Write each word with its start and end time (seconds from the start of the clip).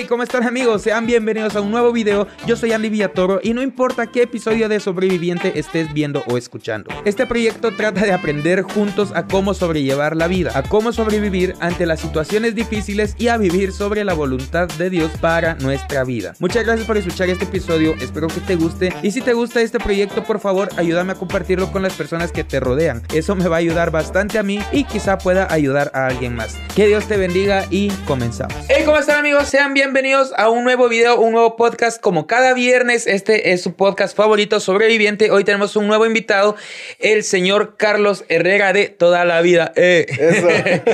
Hey, 0.00 0.06
¿cómo 0.08 0.22
están 0.22 0.44
amigos? 0.44 0.82
Sean 0.82 1.06
bienvenidos 1.06 1.56
a 1.56 1.60
un 1.60 1.72
nuevo 1.72 1.90
video. 1.90 2.28
Yo 2.46 2.54
soy 2.54 2.70
Andy 2.70 2.88
Villatoro 2.88 3.40
y 3.42 3.52
no 3.52 3.62
importa 3.62 4.06
qué 4.06 4.22
episodio 4.22 4.68
de 4.68 4.78
Sobreviviente 4.78 5.58
estés 5.58 5.92
viendo 5.92 6.22
o 6.28 6.36
escuchando. 6.36 6.88
Este 7.04 7.26
proyecto 7.26 7.74
trata 7.74 8.02
de 8.02 8.12
aprender 8.12 8.62
juntos 8.62 9.10
a 9.16 9.26
cómo 9.26 9.54
sobrellevar 9.54 10.14
la 10.14 10.28
vida, 10.28 10.52
a 10.54 10.62
cómo 10.62 10.92
sobrevivir 10.92 11.56
ante 11.58 11.84
las 11.84 11.98
situaciones 11.98 12.54
difíciles 12.54 13.16
y 13.18 13.26
a 13.26 13.38
vivir 13.38 13.72
sobre 13.72 14.04
la 14.04 14.14
voluntad 14.14 14.68
de 14.68 14.88
Dios 14.88 15.10
para 15.20 15.56
nuestra 15.56 16.04
vida. 16.04 16.32
Muchas 16.38 16.64
gracias 16.64 16.86
por 16.86 16.96
escuchar 16.96 17.28
este 17.28 17.46
episodio, 17.46 17.96
espero 18.00 18.28
que 18.28 18.40
te 18.40 18.54
guste 18.54 18.92
y 19.02 19.10
si 19.10 19.20
te 19.20 19.32
gusta 19.32 19.62
este 19.62 19.80
proyecto, 19.80 20.22
por 20.22 20.38
favor, 20.38 20.68
ayúdame 20.76 21.10
a 21.10 21.16
compartirlo 21.16 21.72
con 21.72 21.82
las 21.82 21.94
personas 21.94 22.30
que 22.30 22.44
te 22.44 22.60
rodean. 22.60 23.02
Eso 23.12 23.34
me 23.34 23.48
va 23.48 23.56
a 23.56 23.58
ayudar 23.58 23.90
bastante 23.90 24.38
a 24.38 24.44
mí 24.44 24.60
y 24.70 24.84
quizá 24.84 25.18
pueda 25.18 25.52
ayudar 25.52 25.90
a 25.92 26.06
alguien 26.06 26.36
más. 26.36 26.56
Que 26.76 26.86
Dios 26.86 27.08
te 27.08 27.16
bendiga 27.16 27.64
y 27.68 27.88
comenzamos. 28.06 28.54
Hey, 28.68 28.84
¿cómo 28.84 28.98
están 28.98 29.18
amigos? 29.18 29.48
Sean 29.48 29.74
bienvenidos 29.74 29.87
a 30.36 30.50
un 30.50 30.64
nuevo 30.64 30.86
video, 30.86 31.18
un 31.18 31.32
nuevo 31.32 31.56
podcast. 31.56 31.98
Como 31.98 32.26
cada 32.26 32.52
viernes, 32.52 33.06
este 33.06 33.52
es 33.52 33.62
su 33.62 33.72
podcast 33.74 34.14
favorito, 34.14 34.60
Sobreviviente. 34.60 35.30
Hoy 35.30 35.44
tenemos 35.44 35.76
un 35.76 35.86
nuevo 35.86 36.04
invitado, 36.04 36.56
el 36.98 37.24
señor 37.24 37.76
Carlos 37.78 38.26
Herrera 38.28 38.74
de 38.74 38.88
Toda 38.88 39.24
la 39.24 39.40
Vida. 39.40 39.72
Eh. 39.76 40.04
Eso. 40.10 40.48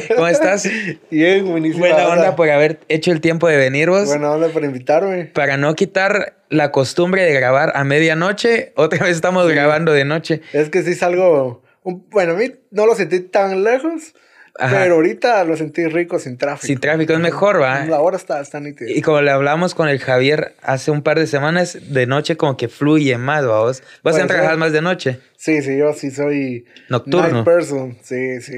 ¿Cómo 0.15 0.29
estás? 0.29 0.69
Bien, 1.11 1.45
buenísimo. 1.45 1.80
Buena 1.80 2.07
onda 2.07 2.37
por 2.37 2.49
haber 2.49 2.79
hecho 2.88 3.11
el 3.11 3.21
tiempo 3.21 3.49
de 3.49 3.57
venir 3.57 3.91
vos. 3.91 4.07
Buena 4.07 4.30
onda 4.30 4.49
por 4.51 4.62
invitarme. 4.62 5.24
Para 5.24 5.57
no 5.57 5.74
quitar 5.74 6.37
la 6.49 6.71
costumbre 6.71 7.24
de 7.24 7.33
grabar 7.33 7.73
a 7.74 7.83
medianoche, 7.83 8.73
otra 8.77 9.07
vez 9.07 9.16
estamos 9.16 9.49
grabando 9.49 9.93
de 9.93 10.05
noche. 10.05 10.41
Es 10.52 10.71
que 10.71 10.85
sí 10.85 10.95
salgo. 10.95 11.65
bueno, 11.83 12.35
a 12.35 12.37
mí 12.37 12.52
no 12.71 12.87
lo 12.87 12.95
sentí 12.95 13.19
tan 13.21 13.65
lejos, 13.65 14.15
Ajá. 14.57 14.83
pero 14.83 14.95
ahorita 14.95 15.43
lo 15.45 15.57
sentí 15.57 15.85
rico 15.87 16.19
sin 16.21 16.39
tráfico. 16.39 16.67
Sin 16.69 16.79
tráfico 16.79 17.13
es 17.13 17.19
mejor, 17.19 17.61
¿va? 17.61 17.85
La 17.87 18.01
hora 18.01 18.17
está, 18.17 18.41
está 18.41 18.61
nítida. 18.61 18.89
Y 18.91 19.03
como 19.03 19.21
le 19.21 19.30
hablamos 19.33 19.75
con 19.75 19.89
el 19.89 19.99
Javier 19.99 20.55
hace 20.63 20.93
un 20.93 21.02
par 21.02 21.19
de 21.19 21.27
semanas, 21.27 21.77
de 21.88 22.07
noche 22.07 22.37
como 22.37 22.57
que 22.57 22.69
fluye 22.69 23.19
más, 23.19 23.45
¿va 23.45 23.61
vos. 23.61 23.83
Puede 24.02 24.21
en 24.21 24.29
trabajar 24.29 24.52
ser. 24.52 24.59
más 24.59 24.73
de 24.73 24.80
noche. 24.83 25.19
Sí, 25.37 25.61
sí, 25.63 25.77
yo 25.77 25.93
sí 25.93 26.11
soy. 26.11 26.66
Nocturno. 26.88 27.29
Night 27.30 27.45
person. 27.45 27.99
Sí, 28.02 28.41
sí. 28.41 28.55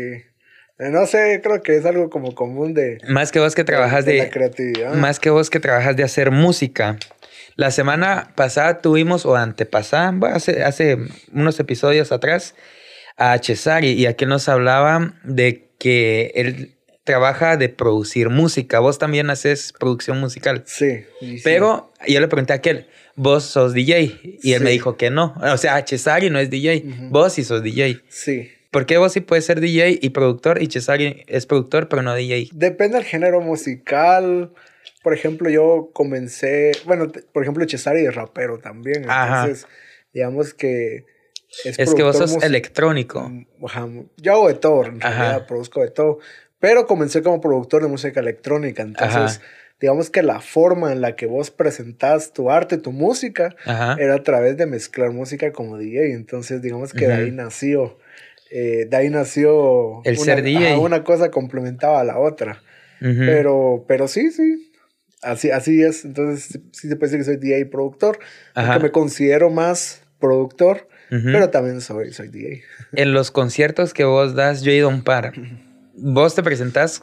Eh, 0.79 0.91
No 0.91 1.07
sé, 1.07 1.41
creo 1.43 1.63
que 1.63 1.77
es 1.77 1.87
algo 1.87 2.11
como 2.11 2.35
común 2.35 2.75
de. 2.75 2.99
Más 3.09 3.33
que 3.33 3.41
vos 3.41 3.55
que 3.55 3.65
trabajas 3.65 4.05
de 4.05 4.13
de... 4.13 4.19
la 4.19 4.31
creatividad. 4.31 4.93
Más 4.95 5.19
que 5.19 5.31
vos 5.31 5.49
que 5.49 5.61
trabajas 5.61 5.97
de 5.97 6.03
hacer 6.05 6.31
música. 6.31 6.99
La 7.55 7.71
semana 7.71 8.33
pasada 8.35 8.83
tuvimos, 8.83 9.25
o 9.25 9.35
antepasada, 9.35 10.13
hace, 10.35 10.63
hace 10.63 10.99
unos 11.33 11.59
episodios 11.59 12.13
atrás, 12.13 12.55
a 13.17 13.39
Cesari 13.39 13.93
y 13.93 14.05
aquí 14.05 14.27
nos 14.27 14.47
hablaba 14.51 15.15
de 15.25 15.66
que 15.79 16.33
él 16.35 16.73
trabaja 17.05 17.57
de 17.57 17.69
producir 17.69 18.31
música. 18.31 18.81
Vos 18.81 18.99
también 18.99 19.31
haces 19.31 19.73
producción 19.79 20.19
musical. 20.19 20.65
Sí. 20.67 21.05
Pero 21.45 21.93
yo 22.09 22.21
le 22.21 22.27
pregunté 22.29 22.53
a 22.53 22.57
aquel, 22.57 22.87
vos 23.15 23.45
sos 23.45 23.73
DJ. 23.75 24.39
Y 24.43 24.53
él 24.55 24.59
Sí. 24.59 24.65
me 24.65 24.71
dijo 24.71 24.97
que 24.97 25.11
no. 25.11 25.35
O 25.41 25.57
sea, 25.57 25.85
Cesari 25.87 26.31
no 26.31 26.39
es 26.41 26.51
DJ. 26.51 26.85
Vos 27.11 27.35
sí 27.35 27.45
sos 27.45 27.63
DJ. 27.63 28.01
Sí. 28.09 28.51
¿Por 28.73 28.85
qué 28.87 28.99
vos 28.99 29.13
sí 29.13 29.21
puedes 29.21 29.45
ser 29.45 29.61
DJ 29.61 29.99
y 30.03 30.11
productor 30.11 30.61
y 30.61 30.67
Cesari 30.67 31.23
es 31.29 31.47
productor 31.47 31.89
pero 31.89 32.03
no 32.03 32.15
DJ? 32.15 32.49
Depende 32.53 32.97
del 32.99 33.07
género 33.07 33.41
musical. 33.41 34.53
Por 35.03 35.15
ejemplo, 35.15 35.49
yo 35.49 35.91
comencé, 35.93 36.73
bueno, 36.85 37.11
por 37.33 37.43
ejemplo, 37.45 37.65
Cesari 37.69 38.05
es 38.05 38.15
rapero 38.17 38.59
también. 38.59 39.09
Ajá. 39.09 39.43
Entonces, 39.43 39.69
digamos 40.13 40.53
que 40.53 41.05
es, 41.65 41.79
Es 41.79 41.95
que 41.95 42.03
vos 42.03 42.17
sos 42.19 42.43
electrónico. 42.43 43.31
Ajá, 43.65 43.89
Yo 44.17 44.33
hago 44.33 44.49
de 44.49 44.55
todo, 44.55 44.85
en 44.87 45.01
realidad, 45.01 45.47
produzco 45.47 45.81
de 45.83 45.91
todo. 45.91 46.19
Pero 46.59 46.87
comencé 46.87 47.23
como 47.23 47.41
productor 47.41 47.83
de 47.83 47.89
música 47.89 48.21
electrónica. 48.21 48.83
Entonces, 48.83 49.17
Ajá. 49.17 49.41
digamos 49.81 50.11
que 50.11 50.23
la 50.23 50.41
forma 50.41 50.91
en 50.93 51.01
la 51.01 51.15
que 51.17 51.27
vos 51.27 51.51
presentás 51.51 52.33
tu 52.33 52.51
arte, 52.51 52.79
tu 52.79 52.93
música, 52.93 53.55
Ajá. 53.67 53.97
era 53.99 54.15
a 54.15 54.23
través 54.23 54.57
de 54.57 54.67
mezclar 54.67 55.11
música 55.13 55.53
como 55.53 55.77
DJ. 55.77 56.13
Entonces, 56.15 56.63
digamos 56.63 56.93
que 56.93 57.07
de 57.09 57.13
ahí 57.15 57.31
nació. 57.31 57.99
eh, 58.51 58.87
de 58.89 58.97
ahí 58.97 59.11
nació. 59.11 60.03
El 60.05 60.15
una, 60.17 60.25
ser 60.25 60.43
DJ. 60.43 60.69
ajá, 60.73 60.79
una 60.79 61.03
cosa 61.05 61.31
complementaba 61.31 62.01
a 62.01 62.05
la 62.05 62.19
otra. 62.19 62.63
Ujú. 63.03 63.13
Pero, 63.27 63.85
pero 63.89 64.09
sí, 64.09 64.31
sí. 64.31 64.73
Así, 65.21 65.51
así 65.51 65.83
es. 65.83 66.05
Entonces, 66.05 66.61
sí- 66.73 66.89
se 66.89 66.97
puede 66.97 67.11
decir 67.13 67.19
que 67.19 67.25
soy 67.25 67.37
DJ 67.37 67.67
productor. 67.67 68.19
Ajá. 68.55 68.73
Aunque 68.75 68.85
me 68.89 68.93
considero 68.93 69.51
más 69.51 70.03
productor, 70.21 70.89
Pero 71.11 71.51
también 71.51 71.81
soy, 71.81 72.13
soy 72.13 72.29
DJ. 72.29 72.63
En 72.93 73.13
los 73.13 73.31
conciertos 73.31 73.95
que 73.95 74.05
vos 74.05 74.35
das, 74.35 74.63
yo 74.63 74.73
he 74.73 74.77
ido 74.77 74.89
a 74.89 74.91
un 74.91 75.03
par. 75.03 75.33
Vos 75.95 76.35
te 76.35 76.43
presentás 76.43 77.03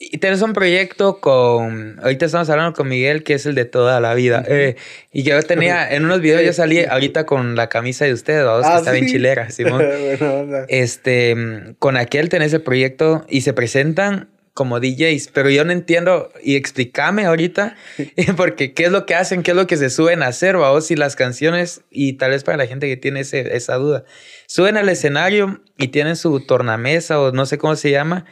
y 0.00 0.18
tenés 0.18 0.42
un 0.42 0.52
proyecto 0.52 1.20
con. 1.20 1.98
Ahorita 2.02 2.26
estamos 2.26 2.50
hablando 2.50 2.72
con 2.72 2.88
Miguel, 2.88 3.22
que 3.22 3.34
es 3.34 3.46
el 3.46 3.54
de 3.54 3.64
toda 3.64 4.00
la 4.00 4.14
vida. 4.14 4.42
Eh, 4.48 4.76
y 5.12 5.22
que 5.22 5.30
yo 5.30 5.42
tenía 5.42 5.88
en 5.94 6.04
unos 6.04 6.20
videos, 6.20 6.44
yo 6.44 6.52
salí 6.52 6.84
ahorita 6.84 7.24
con 7.24 7.54
la 7.54 7.68
camisa 7.68 8.04
de 8.04 8.12
ustedes, 8.12 8.44
vos, 8.44 8.62
que 8.66 8.72
Ah, 8.72 8.78
está 8.78 8.90
bien 8.92 9.04
¿sí? 9.06 9.12
chilera, 9.12 9.50
Simón. 9.50 9.78
Buena 9.84 10.32
onda. 10.32 10.64
Este, 10.68 11.36
con 11.78 11.96
aquel 11.96 12.28
tenés 12.30 12.52
el 12.52 12.62
proyecto 12.62 13.24
y 13.28 13.42
se 13.42 13.52
presentan 13.52 14.28
como 14.54 14.80
DJs, 14.80 15.28
pero 15.32 15.48
yo 15.48 15.64
no 15.64 15.72
entiendo 15.72 16.30
y 16.42 16.56
explícame 16.56 17.24
ahorita 17.24 17.74
porque 18.36 18.74
qué 18.74 18.84
es 18.84 18.92
lo 18.92 19.06
que 19.06 19.14
hacen, 19.14 19.42
qué 19.42 19.52
es 19.52 19.56
lo 19.56 19.66
que 19.66 19.76
se 19.78 19.88
suben 19.90 20.22
a 20.22 20.26
hacer, 20.26 20.56
vos 20.56 20.90
y 20.90 20.96
las 20.96 21.16
canciones 21.16 21.82
y 21.90 22.14
tal 22.14 22.32
vez 22.32 22.44
para 22.44 22.58
la 22.58 22.66
gente 22.66 22.86
que 22.88 22.96
tiene 22.96 23.20
ese- 23.20 23.56
esa 23.56 23.76
duda. 23.76 24.04
Suben 24.46 24.76
al 24.76 24.88
escenario 24.90 25.62
y 25.78 25.88
tienen 25.88 26.16
su 26.16 26.38
tornamesa 26.44 27.18
o 27.18 27.32
no 27.32 27.46
sé 27.46 27.56
cómo 27.56 27.74
se 27.76 27.90
llama, 27.90 28.26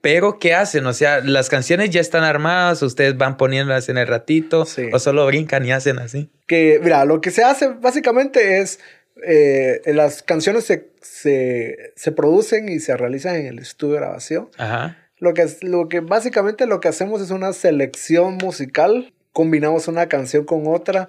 pero 0.00 0.38
¿qué 0.38 0.54
hacen? 0.54 0.86
O 0.86 0.94
sea, 0.94 1.20
las 1.20 1.50
canciones 1.50 1.90
ya 1.90 2.00
están 2.00 2.24
armadas, 2.24 2.80
ustedes 2.82 3.18
van 3.18 3.36
poniéndolas 3.36 3.88
en 3.90 3.98
el 3.98 4.06
ratito 4.06 4.64
Sí. 4.64 4.88
o 4.92 4.98
solo 4.98 5.26
brincan 5.26 5.66
y 5.66 5.72
hacen 5.72 5.98
así. 5.98 6.30
Que, 6.46 6.80
mira, 6.82 7.04
lo 7.04 7.20
que 7.20 7.30
se 7.30 7.44
hace 7.44 7.68
básicamente 7.68 8.60
es. 8.60 8.80
eh, 9.26 9.82
las 9.86 10.22
canciones 10.22 10.64
se, 10.64 10.88
se, 11.02 11.92
se 11.96 12.12
producen 12.12 12.68
y 12.68 12.78
se 12.80 12.96
realizan 12.96 13.34
en 13.36 13.46
el 13.46 13.58
estudio 13.58 13.94
de 13.94 14.00
grabación. 14.00 14.48
Ajá. 14.56 14.96
Lo 15.20 15.34
que, 15.34 15.46
lo 15.62 15.88
que 15.88 16.00
básicamente 16.00 16.66
lo 16.66 16.80
que 16.80 16.88
hacemos 16.88 17.20
es 17.20 17.30
una 17.30 17.52
selección 17.52 18.36
musical. 18.36 19.12
Combinamos 19.32 19.88
una 19.88 20.08
canción 20.08 20.44
con 20.44 20.66
otra 20.66 21.08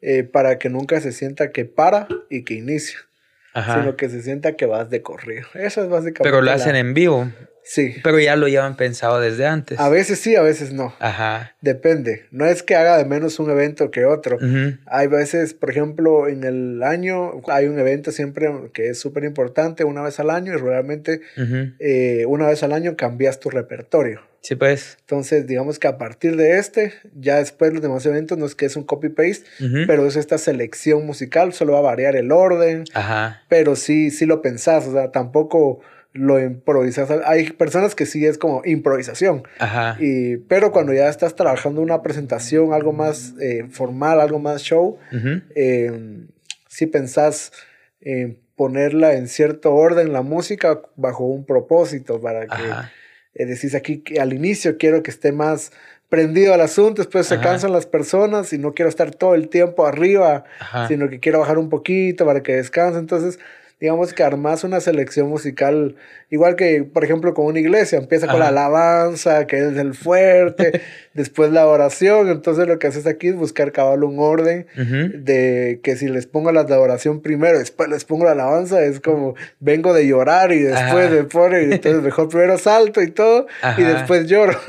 eh, 0.00 0.22
para 0.24 0.58
que 0.58 0.68
nunca 0.68 1.00
se 1.00 1.12
sienta 1.12 1.50
que 1.52 1.64
para 1.64 2.06
y 2.30 2.44
que 2.44 2.54
inicia, 2.54 2.98
Ajá. 3.54 3.80
sino 3.80 3.96
que 3.96 4.08
se 4.08 4.22
sienta 4.22 4.52
que 4.56 4.66
vas 4.66 4.90
de 4.90 5.02
corrido. 5.02 5.46
Eso 5.54 5.82
es 5.82 5.88
básicamente. 5.88 6.22
Pero 6.22 6.36
lo 6.36 6.42
la- 6.46 6.54
hacen 6.54 6.76
en 6.76 6.94
vivo, 6.94 7.30
Sí. 7.68 7.96
pero 8.02 8.18
ya 8.18 8.34
lo 8.34 8.48
llevan 8.48 8.76
pensado 8.76 9.20
desde 9.20 9.46
antes. 9.46 9.78
A 9.78 9.90
veces 9.90 10.18
sí, 10.18 10.34
a 10.36 10.42
veces 10.42 10.72
no. 10.72 10.94
Ajá. 11.00 11.54
Depende. 11.60 12.24
No 12.30 12.46
es 12.46 12.62
que 12.62 12.74
haga 12.74 12.96
de 12.96 13.04
menos 13.04 13.38
un 13.38 13.50
evento 13.50 13.90
que 13.90 14.06
otro. 14.06 14.36
Ujú. 14.36 14.78
Hay 14.86 15.06
veces, 15.06 15.52
por 15.52 15.70
ejemplo, 15.70 16.28
en 16.28 16.44
el 16.44 16.82
año 16.82 17.42
hay 17.48 17.66
un 17.66 17.78
evento 17.78 18.10
siempre 18.10 18.48
que 18.72 18.88
es 18.88 18.98
súper 18.98 19.24
importante, 19.24 19.84
una 19.84 20.00
vez 20.02 20.18
al 20.18 20.30
año, 20.30 20.54
y 20.54 20.56
realmente 20.56 21.20
eh, 21.78 22.24
una 22.26 22.46
vez 22.46 22.62
al 22.62 22.72
año 22.72 22.96
cambias 22.96 23.38
tu 23.38 23.50
repertorio. 23.50 24.22
Sí, 24.40 24.54
pues. 24.54 24.96
Entonces, 25.00 25.46
digamos 25.46 25.78
que 25.78 25.88
a 25.88 25.98
partir 25.98 26.36
de 26.36 26.58
este, 26.58 26.94
ya 27.14 27.36
después 27.36 27.72
los 27.72 27.82
demás 27.82 28.06
eventos 28.06 28.38
no 28.38 28.46
es 28.46 28.54
que 28.54 28.64
es 28.66 28.76
un 28.76 28.84
copy-paste, 28.84 29.44
pero 29.86 30.06
es 30.06 30.16
esta 30.16 30.38
selección 30.38 31.04
musical, 31.04 31.52
solo 31.52 31.72
va 31.74 31.80
a 31.80 31.82
variar 31.82 32.16
el 32.16 32.32
orden, 32.32 32.84
Ajá. 32.94 33.42
pero 33.48 33.76
sí, 33.76 34.10
sí 34.10 34.24
lo 34.24 34.40
pensás, 34.40 34.86
o 34.86 34.92
sea, 34.92 35.10
tampoco 35.10 35.80
lo 36.12 36.40
improvisas. 36.40 37.10
Hay 37.26 37.50
personas 37.50 37.94
que 37.94 38.06
sí 38.06 38.24
es 38.26 38.38
como 38.38 38.62
improvisación, 38.64 39.42
Ajá. 39.58 39.96
y, 40.00 40.38
pero 40.38 40.72
cuando 40.72 40.92
ya 40.92 41.08
estás 41.08 41.34
trabajando 41.36 41.80
una 41.80 42.02
presentación, 42.02 42.72
algo 42.72 42.92
más 42.92 43.34
eh, 43.40 43.66
formal, 43.70 44.20
algo 44.20 44.38
más 44.38 44.62
show, 44.62 44.98
eh, 45.54 46.26
si 46.68 46.86
pensás 46.86 47.52
en 48.00 48.38
ponerla 48.56 49.14
en 49.14 49.28
cierto 49.28 49.72
orden, 49.74 50.12
la 50.12 50.22
música, 50.22 50.80
bajo 50.96 51.24
un 51.24 51.44
propósito, 51.44 52.20
para 52.20 52.46
que 52.46 52.52
Ajá. 52.70 52.90
eh, 53.34 53.46
decís 53.46 53.74
aquí 53.74 53.98
que 53.98 54.20
al 54.20 54.32
inicio 54.32 54.76
quiero 54.78 55.02
que 55.02 55.10
esté 55.12 55.30
más 55.30 55.70
prendido 56.08 56.54
al 56.54 56.62
asunto, 56.62 57.02
después 57.02 57.26
se 57.26 57.38
cansan 57.38 57.70
las 57.70 57.84
personas 57.86 58.52
y 58.52 58.58
no 58.58 58.72
quiero 58.72 58.88
estar 58.88 59.14
todo 59.14 59.34
el 59.34 59.48
tiempo 59.48 59.86
arriba, 59.86 60.44
Ajá. 60.58 60.88
sino 60.88 61.08
que 61.08 61.20
quiero 61.20 61.38
bajar 61.40 61.58
un 61.58 61.68
poquito 61.68 62.24
para 62.24 62.42
que 62.42 62.56
descanse. 62.56 62.98
Entonces, 62.98 63.38
digamos 63.80 64.12
que 64.12 64.24
armas 64.24 64.64
una 64.64 64.80
selección 64.80 65.28
musical, 65.28 65.94
igual 66.30 66.56
que, 66.56 66.82
por 66.82 67.04
ejemplo, 67.04 67.32
con 67.32 67.46
una 67.46 67.60
iglesia, 67.60 67.98
empieza 67.98 68.26
con 68.26 68.40
la 68.40 68.48
alabanza, 68.48 69.46
que 69.46 69.58
es 69.58 69.76
el 69.76 69.94
fuerte, 69.94 70.80
después 71.14 71.52
la 71.52 71.66
oración, 71.66 72.28
entonces 72.28 72.66
lo 72.66 72.78
que 72.78 72.88
haces 72.88 73.06
aquí 73.06 73.28
es 73.28 73.36
buscar 73.36 73.70
cabal 73.70 74.02
un 74.02 74.18
orden 74.18 74.66
de 74.74 75.80
que 75.82 75.96
si 75.96 76.08
les 76.08 76.26
pongo 76.26 76.52
de 76.52 76.58
adoración 76.58 77.20
primero, 77.20 77.58
después 77.58 77.88
les 77.88 78.04
pongo 78.04 78.24
la 78.24 78.32
alabanza, 78.32 78.82
es 78.82 79.00
como 79.00 79.34
vengo 79.60 79.94
de 79.94 80.06
llorar 80.06 80.50
y 80.52 80.60
después 80.60 81.06
Ajá. 81.06 81.14
me 81.14 81.24
pone, 81.24 81.62
y 81.62 81.72
entonces 81.72 82.02
mejor 82.02 82.28
primero 82.28 82.58
salto 82.58 83.00
y 83.00 83.10
todo, 83.10 83.46
y 83.76 83.82
después 83.82 84.26
lloro. 84.26 84.58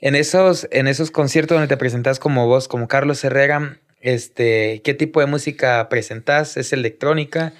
En 0.00 0.14
esos, 0.14 0.68
en 0.70 0.86
esos 0.86 1.10
conciertos 1.10 1.56
donde 1.56 1.68
te 1.68 1.76
presentas 1.76 2.18
como 2.18 2.46
vos, 2.46 2.68
como 2.68 2.86
Carlos 2.86 3.22
Herrera, 3.24 3.78
este, 4.00 4.82
¿qué 4.84 4.94
tipo 4.94 5.20
de 5.20 5.26
música 5.26 5.88
presentás? 5.88 6.56
¿Es 6.56 6.72
electrónica? 6.72 7.52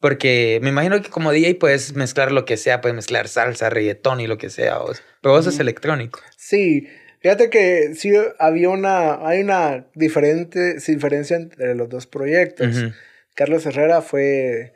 Porque 0.00 0.60
me 0.62 0.68
imagino 0.68 1.02
que 1.02 1.10
como 1.10 1.32
DJ 1.32 1.56
puedes 1.56 1.94
mezclar 1.94 2.30
lo 2.30 2.44
que 2.44 2.56
sea, 2.56 2.80
puedes 2.80 2.94
mezclar 2.94 3.26
salsa, 3.28 3.68
reggaetón 3.68 4.20
y 4.20 4.26
lo 4.26 4.38
que 4.38 4.50
sea. 4.50 4.78
vos. 4.78 5.02
Pero 5.20 5.34
vos 5.34 5.46
es 5.46 5.58
electrónico. 5.58 6.20
Sí, 6.36 6.86
Fíjate 7.20 7.50
que 7.50 7.94
sí 7.94 8.12
había 8.38 8.70
una, 8.70 9.26
hay 9.26 9.40
una 9.40 9.86
diferente 9.94 10.76
diferencia 10.86 11.36
entre 11.36 11.74
los 11.74 11.88
dos 11.88 12.06
proyectos. 12.06 12.84
Carlos 13.34 13.66
Herrera 13.66 14.02
fue, 14.02 14.72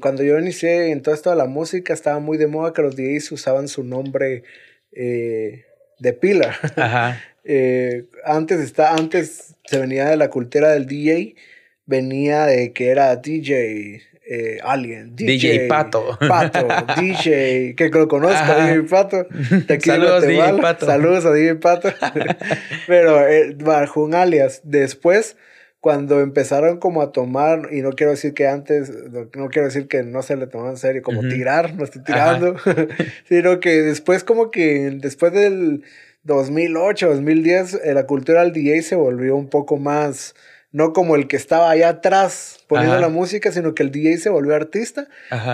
cuando 0.00 0.22
yo 0.22 0.38
inicié 0.38 0.90
en 0.90 1.02
todo 1.02 1.14
esto 1.14 1.30
de 1.30 1.36
la 1.36 1.46
música, 1.46 1.94
estaba 1.94 2.18
muy 2.18 2.36
de 2.36 2.48
moda 2.48 2.74
que 2.74 2.82
los 2.82 2.96
DJs 2.96 3.32
usaban 3.32 3.68
su 3.68 3.82
nombre 3.82 4.42
eh, 4.92 5.64
de 5.98 6.12
pila. 6.12 6.54
Ajá. 6.76 7.22
Eh, 7.44 8.04
antes, 8.24 8.60
está, 8.60 8.94
antes 8.94 9.54
se 9.64 9.78
venía 9.78 10.06
de 10.10 10.18
la 10.18 10.28
cultura 10.28 10.72
del 10.72 10.86
DJ, 10.86 11.34
venía 11.86 12.44
de 12.44 12.74
que 12.74 12.90
era 12.90 13.16
DJ 13.16 14.02
eh, 14.32 14.60
Alien, 14.62 15.16
DJ, 15.16 15.66
Pato. 15.66 16.16
Pato, 16.20 16.68
DJ, 17.00 17.74
que 17.74 17.88
lo 17.88 18.06
conozco, 18.06 18.54
DJ 18.54 18.82
Pato. 18.84 19.26
Saludos, 19.84 20.24
DJ 20.24 20.60
Pato. 20.60 20.86
Saludos 20.86 21.24
a 21.24 21.32
DJ 21.32 21.56
Pato. 21.56 21.88
Pero 22.86 23.26
eh, 23.26 23.56
bajo 23.58 24.04
un 24.04 24.14
alias. 24.14 24.60
Después, 24.62 25.36
cuando 25.80 26.20
empezaron 26.20 26.78
como 26.78 27.02
a 27.02 27.10
tomar, 27.10 27.70
y 27.72 27.82
no 27.82 27.90
quiero 27.90 28.12
decir 28.12 28.32
que 28.32 28.46
antes, 28.46 28.92
no, 29.34 29.48
quiero 29.48 29.66
decir 29.66 29.88
que 29.88 30.04
no 30.04 30.22
se 30.22 30.36
le 30.36 30.46
tomaban 30.46 30.74
en 30.74 30.78
serio, 30.78 31.02
como 31.02 31.22
tirar, 31.22 31.74
no 31.74 31.82
estoy 31.82 32.04
tirando, 32.04 32.54
sino 33.28 33.58
que 33.58 33.82
después 33.82 34.22
como 34.22 34.52
que 34.52 34.96
después 35.00 35.32
del 35.32 35.82
2008, 36.22 37.08
2010, 37.08 37.80
eh, 37.82 37.94
la 37.94 38.06
cultura 38.06 38.42
del 38.42 38.52
DJ 38.52 38.82
se 38.82 38.94
volvió 38.94 39.34
un 39.34 39.48
poco 39.48 39.76
más 39.76 40.36
no 40.72 40.92
como 40.92 41.16
el 41.16 41.26
que 41.26 41.36
estaba 41.36 41.70
allá 41.70 41.88
atrás 41.88 42.60
poniendo 42.68 42.98
la 43.00 43.08
música, 43.08 43.50
sino 43.50 43.74
que 43.74 43.82
el 43.82 43.90
DJ 43.90 44.18
se 44.18 44.30
volvió 44.30 44.54
artista 44.54 45.08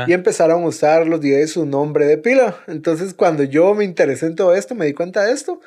y 0.06 0.12
empezaron 0.12 0.62
a 0.62 0.66
usar 0.66 1.06
los 1.06 1.20
DJs 1.20 1.50
su 1.50 1.66
nombre 1.66 2.04
de 2.06 2.18
pila. 2.18 2.56
Entonces, 2.66 3.14
cuando 3.14 3.42
yo 3.42 3.74
me 3.74 3.84
interesé 3.84 4.26
en 4.26 4.36
todo 4.36 4.54
esto, 4.54 4.74
me 4.74 4.86
di 4.86 4.92
cuenta 4.92 5.24
de 5.24 5.32
esto 5.32 5.60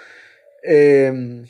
em, 0.64 1.46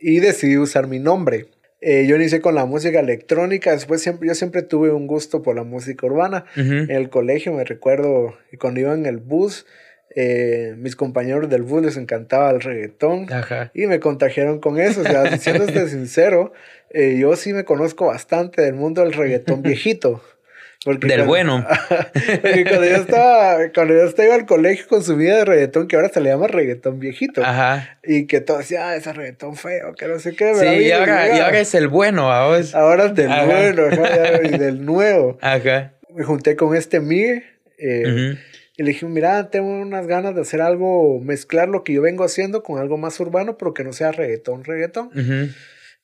y 0.00 0.18
decidí 0.18 0.56
usar 0.56 0.88
mi 0.88 0.98
nombre. 0.98 1.46
Eh, 1.80 2.06
yo 2.08 2.16
inicié 2.16 2.40
con 2.40 2.56
la 2.56 2.64
música 2.64 2.98
electrónica, 2.98 3.70
después 3.70 4.02
siempre, 4.02 4.26
yo 4.26 4.34
siempre 4.34 4.62
tuve 4.62 4.90
un 4.90 5.06
gusto 5.06 5.42
por 5.42 5.54
la 5.54 5.62
música 5.62 6.06
urbana. 6.06 6.46
En 6.56 6.90
el 6.90 7.10
colegio 7.10 7.52
me 7.52 7.64
recuerdo 7.64 8.34
cuando 8.58 8.80
iba 8.80 8.92
en 8.94 9.06
el 9.06 9.18
bus, 9.18 9.66
eh, 10.14 10.74
mis 10.78 10.96
compañeros 10.96 11.50
del 11.50 11.62
bus 11.62 11.82
les 11.82 11.96
encantaba 11.96 12.50
el 12.50 12.62
reggaetón 12.62 13.26
y 13.74 13.86
me 13.86 14.00
contagiaron 14.00 14.60
con 14.60 14.80
eso. 14.80 15.02
O 15.02 15.04
sea, 15.04 15.36
siéndote 15.36 15.88
sincero, 15.88 16.52
eh, 16.90 17.16
yo 17.18 17.36
sí 17.36 17.52
me 17.52 17.64
conozco 17.64 18.06
bastante 18.06 18.62
del 18.62 18.74
mundo 18.74 19.02
del 19.02 19.12
reggaetón 19.12 19.60
viejito. 19.62 20.22
del 20.86 21.24
bueno. 21.24 21.66
porque 22.40 22.64
cuando 22.64 22.86
yo 22.86 22.96
estaba, 22.96 23.58
cuando 23.74 23.92
yo 23.94 24.04
estaba 24.04 24.34
al 24.36 24.46
colegio 24.46 24.86
consumía 24.88 25.36
de 25.36 25.44
reggaetón, 25.44 25.86
que 25.86 25.96
ahora 25.96 26.08
se 26.08 26.20
le 26.20 26.30
llama 26.30 26.46
reggaetón 26.46 26.98
viejito. 26.98 27.44
Ajá. 27.44 27.98
Y 28.02 28.26
que 28.26 28.40
todo 28.40 28.58
decía, 28.58 28.88
ah, 28.88 28.96
ese 28.96 29.12
reggaetón 29.12 29.56
feo, 29.56 29.94
que 29.94 30.06
no 30.06 30.18
sé 30.18 30.34
qué. 30.34 30.54
Sí, 30.54 30.66
y 30.66 30.92
ahora, 30.92 31.36
y 31.36 31.40
ahora, 31.40 31.58
es 31.58 31.74
el 31.74 31.88
bueno, 31.88 32.32
ahora 32.32 32.58
es... 32.58 32.74
Ahora 32.74 33.06
es 33.06 33.14
del 33.14 33.28
bueno, 33.28 33.82
y 34.44 34.56
del 34.56 34.82
nuevo. 34.84 35.36
Ajá. 35.42 35.92
Me 36.14 36.24
junté 36.24 36.56
con 36.56 36.74
este 36.74 37.00
Miguel. 37.00 37.44
Eh, 37.78 38.38
y 38.76 38.82
le 38.82 38.90
dije, 38.90 39.06
mira, 39.06 39.48
tengo 39.50 39.68
unas 39.68 40.06
ganas 40.06 40.34
de 40.34 40.42
hacer 40.42 40.60
algo, 40.60 41.18
mezclar 41.20 41.68
lo 41.68 41.82
que 41.82 41.94
yo 41.94 42.02
vengo 42.02 42.24
haciendo 42.24 42.62
con 42.62 42.78
algo 42.78 42.98
más 42.98 43.18
urbano, 43.20 43.56
pero 43.56 43.72
que 43.72 43.84
no 43.84 43.92
sea 43.92 44.12
reggaetón, 44.12 44.64
reggaetón. 44.64 45.10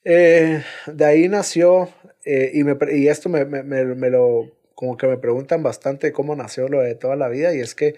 Eh, 0.04 0.62
de 0.86 1.04
ahí 1.04 1.28
nació, 1.28 1.90
eh, 2.24 2.50
y, 2.54 2.64
me, 2.64 2.76
y 2.92 3.08
esto 3.08 3.28
me, 3.28 3.44
me, 3.44 3.62
me, 3.62 4.10
lo, 4.10 4.50
como 4.74 4.96
que 4.96 5.06
me 5.06 5.18
preguntan 5.18 5.62
bastante 5.62 6.12
cómo 6.12 6.34
nació 6.34 6.68
lo 6.68 6.80
de 6.80 6.94
toda 6.94 7.14
la 7.14 7.28
vida, 7.28 7.54
y 7.54 7.60
es 7.60 7.74
que 7.74 7.94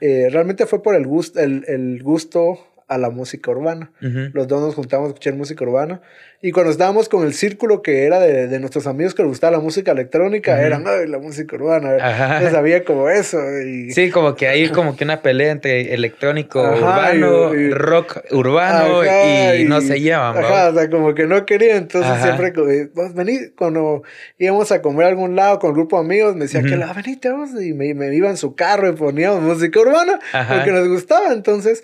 eh, 0.00 0.28
realmente 0.30 0.64
fue 0.66 0.82
por 0.82 0.94
el 0.94 1.06
gusto, 1.06 1.40
el, 1.40 1.64
el 1.68 2.02
gusto 2.02 2.58
a 2.86 2.98
la 2.98 3.10
música 3.10 3.50
urbana. 3.50 3.90
Los 4.00 4.48
dos 4.48 4.60
nos 4.60 4.74
juntamos 4.74 5.06
a 5.06 5.08
escuchar 5.08 5.34
música 5.34 5.64
urbana. 5.64 6.00
Y 6.42 6.52
cuando 6.52 6.70
estábamos 6.70 7.08
con 7.08 7.24
el 7.24 7.32
círculo 7.32 7.80
que 7.80 8.04
era 8.04 8.20
de, 8.20 8.48
de 8.48 8.60
nuestros 8.60 8.86
amigos 8.86 9.14
que 9.14 9.22
les 9.22 9.30
gustaba 9.30 9.52
la 9.52 9.60
música 9.60 9.92
electrónica, 9.92 10.60
era 10.60 10.78
la 10.78 11.18
música 11.18 11.56
urbana. 11.56 11.94
Entonces 11.94 12.54
había 12.54 12.84
como 12.84 13.08
eso. 13.08 13.38
Y... 13.62 13.92
Sí, 13.92 14.10
como 14.10 14.34
que 14.34 14.48
hay 14.48 14.68
como 14.68 14.94
que 14.94 15.04
una 15.04 15.22
pelea 15.22 15.52
entre 15.52 15.94
electrónico 15.94 16.60
urbano, 16.60 17.50
rock 17.70 18.18
urbano 18.30 19.02
y, 19.04 19.64
no 19.64 19.80
se 19.80 20.00
llevan. 20.00 20.36
Ajá, 20.36 20.68
o 20.68 20.74
sea, 20.74 20.90
como 20.90 21.14
que 21.14 21.26
no 21.26 21.46
quería. 21.46 21.76
Entonces 21.76 22.22
siempre, 22.22 22.52
vos 22.92 23.14
vení, 23.14 23.38
cuando 23.56 24.02
íbamos 24.36 24.70
a 24.70 24.82
comer 24.82 25.06
a 25.06 25.08
algún 25.08 25.36
lado 25.36 25.58
con 25.58 25.70
el 25.70 25.76
grupo 25.76 25.96
de 25.96 26.04
amigos, 26.04 26.34
me 26.34 26.42
decía 26.42 26.62
que 26.62 26.76
la 26.76 26.92
venite 26.92 27.30
vos. 27.30 27.50
Y 27.58 27.72
me, 27.72 27.94
me 27.94 28.14
iba 28.14 28.28
en 28.28 28.36
su 28.36 28.54
carro 28.54 28.90
y 28.90 28.92
poníamos 28.92 29.40
música 29.40 29.80
urbana 29.80 30.20
porque 30.48 30.72
nos 30.72 30.88
gustaba. 30.88 31.32
Entonces 31.32 31.82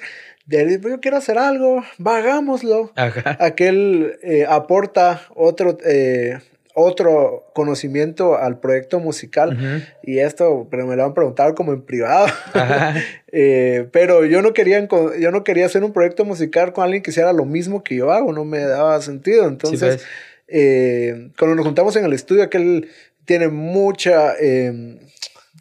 de 0.58 0.81
yo 0.82 1.00
quiero 1.00 1.17
hacer 1.17 1.38
algo, 1.38 1.85
hagámoslo. 2.05 2.93
Aquel 3.38 4.19
eh, 4.23 4.47
aporta 4.49 5.23
otro, 5.35 5.79
eh, 5.85 6.38
otro 6.75 7.47
conocimiento 7.55 8.37
al 8.37 8.58
proyecto 8.58 8.99
musical. 8.99 9.87
Y 10.02 10.19
esto, 10.19 10.67
pero 10.69 10.87
me 10.87 10.97
lo 10.97 11.05
han 11.05 11.14
preguntado 11.14 11.55
como 11.55 11.73
en 11.73 11.82
privado. 11.82 12.26
Eh, 13.32 13.87
pero 13.93 14.25
yo 14.25 14.43
no, 14.43 14.52
quería, 14.52 14.88
yo 15.20 15.31
no 15.31 15.44
quería 15.44 15.67
hacer 15.67 15.85
un 15.85 15.93
proyecto 15.93 16.25
musical 16.25 16.73
con 16.73 16.82
alguien 16.82 17.00
que 17.00 17.12
hiciera 17.12 17.32
lo 17.32 17.44
mismo 17.44 17.85
que 17.85 17.94
yo 17.94 18.11
hago, 18.11 18.32
no 18.32 18.44
me 18.44 18.58
daba 18.58 19.00
sentido. 19.00 19.47
Entonces, 19.47 20.05
pues. 20.49 21.31
cuando 21.38 21.55
nos 21.55 21.64
juntamos 21.64 21.94
en 21.94 22.06
el 22.06 22.12
estudio, 22.12 22.43
aquel 22.43 22.88
tiene 23.26 23.47
mucha, 23.47 24.35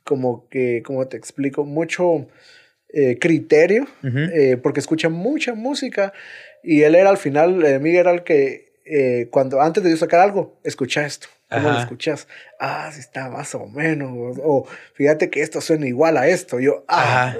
como 0.03 0.49
que, 0.49 0.81
como 0.83 1.07
te 1.07 1.15
explico, 1.15 1.63
mucho 1.63 2.25
eh, 2.91 3.17
criterio, 3.19 3.87
eh, 4.03 4.57
porque 4.61 4.79
escucha 4.79 5.09
mucha 5.09 5.53
música. 5.53 6.13
Y 6.63 6.81
él 6.81 6.95
era 6.95 7.09
al 7.09 7.17
final, 7.17 7.63
eh, 7.63 7.79
Miguel 7.79 8.01
era 8.01 8.11
el 8.11 8.23
que, 8.23 8.69
cuando 9.29 9.61
antes 9.61 9.83
de 9.83 9.91
yo 9.91 9.97
sacar 9.97 10.19
algo, 10.19 10.59
escucha 10.63 11.05
esto. 11.05 11.27
¿Cómo 11.51 11.71
lo 11.71 11.79
escuchas? 11.79 12.27
Ah, 12.59 12.91
sí 12.93 12.99
está 12.99 13.27
más 13.29 13.55
o 13.55 13.65
menos. 13.65 14.37
O, 14.43 14.67
fíjate 14.93 15.31
que 15.31 15.41
esto 15.41 15.61
suena 15.61 15.87
igual 15.87 16.17
a 16.17 16.27
esto. 16.27 16.59
Yo, 16.59 16.85
ah, 16.87 17.33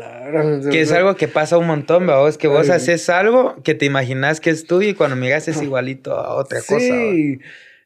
que 0.72 0.82
es 0.82 0.92
algo 0.92 1.16
que 1.16 1.28
pasa 1.28 1.60
un 1.60 1.68
montón. 1.68 2.10
Es 2.28 2.38
que 2.38 2.48
vos 2.48 2.70
haces 2.70 3.08
algo 3.10 3.62
que 3.64 3.76
te 3.76 3.86
imaginas 3.86 4.40
que 4.40 4.50
es 4.50 4.66
tuyo 4.66 4.90
y 4.90 4.94
cuando 4.96 5.16
miras 5.16 5.48
es 5.48 5.62
igualito 5.62 6.14
a 6.16 6.36
otra 6.36 6.60
cosa. 6.60 6.80
Sí. 6.80 7.40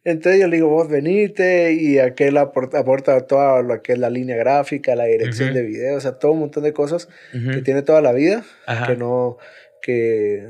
Entonces 0.05 0.41
yo 0.41 0.47
le 0.47 0.57
digo, 0.57 0.67
vos 0.67 0.89
venite 0.89 1.73
y 1.73 1.99
aquel 1.99 2.37
aporta, 2.37 2.79
aporta 2.79 3.25
toda 3.25 3.61
lo 3.61 3.81
que 3.81 3.93
es 3.93 3.99
la 3.99 4.09
línea 4.09 4.35
gráfica, 4.35 4.95
la 4.95 5.05
dirección 5.05 5.53
de 5.53 5.61
video, 5.61 5.95
o 5.95 5.99
sea, 6.01 6.19
todo 6.19 6.33
un 6.33 6.39
montón 6.39 6.63
de 6.63 6.73
cosas 6.73 7.07
que 7.31 7.61
tiene 7.61 7.83
toda 7.83 8.01
la 8.01 8.11
vida, 8.11 8.43
que 8.85 8.97
no, 8.97 9.37
que 9.81 10.49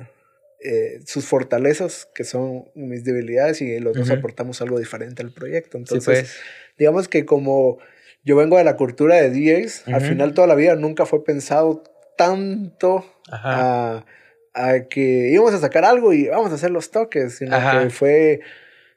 eh, 0.59 1.01
sus 1.05 1.25
fortalezas, 1.25 2.07
que 2.15 2.23
son 2.23 2.65
mis 2.73 3.03
debilidades 3.03 3.61
y 3.61 3.79
los 3.79 3.95
dos 3.95 4.09
aportamos 4.09 4.61
algo 4.61 4.79
diferente 4.79 5.21
al 5.21 5.31
proyecto. 5.31 5.77
Entonces, 5.77 6.21
pues. 6.21 6.37
digamos 6.77 7.07
que 7.07 7.25
como 7.25 7.77
yo 8.23 8.35
vengo 8.35 8.57
de 8.57 8.63
la 8.63 8.75
cultura 8.75 9.17
de 9.17 9.29
DJs, 9.29 9.87
al 9.89 10.01
final 10.01 10.33
toda 10.33 10.47
la 10.47 10.55
vida 10.55 10.75
nunca 10.75 11.05
fue 11.05 11.23
pensado 11.23 11.83
tanto 12.17 13.05
a, 13.31 14.05
a, 14.53 14.79
que 14.89 15.29
íbamos 15.31 15.53
a 15.53 15.59
sacar 15.59 15.85
algo 15.85 16.13
y 16.13 16.27
vamos 16.27 16.51
a 16.51 16.55
hacer 16.55 16.71
los 16.71 16.89
toques, 16.89 17.35
sino 17.35 17.57
que 17.59 17.89
fue 17.89 18.39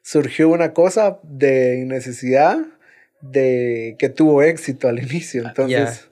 surgió 0.07 0.47
una 0.47 0.71
cosa 0.71 1.19
de 1.23 1.83
necesidad 1.85 2.57
de 3.19 3.97
que 3.99 4.07
tuvo 4.07 4.41
éxito 4.41 4.87
al 4.87 4.99
inicio. 5.03 5.43
Ah, 5.43 5.49
Entonces 5.49 6.07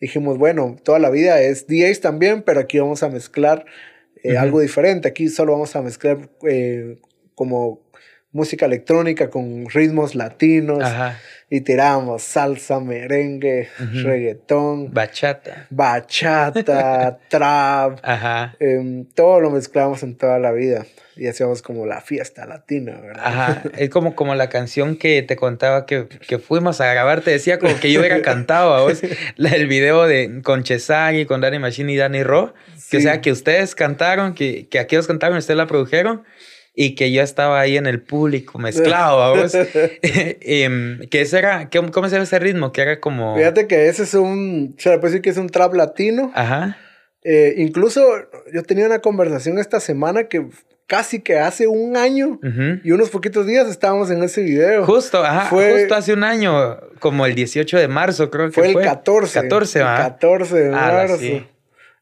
dijimos, 0.00 0.38
bueno, 0.38 0.76
toda 0.84 1.00
la 1.00 1.10
vida 1.10 1.40
es 1.40 1.66
DJs 1.66 2.00
también, 2.00 2.42
pero 2.42 2.60
aquí 2.60 2.78
vamos 2.78 3.02
a 3.02 3.08
mezclar 3.08 3.64
eh, 4.22 4.38
algo 4.38 4.60
diferente. 4.60 5.08
Aquí 5.08 5.28
solo 5.28 5.50
vamos 5.50 5.74
a 5.74 5.82
mezclar 5.82 6.30
eh, 6.48 6.98
como 7.34 7.82
música 8.30 8.66
electrónica 8.66 9.30
con 9.30 9.68
ritmos 9.68 10.14
latinos. 10.14 10.84
Y 11.50 11.60
tiramos 11.60 12.22
salsa, 12.22 12.80
merengue, 12.80 13.68
reggaetón. 13.78 14.92
Bachata. 14.92 15.66
Bachata, 15.70 17.18
trap. 17.28 17.98
Ajá. 18.02 18.56
Em, 18.58 19.04
todo 19.04 19.40
lo 19.40 19.50
mezclamos 19.50 20.02
en 20.02 20.16
toda 20.16 20.38
la 20.38 20.52
vida. 20.52 20.86
Y 21.16 21.28
hacíamos 21.28 21.62
como 21.62 21.86
la 21.86 22.00
fiesta 22.00 22.44
latina, 22.44 22.98
¿verdad? 23.00 23.22
Ajá. 23.24 23.62
Es 23.78 23.90
como, 23.90 24.16
como 24.16 24.34
la 24.34 24.48
canción 24.48 24.96
que 24.96 25.22
te 25.22 25.36
contaba 25.36 25.86
que, 25.86 26.08
que 26.08 26.38
fuimos 26.38 26.80
a 26.80 26.92
grabar. 26.92 27.20
Te 27.20 27.30
decía 27.30 27.58
como 27.58 27.78
que 27.78 27.92
yo 27.92 28.00
hubiera 28.00 28.20
cantado 28.22 28.74
a 28.74 28.82
vos. 28.82 29.02
el 29.36 29.66
video 29.68 30.06
de, 30.06 30.40
con 30.42 30.64
Chesagui, 30.64 31.26
con 31.26 31.40
Danny 31.40 31.60
Machine 31.60 31.92
y 31.92 31.96
Danny 31.96 32.24
Ro. 32.24 32.54
Que 32.90 32.96
o 32.96 33.00
sea, 33.00 33.20
que 33.20 33.30
ustedes 33.30 33.74
cantaron, 33.74 34.34
que, 34.34 34.66
que 34.68 34.78
aquellos 34.78 35.06
cantaron 35.06 35.36
y 35.36 35.38
ustedes 35.38 35.58
la 35.58 35.66
produjeron 35.66 36.24
y 36.74 36.96
que 36.96 37.12
yo 37.12 37.22
estaba 37.22 37.60
ahí 37.60 37.76
en 37.76 37.86
el 37.86 38.02
público 38.02 38.58
mezclado, 38.58 39.18
vamos. 39.18 39.54
Em, 40.02 41.06
que 41.08 41.20
ese 41.20 41.38
era, 41.38 41.70
¿cómo 41.70 42.08
se 42.08 42.16
llama 42.16 42.24
ese 42.24 42.38
ritmo? 42.38 42.72
Que 42.72 42.82
era 42.82 43.00
como... 43.00 43.36
Fíjate 43.36 43.66
que 43.68 43.88
ese 43.88 44.02
es 44.02 44.14
un, 44.14 44.74
se 44.78 44.90
le 44.90 44.98
puede 44.98 45.12
decir 45.12 45.22
que 45.22 45.30
es 45.30 45.36
un 45.36 45.48
trap 45.48 45.74
latino. 45.74 46.32
Ajá. 46.34 46.76
Eh, 47.22 47.54
incluso 47.58 48.04
yo 48.52 48.62
tenía 48.64 48.86
una 48.86 48.98
conversación 48.98 49.58
esta 49.58 49.80
semana 49.80 50.24
que 50.24 50.46
casi 50.86 51.20
que 51.20 51.38
hace 51.38 51.66
un 51.66 51.96
año 51.96 52.38
y 52.82 52.90
unos 52.90 53.08
poquitos 53.08 53.46
días 53.46 53.68
estábamos 53.68 54.10
en 54.10 54.22
ese 54.22 54.42
video. 54.42 54.84
Justo, 54.84 55.24
ajá, 55.24 55.46
fue, 55.48 55.72
justo 55.72 55.94
hace 55.94 56.12
un 56.12 56.24
año, 56.24 56.78
como 56.98 57.24
el 57.24 57.34
18 57.34 57.78
de 57.78 57.88
marzo 57.88 58.30
creo 58.30 58.46
que 58.46 58.52
fue. 58.52 58.72
Fue 58.72 58.82
el 58.82 58.86
14. 58.86 59.40
14, 59.40 59.82
¿va? 59.82 59.96
14 59.96 60.54
de 60.54 60.70
marzo. 60.70 61.46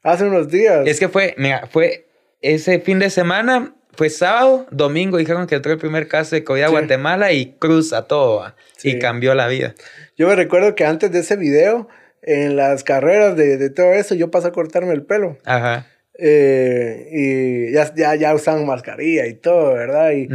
Hace 0.02 0.24
unos 0.24 0.48
días. 0.48 0.86
Es 0.86 0.98
que 0.98 1.08
fue, 1.08 1.36
mira, 1.38 1.68
fue 1.70 2.08
ese 2.40 2.80
fin 2.80 2.98
de 2.98 3.08
semana 3.08 3.76
fue 3.94 4.10
sábado, 4.10 4.66
domingo 4.70 5.18
dijeron 5.18 5.46
que 5.46 5.56
entró 5.56 5.72
el 5.72 5.78
primer 5.78 6.08
caso 6.08 6.34
de 6.34 6.44
COVID 6.44 6.62
a 6.62 6.68
Guatemala 6.68 7.32
y 7.32 7.54
cruza 7.58 8.06
todo 8.06 8.52
y 8.82 8.98
cambió 8.98 9.34
la 9.34 9.48
vida. 9.48 9.74
Yo 10.16 10.28
me 10.28 10.36
recuerdo 10.36 10.74
que 10.74 10.84
antes 10.84 11.12
de 11.12 11.20
ese 11.20 11.36
video, 11.36 11.88
en 12.22 12.56
las 12.56 12.84
carreras 12.84 13.36
de, 13.36 13.56
de 13.58 13.70
todo 13.70 13.92
eso, 13.92 14.14
yo 14.14 14.30
pasé 14.30 14.48
a 14.48 14.52
cortarme 14.52 14.92
el 14.92 15.02
pelo. 15.02 15.38
Ajá. 15.44 15.86
Eh, 16.18 17.08
y 17.10 17.72
ya, 17.72 17.92
ya, 17.94 18.14
ya 18.14 18.34
usaban 18.34 18.66
mascarilla 18.66 19.26
y 19.26 19.34
todo, 19.34 19.74
¿verdad? 19.74 20.12
Y, 20.12 20.28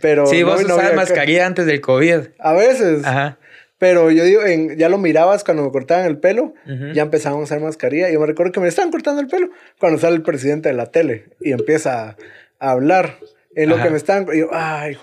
pero 0.00 0.26
sí, 0.26 0.42
vos 0.42 0.62
usabas 0.62 0.94
mascarilla 0.94 1.46
antes 1.46 1.66
del 1.66 1.80
COVID. 1.80 2.20
A 2.38 2.52
veces. 2.54 3.04
Ajá. 3.04 3.38
Pero 3.78 4.10
yo 4.10 4.24
digo, 4.24 4.42
en, 4.44 4.78
ya 4.78 4.88
lo 4.88 4.96
mirabas 4.96 5.44
cuando 5.44 5.64
me 5.64 5.70
cortaban 5.70 6.06
el 6.06 6.16
pelo, 6.16 6.54
ya 6.94 7.02
empezaban 7.02 7.40
a 7.40 7.42
usar 7.42 7.60
mascarilla. 7.60 8.08
Y 8.08 8.14
yo 8.14 8.20
me 8.20 8.26
recuerdo 8.26 8.52
que 8.52 8.60
me 8.60 8.68
estaban 8.68 8.90
cortando 8.90 9.20
el 9.20 9.26
pelo 9.26 9.50
cuando 9.78 9.98
sale 9.98 10.16
el 10.16 10.22
presidente 10.22 10.68
de 10.70 10.74
la 10.74 10.86
tele 10.86 11.24
y 11.40 11.52
empieza 11.52 12.16
a 12.58 12.70
hablar. 12.70 13.18
En 13.56 13.68
lo 13.68 13.80
que 13.80 13.88
me 13.88 13.96
están. 13.96 14.26
yo, 14.34 14.48
ay, 14.52 14.96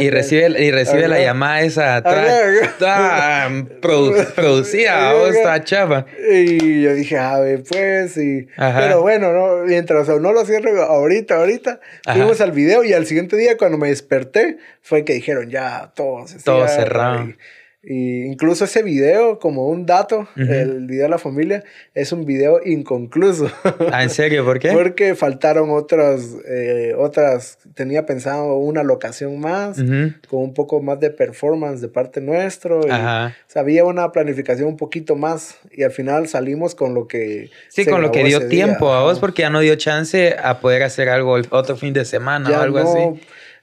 Y 0.00 0.08
recibe, 0.08 0.48
y 0.62 0.70
recibe 0.70 1.06
la 1.06 1.20
llamada 1.20 1.60
esa 1.60 2.02
toda, 2.02 3.50
producida, 4.34 5.14
o 5.14 5.26
esta 5.26 5.62
chava. 5.64 6.06
Y 6.32 6.80
yo 6.82 6.94
dije, 6.94 7.18
a 7.18 7.38
ver, 7.40 7.62
pues, 7.68 8.16
y. 8.16 8.48
Pero 8.56 9.02
bueno, 9.02 9.32
no, 9.32 9.66
mientras 9.66 10.08
no 10.08 10.32
lo 10.32 10.46
cierro 10.46 10.82
ahorita, 10.82 11.36
ahorita, 11.36 11.80
fuimos 12.10 12.40
al 12.40 12.52
video 12.52 12.84
y 12.84 12.94
al 12.94 13.04
siguiente 13.04 13.36
día, 13.36 13.58
cuando 13.58 13.76
me 13.76 13.88
desperté, 13.88 14.56
fue 14.80 15.04
que 15.04 15.12
dijeron, 15.12 15.50
ya, 15.50 15.92
todo 15.94 16.26
se 16.26 16.38
Todo 16.38 16.66
cerrado. 16.68 17.28
Y 17.28 17.36
incluso 17.82 18.64
ese 18.66 18.82
video, 18.82 19.38
como 19.38 19.68
un 19.68 19.86
dato, 19.86 20.28
el 20.36 20.86
video 20.86 21.04
de 21.04 21.08
la 21.08 21.18
familia, 21.18 21.64
es 21.94 22.12
un 22.12 22.26
video 22.26 22.60
inconcluso. 22.64 23.50
¿Ah, 23.90 24.02
en 24.02 24.10
serio? 24.10 24.44
¿Por 24.44 24.58
qué? 24.58 24.70
Porque 24.72 25.14
faltaron 25.14 25.70
otras, 25.70 26.36
eh, 26.46 26.94
otras, 26.96 27.58
tenía 27.74 28.04
pensado 28.04 28.56
una 28.56 28.82
locación 28.82 29.40
más, 29.40 29.78
con 30.28 30.40
un 30.40 30.54
poco 30.54 30.82
más 30.82 31.00
de 31.00 31.10
performance 31.10 31.80
de 31.80 31.88
parte 31.88 32.20
nuestro. 32.20 32.86
Y, 32.86 33.58
había 33.58 33.84
una 33.84 34.10
planificación 34.12 34.68
un 34.68 34.76
poquito 34.76 35.16
más 35.16 35.56
y 35.70 35.82
al 35.82 35.90
final 35.90 36.28
salimos 36.28 36.74
con 36.74 36.94
lo 36.94 37.06
que... 37.06 37.50
Sí, 37.68 37.86
con 37.86 38.02
lo 38.02 38.10
que 38.10 38.24
dio 38.24 38.48
tiempo 38.48 38.92
a 38.92 39.02
vos, 39.02 39.18
porque 39.18 39.42
ya 39.42 39.50
no 39.50 39.60
dio 39.60 39.74
chance 39.76 40.36
a 40.42 40.60
poder 40.60 40.82
hacer 40.82 41.08
algo 41.08 41.36
otro 41.50 41.76
fin 41.76 41.92
de 41.92 42.04
semana 42.04 42.50
o 42.50 42.60
algo 42.60 42.78
así 42.78 43.20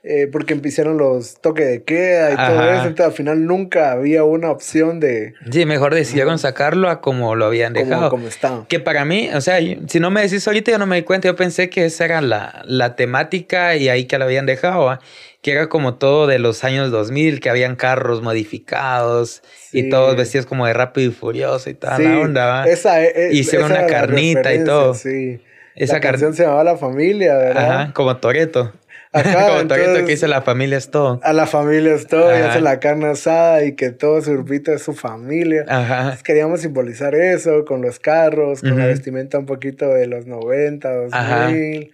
eh, 0.10 0.30
porque 0.32 0.54
empezaron 0.54 0.98
los 0.98 1.42
toques 1.42 1.68
de 1.68 1.84
queda 1.84 2.32
y 2.32 2.36
todo 2.36 2.64
eso. 2.72 2.84
Entonces, 2.84 3.06
al 3.08 3.12
final 3.12 3.46
nunca 3.46 3.92
había 3.92 4.24
una 4.24 4.52
opción 4.52 5.02
de. 5.02 5.34
Sí, 5.52 5.66
mejor 5.66 5.94
decidieron 5.94 6.40
sacarlo 6.40 6.90
a 6.90 7.02
como 7.02 7.36
lo 7.36 7.46
habían 7.46 7.74
dejado. 7.74 8.10
Como, 8.10 8.26
estaba. 8.26 8.66
Que 8.70 8.80
para 8.80 9.04
mí, 9.04 9.30
o 9.34 9.42
sea, 9.42 9.60
si 9.60 10.00
no 10.00 10.10
me 10.10 10.22
decís 10.22 10.48
ahorita, 10.48 10.72
yo 10.72 10.78
no 10.78 10.86
me 10.86 10.96
di 10.96 11.02
cuenta. 11.02 11.28
Yo 11.28 11.36
pensé 11.36 11.70
que 11.70 11.84
esa 11.84 12.06
era 12.06 12.22
la, 12.22 12.64
la 12.66 12.96
temática 12.96 13.76
y 13.76 13.90
ahí 13.90 14.06
que 14.06 14.18
lo 14.18 14.24
habían 14.24 14.46
dejado. 14.46 14.98
Que 15.42 15.52
era 15.52 15.68
como 15.68 15.96
todo 15.96 16.26
de 16.26 16.40
los 16.40 16.64
años 16.64 16.90
2000, 16.90 17.42
que 17.42 17.50
habían 17.50 17.76
carros 17.76 18.22
modificados 18.22 19.44
y 19.74 19.90
todos 19.90 20.16
vestidos 20.16 20.46
como 20.46 20.66
de 20.68 20.74
rápido 20.74 21.10
y 21.12 21.14
furioso 21.14 21.70
y 21.70 21.74
toda 21.74 22.00
la 22.00 22.20
onda. 22.20 22.46
¿va? 22.46 22.64
Esa, 22.66 23.04
e, 23.04 23.28
e, 23.28 23.34
Hicieron 23.34 23.72
una 23.72 23.88
carnita 23.88 24.54
y 24.54 24.64
todo. 24.64 24.94
Sí. 24.94 25.42
Esa 25.76 25.96
la 25.96 26.00
canción 26.00 26.34
se 26.34 26.44
llamaba 26.44 26.64
La 26.64 26.78
Familia, 26.78 27.36
¿verdad? 27.36 27.82
Ajá, 27.82 27.94
como 27.94 28.18
Toreto. 28.18 28.74
Como 29.48 29.60
entonces, 29.60 30.00
que 30.00 30.12
dice 30.12 30.28
la 30.28 30.42
familia 30.42 30.78
es 30.78 30.90
todo. 30.90 31.20
A 31.24 31.34
la 31.34 31.48
familia 31.48 31.94
es 31.94 32.08
todo, 32.08 32.30
y 32.38 32.42
hace 32.42 32.62
la 32.62 32.80
carne 32.80 33.08
asada 33.08 33.64
y 33.64 33.76
que 33.76 33.92
todo 33.92 34.22
su 34.22 34.32
grupito 34.32 34.74
es 34.74 34.84
su 34.84 34.94
familia. 34.94 35.66
Ajá. 35.68 36.18
queríamos 36.24 36.62
simbolizar 36.62 37.16
eso 37.16 37.66
con 37.66 37.82
los 37.82 38.00
carros, 38.00 38.62
con 38.62 38.78
la 38.78 38.86
vestimenta 38.86 39.38
un 39.38 39.46
poquito 39.46 39.88
de 39.88 40.08
los 40.08 40.26
90, 40.26 40.94
2000. 40.94 41.92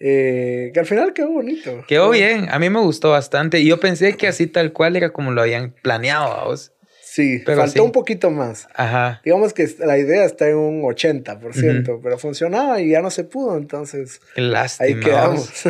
Eh, 0.00 0.70
que 0.72 0.80
al 0.80 0.86
final 0.86 1.12
quedó 1.12 1.30
bonito. 1.30 1.84
Quedó 1.88 2.10
bien, 2.10 2.48
a 2.50 2.58
mí 2.58 2.70
me 2.70 2.80
gustó 2.80 3.10
bastante. 3.10 3.58
Y 3.58 3.66
yo 3.66 3.80
pensé 3.80 4.16
que 4.16 4.28
así 4.28 4.46
tal 4.46 4.72
cual 4.72 4.96
era 4.96 5.10
como 5.10 5.32
lo 5.32 5.42
habían 5.42 5.72
planeado. 5.82 6.44
¿vos? 6.46 6.72
Sí, 7.18 7.42
pero 7.44 7.62
faltó 7.62 7.82
un 7.82 7.90
poquito 7.90 8.30
más. 8.30 8.68
Ajá. 8.74 9.20
Digamos 9.24 9.52
que 9.52 9.68
la 9.80 9.98
idea 9.98 10.24
está 10.24 10.48
en 10.48 10.54
un 10.54 10.82
80%, 10.82 11.98
pero 12.00 12.16
funcionaba 12.16 12.80
y 12.80 12.90
ya 12.90 13.02
no 13.02 13.10
se 13.10 13.24
pudo, 13.24 13.56
entonces. 13.56 14.20
Lástima. 14.36 14.86
Ahí 14.86 15.00
quedamos. 15.00 15.64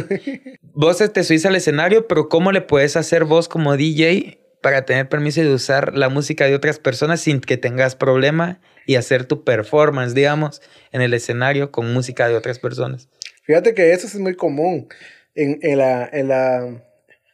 vos 0.75 0.99
te 0.99 1.25
subís 1.25 1.47
al 1.47 1.57
escenario, 1.57 2.07
pero 2.07 2.29
¿cómo 2.29 2.53
le 2.53 2.61
puedes 2.61 2.99
hacer 2.99 3.25
vos 3.25 3.49
como 3.49 3.79
DJ 3.79 4.41
para 4.61 4.85
tener 4.85 5.09
permiso 5.09 5.41
de 5.41 5.55
usar 5.55 5.97
la 5.97 6.11
música 6.11 6.45
de 6.45 6.55
otras 6.55 6.79
personas 6.79 7.23
sin 7.23 7.41
que 7.41 7.57
tengas 7.57 7.97
problema 7.97 8.61
y 8.85 8.97
hacer 8.97 9.25
tu 9.25 9.43
performance, 9.43 10.13
digamos, 10.13 10.61
en 10.93 11.01
el 11.01 11.15
escenario 11.15 11.73
con 11.73 11.91
música 11.95 12.29
de 12.29 12.37
otras 12.37 12.59
personas? 12.59 13.09
Fíjate 13.45 13.73
que 13.73 13.95
eso 13.95 14.07
es 14.07 14.19
muy 14.19 14.35
común. 14.35 14.87
En, 15.35 15.59
en 15.63 15.79
la, 15.79 16.07
en 16.13 16.29
la 16.29 16.88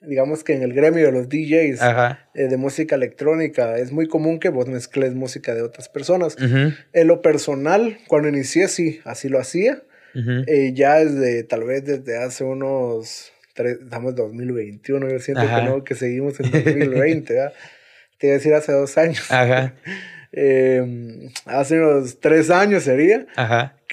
digamos 0.07 0.45
que 0.45 0.55
en 0.55 0.63
el 0.63 0.73
gremio 0.73 1.07
de 1.07 1.13
los 1.13 1.29
DJs 1.29 1.81
eh, 2.35 2.49
de 2.49 2.57
música 2.57 2.95
electrónica 2.95 3.79
es 3.79 3.93
muy 3.93 4.09
común 4.09 4.39
que 4.39 4.49
vos 4.49 4.67
mezcles 4.67 5.15
música 5.15 5.55
de 5.55 5.63
otras 5.63 5.89
personas. 5.89 6.37
En 6.39 7.07
lo 7.07 7.23
personal, 7.23 7.99
cuando 8.09 8.29
inicié, 8.29 8.69
sí, 8.69 9.01
así 9.05 9.29
lo 9.29 9.39
hacía. 9.39 9.83
Eh, 10.47 10.73
ya 10.75 10.97
desde, 11.05 11.43
tal 11.43 11.65
vez 11.65 11.85
desde 11.85 12.17
hace 12.17 12.45
unos, 12.45 13.33
estamos 13.57 14.11
en 14.11 14.17
2021, 14.17 15.11
yo 15.11 15.19
siento 15.19 15.43
que 15.43 15.63
no, 15.63 15.83
que 15.83 15.95
seguimos 15.95 16.39
en 16.41 16.53
2020, 16.53 17.35
Te 18.19 18.29
iba 18.29 18.35
a 18.35 18.39
decir 18.39 18.55
hace 18.55 18.73
dos 18.73 18.97
años. 18.97 19.31
Ajá. 19.31 19.75
Em, 20.37 21.31
hace 21.45 21.79
unos 21.79 22.19
tres 22.19 22.51
años 22.51 22.83
sería, 22.83 23.25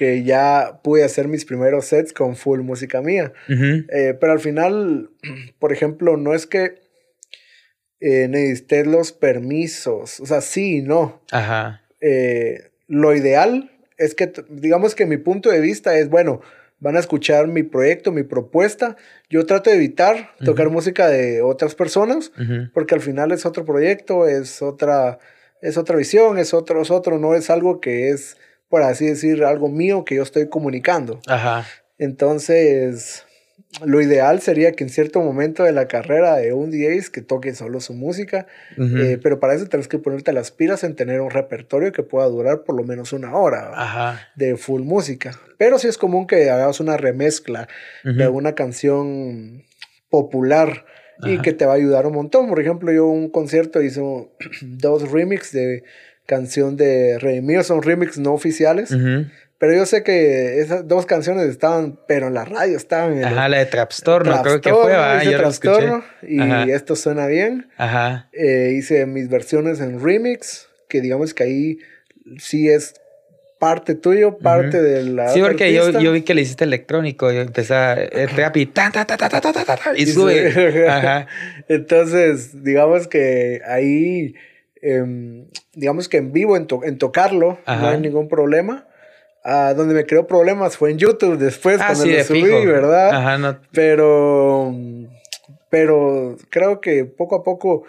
que 0.02 0.24
ya 0.24 0.80
pude 0.82 1.04
hacer 1.04 1.28
mis 1.28 1.44
primeros 1.44 1.84
sets 1.84 2.12
con 2.12 2.34
full 2.34 2.62
música 2.62 3.00
mía. 3.00 3.32
Eh, 3.48 4.18
pero 4.20 4.32
al 4.32 4.40
final, 4.40 5.10
por 5.60 5.72
ejemplo, 5.72 6.16
no 6.16 6.34
es 6.34 6.48
que 6.48 6.80
eh, 8.00 8.26
necesité 8.26 8.84
los 8.84 9.12
permisos, 9.12 10.18
o 10.18 10.26
sea, 10.26 10.40
sí 10.40 10.78
y 10.78 10.82
no. 10.82 11.22
Ajá. 11.30 11.82
Eh, 12.00 12.72
lo 12.88 13.14
ideal 13.14 13.70
es 13.96 14.16
que, 14.16 14.32
digamos 14.50 14.96
que 14.96 15.06
mi 15.06 15.18
punto 15.18 15.50
de 15.50 15.60
vista 15.60 15.96
es, 15.96 16.08
bueno, 16.08 16.40
van 16.80 16.96
a 16.96 16.98
escuchar 16.98 17.46
mi 17.46 17.62
proyecto, 17.62 18.10
mi 18.10 18.24
propuesta. 18.24 18.96
Yo 19.30 19.46
trato 19.46 19.70
de 19.70 19.76
evitar 19.76 20.34
tocar 20.44 20.68
música 20.68 21.06
de 21.06 21.42
otras 21.42 21.76
personas, 21.76 22.32
porque 22.74 22.96
al 22.96 23.00
final 23.00 23.30
es 23.30 23.46
otro 23.46 23.64
proyecto, 23.64 24.26
es 24.26 24.62
otra 24.62 25.20
es 25.60 25.76
otra 25.76 25.96
visión, 25.96 26.38
es 26.38 26.52
otro, 26.52 26.82
es 26.82 26.90
otro, 26.90 27.18
no 27.20 27.34
es 27.34 27.48
algo 27.48 27.80
que 27.80 28.10
es, 28.10 28.36
por 28.72 28.82
así 28.84 29.04
decir, 29.04 29.44
algo 29.44 29.68
mío 29.68 30.02
que 30.02 30.14
yo 30.14 30.22
estoy 30.22 30.48
comunicando. 30.48 31.20
Ajá. 31.26 31.66
Entonces, 31.98 33.26
lo 33.84 34.00
ideal 34.00 34.40
sería 34.40 34.72
que 34.72 34.82
en 34.82 34.88
cierto 34.88 35.20
momento 35.20 35.64
de 35.64 35.72
la 35.72 35.88
carrera 35.88 36.36
de 36.36 36.54
un 36.54 36.70
DJ 36.70 37.02
que 37.12 37.20
toque 37.20 37.54
solo 37.54 37.80
su 37.80 37.92
música, 37.92 38.46
eh, 38.78 39.18
pero 39.22 39.38
para 39.40 39.52
eso 39.52 39.66
tienes 39.66 39.88
que 39.88 39.98
ponerte 39.98 40.32
las 40.32 40.52
pilas 40.52 40.84
en 40.84 40.96
tener 40.96 41.20
un 41.20 41.28
repertorio 41.28 41.92
que 41.92 42.02
pueda 42.02 42.26
durar 42.28 42.62
por 42.62 42.74
lo 42.74 42.82
menos 42.82 43.12
una 43.12 43.36
hora 43.36 43.72
Ajá. 43.74 44.28
de 44.36 44.56
full 44.56 44.80
música. 44.80 45.38
Pero 45.58 45.78
sí 45.78 45.88
es 45.88 45.98
común 45.98 46.26
que 46.26 46.48
hagas 46.48 46.80
una 46.80 46.96
remezcla 46.96 47.68
de 48.04 48.26
una 48.26 48.54
canción 48.54 49.64
popular 50.08 50.86
y 51.24 51.42
que 51.42 51.52
te 51.52 51.66
va 51.66 51.72
a 51.72 51.76
ayudar 51.76 52.06
un 52.06 52.14
montón. 52.14 52.48
Por 52.48 52.58
ejemplo, 52.58 52.90
yo 52.90 53.06
un 53.06 53.28
concierto 53.28 53.82
hice 53.82 54.00
dos 54.62 55.10
remix 55.10 55.52
de 55.52 55.84
canción 56.26 56.76
de 56.76 57.18
Redimidos, 57.18 57.66
son 57.66 57.82
remix 57.82 58.18
no 58.18 58.32
oficiales. 58.32 58.90
Uh 58.90 58.96
-huh. 58.96 59.30
Pero 59.62 59.76
yo 59.76 59.86
sé 59.86 60.02
que 60.02 60.58
esas 60.58 60.88
dos 60.88 61.06
canciones 61.06 61.48
estaban, 61.48 61.96
pero 62.08 62.26
en 62.26 62.34
la 62.34 62.44
radio 62.44 62.76
estaban. 62.76 63.18
En 63.18 63.24
Ajá, 63.24 63.44
el, 63.46 63.52
la 63.52 63.58
de 63.58 63.66
Trapstorno, 63.66 64.42
creo 64.42 64.60
que 64.60 64.70
fue, 64.70 64.86
¿verdad? 64.86 65.22
Yo 65.22 65.38
Trapstorno. 65.38 66.04
Y 66.22 66.40
Ajá. 66.40 66.64
esto 66.64 66.96
suena 66.96 67.28
bien. 67.28 67.68
Ajá. 67.76 68.28
Eh, 68.32 68.74
hice 68.76 69.06
mis 69.06 69.28
versiones 69.28 69.78
en 69.78 70.02
remix, 70.02 70.68
que 70.88 71.00
digamos 71.00 71.32
que 71.32 71.44
ahí 71.44 71.78
sí 72.38 72.68
es 72.68 72.94
parte 73.60 73.94
tuyo, 73.94 74.38
parte 74.38 74.78
uh 74.78 74.80
-huh. 74.80 74.82
de 74.82 75.02
la. 75.04 75.28
Sí, 75.28 75.40
porque 75.40 75.72
yo, 75.72 75.90
yo, 75.90 76.10
vi 76.10 76.22
que 76.22 76.34
le 76.34 76.42
hiciste 76.42 76.64
electrónico, 76.64 77.30
yo 77.30 77.42
empecé 77.42 77.72
a 77.72 77.94
rap 78.36 78.56
y 78.56 78.66
ta, 78.66 78.90
ta, 78.90 79.04
ta, 79.04 79.16
ta, 79.16 79.28
ta, 79.28 79.40
ta, 79.40 79.52
ta, 79.52 79.78
y 79.94 80.06
sube. 80.06 80.88
Ajá. 80.88 81.28
Entonces, 81.68 82.64
digamos 82.64 83.06
que 83.06 83.60
ahí 83.64 84.34
eh, 84.82 85.46
digamos 85.74 86.08
que 86.08 86.18
en 86.18 86.32
vivo, 86.32 86.56
en, 86.56 86.66
to 86.66 86.84
en 86.84 86.98
tocarlo, 86.98 87.58
no 87.66 87.88
hay 87.88 88.00
ningún 88.00 88.28
problema. 88.28 88.86
Ah, 89.44 89.74
donde 89.74 89.92
me 89.92 90.06
creó 90.06 90.28
problemas 90.28 90.76
fue 90.76 90.92
en 90.92 90.98
YouTube 90.98 91.36
después, 91.36 91.80
ah, 91.80 91.86
cuando 91.86 92.04
sí, 92.04 92.12
lo 92.12 92.22
subí, 92.22 92.66
¿verdad? 92.66 93.10
Ajá, 93.10 93.38
no. 93.38 93.58
Pero 93.72 94.72
pero 95.72 96.36
creo 96.50 96.82
que 96.82 97.06
poco 97.06 97.34
a 97.34 97.42
poco, 97.42 97.84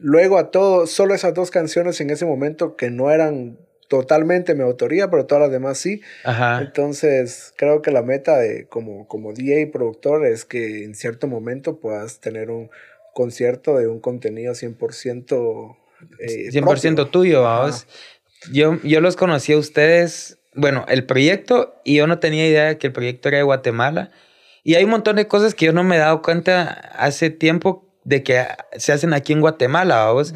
luego 0.00 0.38
a 0.38 0.50
todo, 0.50 0.86
solo 0.86 1.14
esas 1.14 1.34
dos 1.34 1.50
canciones 1.50 2.00
en 2.00 2.08
ese 2.08 2.24
momento 2.24 2.76
que 2.76 2.88
no 2.90 3.10
eran 3.10 3.58
totalmente 3.88 4.54
mi 4.54 4.62
autoría, 4.62 5.10
pero 5.10 5.26
todas 5.26 5.42
las 5.42 5.50
demás 5.50 5.76
sí. 5.76 6.00
Ajá. 6.24 6.62
Entonces, 6.62 7.52
creo 7.56 7.82
que 7.82 7.90
la 7.90 8.00
meta 8.00 8.38
de 8.38 8.66
como, 8.68 9.06
como 9.06 9.34
DJ 9.34 9.60
y 9.60 9.66
productor 9.66 10.24
es 10.24 10.46
que 10.46 10.82
en 10.84 10.94
cierto 10.94 11.26
momento 11.26 11.78
puedas 11.78 12.20
tener 12.20 12.50
un 12.50 12.70
concierto 13.12 13.76
de 13.76 13.86
un 13.86 14.00
contenido 14.00 14.54
100%... 14.54 15.76
Eh, 16.18 16.50
100% 16.50 17.10
tuyo, 17.10 17.42
vamos. 17.42 17.86
Yo, 18.52 18.78
yo 18.82 19.00
los 19.00 19.16
conocí 19.16 19.52
a 19.52 19.58
ustedes, 19.58 20.38
bueno, 20.54 20.84
el 20.88 21.04
proyecto, 21.04 21.80
y 21.84 21.96
yo 21.96 22.06
no 22.06 22.18
tenía 22.18 22.46
idea 22.46 22.64
de 22.66 22.78
que 22.78 22.88
el 22.88 22.92
proyecto 22.92 23.28
era 23.28 23.38
de 23.38 23.44
Guatemala. 23.44 24.10
Y 24.62 24.74
hay 24.74 24.84
un 24.84 24.90
montón 24.90 25.16
de 25.16 25.26
cosas 25.26 25.54
que 25.54 25.66
yo 25.66 25.72
no 25.72 25.84
me 25.84 25.96
he 25.96 25.98
dado 25.98 26.22
cuenta 26.22 26.64
hace 26.96 27.30
tiempo 27.30 27.86
de 28.04 28.22
que 28.22 28.44
se 28.76 28.92
hacen 28.92 29.12
aquí 29.14 29.32
en 29.32 29.40
Guatemala, 29.40 30.04
vamos. 30.04 30.34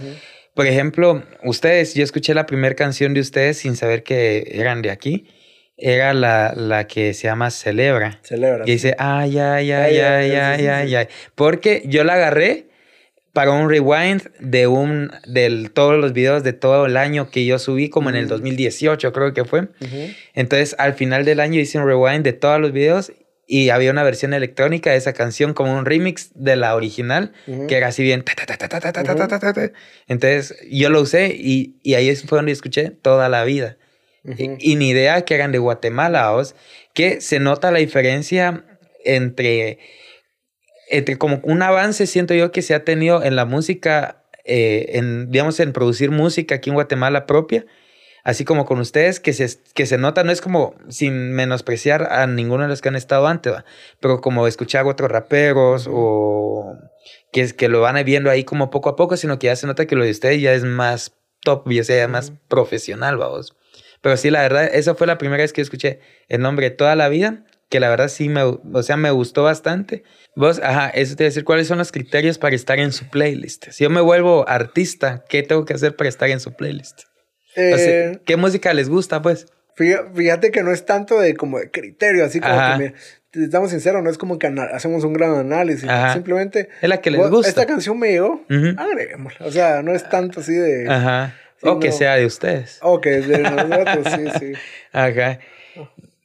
Por 0.55 0.67
ejemplo, 0.67 1.23
ustedes, 1.45 1.95
yo 1.95 2.03
escuché 2.03 2.35
la 2.35 2.47
primera 2.47 2.75
canción 2.75 3.15
de 3.15 3.21
ustedes 3.21 3.59
sin 3.59 3.77
saber 3.77 4.03
que 4.03 4.53
eran 4.53 4.83
de 4.83 4.91
aquí. 4.91 5.29
Era 5.77 6.13
la, 6.13 6.53
la 6.55 6.87
que 6.87 7.15
se 7.15 7.29
llama 7.29 7.51
Celebra. 7.51 8.21
Celebra. 8.23 8.65
Y 8.67 8.73
dice, 8.73 8.95
ay, 8.99 9.39
ay, 9.39 9.73
ay, 9.73 9.99
ay, 9.99 10.33
ay, 10.33 10.67
ay, 10.67 10.95
ay. 10.95 11.09
Porque 11.35 11.83
yo 11.87 12.05
la 12.05 12.15
agarré 12.15 12.70
para 13.33 13.53
un 13.53 13.69
rewind 13.69 14.23
de 14.41 14.67
un 14.67 15.13
de 15.27 15.71
todos 15.73 15.99
los 16.01 16.13
videos 16.13 16.43
de 16.43 16.53
todo 16.53 16.87
el 16.87 16.97
año 16.97 17.31
que 17.31 17.45
yo 17.45 17.59
subí 17.59 17.89
como 17.89 18.11
en 18.11 18.17
el 18.17 18.29
2018 18.29 19.13
creo 19.13 19.33
que 19.33 19.45
fue. 19.45 19.69
Entonces 20.35 20.75
al 20.79 20.95
final 20.95 21.25
del 21.25 21.41
año 21.41 21.61
hice 21.61 21.79
un 21.79 21.87
rewind 21.87 22.25
de 22.25 22.33
todos 22.33 22.61
los 22.61 22.73
videos 22.73 23.13
y 23.47 23.71
había 23.71 23.91
una 23.91 24.05
versión 24.05 24.33
electrónica 24.33 24.93
de 24.93 24.97
esa 24.97 25.13
canción 25.13 25.55
como 25.55 25.77
un 25.77 25.85
remix 25.85 26.31
de 26.35 26.55
la 26.55 26.77
original 26.77 27.33
que 27.69 27.77
era 27.77 27.89
así 27.89 28.03
bien 28.03 28.23
entonces 30.07 30.57
yo 30.71 30.89
lo 30.89 31.01
usé 31.01 31.35
y, 31.37 31.77
y, 31.83 31.95
ahí 31.95 32.15
fue 32.15 32.39
donde 32.39 32.53
escuché 32.53 32.91
toda 32.91 33.29
la 33.29 33.45
vida. 33.45 33.77
Y, 34.23 34.77
ni 34.77 34.91
idea 34.91 35.23
que 35.23 35.35
eran 35.35 35.51
de 35.51 35.59
Guatemala 35.59 36.31
que 36.93 37.21
se 37.23 37.41
nota 37.41 37.71
la 37.71 37.79
diferencia 37.79 38.65
entre 39.05 39.79
entre 40.91 41.17
como 41.17 41.41
un 41.43 41.63
avance 41.63 42.07
siento 42.07 42.35
yo 42.35 42.53
que 42.53 42.63
se 42.63 42.75
ha 42.75 42.85
tenido 42.85 43.23
en 43.23 43.37
la 43.37 43.45
música 43.47 44.25
eh, 44.45 44.91
en 44.95 45.31
digamos 45.31 45.59
en 45.61 45.73
producir 45.73 46.11
música 46.11 46.57
aquí 46.57 46.71
en 46.71 46.75
Guatemala 46.75 47.27
propia 47.27 47.65
así 48.25 48.45
como 48.45 48.67
con 48.67 48.79
ustedes, 48.79 49.21
que 49.21 49.33
se, 49.33 49.59
que 49.75 49.87
se 49.87 49.99
nota, 49.99 50.25
no 50.25 50.33
es 50.33 50.41
como 50.41 50.75
sin 50.89 51.33
menospreciar 51.33 52.13
a 52.13 52.27
ninguno 52.27 52.65
de 52.65 52.69
los 52.69 52.81
que 52.81 52.89
han 52.89 52.97
estado 52.97 53.27
antes, 53.27 53.55
pero 54.01 54.21
como 54.21 54.47
escuchar 54.47 54.85
a 54.85 54.89
otros 54.89 55.11
raperos 55.11 55.89
o 55.91 56.77
que, 57.33 57.55
que 57.55 57.69
lo 57.69 57.81
van 57.81 58.03
viendo 58.05 58.31
ahí 58.31 58.45
como 58.45 58.71
poco 58.71 58.89
a 58.91 58.97
poco, 58.97 59.17
sino 59.17 59.39
que 59.39 59.47
ya 59.47 59.57
se 59.57 59.67
nota 59.67 59.87
que 59.87 59.97
lo 59.97 60.05
de 60.05 60.11
ustedes 60.11 60.41
ya 60.41 60.53
es 60.53 60.65
más 60.65 61.17
top 61.43 61.71
y 61.71 61.81
o 61.81 61.85
sea, 61.85 61.97
ya 61.97 62.09
más 62.09 62.33
profesional, 62.49 63.17
vamos. 63.17 63.57
Pero 64.03 64.17
sí, 64.17 64.31
la 64.31 64.43
verdad, 64.43 64.71
esa 64.73 64.95
fue 64.95 65.07
la 65.07 65.19
primera 65.19 65.43
vez 65.43 65.53
que 65.53 65.61
escuché 65.61 66.01
el 66.29 66.41
nombre 66.41 66.71
toda 66.71 66.97
la 66.97 67.09
vida, 67.09 67.45
que 67.71 67.81
la 67.81 67.89
verdad 67.89 68.09
sí 68.09 68.29
me, 68.29 68.43
o 68.43 68.83
sea, 68.83 68.97
me 68.97 69.13
gustó 69.13 69.45
bastante. 69.45 70.03
Vos, 70.35 70.61
ajá, 70.63 70.91
eso 70.91 71.15
te 71.15 71.23
voy 71.23 71.27
a 71.27 71.31
decir, 71.31 71.45
¿cuáles 71.45 71.69
son 71.69 71.79
los 71.79 71.93
criterios 71.93 72.37
para 72.37 72.55
estar 72.57 72.79
en 72.81 72.93
su 72.93 73.09
playlist? 73.09 73.69
Si 73.71 73.85
yo 73.85 73.91
me 73.91 74.01
vuelvo 74.01 74.47
artista, 74.49 75.25
¿qué 75.29 75.45
tengo 75.45 75.65
que 75.65 75.75
hacer 75.75 75.95
para 75.95 76.09
estar 76.09 76.29
en 76.29 76.41
su 76.41 76.53
playlist? 76.53 77.03
Eh, 77.57 78.19
¿Qué 78.27 78.37
música 78.37 78.75
les 78.75 78.89
gusta, 78.89 79.23
pues? 79.23 79.47
Fíjate 79.77 80.51
que 80.51 80.63
no 80.63 80.73
es 80.73 80.85
tanto 80.85 81.19
de 81.21 81.35
como 81.35 81.59
de 81.59 81.71
criterio, 81.71 82.25
así 82.25 82.41
como 82.41 82.55
que, 82.77 82.93
estamos 83.33 83.71
sinceros, 83.71 84.03
no 84.03 84.11
es 84.11 84.19
como 84.19 84.39
que 84.39 84.49
hacemos 84.73 85.05
un 85.05 85.13
gran 85.13 85.37
análisis, 85.37 85.89
simplemente... 86.13 86.69
Es 86.83 86.89
la 86.89 87.01
que 87.01 87.13
les 87.13 87.31
gusta. 87.31 87.49
Esta 87.49 87.67
canción 87.67 87.99
me 87.99 88.11
llegó, 88.11 88.45
agreguémosla. 88.77 89.47
O 89.47 89.53
sea, 89.53 89.83
no 89.83 89.95
es 89.95 90.09
tanto 90.09 90.41
así 90.41 90.55
de... 90.55 90.91
Ajá. 90.91 91.37
o 91.63 91.79
que 91.79 91.93
sea 91.93 92.17
de 92.17 92.27
ustedes. 92.27 92.79
O 92.83 93.01
que 93.01 93.21
de 93.21 93.39
nosotros, 93.39 94.07
sí, 94.13 94.25
sí. 94.41 94.53
Ajá. 94.93 95.39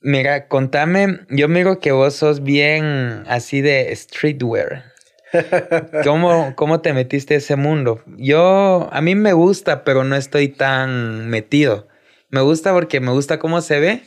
Mira, 0.08 0.48
contame, 0.48 1.22
yo 1.30 1.48
miro 1.48 1.80
que 1.80 1.92
vos 1.92 2.14
sos 2.14 2.44
bien 2.44 3.24
así 3.28 3.62
de 3.62 3.92
streetwear. 3.96 4.94
¿Cómo, 6.04 6.54
¿Cómo 6.56 6.82
te 6.82 6.94
metiste 6.94 7.34
a 7.34 7.38
ese 7.38 7.56
mundo? 7.56 8.04
Yo, 8.16 8.88
a 8.92 9.02
mí 9.02 9.16
me 9.16 9.34
gusta, 9.34 9.84
pero 9.84 10.04
no 10.04 10.16
estoy 10.16 10.50
tan 10.50 11.28
metido. 11.28 11.88
Me 12.30 12.42
gusta 12.42 12.72
porque 12.72 13.00
me 13.00 13.14
gusta 13.14 13.40
cómo 13.40 13.62
se 13.62 13.80
ve, 13.80 14.04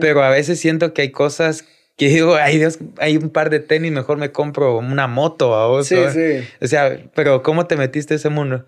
pero 0.00 0.22
a 0.22 0.30
veces 0.30 0.60
siento 0.60 0.94
que 0.94 1.02
hay 1.02 1.10
cosas 1.10 1.66
que 1.98 2.08
digo, 2.08 2.36
ay 2.36 2.56
Dios, 2.56 2.78
hay 2.96 3.18
un 3.18 3.28
par 3.28 3.50
de 3.50 3.60
tenis, 3.60 3.92
mejor 3.92 4.16
me 4.16 4.32
compro 4.32 4.78
una 4.78 5.08
moto 5.08 5.54
a 5.54 5.66
vos. 5.66 5.88
Sí, 5.88 5.98
sí. 6.10 6.48
O 6.62 6.66
sea, 6.66 7.02
pero 7.14 7.42
¿cómo 7.42 7.66
te 7.66 7.76
metiste 7.76 8.14
a 8.14 8.16
ese 8.16 8.30
mundo? 8.30 8.64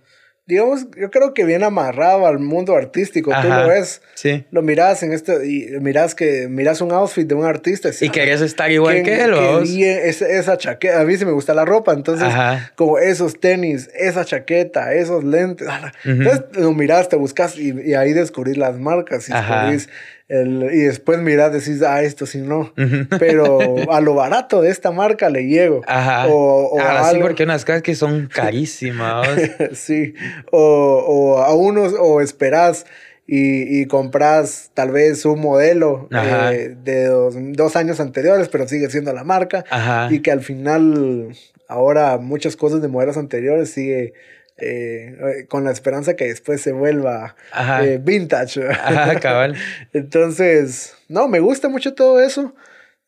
Digamos, 0.50 0.86
yo 0.96 1.10
creo 1.10 1.32
que 1.32 1.44
bien 1.44 1.62
amarrado 1.62 2.26
al 2.26 2.40
mundo 2.40 2.74
artístico. 2.74 3.32
Tú 3.40 3.48
lo 3.48 3.68
ves, 3.68 4.02
sí. 4.14 4.44
lo 4.50 4.62
miras 4.62 5.02
en 5.02 5.12
este, 5.12 5.46
y 5.46 5.78
miras 5.80 6.14
que 6.14 6.48
miras 6.48 6.80
un 6.80 6.90
outfit 6.90 7.26
de 7.26 7.34
un 7.34 7.44
artista. 7.44 7.90
Y, 8.00 8.10
querías 8.10 8.40
estar 8.40 8.70
igual 8.70 9.02
que 9.02 9.22
él, 9.22 9.32
que 9.64 10.08
esa, 10.08 10.26
esa, 10.26 10.58
chaqueta, 10.58 11.00
a 11.00 11.04
mí 11.04 11.16
sí 11.16 11.24
me 11.24 11.32
gusta 11.32 11.54
la 11.54 11.64
ropa, 11.64 11.92
entonces, 11.92 12.28
como 12.74 12.98
esos 12.98 13.38
tenis, 13.38 13.88
esa 13.94 14.24
chaqueta, 14.24 14.92
esos 14.92 15.24
lentes. 15.24 15.68
Entonces 16.04 16.42
lo 16.54 16.72
miras, 16.72 17.08
te 17.08 17.16
buscas 17.16 17.56
y, 17.56 17.94
ahí 17.94 18.12
descubrís 18.12 18.56
las 18.56 18.78
marcas 18.78 19.28
y 19.28 19.32
descubrís 19.32 19.88
y 20.32 20.78
después 20.82 21.18
mirás, 21.18 21.52
decís, 21.52 21.82
ah, 21.82 22.02
esto 22.02 22.24
sí 22.24 22.38
no. 22.38 22.72
Pero 23.18 23.58
a 23.90 24.00
lo 24.00 24.14
barato 24.14 24.62
de 24.62 24.70
esta 24.70 24.92
marca 24.92 25.28
le 25.28 25.46
llego. 25.46 25.82
Ajá. 25.88 26.28
O, 26.28 26.68
o 26.68 26.80
Ahora 26.80 27.10
sí, 27.10 27.18
porque 27.20 27.42
unas 27.42 27.64
cosas 27.64 27.82
que 27.82 27.96
son 27.96 28.28
carísimas. 28.32 29.26
sí. 29.72 30.14
O, 30.52 31.04
o, 31.06 31.38
a 31.38 31.52
unos, 31.54 31.94
o 31.98 32.20
esperás 32.20 32.86
y, 33.26 33.80
y 33.80 33.86
compras 33.86 34.70
tal 34.72 34.92
vez 34.92 35.24
un 35.24 35.40
modelo 35.40 36.08
eh, 36.12 36.76
de 36.80 37.06
dos, 37.06 37.34
dos, 37.36 37.74
años 37.74 37.98
anteriores, 37.98 38.48
pero 38.48 38.68
sigue 38.68 38.88
siendo 38.88 39.12
la 39.12 39.24
marca. 39.24 39.64
Ajá. 39.68 40.12
Y 40.12 40.20
que 40.20 40.30
al 40.30 40.42
final, 40.42 41.36
ahora 41.66 42.18
muchas 42.18 42.54
cosas 42.54 42.80
de 42.82 42.86
modelos 42.86 43.16
anteriores 43.16 43.70
sigue 43.70 44.14
eh, 44.60 45.16
eh, 45.18 45.46
con 45.46 45.64
la 45.64 45.70
esperanza 45.70 46.14
que 46.14 46.26
después 46.26 46.60
se 46.60 46.72
vuelva 46.72 47.36
eh, 47.82 48.00
vintage. 48.02 48.68
Ajá, 48.68 49.18
cabal. 49.20 49.56
Entonces, 49.92 50.94
no, 51.08 51.28
me 51.28 51.40
gusta 51.40 51.68
mucho 51.68 51.94
todo 51.94 52.20
eso. 52.20 52.54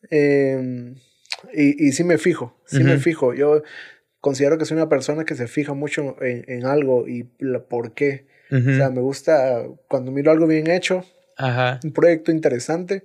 Em, 0.09 0.95
y, 1.53 1.87
y 1.87 1.91
sí 1.91 2.03
me 2.03 2.17
fijo, 2.17 2.57
sí 2.65 2.83
me 2.83 2.97
fijo. 2.97 3.33
Yo 3.33 3.63
considero 4.19 4.57
que 4.57 4.65
soy 4.65 4.77
una 4.77 4.89
persona 4.89 5.25
que 5.25 5.35
se 5.35 5.47
fija 5.47 5.73
mucho 5.73 6.15
en, 6.21 6.65
algo 6.65 7.07
y 7.07 7.23
por 7.69 7.93
qué. 7.93 8.25
O 8.51 8.61
sea, 8.61 8.91
me 8.91 9.01
gusta 9.01 9.63
cuando 9.87 10.11
miro 10.11 10.31
algo 10.31 10.45
bien 10.45 10.69
hecho, 10.69 11.03
un 11.83 11.93
proyecto 11.93 12.31
interesante. 12.31 13.03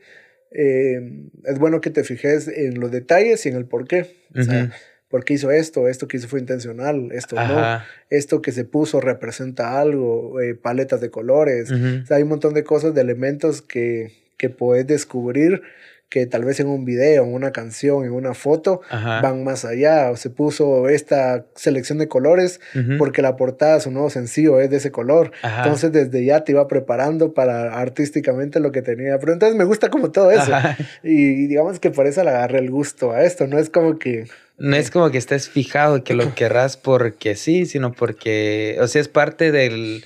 Em, 0.50 1.30
es 1.44 1.58
bueno 1.58 1.80
que 1.80 1.90
te 1.90 2.04
fijes 2.04 2.48
en 2.48 2.80
los 2.80 2.90
detalles 2.90 3.44
y 3.46 3.48
en 3.48 3.56
el 3.56 3.66
por 3.66 3.86
qué. 3.86 4.16
O 4.34 4.42
sea, 4.42 4.66
¿Por 4.66 4.72
qué 5.24 5.34
hizo 5.34 5.50
esto? 5.50 5.88
Esto 5.88 6.06
que 6.06 6.18
hizo 6.18 6.28
fue 6.28 6.40
intencional, 6.40 7.10
esto 7.12 7.36
no. 7.36 7.80
Esto 8.10 8.42
que 8.42 8.52
se 8.52 8.64
puso 8.64 9.00
representa 9.00 9.80
algo, 9.80 10.40
eh, 10.40 10.54
paletas 10.54 11.00
de 11.00 11.10
colores. 11.10 11.70
o 11.70 12.06
sea, 12.06 12.18
hay 12.18 12.22
un 12.22 12.28
montón 12.28 12.54
de 12.54 12.64
cosas, 12.64 12.94
de 12.94 13.00
elementos 13.00 13.62
que, 13.62 14.12
que 14.36 14.50
puedes 14.50 14.86
descubrir 14.86 15.62
que 16.08 16.26
tal 16.26 16.44
vez 16.44 16.58
en 16.60 16.68
un 16.68 16.84
video, 16.84 17.24
en 17.24 17.34
una 17.34 17.52
canción, 17.52 18.04
en 18.04 18.12
una 18.12 18.32
foto, 18.34 18.80
van 18.90 19.44
más 19.44 19.64
allá. 19.64 20.10
O 20.10 20.16
se 20.16 20.30
puso 20.30 20.88
esta 20.88 21.46
selección 21.54 21.98
de 21.98 22.08
colores 22.08 22.60
porque 22.98 23.22
la 23.22 23.36
portada 23.36 23.80
su 23.80 23.90
nuevo 23.90 24.08
sencillo 24.10 24.60
es 24.60 24.70
de 24.70 24.78
ese 24.78 24.90
color. 24.90 25.32
Entonces 25.42 25.92
desde 25.92 26.24
ya 26.24 26.44
te 26.44 26.52
iba 26.52 26.66
preparando 26.66 27.34
para 27.34 27.78
artísticamente 27.78 28.60
lo 28.60 28.72
que 28.72 28.82
tenía. 28.82 29.18
Pero 29.18 29.32
entonces 29.32 29.56
me 29.56 29.64
gusta 29.64 29.90
como 29.90 30.10
todo 30.10 30.30
eso. 30.30 30.52
Y, 31.02 31.46
digamos 31.46 31.78
que 31.78 31.90
por 31.90 32.06
eso 32.06 32.24
le 32.24 32.30
agarré 32.30 32.58
el 32.58 32.70
gusto 32.70 33.12
a 33.12 33.22
esto. 33.22 33.46
No 33.46 33.58
es 33.58 33.70
como 33.70 33.98
que... 33.98 34.26
No 34.56 34.74
es 34.74 34.90
como 34.90 35.10
que 35.10 35.18
estés 35.18 35.48
fijado 35.48 36.02
que 36.02 36.14
lo 36.14 36.34
querrás 36.34 36.76
porque 36.76 37.36
sí, 37.36 37.66
sino 37.66 37.92
porque, 37.92 38.76
o 38.80 38.88
sea, 38.88 39.00
es 39.00 39.08
parte 39.08 39.52
del 39.52 40.04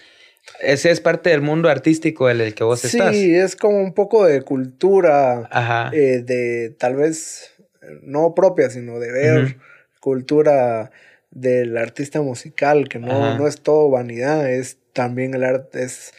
ese 0.61 0.91
es 0.91 1.01
parte 1.01 1.31
del 1.31 1.41
mundo 1.41 1.69
artístico 1.69 2.29
en 2.31 2.41
el 2.41 2.55
que 2.55 2.65
vos 2.65 2.85
estás. 2.85 3.15
Sí, 3.15 3.35
es 3.35 3.57
como 3.57 3.79
un 3.79 3.95
poco 3.95 4.25
de 4.25 4.43
cultura, 4.43 5.49
eh, 5.93 6.23
de 6.25 6.71
tal 6.79 6.97
vez 6.97 7.55
no 8.03 8.35
propia, 8.35 8.71
sino 8.71 8.99
de 8.99 9.13
ver 9.13 9.57
cultura 10.01 10.91
del 11.31 11.77
artista 11.77 12.21
musical, 12.21 12.89
que 12.89 12.99
no, 12.99 13.39
no 13.39 13.47
es 13.47 13.61
todo 13.61 13.89
vanidad, 13.91 14.51
es 14.51 14.79
también 14.93 15.35
el 15.35 15.45
arte, 15.45 15.83
es 15.83 16.13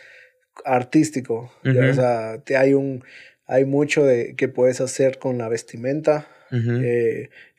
artístico. 0.65 1.51
O 1.63 1.93
sea, 1.93 2.41
hay 2.57 2.73
un, 2.73 3.03
hay 3.45 3.65
mucho 3.65 4.05
de 4.05 4.35
que 4.35 4.47
puedes 4.47 4.81
hacer 4.81 5.19
con 5.19 5.37
la 5.37 5.49
vestimenta 5.49 6.27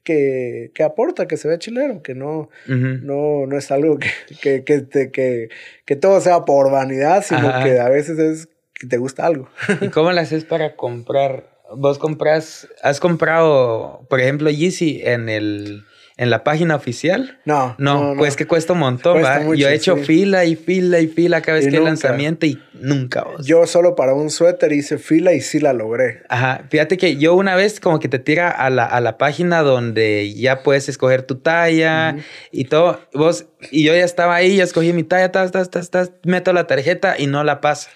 que, 0.05 0.71
que, 0.75 0.83
aporta, 0.83 1.27
que 1.27 1.37
se 1.37 1.49
ve 1.49 1.59
chilero, 1.59 2.03
que 2.03 2.15
no, 2.15 2.51
no, 2.67 3.47
no 3.47 3.59
es 3.59 3.71
algo 3.71 3.99
que, 3.99 4.11
que, 4.41 4.65
que, 4.65 5.11
que, 5.11 5.49
que 5.85 5.97
todo 5.97 6.21
sea 6.21 6.45
por 6.45 6.71
vanidad, 6.71 7.25
sino 7.25 7.53
que 7.65 7.81
a 7.81 7.89
veces 7.89 8.19
es 8.19 8.49
que 8.75 8.87
te 8.87 8.99
gusta 8.99 9.27
algo. 9.27 9.49
¿Y 9.81 9.89
cómo 9.89 10.13
lo 10.13 10.21
haces 10.21 10.45
para 10.45 10.77
comprar? 10.77 11.53
Vos 11.75 11.99
compras, 11.99 12.69
has 12.83 13.01
comprado, 13.01 14.07
por 14.09 14.21
ejemplo, 14.21 14.51
Yeezy 14.51 15.01
en 15.03 15.29
el 15.29 15.85
en 16.17 16.31
la 16.31 16.45
página 16.45 16.77
oficial. 16.77 17.41
No. 17.45 17.75
No, 17.79 18.15
pues 18.17 18.37
que 18.37 18.47
cuesta 18.47 18.73
un 18.73 18.79
montón, 18.79 19.23
Yo 19.57 19.69
he 19.69 19.75
hecho 19.75 19.97
fila 19.97 20.45
y 20.45 20.55
fila 20.55 21.01
y 21.01 21.09
fila 21.09 21.41
cada 21.41 21.59
vez 21.59 21.69
que 21.69 21.77
hay 21.77 21.83
lanzamiento 21.83 22.47
y 22.47 22.63
nunca. 22.75 23.25
Yo 23.43 23.67
solo 23.67 23.97
para 23.97 24.15
un 24.15 24.31
suéter 24.31 24.73
hice 24.73 24.99
fila 24.99 25.33
y 25.33 25.41
sí 25.41 25.59
la 25.59 25.73
logré. 25.73 26.23
Ajá. 26.29 26.65
Fíjate 26.71 26.97
que 26.97 27.17
yo 27.17 27.35
una 27.35 27.57
vez 27.57 27.81
como 27.81 27.99
que 27.99 28.09
te 28.09 28.19
tira 28.19 28.51
a 28.51 28.71
la, 28.71 28.85
a 28.85 29.01
la 29.01 29.19
página 29.19 29.63
donde 29.63 30.33
ya 30.35 30.63
puedes 30.63 30.89
escoger 30.89 31.23
tu 31.23 31.37
talla 31.37 32.17
y 32.53 32.67
todo. 32.67 33.01
Vos, 33.13 33.47
y 33.71 33.85
yo 33.85 33.95
ya 33.95 34.05
estaba 34.05 34.37
ahí, 34.37 34.57
ya 34.57 34.65
escogí 34.65 34.93
mi 34.93 35.03
talla, 35.03 35.33
tas, 35.33 35.51
tas, 35.51 35.71
tas, 35.71 35.91
tas, 35.91 36.13
meto 36.23 36.53
la 36.53 36.67
tarjeta 36.67 37.17
y 37.19 37.27
no 37.27 37.43
la 37.43 37.61
pasa. 37.61 37.91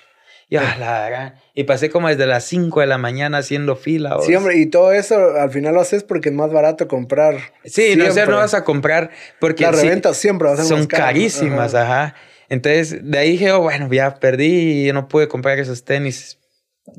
Y, 0.51 0.57
la, 0.57 1.35
Y 1.59 1.65
pasé 1.65 1.91
como 1.91 2.07
desde 2.07 2.25
las 2.25 2.45
5 2.45 2.83
de 2.83 2.87
la 2.87 2.99
mañana 2.99 3.39
haciendo 3.39 3.75
fila. 3.75 4.17
Sí, 4.25 4.33
hombre, 4.37 4.59
y 4.59 4.67
todo 4.67 4.93
eso 4.93 5.17
al 5.37 5.51
final 5.51 5.75
lo 5.75 5.81
haces 5.81 6.05
porque 6.05 6.29
es 6.29 6.35
más 6.37 6.53
barato 6.53 6.87
comprar. 6.87 7.35
Sí, 7.65 7.97
no, 7.97 8.05
no 8.27 8.37
vas 8.37 8.55
a 8.55 8.63
comprar 8.63 9.11
porque... 9.41 9.65
Las 9.65 9.83
reventas 9.83 10.17
siempre 10.17 10.57
Son 10.59 10.87
carísimas, 10.87 11.75
ajá. 11.75 12.15
Entonces, 12.49 13.01
de 13.03 13.19
ahí 13.19 13.33
dije, 13.33 13.51
oh, 13.51 13.61
bueno, 13.61 13.93
ya 13.93 14.21
perdí 14.21 14.89
y 14.89 14.93
no 14.93 15.09
pude 15.09 15.27
comprar 15.27 15.59
esos 15.59 15.85
tenis 15.85 16.39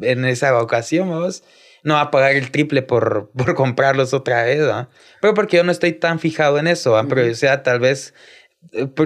en 0.02 0.26
esa 0.26 0.62
ocasión, 0.62 1.10
vamos. 1.10 1.42
No 1.84 1.94
va 1.94 2.02
a 2.02 2.12
pagar 2.12 2.34
el 2.34 2.52
triple 2.52 2.82
por, 2.82 3.32
por 3.38 3.56
comprarlos 3.56 4.14
otra 4.14 4.44
vez, 4.44 4.60
¿no? 4.60 4.90
Pero 5.22 5.36
porque 5.36 5.56
yo 5.56 5.64
no 5.64 5.72
estoy 5.72 5.94
tan 5.94 6.20
fijado 6.20 6.60
en 6.60 6.68
eso, 6.68 6.92
¿va? 6.92 7.06
Pero, 7.06 7.32
o 7.32 7.34
sea, 7.34 7.64
tal 7.64 7.80
vez 7.80 8.14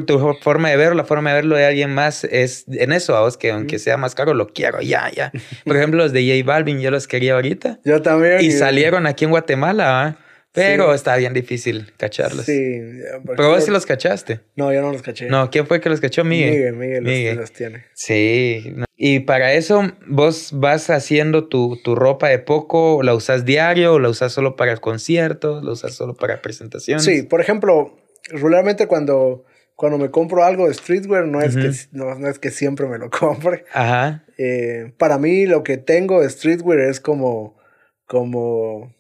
tu 0.06 0.36
forma 0.42 0.70
de 0.70 0.78
verlo, 0.78 0.96
la 0.96 1.04
forma 1.06 1.30
de 1.30 1.36
verlo 1.36 1.56
de 1.56 1.66
alguien 1.66 1.94
más 1.94 2.24
es 2.24 2.66
en 2.68 2.92
eso, 2.92 3.16
a 3.16 3.22
vos 3.22 3.38
que 3.38 3.52
aunque 3.52 3.80
sea 3.80 3.98
más 3.98 4.16
caro, 4.16 4.34
lo 4.34 4.48
quiero 4.48 4.82
ya, 4.82 5.10
ya. 5.12 5.32
Por 5.66 5.78
ejemplo, 5.78 6.04
los 6.04 6.12
de 6.12 6.22
J 6.28 6.46
Balvin, 6.46 6.80
yo 6.82 6.92
los 6.92 7.08
quería 7.08 7.36
ahorita. 7.36 7.80
Yo 7.86 8.02
también. 8.02 8.42
Y, 8.42 8.52
salieron 8.52 9.08
aquí 9.08 9.26
en 9.26 9.32
Guatemala, 9.32 10.18
Pero 10.52 10.94
está 10.94 11.16
bien 11.16 11.34
difícil 11.34 11.94
cacharlos. 11.98 12.46
Sí. 12.46 12.80
Pero 13.26 13.50
vos 13.50 13.64
sí 13.64 13.72
los 13.72 13.86
cachaste. 13.86 14.42
No, 14.56 14.74
yo 14.74 14.82
no 14.82 14.92
los 14.92 15.02
caché. 15.02 15.28
No, 15.28 15.50
¿quién 15.50 15.66
fue 15.66 15.82
que 15.82 15.90
los 15.90 16.00
cachó? 16.00 16.24
Miguel. 16.24 16.76
Miguel, 16.76 17.02
Miguel, 17.02 17.38
Los, 17.38 17.52
tiene. 17.52 17.86
Sí. 17.94 18.76
Y 18.96 19.22
para 19.22 19.54
eso, 19.54 19.92
vos 20.06 20.52
vas 20.54 20.90
haciendo 20.90 21.48
tu, 21.48 21.80
tu 21.84 21.96
ropa 21.96 22.30
de 22.30 22.40
poco, 22.40 23.02
¿la 23.02 23.16
usas 23.16 23.46
diario 23.46 23.94
o 23.94 24.00
la 24.00 24.10
usas 24.10 24.32
solo 24.32 24.56
para 24.56 24.78
conciertos? 24.78 25.64
¿La 25.64 25.72
usas 25.72 25.96
solo 25.96 26.14
para 26.14 26.42
presentaciones? 26.42 27.04
Sí, 27.04 27.24
por 27.24 27.42
ejemplo, 27.42 27.98
regularmente 28.30 28.88
cuando, 28.88 29.46
cuando 29.76 29.98
me 29.98 30.12
compro 30.12 30.44
algo 30.44 30.68
de 30.68 30.74
streetwear, 30.74 31.26
no 31.26 31.42
es, 31.42 31.56
que, 31.56 31.72
no, 31.92 32.28
es 32.28 32.40
que 32.40 32.52
siempre 32.52 32.88
me 32.88 32.98
lo 32.98 33.10
compre. 33.10 33.66
Ajá. 33.74 34.24
Eh, 34.38 34.94
para 34.98 35.18
mí 35.18 35.46
lo 35.46 35.64
que 35.64 35.78
tengo 35.78 36.22
de 36.22 36.30
streetwear 36.30 36.80
es 36.80 37.00
como, 37.00 37.58
como, 38.06 38.94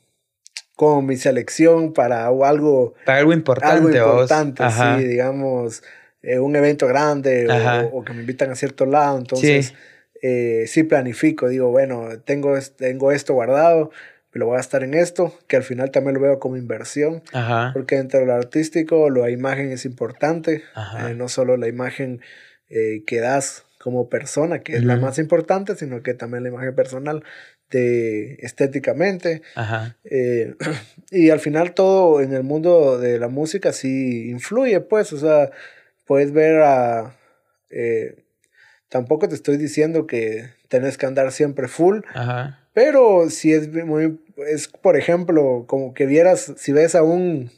como 0.76 1.02
mi 1.02 1.18
selección 1.18 1.94
para 1.94 2.28
algo... 2.28 2.94
Para 3.06 3.20
algo 3.20 3.34
importante. 3.34 3.76
Algo 3.76 3.90
importante, 3.90 4.64
sí, 4.70 5.08
digamos, 5.08 5.84
eh, 6.22 6.40
un 6.40 6.56
evento 6.56 6.88
grande 6.88 7.48
o, 7.92 8.04
que 8.04 8.14
me 8.14 8.22
invitan 8.22 8.52
a 8.52 8.56
cierto 8.56 8.86
lado. 8.86 9.18
Entonces, 9.18 9.68
sí. 9.68 9.74
Eh, 10.26 10.68
sí 10.68 10.84
planifico, 10.84 11.50
digo, 11.50 11.70
bueno, 11.70 12.08
tengo, 12.24 12.58
tengo 12.78 13.12
esto 13.12 13.34
guardado 13.34 13.92
lo 14.39 14.48
voy 14.48 14.56
a 14.56 14.58
gastar 14.58 14.84
en 14.84 14.96
esto, 14.96 15.34
que 15.48 15.56
al 15.56 15.63
final 15.63 15.91
también 15.91 16.15
lo 16.15 16.22
veo 16.22 16.39
como 16.39 16.58
inversión, 16.58 17.22
porque 17.74 17.98
dentro 17.98 18.19
de 18.19 18.26
lo 18.26 18.34
artístico 18.34 19.10
la 19.10 19.30
imagen 19.30 19.72
es 19.72 19.86
importante, 19.86 20.63
eh, 21.00 21.13
no 21.15 21.30
solo 21.30 21.56
la 21.56 21.67
imagen 21.67 22.22
eh, 22.69 23.04
que 23.06 23.19
das 23.19 23.65
como 23.80 24.10
persona, 24.10 24.60
que 24.60 24.78
es 24.78 24.84
la 24.84 24.96
más 24.96 25.19
importante, 25.19 25.76
sino 25.76 26.02
que 26.02 26.13
también 26.13 26.43
la 26.43 26.50
imagen 26.50 26.74
personal 26.74 27.24
de 27.69 28.36
estéticamente. 28.39 29.41
Eh, 30.06 30.56
y 31.12 31.30
al 31.30 31.39
final 31.39 31.74
todo 31.74 32.22
en 32.22 32.34
el 32.34 32.43
mundo 32.43 32.98
de 32.98 33.19
la 33.19 33.28
música 33.28 33.72
sí 33.72 34.30
influye, 34.30 34.80
pues, 34.80 35.13
o 35.13 35.19
sea, 35.19 35.52
puedes 36.06 36.32
ver 36.32 36.62
a... 36.62 37.15
tampoco 38.89 39.28
te 39.28 39.36
estoy 39.36 39.58
diciendo 39.58 40.08
que 40.08 40.50
tenés 40.69 40.98
que 40.98 41.06
andar 41.06 41.32
siempre 41.32 41.67
full, 41.67 42.00
pero 42.74 43.30
si 43.30 43.54
es 43.54 43.72
muy 43.72 44.18
es, 44.38 44.68
por 44.68 44.98
ejemplo, 44.98 45.66
como 45.68 45.94
que 45.94 46.06
vieras, 46.06 46.54
si 46.58 46.72
ves 46.72 46.96
a 46.96 47.04
un, 47.04 47.52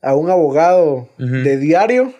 a 0.00 0.14
un 0.14 0.30
abogado 0.30 1.08
de 1.18 1.56
diario, 1.56 2.12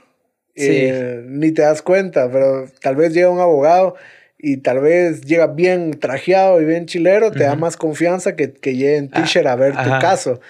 eh, 0.55 1.23
ni 1.27 1.53
te 1.53 1.63
das 1.63 1.83
cuenta, 1.83 2.31
pero 2.31 2.67
tal 2.81 2.97
vez 2.97 3.13
llega 3.15 3.31
un 3.31 3.41
abogado 3.41 3.97
y 4.39 4.59
tal 4.59 4.81
vez 4.81 5.23
llega 5.23 5.49
bien 5.49 5.99
trajeado 5.99 6.61
y 6.61 6.65
bien 6.65 6.87
chilero, 6.87 7.31
te 7.31 7.45
da 7.45 7.57
más 7.57 7.77
confianza 7.77 8.37
que, 8.37 8.53
que 8.53 8.75
llegue 8.75 8.97
en 8.97 9.11
ah, 9.13 9.23
t-shirt 9.23 9.47
a 9.47 9.57
ver 9.57 9.73
tu 9.73 9.91
caso. 10.01 10.41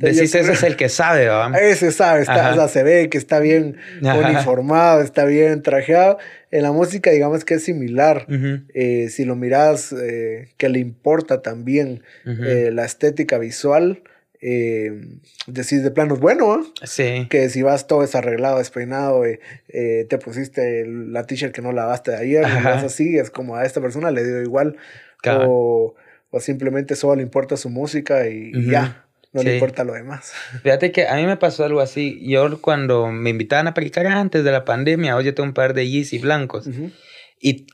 Decís, 0.00 0.34
ese 0.34 0.52
es 0.52 0.62
el 0.62 0.76
que 0.76 0.88
sabe, 0.88 1.26
¿verdad? 1.26 1.62
Ese 1.62 1.92
sabe, 1.92 2.22
está, 2.22 2.52
o 2.52 2.54
sea, 2.54 2.68
se 2.68 2.82
ve 2.82 3.10
que 3.10 3.18
está 3.18 3.38
bien 3.38 3.76
uniformado, 4.00 5.02
está 5.02 5.26
bien 5.26 5.62
trajeado. 5.62 6.16
En 6.50 6.62
la 6.62 6.72
música, 6.72 7.10
digamos 7.10 7.44
que 7.44 7.54
es 7.54 7.64
similar. 7.64 8.26
Eh, 8.72 9.08
si 9.10 9.26
lo 9.26 9.36
miras, 9.36 9.92
eh, 9.92 10.48
que 10.56 10.70
le 10.70 10.78
importa 10.78 11.42
también 11.42 12.02
eh, 12.24 12.70
la 12.72 12.86
estética 12.86 13.36
visual, 13.36 14.02
decís 14.40 15.82
de 15.82 15.90
planos, 15.90 16.18
bueno, 16.18 16.62
sí. 16.82 17.26
que 17.28 17.50
si 17.50 17.60
vas 17.60 17.86
todo 17.86 18.00
desarreglado, 18.00 18.56
despeinado, 18.56 19.24
te 19.68 20.18
pusiste 20.18 20.86
la 20.86 21.26
t-shirt 21.26 21.52
que 21.52 21.60
no 21.60 21.72
lavaste 21.72 22.12
de 22.12 22.16
ayer, 22.16 22.46
y 22.48 22.64
vas 22.64 22.84
así, 22.84 23.18
es 23.18 23.30
como 23.30 23.56
a 23.56 23.66
esta 23.66 23.82
persona 23.82 24.10
le 24.10 24.24
dio 24.24 24.40
igual. 24.40 24.76
O, 25.26 25.94
o, 26.30 26.40
simplemente 26.40 26.96
solo 26.96 27.16
le 27.16 27.22
importa 27.22 27.58
su 27.58 27.68
música 27.68 28.26
y 28.26 28.70
ya 28.70 29.04
no 29.32 29.42
le 29.42 29.54
importa 29.54 29.84
lo 29.84 29.92
demás. 29.92 30.32
Fíjate 30.62 30.92
que 30.92 31.06
a 31.06 31.14
mí 31.16 31.26
me 31.26 31.36
pasó 31.36 31.64
algo 31.64 31.80
así. 31.80 32.20
Yo 32.28 32.60
cuando 32.60 33.08
me 33.08 33.30
invitaban 33.30 33.68
a 33.68 33.74
predicar 33.74 34.06
antes 34.06 34.44
de 34.44 34.50
la 34.50 34.64
pandemia, 34.64 35.16
hoy 35.16 35.24
yo 35.24 35.34
tengo 35.34 35.48
un 35.48 35.54
par 35.54 35.74
de 35.74 35.88
Yeezy 35.88 36.18
blancos. 36.18 36.68
Y 37.40 37.66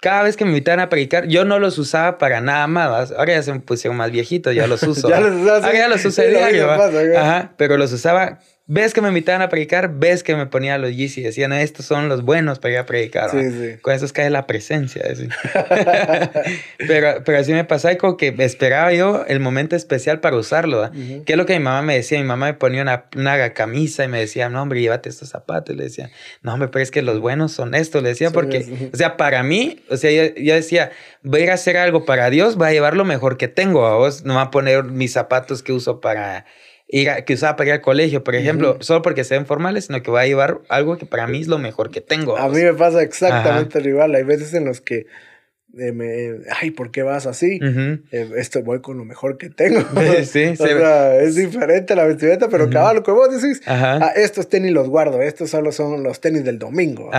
cada 0.00 0.22
vez 0.22 0.36
que 0.36 0.44
me 0.44 0.50
invitaban 0.50 0.80
a 0.80 0.88
predicar, 0.88 1.26
yo 1.28 1.44
no 1.44 1.58
los 1.58 1.78
usaba 1.78 2.18
para 2.18 2.40
nada 2.40 2.66
más. 2.66 3.12
Ahora 3.12 3.32
ya 3.32 3.42
se 3.42 3.52
me 3.52 3.60
pusieron 3.60 3.96
más 3.96 4.10
viejitos, 4.10 4.54
ya 4.54 4.66
los 4.66 4.82
uso. 4.82 5.08
ya 5.08 5.20
los 5.20 5.64
Ahora 5.64 5.72
ya 5.72 5.88
los 5.88 6.04
uso 6.04 6.22
diario. 6.22 6.70
Ajá, 6.70 7.54
pero 7.56 7.78
los 7.78 7.92
usaba 7.92 8.40
ves 8.66 8.94
que 8.94 9.00
me 9.00 9.08
invitaban 9.08 9.42
a 9.42 9.48
predicar, 9.48 9.98
ves 9.98 10.22
que 10.22 10.36
me 10.36 10.46
ponía 10.46 10.78
los 10.78 10.94
Yeezy 10.94 11.20
y 11.20 11.24
decían, 11.24 11.52
estos 11.52 11.84
son 11.84 12.08
los 12.08 12.22
buenos 12.22 12.58
para 12.58 12.74
ir 12.74 12.78
a 12.78 12.86
predicar. 12.86 13.30
Sí, 13.30 13.50
sí. 13.50 13.78
Con 13.82 13.94
eso 13.94 14.06
cae 14.12 14.30
la 14.30 14.46
presencia. 14.46 15.02
pero, 16.78 17.24
pero 17.24 17.38
así 17.38 17.52
me 17.52 17.64
pasaba 17.64 17.92
y 17.92 17.96
como 17.96 18.16
que 18.16 18.34
esperaba 18.38 18.92
yo 18.92 19.24
el 19.26 19.40
momento 19.40 19.74
especial 19.74 20.20
para 20.20 20.36
usarlo. 20.36 20.90
¿Qué 20.92 21.32
es 21.32 21.36
lo 21.36 21.44
que 21.44 21.54
mi 21.54 21.64
mamá 21.64 21.82
me 21.82 21.96
decía? 21.96 22.18
Mi 22.18 22.24
mamá 22.24 22.46
me 22.46 22.54
ponía 22.54 22.82
una, 22.82 23.06
una 23.16 23.52
camisa 23.52 24.04
y 24.04 24.08
me 24.08 24.20
decía, 24.20 24.48
no, 24.48 24.62
hombre, 24.62 24.80
llévate 24.80 25.08
estos 25.08 25.28
zapatos. 25.28 25.74
Le 25.74 25.84
decía, 25.84 26.10
no, 26.42 26.54
hombre, 26.54 26.68
pero 26.68 26.82
es 26.82 26.90
que 26.90 27.02
los 27.02 27.20
buenos 27.20 27.52
son 27.52 27.74
estos. 27.74 28.02
Le 28.02 28.10
decía, 28.10 28.30
porque, 28.30 28.90
o 28.92 28.96
sea, 28.96 29.16
para 29.16 29.42
mí, 29.42 29.80
o 29.90 29.96
sea, 29.96 30.10
yo, 30.10 30.34
yo, 30.36 30.54
decía, 30.54 30.92
voy 31.22 31.40
a 31.40 31.44
ir 31.44 31.50
a 31.50 31.54
hacer 31.54 31.76
algo 31.76 32.04
para 32.04 32.30
Dios, 32.30 32.56
voy 32.56 32.68
a 32.68 32.72
llevar 32.72 32.96
lo 32.96 33.04
mejor 33.04 33.36
que 33.36 33.48
tengo. 33.48 33.86
A 33.86 33.96
vos 33.96 34.24
no 34.24 34.36
va 34.36 34.42
a 34.42 34.50
poner 34.50 34.84
mis 34.84 35.12
zapatos 35.12 35.62
que 35.62 35.72
uso 35.72 36.00
para 36.00 36.46
que 36.92 37.34
usaba 37.34 37.56
para 37.56 37.68
ir 37.68 37.72
al 37.72 37.80
colegio, 37.80 38.22
por 38.22 38.34
ejemplo, 38.34 38.76
solo 38.80 39.00
porque 39.00 39.24
sean 39.24 39.46
formales, 39.46 39.86
sino 39.86 40.02
que 40.02 40.10
voy 40.10 40.20
a 40.20 40.26
llevar 40.26 40.60
algo 40.68 40.98
que 40.98 41.06
para 41.06 41.26
mí 41.26 41.40
es 41.40 41.48
lo 41.48 41.58
mejor 41.58 41.90
que 41.90 42.02
tengo. 42.02 42.36
A 42.36 42.48
mí 42.48 42.60
me 42.60 42.74
pasa 42.74 43.02
exactamente 43.02 43.80
igual. 43.80 44.14
Hay 44.14 44.24
veces 44.24 44.52
en 44.52 44.66
los 44.66 44.82
que 44.82 45.06
me, 45.72 46.40
ay, 46.60 46.70
¿por 46.70 46.90
qué 46.90 47.02
vas 47.02 47.26
así? 47.26 47.58
Eh, 47.62 48.30
esto 48.36 48.62
voy 48.62 48.80
con 48.80 48.98
lo 48.98 49.04
mejor 49.04 49.38
que 49.38 49.48
tengo. 49.48 49.80
sí, 50.24 50.44
o 50.58 50.66
sea, 50.66 51.20
es 51.20 51.36
diferente 51.36 51.94
la 51.94 52.04
vestimenta, 52.04 52.48
pero 52.48 52.66
uh 52.66 52.94
lo 52.94 53.02
que 53.02 53.10
vos 53.10 53.28
decís, 53.30 53.62
ah, 53.66 54.12
estos 54.16 54.48
tenis 54.48 54.72
los 54.72 54.88
guardo, 54.88 55.22
estos 55.22 55.50
solo 55.50 55.72
son 55.72 56.02
los 56.02 56.20
tenis 56.20 56.44
del 56.44 56.58
domingo, 56.58 57.10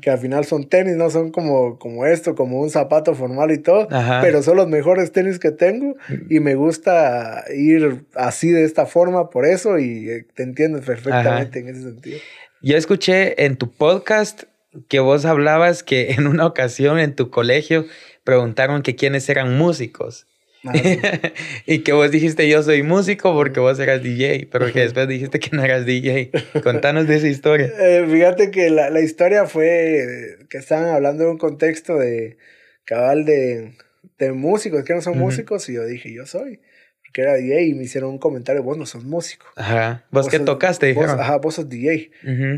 que 0.00 0.10
al 0.10 0.18
final 0.18 0.44
son 0.44 0.68
tenis, 0.68 0.96
no 0.96 1.10
son 1.10 1.30
como, 1.30 1.78
como 1.78 2.06
esto, 2.06 2.34
como 2.34 2.60
un 2.60 2.70
zapato 2.70 3.14
formal 3.14 3.50
y 3.50 3.58
todo, 3.58 3.88
pero 4.20 4.42
son 4.42 4.56
los 4.56 4.68
mejores 4.68 5.12
tenis 5.12 5.38
que 5.38 5.50
tengo 5.50 5.96
y 6.28 6.40
me 6.40 6.54
gusta 6.54 7.44
ir 7.54 8.04
así 8.14 8.50
de 8.50 8.64
esta 8.64 8.86
forma 8.86 9.30
por 9.30 9.46
eso 9.46 9.78
y 9.78 10.08
eh, 10.08 10.26
te 10.34 10.42
entiendes 10.42 10.84
perfectamente 10.84 11.60
en 11.60 11.68
ese 11.68 11.82
sentido. 11.82 12.18
Yo 12.62 12.76
escuché 12.76 13.44
en 13.44 13.56
tu 13.56 13.70
podcast 13.70 14.44
que 14.88 15.00
vos 15.00 15.24
hablabas 15.24 15.82
que 15.82 16.12
en 16.12 16.26
una 16.26 16.46
ocasión 16.46 16.98
en 16.98 17.14
tu 17.14 17.30
colegio 17.30 17.86
preguntaron 18.24 18.82
que 18.82 18.96
quiénes 18.96 19.28
eran 19.28 19.56
músicos. 19.56 20.26
Ah, 20.64 20.72
y 21.66 21.80
que 21.80 21.92
vos 21.92 22.10
dijiste 22.10 22.48
yo 22.48 22.62
soy 22.62 22.82
músico 22.82 23.32
porque 23.34 23.60
vos 23.60 23.78
eras 23.78 24.02
DJ, 24.02 24.48
pero 24.50 24.72
que 24.72 24.80
después 24.80 25.06
dijiste 25.06 25.38
que 25.38 25.50
no 25.56 25.62
eras 25.62 25.86
DJ. 25.86 26.30
Contanos 26.62 27.06
de 27.06 27.16
esa 27.16 27.28
historia. 27.28 27.72
Eh, 27.78 28.06
fíjate 28.10 28.50
que 28.50 28.70
la, 28.70 28.90
la, 28.90 29.00
historia 29.00 29.46
fue 29.46 30.38
que 30.48 30.58
estaban 30.58 30.88
hablando 30.88 31.24
de 31.24 31.30
un 31.30 31.38
contexto 31.38 31.96
de 31.98 32.36
cabal 32.84 33.24
de, 33.24 33.74
de 34.18 34.32
músicos, 34.32 34.82
que 34.84 34.94
no 34.94 35.02
son 35.02 35.18
músicos, 35.18 35.68
y 35.68 35.74
yo 35.74 35.84
dije 35.84 36.12
yo 36.12 36.26
soy. 36.26 36.60
Porque 37.04 37.20
era 37.22 37.34
DJ 37.34 37.66
y 37.66 37.74
me 37.74 37.84
hicieron 37.84 38.10
un 38.10 38.18
comentario, 38.18 38.62
vos 38.62 38.76
no 38.76 38.86
sos 38.86 39.04
músico. 39.04 39.46
Ajá. 39.56 40.04
¿Vos, 40.10 40.28
qué 40.28 40.40
tocaste? 40.40 40.92
Vos, 40.94 41.06
ajá, 41.10 41.36
vos 41.36 41.54
sos 41.54 41.68
DJ. 41.68 42.10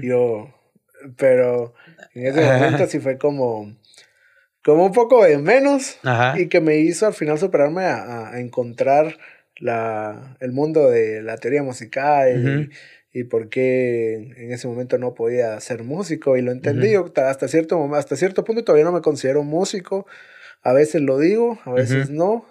Yo, 0.02 0.54
pero 1.16 1.74
en 2.14 2.26
ese 2.26 2.40
momento 2.40 2.87
sí 2.87 2.98
fue 2.98 3.18
como, 3.18 3.74
como 4.64 4.87
un 4.87 4.92
poco 4.92 5.24
de 5.24 5.38
menos 5.38 5.98
y 6.37 6.48
que 6.48 6.61
me 6.61 6.76
hizo 6.76 7.06
al 7.06 7.14
final 7.14 7.38
superarme 7.38 7.84
a, 7.84 8.30
a 8.30 8.40
encontrar 8.40 9.16
la, 9.61 10.37
el 10.40 10.52
mundo 10.52 10.90
de 10.90 11.22
la 11.22 11.37
teoría 11.37 11.62
musical 11.62 12.70
y, 13.12 13.20
y, 13.20 13.24
por 13.24 13.48
qué 13.48 14.14
en 14.14 14.52
ese 14.52 14.68
momento 14.68 14.98
no 14.98 15.14
podía 15.14 15.58
ser 15.61 15.84
músico. 15.84 16.37
Y 16.37 16.42
lo 16.42 16.52
entendí 16.52 16.94
hasta, 16.94 17.48
cierto, 17.48 17.94
hasta 17.94 18.16
cierto 18.16 18.44
punto 18.44 18.64
todavía 18.64 18.84
no 18.84 18.92
me 18.92 19.02
considero 19.02 19.42
músico, 19.42 20.06
a 20.62 20.72
veces 20.72 21.02
lo 21.02 21.18
digo, 21.18 21.58
a 21.64 21.72
veces 21.72 22.11
no, 22.11 22.44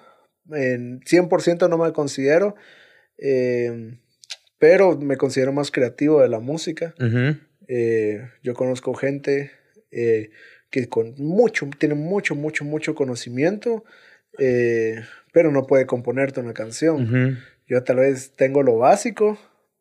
en 0.51 1.01
100% 1.01 1.69
no 1.69 1.77
me 1.77 1.93
considero. 1.93 2.55
Eh, 3.17 3.97
pero 4.59 4.97
me 4.97 5.17
considero 5.17 5.53
más 5.53 5.71
creativo 5.71 6.21
de 6.21 6.29
la 6.29 6.39
música. 6.39 6.95
Eh, 7.67 8.29
yo 8.43 8.53
conozco 8.53 8.93
gente 8.93 9.51
eh, 9.91 10.29
que 10.69 10.87
con 10.87 11.15
mucho, 11.17 11.69
tiene 11.77 11.95
mucho, 11.95 12.35
mucho, 12.35 12.63
mucho 12.63 12.95
conocimiento, 12.95 13.83
eh, 14.39 15.01
pero 15.33 15.51
no 15.51 15.65
puede 15.65 15.85
componerte 15.85 16.39
una 16.39 16.53
canción. 16.53 17.39
Yo 17.67 17.83
tal 17.83 17.97
vez 17.97 18.31
tengo 18.35 18.63
lo 18.63 18.77
básico, 18.77 19.37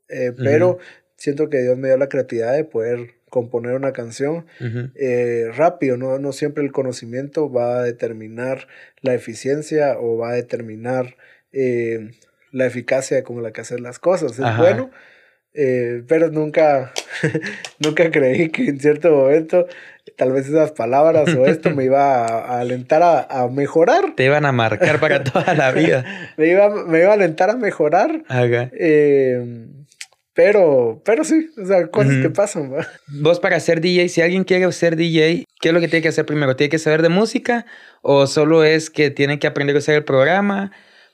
pero 0.08 0.78
siento 1.16 1.48
que 1.48 1.62
Dios 1.62 1.76
me 1.78 1.88
dio 1.88 1.96
la 1.96 2.08
creatividad 2.08 2.54
de 2.54 2.64
poder 2.64 3.14
componer 3.30 3.74
una 3.74 3.92
canción 3.92 4.46
rápido, 5.54 5.96
¿no? 5.96 6.18
no 6.18 6.32
siempre 6.32 6.64
el 6.64 6.72
conocimiento 6.72 7.50
va 7.50 7.80
a 7.80 7.82
determinar 7.82 8.66
la 9.02 9.14
eficiencia 9.14 9.98
o 9.98 10.16
va 10.16 10.30
a 10.30 10.34
determinar 10.34 11.16
la 11.52 12.66
eficacia 12.66 13.22
con 13.22 13.42
la 13.42 13.52
que 13.52 13.60
hacer 13.60 13.80
las 13.80 13.98
cosas. 13.98 14.38
Es 14.38 14.56
bueno, 14.58 14.90
pero 16.06 16.30
nunca, 16.30 16.92
nunca 17.78 18.10
creí 18.10 18.50
que 18.50 18.68
en 18.68 18.80
cierto 18.80 19.10
momento 19.10 19.66
tal 20.16 20.32
vez 20.32 20.46
esas 20.48 20.72
palabras 20.72 21.34
o 21.34 21.46
esto 21.46 21.70
me 21.70 21.84
iba 21.84 22.24
a, 22.24 22.60
alentar 22.60 23.02
a, 23.02 23.48
mejorar. 23.48 24.14
Te 24.16 24.24
iban 24.24 24.46
a 24.46 24.52
marcar 24.52 25.00
para 25.00 25.24
toda 25.24 25.54
la 25.54 25.72
vida. 25.72 26.04
me, 26.36 26.48
iba, 26.48 26.68
me 26.84 27.00
iba 27.00 27.10
a 27.10 27.14
alentar 27.14 27.50
a 27.50 27.56
mejorar. 27.56 28.22
Eh, 28.72 29.66
pero, 30.36 31.00
pero 31.04 31.24
sí, 31.24 31.48
o 31.60 31.64
sea, 31.64 31.86
cosas 31.88 32.16
que 32.20 32.30
pasan. 32.30 32.70
Vos 33.08 33.40
para 33.40 33.58
ser 33.58 33.80
DJ, 33.80 34.08
si 34.10 34.20
alguien 34.20 34.44
quiere 34.44 34.70
ser 34.72 34.94
DJ, 34.94 35.46
¿qué 35.60 35.68
es 35.68 35.74
lo 35.74 35.80
que 35.80 35.88
tiene 35.88 36.02
que 36.02 36.08
hacer 36.08 36.26
primero? 36.26 36.56
¿Tiene 36.56 36.70
que 36.70 36.78
saber 36.78 37.00
de 37.00 37.08
música 37.08 37.64
o 38.02 38.26
solo 38.26 38.62
es 38.62 38.90
que 38.90 39.10
tiene 39.10 39.38
que 39.38 39.46
aprender 39.46 39.74
a 39.76 39.78
usar 39.78 39.94
el 39.94 40.04
programa? 40.04 40.72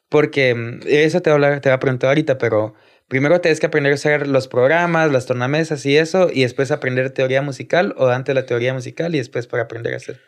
Porque 0.09 0.55
mm, 0.55 0.81
eso 0.87 1.23
te 1.23 1.31
va 1.31 1.47
a, 1.47 1.61
te 1.61 1.69
va 1.69 1.77
a 1.77 1.79
preguntar 1.79 2.09
ahorita, 2.09 2.37
pero 2.39 2.75
primero 3.13 3.43
tienes 3.43 3.61
que 3.61 3.67
aprender 3.67 3.93
a 3.93 3.97
usar 3.97 4.27
los 4.27 4.49
programas, 4.49 5.13
las 5.13 5.27
tornamesas 5.27 5.85
y 5.85 5.99
eso, 5.99 6.31
y 6.33 6.45
después 6.45 6.71
aprender 6.71 7.11
teoría 7.11 7.43
musical 7.43 7.95
o 7.99 8.09
antes 8.09 8.35
la 8.35 8.47
teoría 8.47 8.73
musical 8.73 9.15
y 9.15 9.19
después 9.19 9.47
para 9.47 9.65
aprender 9.65 9.93
a 9.93 9.99
hacer. 9.99 10.19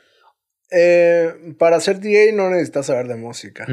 Eh, 0.70 1.54
para 1.58 1.80
ser 1.80 1.98
DJ 1.98 2.34
no 2.34 2.50
necesitas 2.50 2.84
saber 2.84 3.08
de 3.08 3.16
música. 3.16 3.66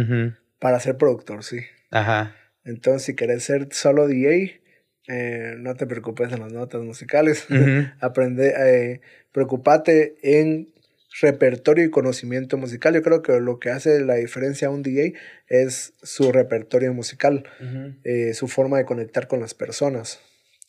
Para 0.59 0.79
ser 0.79 0.95
productor, 0.95 1.43
sí. 1.43 1.57
Ajá. 1.89 2.37
Entonces, 2.63 3.03
si 3.03 3.13
querés 3.13 3.43
ser 3.43 3.67
solo 3.71 4.07
DJ, 4.07 4.61
eh, 5.09 5.55
no 5.57 5.75
te 5.75 5.87
preocupes 5.87 6.31
en 6.31 6.39
las 6.39 6.53
notas 6.53 6.81
musicales. 6.81 7.47
Aprende, 7.99 8.53
eh, 8.57 9.01
preocupate 9.33 10.15
en 10.23 10.70
repertorio 11.19 11.83
y 11.85 11.89
conocimiento 11.89 12.57
musical. 12.57 12.93
Yo 12.93 13.01
creo 13.01 13.21
que 13.21 13.39
lo 13.39 13.59
que 13.59 13.69
hace 13.69 13.99
la 14.01 14.15
diferencia 14.15 14.69
a 14.69 14.71
un 14.71 14.83
DJ 14.83 15.13
es 15.47 15.93
su 16.01 16.31
repertorio 16.31 16.93
musical, 16.93 17.43
eh, 18.03 18.33
su 18.33 18.47
forma 18.47 18.77
de 18.77 18.85
conectar 18.85 19.27
con 19.27 19.41
las 19.41 19.53
personas. 19.53 20.19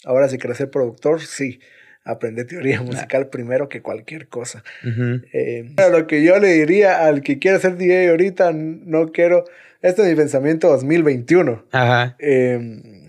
Ahora, 0.04 0.28
si 0.28 0.38
quieres 0.38 0.58
ser 0.58 0.70
productor, 0.70 1.20
sí, 1.20 1.60
aprende 2.04 2.44
teoría 2.44 2.82
musical 2.82 3.28
primero 3.28 3.68
que 3.68 3.82
cualquier 3.82 4.26
cosa. 4.28 4.64
Eh, 5.32 5.74
lo 5.90 6.06
que 6.06 6.24
yo 6.24 6.38
le 6.40 6.48
diría 6.48 7.06
al 7.06 7.22
que 7.22 7.38
quiera 7.38 7.60
ser 7.60 7.76
DJ 7.76 8.10
ahorita, 8.10 8.52
no 8.52 9.12
quiero, 9.12 9.44
este 9.80 10.02
es 10.02 10.08
mi 10.08 10.14
pensamiento 10.16 10.68
2021. 10.68 11.66
Ajá. 11.70 12.16
Em, 12.18 13.08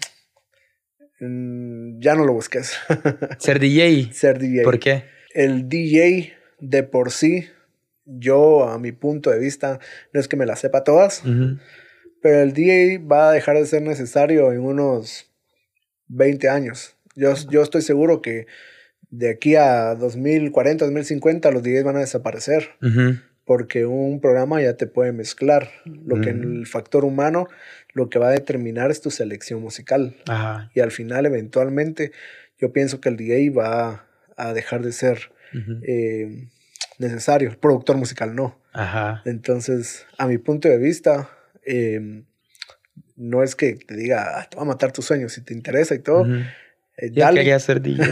ya 1.99 2.15
no 2.15 2.25
lo 2.25 2.33
busques. 2.33 2.77
Ser 3.39 3.59
DJ. 3.59 4.09
Ser 4.13 4.37
DJ. 4.37 4.63
¿Por 4.63 4.77
qué? 4.77 5.05
El 5.33 5.67
DJ 5.69 6.33
de 6.63 6.83
por 6.83 7.11
sí, 7.11 7.47
yo 8.05 8.67
a 8.69 8.79
mi 8.79 8.91
punto 8.93 9.29
de 9.29 9.39
vista, 9.39 9.79
no 10.13 10.19
es 10.19 10.27
que 10.27 10.37
me 10.37 10.45
las 10.45 10.59
sepa 10.59 10.83
todas, 10.83 11.23
pero 12.21 12.41
el 12.41 12.53
DJ 12.53 12.99
va 12.99 13.29
a 13.29 13.31
dejar 13.33 13.57
de 13.57 13.65
ser 13.65 13.81
necesario 13.81 14.51
en 14.53 14.61
unos 14.61 15.29
20 16.07 16.47
años. 16.49 16.95
Yo, 17.15 17.33
yo 17.49 17.61
estoy 17.61 17.81
seguro 17.81 18.21
que 18.21 18.47
de 19.09 19.29
aquí 19.29 19.55
a 19.55 19.93
2040, 19.95 20.85
2050 20.85 21.51
los 21.51 21.63
DJs 21.63 21.83
van 21.83 21.97
a 21.97 21.99
desaparecer. 21.99 22.69
Porque 23.45 23.85
un 23.85 24.21
programa 24.21 24.61
ya 24.61 24.77
te 24.77 24.87
puede 24.87 25.11
mezclar. 25.11 25.69
Lo 25.83 26.21
que 26.21 26.29
en 26.29 26.43
el 26.43 26.65
factor 26.65 27.03
humano, 27.03 27.49
lo 27.91 28.09
que 28.09 28.19
va 28.19 28.29
a 28.29 28.31
determinar 28.31 28.89
es 28.89 29.01
tu 29.01 29.11
selección 29.11 29.61
musical. 29.61 30.15
Y 30.73 30.79
al 30.79 30.91
final, 30.91 31.25
eventualmente, 31.25 32.13
yo 32.57 32.71
pienso 32.71 33.01
que 33.01 33.09
el 33.09 33.17
DJ 33.17 33.49
va 33.49 34.05
a 34.37 34.53
dejar 34.53 34.81
de 34.81 34.93
ser 34.93 35.32
eh, 35.83 36.47
necesario. 36.99 37.49
El 37.49 37.57
productor 37.57 37.97
musical 37.97 38.35
no. 38.35 38.59
Ajá. 38.73 39.21
Entonces, 39.25 40.05
a 40.17 40.27
mi 40.27 40.37
punto 40.37 40.67
de 40.67 40.77
vista, 40.77 41.29
em, 41.65 42.25
no 43.15 43.43
es 43.43 43.55
que 43.55 43.75
te 43.75 43.95
diga, 43.95 44.39
ah, 44.39 44.47
te 44.49 44.55
va 44.55 44.63
a 44.63 44.65
matar 44.65 44.91
tus 44.91 45.05
sueños 45.05 45.33
si 45.33 45.41
te 45.41 45.53
interesa 45.53 45.95
y 45.95 45.99
todo. 45.99 46.25
Eh, 46.97 47.09
yo 47.11 47.29
quería 47.33 47.59
ser 47.59 47.81
DJ. 47.81 48.03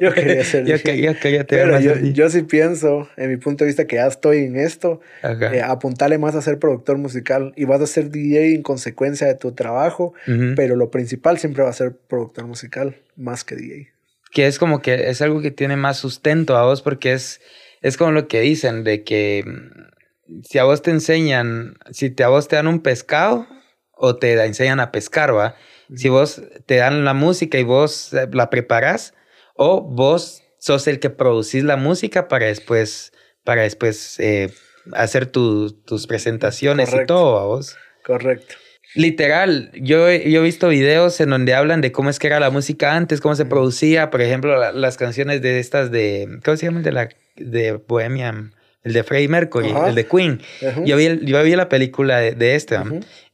yo 0.00 0.12
quería 0.12 0.44
ser 0.44 0.64
DJ. 0.64 1.02
yo, 1.02 1.14
quería 1.18 1.44
Pero 1.46 1.80
yo, 1.80 1.96
yo, 1.96 2.28
sí 2.30 2.42
pienso, 2.42 3.08
en 3.16 3.30
mi 3.30 3.36
punto 3.36 3.64
de 3.64 3.68
vista, 3.68 3.86
que 3.86 3.96
ya 3.96 4.06
estoy 4.06 4.38
en 4.38 4.56
esto, 4.56 5.00
eh, 5.22 5.62
apuntarle 5.62 6.18
más 6.18 6.34
a 6.34 6.42
ser 6.42 6.58
productor 6.58 6.98
musical 6.98 7.52
y 7.56 7.64
vas 7.64 7.80
a 7.80 7.86
ser 7.86 8.10
DJ 8.10 8.54
en 8.54 8.62
consecuencia 8.62 9.26
de 9.26 9.34
tu 9.34 9.52
trabajo, 9.52 10.14
pero 10.56 10.76
lo 10.76 10.90
principal 10.90 11.38
siempre 11.38 11.62
va 11.62 11.70
a 11.70 11.74
ser 11.74 11.96
productor 12.08 12.46
musical 12.46 12.96
más 13.16 13.44
que 13.44 13.56
DJ 13.56 13.97
que 14.30 14.46
es 14.46 14.58
como 14.58 14.82
que 14.82 15.08
es 15.10 15.22
algo 15.22 15.40
que 15.40 15.50
tiene 15.50 15.76
más 15.76 15.98
sustento 15.98 16.56
a 16.56 16.64
vos 16.64 16.82
porque 16.82 17.12
es, 17.12 17.40
es 17.80 17.96
como 17.96 18.12
lo 18.12 18.28
que 18.28 18.40
dicen 18.40 18.84
de 18.84 19.04
que 19.04 19.44
mm, 19.46 20.42
si 20.44 20.58
a 20.58 20.64
vos 20.64 20.82
te 20.82 20.90
enseñan, 20.90 21.78
si 21.90 22.10
te, 22.10 22.24
a 22.24 22.28
vos 22.28 22.48
te 22.48 22.56
dan 22.56 22.66
un 22.66 22.80
pescado 22.80 23.46
o 23.92 24.16
te 24.16 24.32
enseñan 24.44 24.80
a 24.80 24.92
pescar, 24.92 25.34
¿va? 25.34 25.56
Si 25.94 26.08
vos 26.08 26.42
te 26.66 26.76
dan 26.76 27.04
la 27.04 27.14
música 27.14 27.58
y 27.58 27.64
vos 27.64 28.12
eh, 28.12 28.28
la 28.32 28.50
preparas 28.50 29.14
o 29.54 29.80
vos 29.82 30.42
sos 30.58 30.86
el 30.86 31.00
que 31.00 31.10
producís 31.10 31.64
la 31.64 31.76
música 31.76 32.28
para 32.28 32.46
después, 32.46 33.12
para 33.42 33.62
después 33.62 34.20
eh, 34.20 34.52
hacer 34.92 35.26
tus 35.26 36.06
presentaciones 36.06 36.92
y 36.92 37.06
todo, 37.06 37.38
¿a 37.38 37.46
vos? 37.46 37.76
Correcto. 38.04 38.54
Literal, 38.94 39.70
yo, 39.74 40.10
yo 40.10 40.40
he 40.40 40.42
visto 40.42 40.68
videos 40.68 41.20
en 41.20 41.30
donde 41.30 41.54
hablan 41.54 41.80
de 41.80 41.92
cómo 41.92 42.08
es 42.08 42.18
que 42.18 42.26
era 42.26 42.40
la 42.40 42.50
música 42.50 42.96
antes, 42.96 43.20
cómo 43.20 43.34
se 43.34 43.44
producía, 43.44 44.10
por 44.10 44.22
ejemplo, 44.22 44.72
las 44.72 44.96
canciones 44.96 45.42
de 45.42 45.60
estas 45.60 45.90
de, 45.90 46.40
¿cómo 46.44 46.56
se 46.56 46.66
llama? 46.66 46.80
De 46.80 46.92
la 46.92 47.08
de 47.36 47.72
Bohemian, 47.72 48.54
el 48.82 48.94
de 48.94 49.04
Freddie 49.04 49.28
Mercury, 49.28 49.74
el 49.86 49.94
de 49.94 50.06
Queen. 50.06 50.40
yo, 50.84 50.96
vi, 50.96 51.20
yo 51.22 51.42
vi 51.42 51.54
la 51.54 51.68
película 51.68 52.18
de, 52.18 52.54
este, 52.54 52.78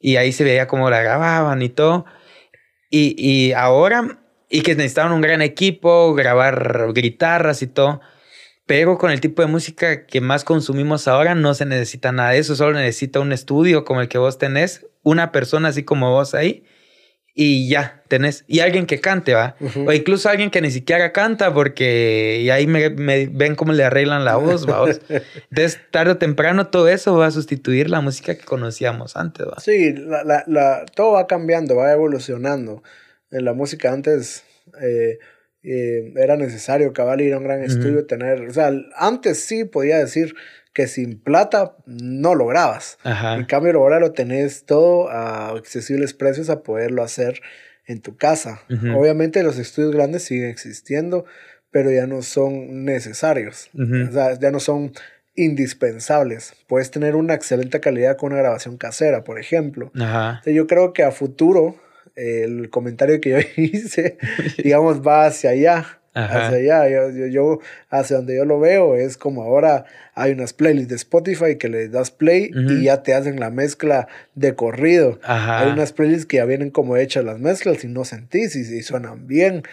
y 0.00 0.16
ahí 0.16 0.32
se 0.32 0.42
veía 0.42 0.66
cómo 0.66 0.90
la 0.90 1.02
grababan 1.02 1.62
y 1.62 1.68
todo. 1.68 2.04
Y, 2.90 3.14
y 3.16 3.52
ahora, 3.52 4.18
y 4.48 4.62
que 4.62 4.74
necesitaban 4.74 5.12
un 5.12 5.20
gran 5.20 5.40
equipo, 5.40 6.14
grabar 6.14 6.92
guitarras 6.92 7.62
y 7.62 7.68
todo. 7.68 8.00
Pero 8.66 8.98
con 8.98 9.10
el 9.10 9.20
tipo 9.20 9.42
de 9.42 9.48
música 9.48 10.06
que 10.06 10.20
más 10.20 10.42
consumimos 10.42 11.06
ahora 11.06 11.34
no 11.34 11.54
se 11.54 11.66
necesita 11.66 12.12
nada 12.12 12.30
de 12.30 12.38
eso, 12.38 12.56
solo 12.56 12.78
necesita 12.78 13.20
un 13.20 13.32
estudio 13.32 13.84
como 13.84 14.00
el 14.00 14.08
que 14.08 14.16
vos 14.16 14.38
tenés, 14.38 14.86
una 15.04 15.30
persona 15.30 15.68
así 15.68 15.84
como 15.84 16.10
vos 16.10 16.34
ahí 16.34 16.64
y 17.36 17.68
ya 17.68 18.02
tenés. 18.08 18.44
Y 18.46 18.60
alguien 18.60 18.86
que 18.86 19.00
cante, 19.00 19.34
¿va? 19.34 19.56
O 19.86 19.92
incluso 19.92 20.28
alguien 20.28 20.50
que 20.50 20.60
ni 20.60 20.70
siquiera 20.70 21.12
canta 21.12 21.52
porque 21.52 22.40
y 22.40 22.50
ahí 22.50 22.68
me, 22.68 22.88
ven 22.88 23.56
cómo 23.56 23.72
le 23.72 23.82
arreglan 23.82 24.24
la 24.24 24.36
voz, 24.36 24.68
¿va? 24.68 24.84
Entonces, 25.50 25.80
tarde 25.90 26.12
o 26.12 26.16
temprano 26.16 26.68
todo 26.68 26.88
eso 26.88 27.16
va 27.16 27.26
a 27.26 27.30
sustituir 27.32 27.90
la 27.90 28.00
música 28.00 28.36
que 28.36 28.44
conocíamos 28.44 29.16
antes, 29.16 29.46
¿va? 29.46 29.58
Sí, 29.58 29.92
la, 29.92 30.44
la, 30.46 30.86
todo 30.94 31.12
va 31.12 31.26
cambiando, 31.26 31.76
va 31.76 31.92
evolucionando. 31.92 32.82
En 33.30 33.44
la 33.44 33.52
música 33.52 33.92
antes... 33.92 34.44
Eh, 34.80 35.18
eh, 35.66 36.12
era 36.16 36.36
necesario 36.36 36.92
cabal 36.92 37.22
ir 37.22 37.32
a 37.32 37.38
un 37.38 37.44
gran 37.44 37.62
estudio, 37.62 38.04
tener, 38.04 38.42
o 38.42 38.52
sea, 38.52 38.70
antes 38.96 39.40
sí 39.40 39.64
podía 39.64 39.96
decir 39.96 40.34
que 40.74 40.88
sin 40.88 41.18
plata 41.20 41.76
no 41.86 42.34
lograbas. 42.34 42.98
En 43.04 43.44
cambio, 43.44 43.72
ahora 43.78 44.00
lo 44.00 44.12
tenés 44.12 44.64
todo 44.64 45.08
a 45.08 45.50
accesibles 45.50 46.12
precios 46.12 46.50
a 46.50 46.62
poderlo 46.62 47.02
hacer 47.02 47.40
en 47.86 48.00
tu 48.00 48.16
casa. 48.16 48.60
Obviamente 48.94 49.42
los 49.42 49.58
estudios 49.58 49.92
grandes 49.92 50.24
siguen 50.24 50.50
existiendo, 50.50 51.24
pero 51.70 51.90
ya 51.90 52.06
no 52.06 52.22
son 52.22 52.84
necesarios. 52.84 53.70
O 53.74 54.12
sea, 54.12 54.38
ya 54.38 54.50
no 54.50 54.60
son 54.60 54.92
indispensables. 55.36 56.54
Puedes 56.66 56.90
tener 56.90 57.16
una 57.16 57.34
excelente 57.34 57.80
calidad 57.80 58.16
con 58.16 58.32
una 58.32 58.42
grabación 58.42 58.76
casera, 58.76 59.24
por 59.24 59.38
ejemplo. 59.38 59.92
yo 60.44 60.66
creo 60.66 60.92
que 60.92 61.04
a 61.04 61.12
futuro 61.12 61.76
el 62.16 62.70
comentario 62.70 63.20
que 63.20 63.30
yo 63.30 63.38
hice, 63.62 64.18
digamos, 64.62 65.06
va 65.06 65.26
hacia 65.26 65.50
allá. 65.50 66.00
Hacia 66.14 66.58
allá, 66.58 66.88
yo, 66.88 67.26
yo, 67.26 67.58
hacia 67.90 68.16
donde 68.16 68.36
yo 68.36 68.44
lo 68.44 68.60
veo 68.60 68.94
es 68.94 69.16
como 69.16 69.42
ahora 69.42 69.84
hay 70.14 70.30
unas 70.30 70.52
playlists 70.52 70.88
de 70.88 70.94
Spotify 70.94 71.56
que 71.56 71.68
le 71.68 71.88
das 71.88 72.12
play 72.12 72.50
y 72.54 72.84
ya 72.84 73.02
te 73.02 73.14
hacen 73.14 73.40
la 73.40 73.50
mezcla 73.50 74.06
de 74.34 74.54
corrido. 74.54 75.18
Hay 75.24 75.72
unas 75.72 75.92
playlists 75.92 76.26
que 76.26 76.36
ya 76.36 76.44
vienen 76.44 76.70
como 76.70 76.96
hechas 76.96 77.24
las 77.24 77.40
mezclas 77.40 77.82
y 77.84 77.88
no 77.88 78.04
sentís 78.04 78.54
y, 78.54 78.82
suenan 78.82 79.26
bien. 79.26 79.64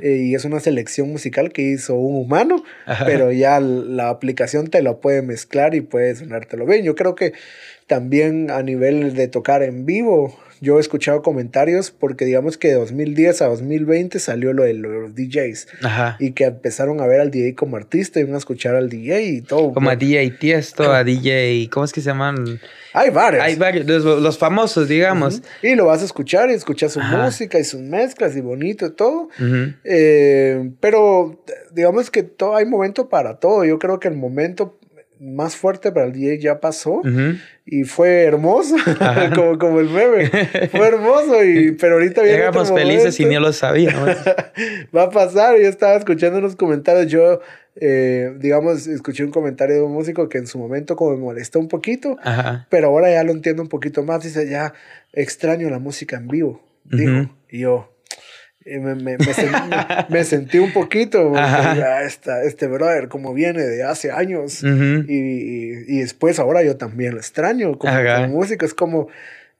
Eh, 0.00 0.16
y 0.24 0.34
es 0.34 0.44
una 0.44 0.60
selección 0.60 1.10
musical 1.10 1.52
que 1.52 1.62
hizo 1.62 1.96
un 1.96 2.16
humano, 2.16 2.64
pero 3.04 3.30
ya 3.30 3.60
la 3.60 4.08
aplicación 4.08 4.68
te 4.68 4.82
lo 4.82 5.00
puede 5.00 5.20
mezclar 5.22 5.74
y 5.74 5.82
puede 5.82 6.14
sonártelo 6.16 6.64
bien. 6.64 6.82
Yo 6.82 6.94
creo 6.94 7.14
que 7.14 7.34
también 7.86 8.50
a 8.50 8.62
nivel 8.62 9.14
de 9.14 9.28
tocar 9.28 9.62
en 9.62 9.84
vivo, 9.84 10.38
yo 10.60 10.76
he 10.76 10.80
escuchado 10.80 11.22
comentarios 11.22 11.90
porque 11.90 12.24
digamos 12.24 12.58
que 12.58 12.68
de 12.68 12.74
2010 12.74 13.42
a 13.42 13.46
2020 13.46 14.18
salió 14.18 14.52
lo 14.52 14.64
de 14.64 14.74
los 14.74 15.14
DJs. 15.14 15.68
Ajá. 15.82 16.16
Y 16.18 16.32
que 16.32 16.44
empezaron 16.44 17.00
a 17.00 17.06
ver 17.06 17.20
al 17.20 17.30
DJ 17.30 17.54
como 17.54 17.76
artista 17.76 18.20
y 18.20 18.24
van 18.24 18.34
a 18.34 18.38
escuchar 18.38 18.74
al 18.74 18.88
DJ 18.88 19.22
y 19.22 19.40
todo. 19.40 19.72
Como 19.72 19.88
a 19.88 19.96
DJ 19.96 20.30
Tiesto, 20.32 20.92
a 20.92 21.02
DJ, 21.02 21.68
¿cómo 21.70 21.84
es 21.84 21.92
que 21.92 22.00
se 22.00 22.10
llaman? 22.10 22.60
Hay 22.92 23.10
varios. 23.10 23.42
Hay 23.42 23.56
varios, 23.56 23.86
los, 23.86 24.38
famosos, 24.38 24.88
digamos. 24.88 25.42
Y 25.62 25.74
lo 25.74 25.86
vas 25.86 26.02
a 26.02 26.04
escuchar 26.04 26.50
y 26.50 26.54
escuchas 26.54 26.92
su 26.92 27.00
música 27.00 27.58
y 27.58 27.64
sus 27.64 27.80
mezclas 27.80 28.36
y 28.36 28.40
bonito 28.40 28.86
y 28.86 28.90
todo. 28.90 29.28
Eh, 29.84 30.72
pero 30.80 31.42
digamos 31.72 32.10
que 32.10 32.22
todo, 32.22 32.56
hay 32.56 32.66
momento 32.66 33.08
para 33.08 33.38
todo. 33.38 33.64
Yo 33.64 33.78
creo 33.78 34.00
que 34.00 34.08
el 34.08 34.16
momento 34.16 34.78
más 35.20 35.54
fuerte 35.54 35.92
para 35.92 36.06
el 36.06 36.12
DJ 36.12 36.38
ya 36.38 36.60
pasó 36.60 37.02
y 37.66 37.84
fue 37.84 38.22
hermoso, 38.22 38.74
como, 39.34 39.58
como, 39.58 39.80
el 39.80 39.90
meme. 39.90 40.26
Fue 40.70 40.88
hermoso, 40.88 41.44
y, 41.44 41.72
pero 41.72 41.94
ahorita 41.94 42.22
viene. 42.22 42.38
Éramos 42.38 42.72
felices 42.72 43.20
y 43.20 43.26
ni 43.26 43.38
lo 43.38 43.52
sabíamos. 43.52 44.08
Va 44.96 45.04
a 45.04 45.10
pasar. 45.10 45.58
Yo 45.58 45.68
estaba 45.68 45.96
escuchando 45.96 46.38
unos 46.38 46.56
comentarios. 46.56 47.06
Yo, 47.08 47.40
eh, 47.76 48.34
digamos, 48.38 48.86
escuché 48.86 49.22
un 49.22 49.30
comentario 49.30 49.76
de 49.76 49.82
un 49.82 49.92
músico 49.92 50.28
que 50.30 50.38
en 50.38 50.46
su 50.46 50.58
momento 50.58 50.96
como 50.96 51.12
me 51.12 51.18
molestó 51.18 51.60
un 51.60 51.68
poquito, 51.68 52.16
pero 52.70 52.88
ahora 52.88 53.12
ya 53.12 53.22
lo 53.22 53.32
entiendo 53.32 53.62
un 53.62 53.68
poquito 53.68 54.02
más. 54.02 54.24
Dice, 54.24 54.48
ya 54.48 54.72
extraño 55.12 55.68
la 55.68 55.78
música 55.78 56.16
en 56.16 56.28
vivo. 56.28 56.62
Dijo, 56.84 57.30
y 57.50 57.60
yo, 57.60 57.89
me, 58.78 58.94
me, 58.94 59.16
me, 60.08 60.24
sentí, 60.24 60.58
un 60.58 60.72
poquito, 60.72 61.34
ya 61.34 62.02
este 62.02 62.66
brother 62.66 63.08
como 63.08 63.34
viene 63.34 63.62
de 63.62 63.82
hace 63.82 64.10
años 64.10 64.62
y, 64.62 64.66
y, 65.08 65.98
después 65.98 66.38
ahora 66.38 66.62
yo 66.62 66.76
también 66.76 67.14
lo 67.14 67.18
extraño 67.18 67.78
como, 67.78 67.92
músico, 68.28 68.64
es 68.64 68.74
como, 68.74 69.08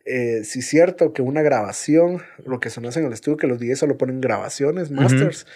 eh, 0.05 0.42
si 0.44 0.61
es 0.61 0.66
cierto 0.66 1.12
que 1.12 1.23
una 1.23 1.42
grabación, 1.42 2.23
lo 2.46 2.61
que 2.61 2.70
son 2.70 2.85
en 2.85 3.05
el 3.05 3.12
estudio, 3.12 3.37
que 3.37 3.46
los 3.46 3.59
DJs 3.59 3.79
solo 3.79 3.99
ponen 3.99 4.20
grabaciones, 4.20 4.90
masters, 4.90 5.46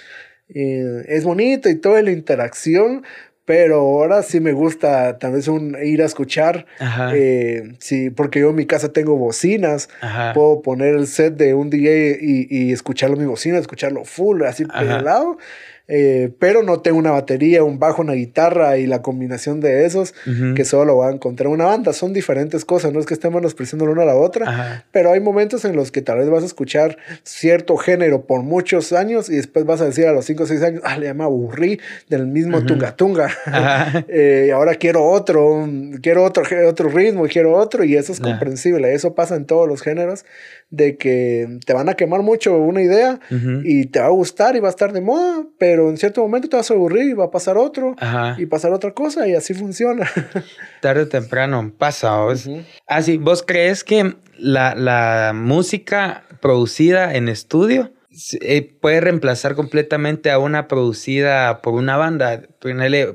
es 0.48 1.24
bonito 1.24 1.68
y 1.68 1.76
toda 1.76 2.02
la 2.02 2.10
interacción, 2.10 3.04
pero 3.44 3.76
ahora 3.76 4.22
sí 4.22 4.40
me 4.40 4.52
gusta 4.52 5.18
tal 5.18 5.33
vez 5.33 5.48
un, 5.48 5.76
ir 5.83 6.02
a 6.02 6.07
escuchar. 6.07 6.66
Eh, 7.14 7.74
sí, 7.78 8.11
porque 8.11 8.40
yo 8.40 8.50
en 8.50 8.57
mi 8.57 8.66
casa 8.66 8.92
tengo 8.92 9.16
bocinas. 9.16 9.88
Puedo 10.33 10.62
poner 10.62 10.94
el 10.94 11.07
set 11.07 11.37
de 11.37 11.54
un 11.54 11.68
DJ 11.68 12.18
y, 12.20 12.46
y 12.48 12.72
escucharlo 12.72 13.16
en 13.16 13.22
mi 13.22 13.28
bocina, 13.28 13.59
escucharlo 13.59 14.04
full, 14.04 14.42
así 14.42 14.64
lado. 15.04 15.38
Eh, 15.86 16.30
pero 16.38 16.62
no 16.62 16.80
tengo 16.80 16.98
una 16.98 17.10
batería, 17.10 17.62
un 17.62 17.78
bajo, 17.78 18.00
una 18.00 18.14
guitarra 18.14 18.78
y 18.78 18.86
la 18.86 19.02
combinación 19.02 19.60
de 19.60 19.84
esos 19.84 20.14
que 20.56 20.64
solo 20.64 20.84
lo 20.84 20.96
va 20.98 21.08
a 21.08 21.12
encontrar 21.12 21.48
una 21.48 21.66
banda. 21.66 21.92
Son 21.92 22.12
diferentes 22.12 22.64
cosas, 22.64 22.92
no 22.92 23.00
es 23.00 23.06
que 23.06 23.14
estemos 23.14 23.40
menospreciando 23.40 23.84
la 23.86 23.92
una 23.92 24.02
a 24.02 24.06
la 24.06 24.16
otra, 24.16 24.84
pero 24.92 25.12
hay 25.12 25.20
momentos 25.20 25.64
en 25.64 25.76
los 25.76 25.92
que 25.92 26.00
tal 26.00 26.18
vez 26.18 26.30
vas 26.30 26.42
a 26.42 26.46
escuchar 26.46 26.96
cierto 27.22 27.76
género 27.76 28.26
por 28.26 28.42
muchos 28.42 28.92
años 28.92 29.28
y 29.28 29.36
después 29.36 29.66
vas 29.66 29.80
a 29.80 29.86
decir 29.86 30.06
a 30.06 30.12
los 30.12 30.24
5 30.24 30.42
o 30.42 30.46
6 30.46 30.62
años, 30.62 30.82
ah, 30.84 30.96
le 30.96 31.06
llama 31.06 31.24
aburrí 31.24 31.80
del 32.08 32.26
mismo 32.26 32.64
tunga 32.64 32.96
tunga. 32.96 33.28
eh, 34.08 34.52
ahora 34.54 34.74
quiero 34.76 35.04
otro, 35.04 35.68
quiero 36.00 36.24
otro, 36.24 36.44
otro 36.66 36.88
ritmo, 36.88 37.26
quiero 37.26 37.56
otro 37.56 37.84
y 37.84 37.96
eso 37.96 38.12
es 38.12 38.20
comprensible. 38.20 38.94
Eso 38.94 39.14
pasa 39.14 39.36
en 39.36 39.44
todos 39.44 39.68
los 39.68 39.82
géneros 39.82 40.24
de 40.70 40.96
que 40.96 41.58
te 41.64 41.72
van 41.72 41.88
a 41.88 41.94
quemar 41.94 42.22
mucho 42.22 42.56
una 42.58 42.82
idea 42.82 43.20
y 43.64 43.86
te 43.86 44.00
va 44.00 44.06
a 44.06 44.10
gustar 44.10 44.56
y 44.56 44.60
va 44.60 44.68
a 44.68 44.70
estar 44.70 44.92
de 44.92 45.00
moda, 45.00 45.46
pero 45.58 45.73
en 45.74 45.96
cierto 45.96 46.22
momento 46.22 46.48
te 46.48 46.56
vas 46.56 46.70
a 46.70 46.74
aburrir 46.74 47.10
y 47.10 47.12
va 47.14 47.26
a 47.26 47.30
pasar 47.30 47.56
otro 47.56 47.94
y 48.38 48.46
pasar 48.46 48.72
otra 48.72 48.92
cosa 48.92 49.26
y 49.28 49.34
así 49.34 49.54
funciona. 49.54 50.08
Tarde 50.80 51.02
o 51.02 51.08
temprano 51.08 51.72
pasa. 51.76 52.16
¿vos? 52.18 52.48
Así, 52.87 53.16
¿vos 53.16 53.42
crees 53.42 53.84
que 53.84 54.14
la, 54.38 54.74
la 54.74 55.32
música 55.34 56.24
producida 56.40 57.14
en 57.14 57.28
estudio 57.28 57.92
eh, 58.40 58.76
puede 58.80 59.00
reemplazar 59.00 59.56
completamente 59.56 60.30
a 60.30 60.38
una 60.38 60.68
producida 60.68 61.60
por 61.62 61.74
una 61.74 61.96
banda. 61.96 62.42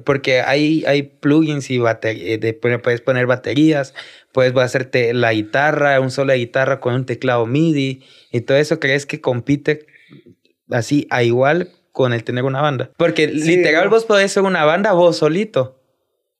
Porque 0.03 0.41
hay, 0.41 0.83
hay 0.85 1.03
plugins 1.03 1.69
y 1.71 1.79
eh, 2.03 2.59
puedes 2.83 3.01
poner 3.01 3.25
baterías, 3.25 3.93
puedes 4.33 4.55
hacerte 4.57 5.13
la 5.13 5.33
guitarra, 5.33 5.99
un 6.01 6.11
solo 6.11 6.33
de 6.33 6.39
guitarra 6.39 6.79
con 6.79 6.95
un 6.95 7.05
teclado 7.05 7.45
MIDI 7.45 8.03
y 8.31 8.41
todo 8.41 8.57
eso. 8.57 8.79
¿Crees 8.79 9.05
que 9.05 9.21
compite 9.21 9.85
así 10.69 11.07
a 11.09 11.23
igual 11.23 11.69
con 11.91 12.13
el 12.13 12.23
tener 12.23 12.43
una 12.43 12.61
banda? 12.61 12.91
Porque 12.97 13.27
literal 13.27 13.89
vos 13.89 14.05
podés 14.05 14.31
ser 14.31 14.43
una 14.43 14.65
banda 14.65 14.93
vos 14.93 15.17
solito. 15.17 15.81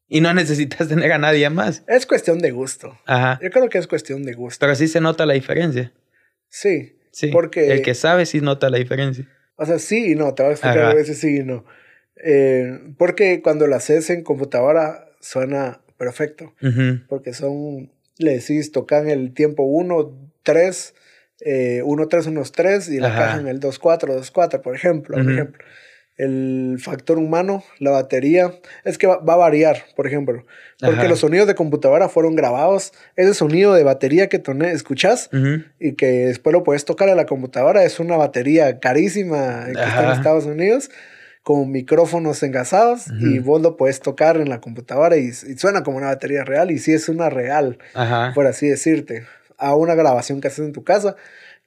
Y 0.08 0.22
no 0.22 0.34
necesitas 0.34 0.88
tener 0.88 1.12
a 1.12 1.18
nadie 1.18 1.50
más. 1.50 1.84
Es 1.88 2.06
cuestión 2.06 2.40
de 2.40 2.52
gusto. 2.52 2.98
Ajá. 3.06 3.40
Yo 3.42 3.50
creo 3.52 3.70
que 3.70 3.78
es 3.78 3.88
cuestión 3.88 4.24
de 4.24 4.34
gusto. 4.34 4.58
Pero 4.60 4.76
sí 4.76 4.88
se 4.88 5.02
nota 5.02 5.26
la 5.26 5.34
diferencia. 5.34 5.94
Sí. 6.48 6.96
Sí, 7.12 7.28
porque... 7.28 7.72
El 7.72 7.82
que 7.82 7.96
sabe 7.96 8.26
sí 8.26 8.42
nota 8.42 8.70
la 8.70 8.78
diferencia. 8.78 9.28
O 9.56 9.66
sea, 9.66 9.78
sí 9.78 10.12
y 10.12 10.16
no, 10.16 10.34
te 10.34 10.44
voy 10.44 10.52
a 10.52 10.54
explicar 10.54 10.86
a 10.86 10.94
veces 10.94 11.20
sí 11.20 11.38
y 11.38 11.44
no. 11.44 11.66
Eh, 12.24 12.94
porque 12.98 13.42
cuando 13.42 13.68
lo 13.68 13.76
haces 13.76 14.10
en 14.10 14.24
computadora 14.24 15.10
suena 15.20 15.82
perfecto. 15.98 16.54
Porque 17.08 17.34
son, 17.34 17.92
le 18.18 18.36
decís, 18.36 18.72
tocan 18.72 19.10
el 19.10 19.34
tiempo 19.34 19.64
1, 19.64 20.32
3, 20.44 20.96
1, 21.46 22.08
3, 22.08 22.28
1, 22.28 22.44
3 22.54 22.90
y 22.90 23.00
la 23.00 23.16
caja 23.16 23.40
en 23.40 23.48
el 23.48 23.60
2, 23.60 23.80
4, 23.80 24.16
2, 24.16 24.32
4, 24.32 24.62
por 24.62 24.76
ejemplo. 24.76 25.18
Por 25.18 25.32
ejemplo. 25.32 25.66
El 26.20 26.76
factor 26.82 27.18
humano, 27.18 27.64
la 27.80 27.92
batería, 27.92 28.54
es 28.84 28.98
que 28.98 29.08
va, 29.08 29.22
a 29.26 29.38
variar, 29.38 29.86
por 29.96 30.06
ejemplo, 30.06 30.46
porque 30.82 31.08
los 31.08 31.20
sonidos 31.20 31.48
de 31.48 31.56
computadora 31.56 32.10
fueron 32.10 32.36
grabados, 32.36 32.92
ese 33.16 33.34
sonido 33.34 33.74
de 33.74 33.86
batería 33.86 34.28
que 34.28 34.44
escuchas 34.74 35.30
y 35.80 35.94
que 35.94 36.08
después 36.28 36.52
lo 36.52 36.66
puedes 36.66 36.84
tocar 36.84 37.08
a 37.08 37.16
la 37.16 37.26
computadora, 37.26 37.86
es 37.86 38.02
una 38.02 38.18
batería 38.18 38.82
carísima 38.82 39.64
que 39.68 39.72
está 39.72 40.04
en 40.04 40.12
Estados 40.12 40.46
Unidos 40.46 40.92
con 41.42 41.72
micrófonos 41.72 42.44
engasados 42.44 43.06
y 43.18 43.40
vos 43.40 43.62
lo 43.62 43.78
puedes 43.78 44.02
tocar 44.02 44.36
en 44.36 44.50
la 44.50 44.60
computadora 44.60 45.16
y, 45.16 45.32
suena 45.32 45.84
como 45.84 46.00
una 46.00 46.08
batería 46.08 46.44
real 46.44 46.70
y 46.70 46.80
sí 46.80 46.92
es 46.92 47.08
una 47.08 47.30
real, 47.30 47.78
por 48.36 48.46
así 48.46 48.68
decirte, 48.68 49.24
a 49.60 49.76
una 49.76 49.96
grabación 49.96 50.42
que 50.42 50.48
haces 50.48 50.66
en 50.66 50.74
tu 50.74 50.84
casa 50.84 51.16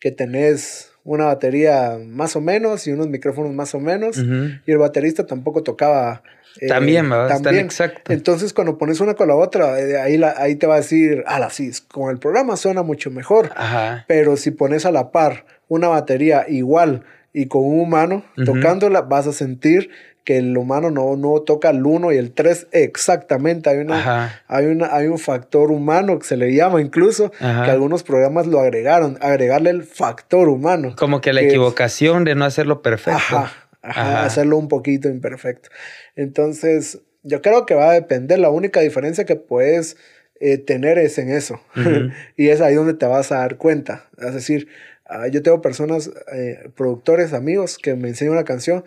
que 0.03 0.11
tenés 0.11 0.91
una 1.05 1.27
batería 1.27 1.99
más 2.05 2.35
o 2.35 2.41
menos 2.41 2.87
y 2.87 2.93
unos 2.93 3.09
micrófonos 3.09 3.53
más 3.53 3.75
o 3.75 3.81
menos. 3.81 4.19
Y 4.19 4.71
el 4.71 4.79
baterista 4.79 5.27
tampoco 5.27 5.63
tocaba. 5.63 6.23
Eh, 6.61 6.67
también, 6.67 7.09
También. 7.09 7.65
exacto. 7.65 8.13
Entonces, 8.13 8.53
cuando 8.53 8.79
pones 8.79 9.01
una 9.01 9.15
con 9.15 9.29
la 9.29 9.37
otra, 9.37 9.81
eh, 9.81 9.99
ahí, 10.01 10.19
la, 10.19 10.35
ahí 10.37 10.57
te 10.57 10.67
va 10.67 10.75
a 10.75 10.79
decir, 10.79 11.25
ah, 11.27 11.49
sí, 11.51 11.71
con 11.89 12.11
el 12.11 12.19
programa 12.19 12.57
suena 12.57 12.83
mucho 12.83 13.11
mejor. 13.11 13.51
Ajá. 13.57 14.05
Pero 14.09 14.37
si 14.37 14.51
pones 14.51 14.85
a 14.87 14.91
la 14.91 15.13
par 15.13 15.47
una 15.69 15.89
batería 15.89 16.47
igual 16.49 17.05
y 17.33 17.47
con 17.47 17.65
un 17.65 17.81
humano 17.81 18.25
tocándola, 18.45 19.03
vas 19.03 19.27
a 19.27 19.33
sentir 19.33 19.91
que 20.25 20.39
el 20.39 20.57
humano 20.57 20.91
no, 20.91 21.17
no 21.17 21.41
toca 21.41 21.71
el 21.71 21.85
1 21.85 22.13
y 22.13 22.17
el 22.17 22.33
3 22.33 22.69
exactamente. 22.73 23.71
Hay, 23.71 23.79
una, 23.79 24.43
hay, 24.47 24.67
una, 24.67 24.95
hay 24.95 25.07
un 25.07 25.19
factor 25.19 25.71
humano 25.71 26.19
que 26.19 26.27
se 26.27 26.37
le 26.37 26.55
llama 26.55 26.81
incluso, 26.81 27.31
que 27.31 27.45
algunos 27.45 28.03
programas 28.03 28.47
lo 28.47 28.61
agregaron, 28.61 29.19
agregarle 29.21 29.71
el 29.71 29.83
factor 29.83 30.49
humano. 30.49 30.95
Como 30.97 31.21
que 31.21 31.33
la 31.33 31.43
equivocación 31.43 32.25
de 32.25 32.35
no 32.35 32.45
hacerlo 32.45 32.83
perfecto. 32.83 33.49
Ajá, 33.83 34.25
hacerlo 34.25 34.59
un 34.59 34.69
poquito 34.69 35.09
imperfecto. 35.09 35.69
Entonces, 36.15 37.01
yo 37.23 37.43
creo 37.43 37.67
que 37.67 37.75
va 37.75 37.91
a 37.91 37.95
depender. 37.95 38.39
La 38.39 38.51
única 38.51 38.81
diferencia 38.81 39.25
que 39.25 39.37
puedes 39.37 39.97
eh, 40.41 40.59
tener 40.59 40.99
es 40.99 41.19
en 41.19 41.31
eso. 41.31 41.61
y 42.37 42.49
es 42.49 42.61
ahí 42.61 42.75
donde 42.75 42.95
te 42.95 43.07
vas 43.07 43.33
a 43.33 43.39
dar 43.39 43.57
cuenta. 43.57 44.09
Es 44.19 44.35
decir, 44.35 44.69
Ah, 45.15 45.29
yo 45.29 45.43
tengo 45.43 45.61
personas, 45.61 46.11
eh, 46.33 46.71
productores, 46.75 47.35
amigos 47.35 47.77
que 47.77 47.95
me 47.95 48.09
enseñan 48.09 48.33
una 48.33 48.45
canción 48.45 48.85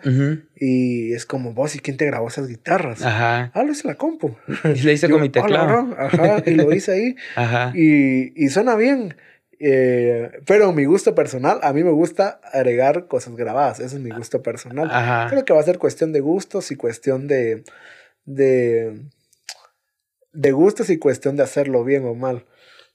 y 0.56 1.12
es 1.12 1.24
como, 1.24 1.52
vos, 1.52 1.76
¿y 1.76 1.78
quién 1.78 1.96
te 1.96 2.04
grabó 2.04 2.26
esas 2.26 2.48
guitarras? 2.48 3.02
Ajá. 3.02 3.52
Ah, 3.54 3.62
lo 3.62 3.70
hice 3.70 3.86
la 3.86 3.94
compu. 3.94 4.36
Y 4.74 4.80
lo 4.80 4.90
hice 4.90 5.08
con 5.08 5.20
mi 5.20 5.28
teclado. 5.28 5.94
Ajá, 5.96 6.42
y 6.44 6.50
lo 6.54 6.72
hice 6.72 6.92
ahí. 6.92 7.16
Ajá. 7.36 7.72
Y, 7.74 8.32
y 8.34 8.48
suena 8.48 8.74
bien. 8.74 9.14
Eh, 9.58 10.30
pero 10.46 10.72
mi 10.72 10.84
gusto 10.84 11.14
personal, 11.14 11.60
a 11.62 11.72
mí 11.72 11.84
me 11.84 11.92
gusta 11.92 12.40
agregar 12.52 13.06
cosas 13.06 13.36
grabadas. 13.36 13.80
Ese 13.80 13.96
es 13.96 14.02
mi 14.02 14.10
gusto 14.10 14.42
personal. 14.42 14.88
Ajá. 14.90 15.28
Creo 15.30 15.44
que 15.44 15.52
va 15.54 15.60
a 15.60 15.64
ser 15.64 15.78
cuestión 15.78 16.12
de 16.12 16.20
gustos 16.20 16.70
y 16.70 16.76
cuestión 16.76 17.28
de, 17.28 17.64
de, 18.24 19.00
de 20.32 20.52
gustos 20.52 20.90
y 20.90 20.98
cuestión 20.98 21.36
de 21.36 21.44
hacerlo 21.44 21.84
bien 21.84 22.04
o 22.04 22.14
mal. 22.14 22.44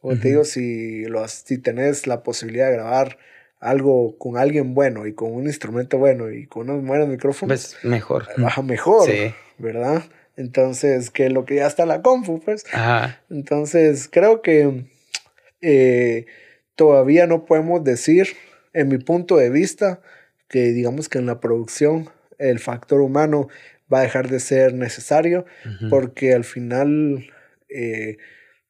Como 0.02 0.18
te 0.18 0.30
digo, 0.30 0.44
si, 0.44 1.06
lo, 1.06 1.28
si 1.28 1.60
tenés 1.60 2.08
la 2.08 2.24
posibilidad 2.24 2.68
de 2.70 2.74
grabar 2.74 3.20
algo 3.60 4.18
con 4.18 4.36
alguien 4.36 4.74
bueno 4.74 5.06
y 5.06 5.14
con 5.14 5.32
un 5.32 5.46
instrumento 5.46 6.00
bueno 6.00 6.32
y 6.32 6.48
con 6.48 6.68
unos 6.68 6.84
buenos 6.84 7.08
micrófonos, 7.08 7.76
pues 7.76 7.86
mejor. 7.86 8.28
Eh, 8.36 8.42
baja 8.42 8.64
mejor, 8.64 9.08
sí. 9.08 9.32
¿verdad? 9.60 10.04
Entonces, 10.36 11.12
que 11.12 11.30
lo 11.30 11.46
que 11.46 11.58
ya 11.58 11.68
está 11.68 11.86
la 11.86 12.02
compu, 12.02 12.42
pues. 12.42 12.66
Ajá. 12.74 13.22
Entonces, 13.30 14.10
creo 14.12 14.42
que 14.42 14.86
eh, 15.62 16.26
todavía 16.76 17.28
no 17.28 17.46
podemos 17.46 17.84
decir, 17.84 18.30
en 18.74 18.88
mi 18.88 18.98
punto 18.98 19.38
de 19.38 19.52
vista, 19.52 20.02
que 20.48 20.72
digamos 20.72 21.10
que 21.10 21.20
en 21.20 21.28
la 21.28 21.40
producción 21.40 22.10
el 22.40 22.58
factor 22.58 23.02
humano 23.02 23.50
va 23.94 24.00
a 24.00 24.04
dejar 24.04 24.30
de 24.30 24.40
ser 24.40 24.74
necesario, 24.74 25.46
porque 25.92 26.34
al 26.34 26.44
final... 26.44 27.28
Eh, 27.70 28.18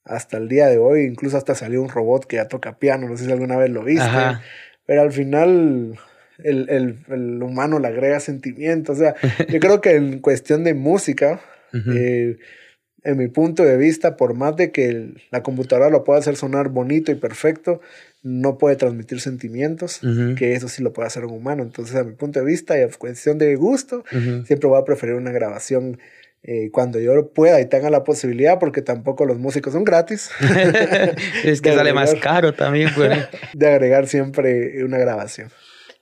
hasta 0.03 0.37
el 0.37 0.47
día 0.47 0.67
de 0.67 0.77
hoy, 0.77 1.03
incluso 1.03 1.37
hasta 1.37 1.55
salió 1.55 1.81
un 1.81 1.89
robot 1.89 2.25
que 2.25 2.37
ya 2.37 2.47
toca 2.47 2.77
piano, 2.77 3.07
no 3.07 3.17
sé 3.17 3.25
si 3.25 3.31
alguna 3.31 3.57
vez 3.57 3.69
lo 3.69 3.83
viste, 3.83 4.07
pero 4.85 5.01
al 5.01 5.11
final 5.11 5.99
el, 6.39 6.69
el, 6.69 6.97
el, 7.09 7.43
humano 7.43 7.79
le 7.79 7.87
agrega 7.87 8.19
sentimientos, 8.19 8.97
o 8.97 8.99
sea, 8.99 9.15
yo 9.47 9.59
creo 9.59 9.81
que 9.81 9.95
en 9.95 10.19
cuestión 10.19 10.63
de 10.63 10.73
música, 10.73 11.41
eh, 11.73 12.37
en 13.03 13.17
mi 13.17 13.27
punto 13.27 13.63
de 13.63 13.77
vista, 13.77 14.17
por 14.17 14.33
más 14.33 14.55
de 14.55 14.71
que 14.71 15.13
la 15.31 15.41
computadora 15.43 15.89
lo 15.89 16.03
pueda 16.03 16.19
hacer 16.19 16.35
sonar 16.35 16.69
bonito 16.69 17.11
y 17.11 17.15
perfecto, 17.15 17.81
no 18.23 18.57
puede 18.57 18.75
transmitir 18.75 19.19
sentimientos, 19.19 20.01
que 20.37 20.53
eso 20.53 20.67
sí 20.67 20.83
lo 20.83 20.93
puede 20.93 21.07
hacer 21.07 21.25
un 21.25 21.33
humano. 21.33 21.63
Entonces, 21.63 21.95
a 21.95 22.03
mi 22.03 22.13
punto 22.13 22.39
de 22.39 22.45
vista 22.45 22.77
y 22.77 22.83
a 22.83 22.89
cuestión 22.89 23.39
de 23.39 23.55
gusto, 23.55 24.03
siempre 24.45 24.67
voy 24.67 24.79
a 24.79 24.85
preferir 24.85 25.15
una 25.15 25.31
grabación 25.31 25.99
eh, 26.43 26.71
cuando 26.71 26.99
yo 26.99 27.31
pueda 27.33 27.61
y 27.61 27.67
tenga 27.67 27.89
la 27.89 28.03
posibilidad, 28.03 28.57
porque 28.59 28.81
tampoco 28.81 29.25
los 29.25 29.37
músicos 29.37 29.73
son 29.73 29.83
gratis. 29.83 30.31
es 31.43 31.61
que 31.61 31.73
sale 31.73 31.93
más 31.93 32.15
caro 32.15 32.53
también, 32.53 32.89
pues. 32.95 33.27
de 33.53 33.67
agregar 33.67 34.07
siempre 34.07 34.83
una 34.83 34.97
grabación. 34.97 35.49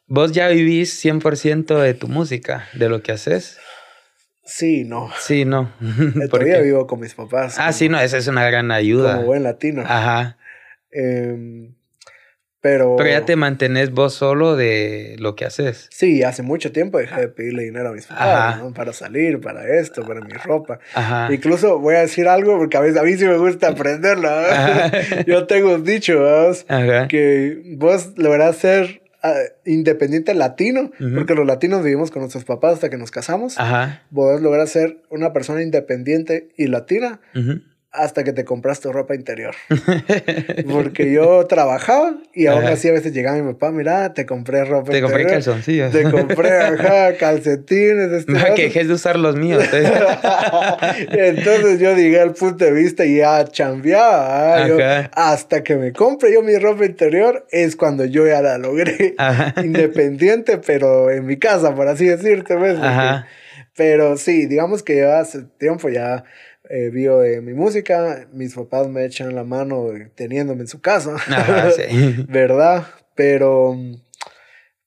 ¿Vos 0.08 0.32
ya 0.32 0.48
vivís 0.48 1.04
100% 1.04 1.80
de 1.82 1.94
tu 1.94 2.08
música, 2.08 2.68
de 2.74 2.90
lo 2.90 3.04
que 3.04 3.12
haces? 3.12 3.58
Sí, 4.46 4.84
no. 4.84 5.12
Sí, 5.20 5.46
no. 5.46 5.72
Todavía 6.32 6.62
vivo 6.62 6.88
con 6.88 7.00
mis 7.00 7.14
papás. 7.14 7.58
Ah, 7.60 7.72
sí, 7.72 7.90
no, 7.90 8.00
esa 8.00 8.18
es 8.18 8.28
una 8.28 8.46
gran 8.46 8.72
ayuda. 8.72 9.18
Como 9.18 9.28
buen 9.28 9.44
latino. 9.44 9.84
Ajá. 9.86 10.38
Eh, 10.92 11.70
pero, 12.62 12.98
Pero 12.98 13.10
ya 13.10 13.26
te 13.26 13.38
mantenés 13.38 13.92
vos 13.92 14.14
solo 14.14 14.58
de 14.58 15.16
lo 15.20 15.36
que 15.36 15.46
haces. 15.46 15.88
Sí, 15.92 16.24
hace 16.24 16.44
mucho 16.44 16.74
tiempo 16.74 16.98
dejé 16.98 17.22
de 17.22 17.28
pedirle 17.30 17.64
dinero 17.64 17.90
a 17.90 17.94
mis 17.94 18.06
papás, 18.06 18.60
¿no? 18.60 18.74
Para 18.74 18.92
salir, 18.92 19.40
para 19.40 19.80
esto, 19.80 20.06
para 20.06 20.20
mi 20.20 20.34
ropa. 20.34 20.80
Ajá. 20.94 21.34
Incluso 21.34 21.80
voy 21.80 21.96
a 21.96 22.02
decir 22.02 22.28
algo, 22.28 22.58
porque 22.58 22.76
a, 22.76 22.82
veces, 22.82 23.00
a 23.00 23.04
mí 23.04 23.16
sí 23.16 23.26
me 23.26 23.38
gusta 23.38 23.70
aprenderlo. 23.70 24.30
Yo 25.26 25.48
tengo 25.48 25.76
un 25.76 25.86
dicho, 25.86 26.20
que 27.08 27.62
vos 27.78 28.12
lográs 28.18 28.58
ser 28.58 29.04
ah, 29.24 29.36
independiente 29.64 30.34
latino, 30.34 30.92
porque 31.16 31.36
los 31.36 31.48
latinos 31.48 31.82
vivimos 31.82 32.12
con 32.12 32.24
nuestros 32.24 32.44
papás 32.44 32.74
hasta 32.74 32.90
que 32.90 32.98
nos 32.98 33.10
casamos. 33.10 33.58
Ajá. 33.58 34.04
Vos 34.10 34.42
lográs 34.42 34.70
ser 34.70 34.98
una 35.10 35.32
persona 35.32 35.62
independiente 35.62 36.50
y 36.58 36.68
latina 36.68 37.22
hasta 37.92 38.24
que 38.24 38.34
te 38.34 38.46
compraste 38.46 38.84
tu 38.84 38.94
ropa 38.94 39.16
interior. 39.16 39.56
Porque 40.72 41.12
yo 41.12 41.46
trabajaba 41.48 42.18
y 42.34 42.46
aún 42.46 42.66
así 42.66 42.88
a 42.88 42.92
veces 42.92 43.14
llegaba 43.14 43.38
mi 43.38 43.54
papá, 43.54 43.72
mira, 43.72 44.14
te 44.14 44.26
compré 44.26 44.64
ropa 44.64 44.92
Te 44.92 45.02
compré 45.02 45.26
calzoncillos. 45.26 45.92
Te 45.92 46.04
compré, 46.04 46.52
ajá, 46.58 47.14
calcetines. 47.20 48.12
Este 48.12 48.32
Me 48.32 48.54
quejé 48.54 48.86
de 48.86 48.94
usar 48.94 49.18
los 49.18 49.36
míos. 49.36 49.64
¿eh? 49.74 49.92
Entonces 51.12 51.80
yo 51.80 51.96
llegué 51.96 52.20
al 52.20 52.34
punto 52.34 52.66
de 52.66 52.72
vista 52.72 53.06
y 53.06 53.18
ya 53.18 53.44
chambeaba. 53.46 54.66
¿ah? 54.66 55.10
hasta 55.14 55.64
que 55.64 55.76
me 55.76 55.92
compre 55.92 56.32
yo 56.34 56.42
mi 56.42 56.58
ropa 56.58 56.86
interior 56.86 57.48
es 57.52 57.76
cuando 57.76 58.06
yo 58.06 58.28
ya 58.28 58.42
la 58.42 58.58
logré. 58.58 59.16
Independiente, 59.64 60.60
pero 60.60 61.10
en 61.10 61.26
mi 61.26 61.38
casa, 61.38 61.74
por 61.74 61.88
así 61.88 62.06
decirte. 62.06 62.56
¿ves? 62.56 62.78
Pero 63.76 64.18
sí, 64.18 64.46
digamos 64.46 64.84
que 64.84 64.98
ya 64.98 65.20
hace 65.20 65.44
tiempo 65.58 65.90
ya 65.90 66.26
eh, 66.70 66.90
vivo 66.90 67.20
de 67.20 67.42
mi 67.42 67.54
música, 67.54 68.28
mis 68.32 68.54
papás 68.54 68.88
me 68.88 69.06
echan 69.06 69.36
la 69.36 69.44
mano 69.44 69.88
teniéndome 70.16 70.62
en 70.62 70.68
su 70.68 70.82
casa, 70.82 71.18
¿verdad? 72.28 72.88
Pero, 73.16 73.78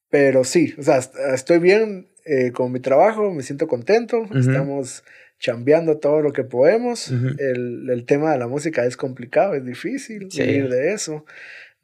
pero 0.08 0.44
sí, 0.44 0.74
o 0.78 0.82
sea, 0.82 1.00
estoy 1.34 1.58
bien 1.58 2.08
eh, 2.24 2.52
con 2.52 2.72
mi 2.72 2.80
trabajo, 2.80 3.30
me 3.32 3.42
siento 3.42 3.66
contento, 3.66 4.24
estamos 4.34 5.04
chambeando 5.38 5.98
todo 5.98 6.22
lo 6.22 6.32
que 6.32 6.44
podemos. 6.44 7.10
el, 7.10 7.90
el, 7.90 8.06
tema 8.06 8.32
de 8.32 8.38
la 8.38 8.46
música 8.46 8.86
es 8.86 8.96
complicado, 8.96 9.54
es 9.54 9.64
difícil 9.64 10.28
vivir 10.32 10.68
de 10.68 10.92
eso. 10.92 11.24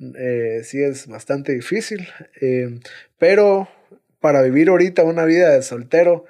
Eh, 0.00 0.60
sí, 0.62 0.80
es 0.80 1.08
bastante 1.08 1.52
difícil, 1.52 2.06
eh, 2.40 2.78
pero 3.18 3.68
para 4.20 4.42
vivir 4.42 4.68
ahorita 4.68 5.02
una 5.02 5.24
vida 5.24 5.50
de 5.50 5.62
soltero, 5.62 6.24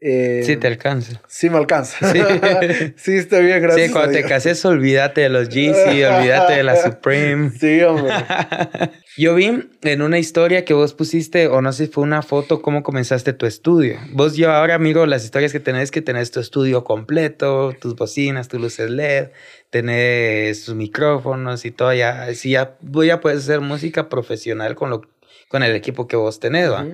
eh, 0.00 0.42
sí, 0.44 0.56
te 0.56 0.66
alcanza. 0.66 1.20
Sí, 1.26 1.50
me 1.50 1.56
alcanza. 1.56 2.12
Sí, 2.12 2.20
sí 2.96 3.16
estoy 3.16 3.46
bien, 3.46 3.62
gracias. 3.62 3.86
Sí, 3.86 3.92
cuando 3.92 4.12
te 4.12 4.24
cases, 4.24 4.64
olvídate 4.64 5.22
de 5.22 5.28
los 5.28 5.48
Yeezy, 5.48 6.04
olvídate 6.04 6.54
de 6.54 6.62
la 6.62 6.76
Supreme. 6.82 7.50
Sí, 7.50 7.80
hombre. 7.82 8.12
Yo 9.16 9.34
vi 9.34 9.62
en 9.82 10.02
una 10.02 10.18
historia 10.18 10.66
que 10.66 10.74
vos 10.74 10.92
pusiste, 10.92 11.46
o 11.48 11.62
no 11.62 11.72
sé 11.72 11.86
si 11.86 11.92
fue 11.92 12.04
una 12.04 12.20
foto, 12.20 12.60
cómo 12.60 12.82
comenzaste 12.82 13.32
tu 13.32 13.46
estudio. 13.46 13.98
Vos, 14.12 14.36
yo 14.36 14.52
ahora 14.52 14.78
miro 14.78 15.06
las 15.06 15.24
historias 15.24 15.52
que 15.52 15.60
tenés, 15.60 15.90
que 15.90 16.02
tenés 16.02 16.30
tu 16.30 16.40
estudio 16.40 16.84
completo, 16.84 17.72
tus 17.80 17.96
bocinas, 17.96 18.48
tus 18.48 18.60
luces 18.60 18.90
LED, 18.90 19.30
tenés 19.70 20.66
tus 20.66 20.74
micrófonos 20.74 21.64
y 21.64 21.70
todo. 21.70 21.94
Ya, 21.94 22.34
sí, 22.34 22.50
ya, 22.50 22.76
voy 22.82 23.08
a 23.08 23.20
poder 23.22 23.38
hacer 23.38 23.62
música 23.62 24.10
profesional 24.10 24.74
con, 24.74 24.90
lo, 24.90 25.00
con 25.48 25.62
el 25.62 25.74
equipo 25.74 26.06
que 26.06 26.16
vos 26.16 26.38
tenés, 26.38 26.70
¿va? 26.70 26.86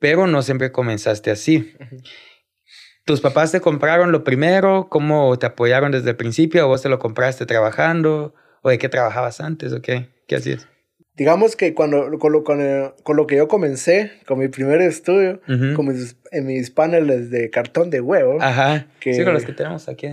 Pero 0.00 0.26
no 0.26 0.42
siempre 0.42 0.72
comenzaste 0.72 1.30
así. 1.30 1.72
¿Tus 3.04 3.20
papás 3.20 3.52
te 3.52 3.60
compraron 3.60 4.12
lo 4.12 4.24
primero? 4.24 4.88
¿Cómo 4.88 5.38
te 5.38 5.46
apoyaron 5.46 5.92
desde 5.92 6.10
el 6.10 6.16
principio? 6.16 6.66
¿O 6.66 6.68
vos 6.68 6.82
te 6.82 6.88
lo 6.88 6.98
compraste 6.98 7.46
trabajando? 7.46 8.34
¿O 8.62 8.70
de 8.70 8.78
qué 8.78 8.88
trabajabas 8.88 9.40
antes? 9.40 9.72
¿O 9.72 9.80
qué? 9.80 10.08
¿Qué 10.26 10.36
hacías? 10.36 10.68
Digamos 11.16 11.56
que 11.56 11.74
cuando, 11.74 12.18
con, 12.18 12.32
lo, 12.32 12.44
con, 12.44 13.16
lo 13.16 13.26
que 13.26 13.36
yo 13.36 13.48
comencé, 13.48 14.12
con 14.26 14.38
mi 14.38 14.48
primer 14.48 14.80
estudio, 14.80 15.40
con 15.76 15.88
mis, 15.88 16.16
en 16.30 16.46
mis 16.46 16.70
paneles 16.70 17.30
de 17.30 17.50
cartón 17.50 17.90
de 17.90 18.00
huevo. 18.00 18.38
Ajá. 18.40 18.86
Que, 19.00 19.12
sí, 19.12 19.24
con 19.24 19.34
los 19.34 19.44
que 19.44 19.52
tenemos 19.52 19.88
aquí. 19.88 20.08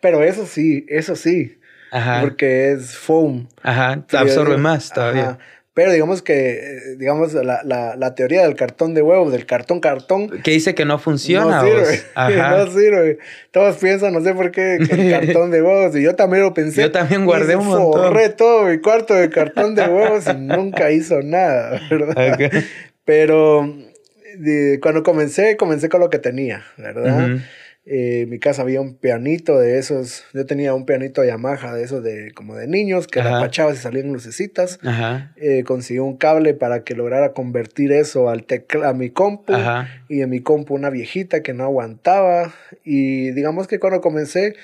Pero 0.00 0.22
eso 0.22 0.46
sí, 0.46 0.86
eso 0.88 1.16
sí. 1.16 1.58
Ajá. 1.90 2.20
Porque 2.20 2.72
es 2.72 2.96
foam. 2.96 3.48
Ajá, 3.62 4.04
absorbe 4.12 4.56
más 4.56 4.92
todavía. 4.92 5.38
Pero 5.80 5.92
digamos 5.92 6.20
que, 6.20 6.50
eh, 6.50 6.96
digamos, 6.98 7.32
la, 7.32 7.62
la, 7.64 7.96
la, 7.96 8.14
teoría 8.14 8.42
del 8.42 8.54
cartón 8.54 8.92
de 8.92 9.00
huevo, 9.00 9.30
del 9.30 9.46
cartón 9.46 9.80
cartón. 9.80 10.28
Que 10.42 10.50
dice 10.50 10.74
que 10.74 10.84
no 10.84 10.98
funciona. 10.98 11.62
No 11.62 11.66
sirve. 11.66 12.02
no 12.36 12.66
sirve. 12.70 13.18
Todos 13.50 13.76
piensan, 13.78 14.12
no 14.12 14.20
sé 14.20 14.34
por 14.34 14.50
qué, 14.50 14.74
el 14.74 15.10
cartón 15.10 15.50
de 15.50 15.62
huevos. 15.62 15.96
Y 15.96 16.02
yo 16.02 16.14
también 16.16 16.42
lo 16.42 16.52
pensé. 16.52 16.82
Yo 16.82 16.92
también 16.92 17.24
guardé 17.24 17.56
un 17.56 17.66
montón. 17.66 18.12
Forré 18.12 18.28
todo 18.28 18.64
mi 18.64 18.76
cuarto 18.76 19.14
de 19.14 19.30
cartón 19.30 19.74
de 19.74 19.88
huevos 19.88 20.26
y 20.26 20.34
nunca 20.36 20.90
hizo 20.90 21.22
nada, 21.22 21.80
¿verdad? 21.90 22.50
Pero 23.06 23.74
cuando 24.82 25.02
comencé, 25.02 25.56
comencé 25.56 25.88
con 25.88 26.00
lo 26.02 26.10
que 26.10 26.18
tenía, 26.18 26.62
¿verdad? 26.76 27.38
Eh, 27.86 28.22
en 28.22 28.28
mi 28.30 28.38
casa 28.38 28.62
había 28.62 28.80
un 28.80 28.94
pianito 28.96 29.58
de 29.58 29.78
esos. 29.78 30.24
Yo 30.34 30.46
tenía 30.46 30.74
un 30.74 30.84
pianito 30.84 31.24
Yamaha 31.24 31.74
de 31.74 31.82
esos 31.82 32.02
de 32.04 32.32
como 32.32 32.54
de 32.54 32.68
niños 32.68 33.06
que 33.06 33.22
la 33.22 33.30
apachabas 33.38 33.76
y 33.76 33.78
salían 33.78 34.12
lucecitas. 34.12 34.78
Eh, 35.36 35.64
conseguí 35.64 35.98
un 35.98 36.16
cable 36.16 36.54
para 36.54 36.84
que 36.84 36.94
lograra 36.94 37.32
convertir 37.32 37.92
eso 37.92 38.28
al 38.28 38.44
tecla, 38.44 38.90
a 38.90 38.92
mi 38.92 39.10
compu. 39.10 39.54
Y 40.08 40.20
en 40.20 40.30
mi 40.30 40.40
compu 40.40 40.74
una 40.74 40.90
viejita 40.90 41.42
que 41.42 41.54
no 41.54 41.64
aguantaba. 41.64 42.52
Y 42.84 43.30
digamos 43.32 43.66
que 43.66 43.78
cuando 43.80 44.00
comencé, 44.00 44.54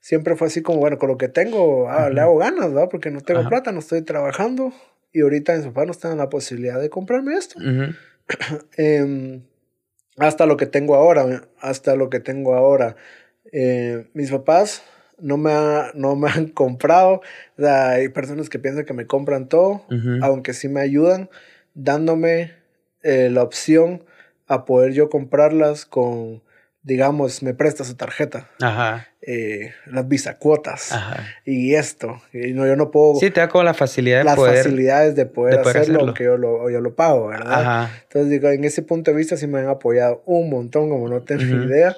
siempre 0.00 0.36
fue 0.36 0.48
así 0.48 0.62
como, 0.62 0.78
bueno, 0.78 0.98
con 0.98 1.08
lo 1.08 1.16
que 1.16 1.28
tengo, 1.28 1.88
ah, 1.90 2.10
le 2.10 2.20
hago 2.20 2.36
ganas, 2.36 2.72
¿verdad? 2.72 2.88
Porque 2.90 3.10
no 3.10 3.22
tengo 3.22 3.40
plata, 3.48 3.72
no 3.72 3.80
estoy 3.80 4.02
trabajando. 4.02 4.72
Y 5.12 5.22
ahorita 5.22 5.54
en 5.54 5.62
su 5.62 5.72
no 5.72 5.90
están 5.90 6.18
la 6.18 6.28
posibilidad 6.28 6.80
de 6.80 6.90
comprarme 6.90 7.34
esto. 7.34 7.58
eh, 8.76 9.40
hasta 10.18 10.46
lo 10.46 10.56
que 10.56 10.66
tengo 10.66 10.94
ahora, 10.94 11.42
hasta 11.60 11.96
lo 11.96 12.10
que 12.10 12.20
tengo 12.20 12.54
ahora. 12.54 12.96
Eh, 13.52 14.06
mis 14.14 14.30
papás 14.30 14.82
no 15.18 15.36
me, 15.36 15.52
no 15.94 16.16
me 16.16 16.28
han 16.28 16.48
comprado. 16.54 17.22
hay 17.58 18.08
personas 18.08 18.48
que 18.48 18.58
piensan 18.58 18.84
que 18.84 18.94
me 18.94 19.06
compran 19.06 19.48
todo, 19.48 19.84
aunque 20.22 20.52
sí 20.52 20.68
me 20.68 20.80
ayudan, 20.80 21.28
dándome 21.74 22.52
eh, 23.02 23.30
la 23.30 23.42
opción 23.42 24.04
a 24.46 24.64
poder 24.64 24.92
yo 24.92 25.10
comprarlas 25.10 25.84
con, 25.84 26.42
digamos, 26.88 27.42
me 27.42 27.52
presta 27.52 27.84
su 27.84 27.96
tarjeta. 27.96 28.48
Ajá. 28.62 29.08
Eh, 29.20 29.72
las 29.86 30.08
bisacuotas. 30.08 30.90
Ajá. 30.90 31.22
Y 31.44 31.74
esto. 31.74 32.22
Y 32.32 32.54
no, 32.54 32.66
yo 32.66 32.76
no 32.76 32.90
puedo. 32.90 33.16
Sí, 33.16 33.30
te 33.30 33.40
da 33.40 33.48
como 33.48 33.62
la 33.62 33.74
facilidad 33.74 34.20
de 34.20 34.24
las 34.24 34.36
poder. 34.36 34.54
Las 34.54 34.64
facilidades 34.64 35.14
de 35.14 35.26
poder, 35.26 35.58
hacerlo, 35.58 36.00
aunque 36.00 36.24
yo 36.24 36.38
lo, 36.38 36.70
yo 36.70 36.80
lo 36.80 36.94
pago, 36.94 37.28
¿verdad? 37.28 37.60
Ajá. 37.60 37.90
Entonces, 38.04 38.30
digo, 38.30 38.48
en 38.48 38.64
ese 38.64 38.80
punto 38.80 39.10
de 39.10 39.18
vista 39.18 39.36
sí 39.36 39.46
me 39.46 39.58
han 39.58 39.68
apoyado 39.68 40.22
un 40.24 40.48
montón, 40.48 40.88
como 40.88 41.08
no 41.08 41.20
tengo 41.22 41.42
ni 41.42 41.66
idea. 41.66 41.94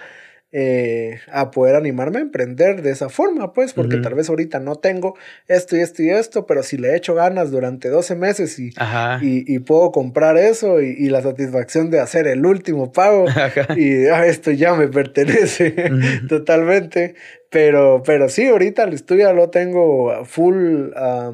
Eh, 0.53 1.20
a 1.30 1.53
poder 1.53 1.76
animarme 1.76 2.18
a 2.18 2.22
emprender 2.22 2.82
de 2.82 2.90
esa 2.90 3.09
forma, 3.09 3.53
pues, 3.53 3.72
porque 3.72 3.98
tal 3.98 4.14
vez 4.14 4.28
ahorita 4.28 4.59
no 4.59 4.74
tengo 4.74 5.14
esto 5.46 5.76
y 5.76 5.80
esto 5.80 6.03
y 6.03 6.11
esto, 6.11 6.44
pero 6.44 6.64
si 6.64 6.76
le 6.76 6.88
he 6.88 6.96
hecho 6.96 7.14
ganas 7.14 7.53
durante 7.53 7.88
12 7.88 8.16
meses 8.16 8.59
y, 8.59 8.72
y, 9.20 9.59
puedo 9.61 9.92
comprar 9.92 10.36
eso 10.36 10.80
y, 10.80 11.09
la 11.09 11.22
satisfacción 11.22 11.90
de 11.90 12.01
hacer 12.01 12.26
el 12.26 12.44
último 12.44 12.90
pago 12.90 13.26
y 13.76 14.07
ah, 14.07 14.26
esto 14.26 14.51
ya 14.51 14.74
me 14.74 14.88
pertenece 14.88 15.72
totalmente, 16.28 17.14
pero, 17.48 18.03
pero 18.05 18.28
sí, 18.28 18.48
ahorita 18.48 18.82
el 18.82 18.94
estudio 18.94 19.32
lo 19.32 19.51
tengo 19.51 20.24
full 20.24 20.90
a, 20.96 21.30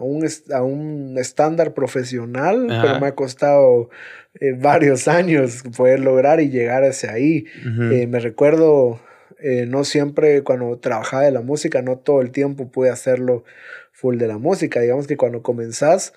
un, 0.00 0.26
a 0.54 0.62
un 0.62 1.18
estándar 1.18 1.74
profesional, 1.74 2.68
pero 2.68 3.00
me 3.00 3.08
ha 3.08 3.14
costado 3.14 3.90
eh, 4.34 4.52
varios 4.56 5.08
años 5.08 5.64
poder 5.76 6.00
lograr 6.00 6.40
y 6.40 6.50
llegar 6.50 6.84
hacia 6.84 7.12
ahí. 7.12 7.46
Eh, 7.92 8.06
me 8.06 8.20
recuerdo 8.20 9.00
Eh, 9.42 9.64
no 9.66 9.84
siempre 9.84 10.42
cuando 10.42 10.78
trabajaba 10.78 11.22
de 11.22 11.30
la 11.30 11.40
música, 11.40 11.80
no 11.80 11.96
todo 11.96 12.20
el 12.20 12.30
tiempo 12.30 12.70
pude 12.70 12.90
hacerlo 12.90 13.42
full 13.90 14.18
de 14.18 14.26
la 14.26 14.36
música. 14.36 14.80
Digamos 14.80 15.06
que 15.06 15.16
cuando 15.16 15.40
comenzás, 15.42 16.12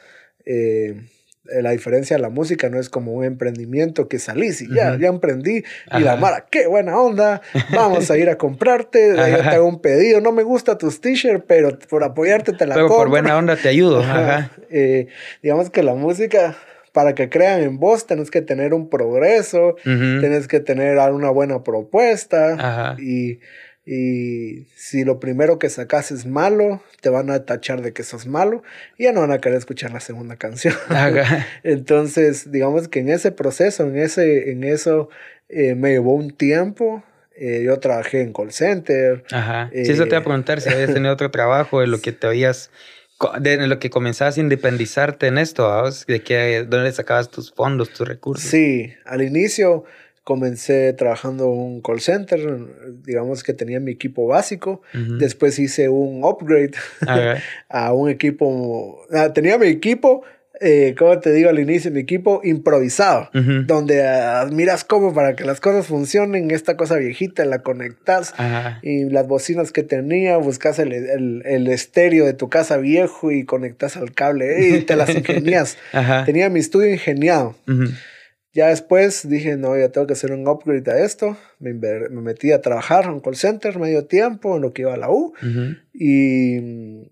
la 1.45 1.72
diferencia 1.72 2.18
de 2.18 2.22
la 2.22 2.30
música 2.30 2.70
no 2.70 2.80
es 2.80 2.89
como 2.89 3.14
un 3.14 3.24
emprendimiento 3.24 4.09
que 4.09 4.20
salís 4.20 4.61
y 4.61 4.68
ya, 4.74 4.97
ya 4.97 5.07
emprendí 5.07 5.64
y 5.97 5.99
la 6.01 6.18
Mara, 6.18 6.47
qué 6.51 6.68
buena 6.68 6.97
onda, 6.99 7.41
vamos 7.74 8.11
a 8.11 8.18
ir 8.18 8.30
a 8.30 8.38
comprarte, 8.38 9.16
yo 9.16 9.38
te 9.38 9.55
hago 9.55 9.68
un 9.68 9.82
pedido, 9.82 10.20
no 10.20 10.34
me 10.34 10.43
gusta 10.43 10.78
tus 10.78 10.99
t-shirts, 10.99 11.45
pero 11.47 11.78
por 11.89 12.03
apoyarte 12.03 12.51
te 12.51 12.66
la 12.66 12.76
Pero 12.76 12.89
por 12.89 13.07
buena 13.07 13.38
onda 13.38 13.55
te 13.55 13.70
ayudo. 13.70 14.01
Ajá. 14.01 14.51
Eh, 14.70 15.07
digamos 15.41 15.70
que 15.70 15.82
la 15.82 15.95
música 15.95 16.57
para 16.94 17.16
que 17.16 17.28
crean 17.28 17.62
en 17.62 17.80
vos 17.80 18.08
tenés 18.08 18.32
que 18.32 18.41
tener 18.41 18.74
un 18.74 18.89
progreso, 18.89 19.76
tienes 19.84 20.48
que 20.48 20.60
tener 20.60 20.98
una 21.12 21.32
buena 21.32 21.64
propuesta 21.64 22.96
y, 23.00 23.39
y, 23.86 24.68
si 24.76 25.04
lo 25.04 25.20
primero 25.20 25.58
que 25.58 25.70
sacas 25.70 26.12
es 26.12 26.28
malo, 26.28 26.82
te 27.02 27.10
van 27.10 27.32
a 27.32 27.46
tachar 27.46 27.82
de 27.82 27.94
que 27.94 28.04
sos 28.04 28.28
malo 28.28 28.62
y 28.98 29.06
ya 29.06 29.12
no 29.12 29.22
van 29.22 29.32
a 29.32 29.39
querer 29.39 29.58
escuchar 29.58 29.91
la 29.91 30.00
segunda 30.00 30.36
canción. 30.38 30.76
Entonces, 31.64 32.52
digamos 32.52 32.88
que 32.88 33.00
en 33.00 33.10
ese 33.10 33.32
proceso, 33.32 33.84
en, 33.84 33.98
ese, 33.98 34.52
en 34.52 34.64
eso, 34.64 35.10
eh, 35.50 35.74
me 35.74 35.89
llevó 35.91 36.14
un 36.14 36.32
tiempo. 36.32 37.04
Eh, 37.36 37.64
yo 37.66 37.80
trabajé 37.80 38.22
en 38.22 38.32
call 38.32 38.52
center. 38.52 39.24
Ajá. 39.32 39.72
Sí, 39.74 39.91
eso 39.91 40.04
te 40.04 40.10
iba 40.10 40.18
a 40.18 40.22
eh, 40.22 40.24
preguntar 40.24 40.62
si 40.62 40.70
habías 40.70 40.94
tenido 40.94 41.12
otro 41.14 41.32
trabajo 41.32 41.82
de 41.82 41.88
lo 41.88 42.00
que 42.00 42.12
te 42.12 42.28
habías 42.28 42.70
de 43.39 43.68
lo 43.68 43.80
que 43.80 43.89
comenzabas 43.89 44.38
a 44.38 44.41
independizarte 44.41 45.28
en 45.28 45.38
esto, 45.38 45.70
de 46.07 46.22
que 46.22 46.66
dónde 46.68 46.91
sacabas 46.91 47.30
tus 47.30 47.51
fondos, 47.51 47.89
tus 47.89 48.07
recursos. 48.07 48.49
Sí, 48.49 48.93
al 49.05 49.22
inicio 49.22 49.86
comencé 50.24 50.93
trabajando 50.93 51.45
en 51.45 51.59
un 51.59 51.82
call 51.82 51.99
center, 51.99 52.39
digamos 53.03 53.43
que 53.43 53.53
tenía 53.53 53.80
mi 53.80 53.91
equipo 53.91 54.26
básico, 54.26 54.82
después 54.93 55.59
hice 55.59 55.89
un 55.89 56.24
upgrade 56.24 56.72
a 57.70 57.93
un 57.93 58.09
equipo, 58.09 59.05
ah, 59.11 59.34
tenía 59.34 59.57
mi 59.57 59.68
equipo 59.68 60.24
eh, 60.64 60.95
como 60.97 61.20
te 61.20 61.34
digo 61.34 61.49
al 61.49 61.59
inicio, 61.59 61.91
mi 61.91 61.99
equipo 61.99 62.39
improvisado, 62.43 63.30
donde 63.66 64.01
admiras 64.07 64.84
cómo 64.84 65.14
para 65.14 65.36
que 65.36 65.43
las 65.43 65.59
cosas 65.59 65.88
funcionen, 65.88 66.51
esta 66.51 66.78
cosa 66.78 66.95
viejita 66.95 67.43
la 67.43 67.64
conectas 67.64 68.34
y 68.82 69.09
las 69.09 69.28
bocinas 69.28 69.72
que 69.72 69.84
tenía, 69.84 70.38
buscas 70.38 70.80
el, 70.80 70.93
el, 70.93 71.68
estéreo 71.68 72.26
de 72.26 72.34
tu 72.34 72.49
casa 72.49 72.78
viejo 72.78 73.32
y 73.32 73.43
conectas 73.43 73.97
al 73.97 74.14
cable 74.14 74.70
y 74.70 74.82
te 74.82 74.95
las 74.95 75.09
ingenias. 75.16 75.78
Tenía 76.26 76.49
mi 76.49 76.59
estudio 76.59 76.91
ingeniado. 76.91 77.55
Ya 78.53 78.68
después 78.68 79.28
dije, 79.28 79.57
no, 79.57 79.78
ya 79.78 79.89
tengo 79.89 80.05
que 80.05 80.14
hacer 80.14 80.32
un 80.32 80.47
upgrade 80.47 80.89
a 80.91 81.03
esto. 81.03 81.36
Me, 81.59 81.74
me 81.74 82.22
metí 82.22 82.51
a 82.51 82.61
trabajar 82.61 83.05
en 83.05 83.11
un 83.11 83.20
call 83.20 83.36
center 83.36 83.80
medio 83.80 84.05
tiempo, 84.05 84.55
en 84.55 84.61
lo 84.61 84.74
que 84.74 84.84
iba 84.84 84.93
a 84.93 84.97
la 84.97 85.09
U. 85.09 85.34
Y 85.93 87.09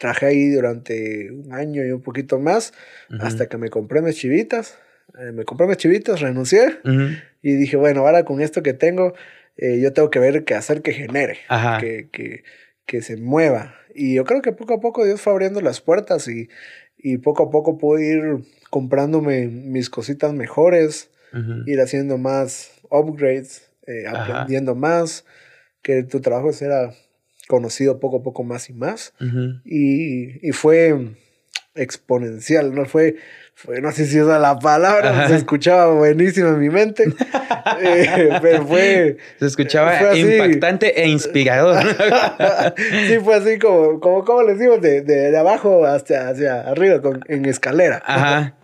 Trabajé 0.00 0.26
ahí 0.26 0.48
durante 0.48 1.30
un 1.30 1.52
año 1.52 1.84
y 1.84 1.90
un 1.90 2.00
poquito 2.00 2.38
más 2.38 2.72
hasta 3.20 3.50
que 3.50 3.58
me 3.58 3.68
compré 3.68 4.00
mis 4.00 4.16
chivitas. 4.16 4.78
Eh, 5.18 5.32
me 5.32 5.44
compré 5.44 5.66
mis 5.66 5.76
chivitas, 5.76 6.20
renuncié 6.20 6.78
y 7.42 7.52
dije, 7.52 7.76
bueno, 7.76 8.00
ahora 8.00 8.24
con 8.24 8.40
esto 8.40 8.62
que 8.62 8.72
tengo, 8.72 9.12
eh, 9.58 9.78
yo 9.78 9.92
tengo 9.92 10.08
que 10.08 10.18
ver 10.18 10.44
qué 10.44 10.54
hacer 10.54 10.80
que 10.80 10.94
genere, 10.94 11.38
que, 11.80 12.08
que, 12.10 12.44
que, 12.86 13.02
se 13.02 13.18
mueva. 13.18 13.74
Y 13.94 14.14
yo 14.14 14.24
creo 14.24 14.40
que 14.40 14.52
poco 14.52 14.72
a 14.72 14.80
poco 14.80 15.04
Dios 15.04 15.20
fue 15.20 15.34
abriendo 15.34 15.60
las 15.60 15.82
puertas 15.82 16.28
y, 16.28 16.48
y 16.96 17.18
poco 17.18 17.42
a 17.42 17.50
poco 17.50 17.76
pude 17.76 18.06
ir 18.06 18.22
comprándome 18.70 19.48
mis 19.48 19.90
cositas 19.90 20.32
mejores, 20.32 21.10
ir 21.66 21.78
haciendo 21.80 22.16
más 22.16 22.72
upgrades, 22.88 23.70
eh, 23.86 24.06
aprendiendo 24.08 24.74
más, 24.74 25.26
que 25.82 26.04
tu 26.04 26.20
trabajo 26.20 26.50
era 26.58 26.94
conocido 27.50 27.98
poco 27.98 28.18
a 28.18 28.22
poco 28.22 28.44
más 28.44 28.70
y 28.70 28.72
más. 28.72 29.12
y, 29.64 30.48
y, 30.48 30.52
fue 30.52 31.16
exponencial, 31.74 32.72
¿no? 32.72 32.86
Fue, 32.86 33.16
fue, 33.54 33.80
no 33.80 33.90
sé 33.90 34.06
si 34.06 34.20
usa 34.20 34.38
la 34.38 34.58
palabra, 34.58 35.26
se 35.28 35.36
escuchaba 35.36 35.92
buenísimo 35.92 36.48
en 36.48 36.60
mi 36.60 36.70
mente, 36.70 37.04
eh, 37.82 38.38
pero 38.40 38.66
fue... 38.66 39.16
Se 39.38 39.46
escuchaba 39.46 40.16
impactante 40.16 41.02
e 41.02 41.08
inspirador. 41.08 41.82
sí, 43.08 43.18
fue 43.22 43.34
así 43.34 43.58
como, 43.58 43.98
como, 43.98 44.24
como 44.24 44.42
les 44.44 44.58
digo, 44.60 44.78
de, 44.78 45.02
de, 45.02 45.36
abajo 45.36 45.84
hasta 45.84 46.28
hacia 46.28 46.60
arriba, 46.60 47.02
con, 47.02 47.20
en 47.26 47.44
escalera. 47.46 48.00
Ajá. 48.06 48.54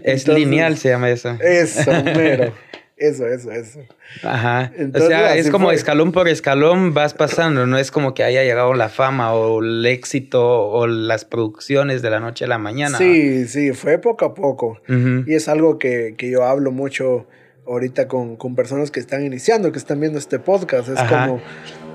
Es 0.00 0.28
lineal, 0.28 0.76
se 0.76 0.90
llama 0.90 1.10
eso. 1.10 1.36
Eso, 1.40 1.90
mero. 2.04 2.54
Eso, 2.98 3.26
eso, 3.28 3.52
eso. 3.52 3.80
Ajá. 4.24 4.72
o 4.92 4.98
sea, 4.98 5.36
es 5.36 5.50
como 5.50 5.70
escalón 5.70 6.10
por 6.10 6.28
escalón 6.28 6.94
vas 6.94 7.14
pasando, 7.14 7.66
no 7.66 7.78
es 7.78 7.92
como 7.92 8.12
que 8.12 8.24
haya 8.24 8.42
llegado 8.42 8.74
la 8.74 8.88
fama 8.88 9.34
o 9.34 9.62
el 9.62 9.86
éxito 9.86 10.68
o 10.68 10.86
las 10.88 11.24
producciones 11.24 12.02
de 12.02 12.10
la 12.10 12.18
noche 12.18 12.44
a 12.44 12.48
la 12.48 12.58
mañana. 12.58 12.98
Sí, 12.98 13.46
sí, 13.46 13.72
fue 13.72 13.98
poco 13.98 14.24
a 14.24 14.34
poco. 14.34 14.80
Y 14.88 15.34
es 15.34 15.48
algo 15.48 15.78
que, 15.78 16.14
que, 16.16 16.28
yo 16.30 16.44
hablo 16.44 16.72
mucho 16.72 17.26
ahorita 17.66 18.08
con, 18.08 18.36
con, 18.36 18.56
personas 18.56 18.90
que 18.90 18.98
están 18.98 19.24
iniciando, 19.24 19.70
que 19.70 19.78
están 19.78 20.00
viendo 20.00 20.18
este 20.18 20.38
podcast. 20.40 20.88
Es 20.88 21.00
como 21.04 21.40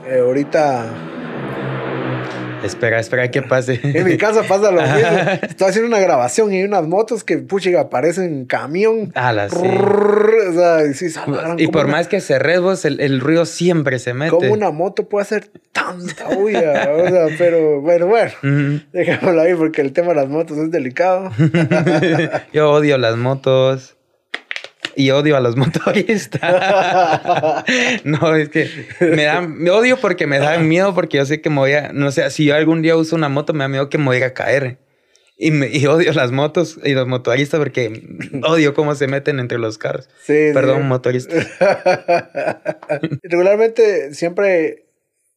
eh, 0.07 0.19
ahorita 0.19 0.93
Espera, 2.63 2.99
espera 2.99 3.29
que 3.29 3.41
pase. 3.41 3.79
En 3.93 4.05
mi 4.05 4.17
casa 4.17 4.43
pasa 4.43 4.71
lo 4.71 4.81
mismo. 4.81 5.09
Estoy 5.43 5.69
haciendo 5.69 5.87
una 5.87 5.99
grabación 5.99 6.53
y 6.53 6.57
hay 6.57 6.63
unas 6.63 6.87
motos 6.87 7.23
que, 7.23 7.37
pucha, 7.37 7.79
aparecen 7.79 8.25
en 8.25 8.45
camión. 8.45 9.11
Ah, 9.15 9.47
sí. 9.49 9.57
o 9.57 10.53
sea, 10.53 10.93
sí, 10.93 11.07
y 11.57 11.67
por 11.67 11.87
más 11.87 12.07
que 12.07 12.21
cerres 12.21 12.61
vos, 12.61 12.85
el, 12.85 12.99
el, 12.99 13.19
ruido 13.19 13.45
siempre 13.45 13.99
se 13.99 14.13
mete. 14.13 14.31
¿Cómo 14.31 14.53
una 14.53 14.71
moto 14.71 15.07
puede 15.07 15.23
hacer 15.23 15.51
tanta 15.71 16.29
bulla? 16.35 16.91
o 16.91 17.07
sea, 17.07 17.27
pero 17.37 17.81
bueno, 17.81 18.07
bueno. 18.07 18.31
Déjamelo 18.91 19.41
ahí 19.41 19.53
porque 19.55 19.81
el 19.81 19.93
tema 19.93 20.09
de 20.09 20.15
las 20.15 20.29
motos 20.29 20.57
es 20.57 20.71
delicado. 20.71 21.31
Yo 22.53 22.71
odio 22.71 22.97
las 22.97 23.17
motos 23.17 23.97
y 24.95 25.11
odio 25.11 25.37
a 25.37 25.39
los 25.39 25.55
motoristas. 25.57 26.41
no, 28.03 28.35
es 28.35 28.49
que 28.49 28.69
me 28.99 29.23
da, 29.23 29.41
me 29.41 29.69
odio 29.69 29.97
porque 29.97 30.27
me 30.27 30.39
da 30.39 30.57
miedo 30.59 30.93
porque 30.93 31.17
yo 31.17 31.25
sé 31.25 31.41
que 31.41 31.49
me 31.49 31.57
voy 31.57 31.73
a, 31.73 31.91
no 31.93 32.11
sé, 32.11 32.29
si 32.29 32.45
yo 32.45 32.55
algún 32.55 32.81
día 32.81 32.95
uso 32.95 33.15
una 33.15 33.29
moto 33.29 33.53
me 33.53 33.63
da 33.63 33.67
miedo 33.67 33.89
que 33.89 33.97
me 33.97 34.05
voy 34.05 34.21
a 34.21 34.33
caer. 34.33 34.77
Y, 35.35 35.49
me, 35.49 35.67
y 35.67 35.85
odio 35.87 36.13
las 36.13 36.31
motos 36.31 36.79
y 36.83 36.93
los 36.93 37.07
motoristas 37.07 37.59
porque 37.59 38.03
odio 38.43 38.73
cómo 38.73 38.93
se 38.95 39.07
meten 39.07 39.39
entre 39.39 39.57
los 39.57 39.77
carros. 39.77 40.07
Sí, 40.21 40.51
Perdón, 40.53 40.87
motoristas. 40.87 41.47
Regularmente 43.23 44.13
siempre 44.13 44.85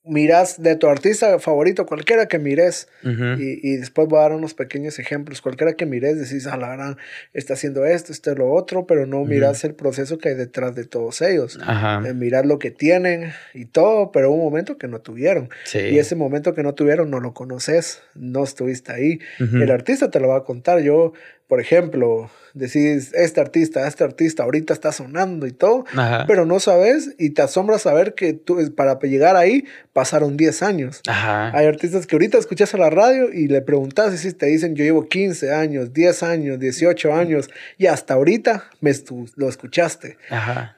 miras 0.07 0.63
de 0.63 0.77
tu 0.77 0.89
artista 0.89 1.39
favorito, 1.39 1.87
cualquiera 1.87 2.27
que 2.27 2.39
mires, 2.39 2.89
y, 3.03 3.69
y, 3.69 3.77
después 3.77 4.09
voy 4.09 4.19
a 4.19 4.23
dar 4.23 4.33
unos 4.33 4.55
pequeños 4.55 4.99
ejemplos, 4.99 5.41
cualquiera 5.41 5.75
que 5.75 5.87
mires, 5.87 6.19
decís, 6.19 6.47
ah, 6.47 6.57
la 6.57 6.69
verdad, 6.69 6.97
está 7.33 7.55
haciendo 7.55 7.85
esto, 7.85 8.13
esto, 8.13 8.35
lo 8.35 8.53
otro, 8.53 8.87
pero 8.87 9.07
no 9.07 9.25
miras 9.25 9.65
el 9.65 9.75
proceso 9.75 10.19
que 10.19 10.31
hay 10.31 10.35
detrás 10.35 10.75
de 10.75 10.85
todos 10.85 11.23
ellos. 11.23 11.59
Eh, 12.05 12.15
mirar 12.15 12.47
lo 12.47 12.59
que 12.59 12.71
tienen 12.71 13.33
y 13.55 13.67
todo, 13.67 14.13
pero 14.13 14.31
un 14.31 14.41
momento 14.41 14.79
que 14.79 14.89
no 14.89 15.01
tuvieron. 15.01 15.51
Y 15.75 15.99
ese 15.99 16.17
momento 16.17 16.55
que 16.55 16.63
no 16.63 16.75
tuvieron 16.75 17.11
no 17.11 17.21
lo 17.21 17.35
conoces, 17.35 18.03
no 18.15 18.45
estuviste 18.45 18.93
ahí. 18.93 19.19
El 19.39 19.71
artista 19.71 20.11
te 20.11 20.21
lo 20.21 20.29
va 20.29 20.39
a 20.39 20.45
contar. 20.45 20.81
Yo 20.81 21.13
por 21.49 21.61
ejemplo, 21.61 22.29
decís, 22.57 23.13
este 23.15 23.41
artista, 23.41 23.87
este 23.87 24.03
artista 24.03 24.43
ahorita 24.43 24.73
está 24.73 24.91
sonando 24.91 25.47
y 25.47 25.53
todo, 25.53 25.85
pero 26.27 26.47
no 26.47 26.59
sabes 26.59 27.15
y 27.19 27.31
te 27.31 27.43
asombra 27.43 27.79
saber 27.79 28.15
que 28.15 28.33
tú, 28.33 28.59
para 28.75 28.99
llegar 29.01 29.37
ahí 29.37 29.65
pasaron 29.93 30.37
10 30.37 30.63
años. 30.63 31.03
Hay 31.07 31.67
artistas 31.67 32.07
que 32.07 32.17
ahorita 32.17 32.39
escuchas 32.39 32.75
a 32.75 32.79
la 32.79 32.91
radio 32.91 33.33
y 33.33 33.47
le 33.47 33.61
preguntas 33.61 34.15
y 34.15 34.19
si 34.19 34.33
te 34.33 34.47
dicen, 34.47 34.75
yo 34.75 34.85
llevo 34.85 35.07
15 35.07 35.53
años, 35.53 35.93
10 35.93 36.23
años, 36.23 36.59
18 36.59 37.15
años 37.15 37.51
y 37.77 37.87
hasta 37.87 38.15
ahorita 38.15 38.65
me 38.81 38.93
lo 39.37 39.49
escuchaste. 39.49 40.17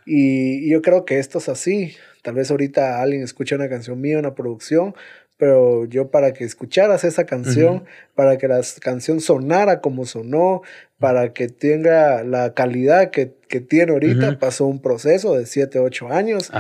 Y, 0.05 0.67
y 0.67 0.71
yo 0.71 0.83
creo 0.83 1.05
que 1.05 1.19
esto 1.19 1.39
es 1.39 1.49
así. 1.49 1.95
Tal 2.23 2.35
vez 2.35 2.51
ahorita 2.51 3.01
alguien 3.01 3.23
escucha 3.23 3.55
una 3.55 3.69
canción 3.69 4.01
mía, 4.01 4.19
una 4.19 4.35
producción, 4.35 4.95
pero 5.39 5.85
yo 5.85 6.11
para 6.11 6.33
que 6.33 6.45
escucharas 6.45 7.05
esa 7.05 7.25
canción, 7.25 7.85
para 8.17 8.37
que 8.39 8.49
la 8.49 8.61
canción 8.81 9.21
sonara 9.21 9.81
como 9.81 10.05
sonó, 10.05 10.63
para 10.99 11.33
que 11.33 11.47
tenga 11.49 12.25
la 12.25 12.55
calidad 12.55 13.11
que, 13.11 13.35
que 13.49 13.61
tiene 13.61 13.93
ahorita, 13.93 14.41
pasó 14.41 14.67
un 14.67 14.83
proceso 14.83 15.39
de 15.39 15.47
7, 15.47 15.79
8 15.79 16.09
años 16.09 16.51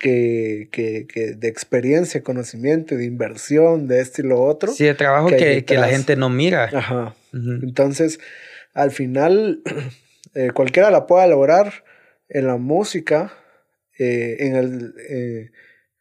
Que, 0.00 0.68
que, 0.72 1.06
que, 1.06 1.34
de 1.34 1.48
experiencia, 1.48 2.22
conocimiento, 2.22 2.96
de 2.96 3.04
inversión, 3.04 3.86
de 3.86 4.00
esto 4.00 4.22
y 4.22 4.24
lo 4.24 4.40
otro. 4.42 4.72
Sí, 4.72 4.84
de 4.84 4.94
trabajo 4.94 5.28
que, 5.28 5.66
que 5.66 5.76
la 5.76 5.88
gente 5.88 6.16
no 6.16 6.30
mira. 6.30 6.70
Ajá. 6.72 7.14
Entonces, 7.34 8.18
al 8.72 8.92
final, 8.92 9.60
eh, 10.34 10.52
cualquiera 10.54 10.90
la 10.90 11.06
pueda 11.06 11.26
lograr 11.26 11.84
en 12.30 12.46
la 12.46 12.56
música, 12.56 13.30
eh, 13.98 14.36
en 14.40 14.56
el... 14.56 14.94
Eh, 15.06 15.50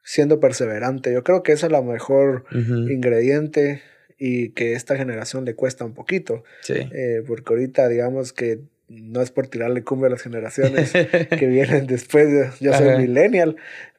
siendo 0.04 0.39
perseverante. 0.39 1.14
Yo 1.14 1.24
creo 1.24 1.43
que 1.43 1.54
ese 1.54 1.68
es 1.68 1.74
el 1.74 1.84
mejor 1.84 2.45
ingrediente 2.52 3.82
y 4.18 4.49
que 4.49 4.74
esta 4.74 4.95
generación 4.95 5.45
le 5.45 5.56
cuesta 5.56 5.86
un 5.86 5.93
poquito. 5.93 6.43
Sí. 6.62 6.76
Eh, 6.91 7.24
porque 7.26 7.54
ahorita, 7.54 7.88
digamos 7.88 8.34
que 8.34 8.60
no 8.88 9.22
es 9.22 9.32
por 9.32 9.47
tirarle 9.47 9.84
cumbre 9.84 10.08
a 10.08 10.12
las 10.12 10.22
generaciones 10.22 10.91
que 11.39 11.47
vienen 11.47 11.88
después. 11.88 12.60
yo 12.60 12.74
soy 12.74 12.97
millennial, 12.97 13.56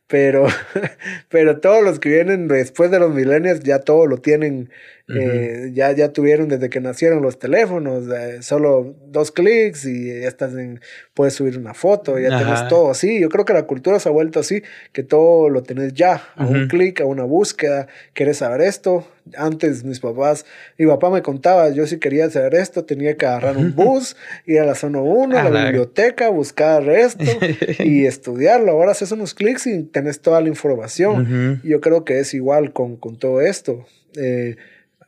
pero, 0.07 0.47
pero 1.29 1.59
todos 1.61 1.83
los 1.83 1.99
que 1.99 2.11
vienen 2.11 2.47
después 2.47 2.91
de 2.91 2.99
los 2.99 3.15
millennials 3.15 3.61
ya 3.61 3.81
todo 3.81 4.07
lo 4.07 4.19
tienen 4.19 4.71
eh, 5.09 5.71
ya, 5.75 5.93
ya 5.93 6.13
tuvieron 6.13 6.49
desde 6.49 6.71
que 6.71 6.81
nacieron 6.81 7.23
los 7.23 7.39
teléfonos, 7.39 8.05
eh, 8.09 8.43
solo 8.43 8.95
dos 9.07 9.33
clics 9.33 9.85
y 9.85 10.09
ya 10.09 10.29
estás 10.29 10.55
en, 10.55 10.81
puedes 11.15 11.35
subir 11.35 11.59
una 11.59 11.75
foto, 11.75 12.19
ya 12.19 12.37
tienes 12.39 12.69
todo 12.69 12.91
así. 12.91 13.21
Yo 13.21 13.29
creo 13.29 13.45
que 13.45 13.53
la 13.53 13.65
cultura 13.65 13.99
se 13.99 14.09
ha 14.09 14.13
vuelto 14.13 14.41
así, 14.41 14.63
que 14.93 15.03
todo 15.03 15.49
lo 15.49 15.63
tenés 15.63 15.93
ya, 15.95 16.23
a 16.37 16.47
un 16.47 16.69
clic, 16.69 17.01
a 17.01 17.05
una 17.05 17.25
búsqueda, 17.25 17.89
quieres 18.15 18.39
saber 18.39 18.63
esto. 18.63 19.07
Antes 19.37 19.85
mis 19.85 20.01
papás, 20.01 20.45
mi 20.79 20.87
papá 20.87 21.09
me 21.09 21.23
contaba, 21.23 21.71
yo 21.71 21.87
si 21.87 21.99
quería 21.99 22.29
saber 22.29 22.57
esto, 22.57 22.85
tenía 22.85 23.17
que 23.17 23.25
agarrar 23.25 23.57
un 23.57 23.73
bus, 23.75 24.17
ir 24.47 24.59
a 24.59 24.67
la 24.67 24.75
zona 24.75 25.01
1, 25.01 25.39
a 25.39 25.49
la 25.49 25.65
biblioteca, 25.65 26.29
buscar 26.29 26.89
esto 26.89 27.25
y 27.85 28.07
estudiarlo. 28.07 28.73
Ahora 28.73 28.93
haces 28.93 29.13
unos 29.13 29.35
clics 29.35 29.67
y 29.69 29.85
tenés 29.85 30.21
toda 30.21 30.41
la 30.41 30.49
información. 30.49 31.61
Yo 31.63 31.81
creo 31.81 32.05
que 32.05 32.19
es 32.19 32.35
igual 32.35 32.73
con, 32.73 32.97
con 32.97 33.17
todo 33.17 33.41
esto. 33.41 33.87
Eh, 34.17 34.57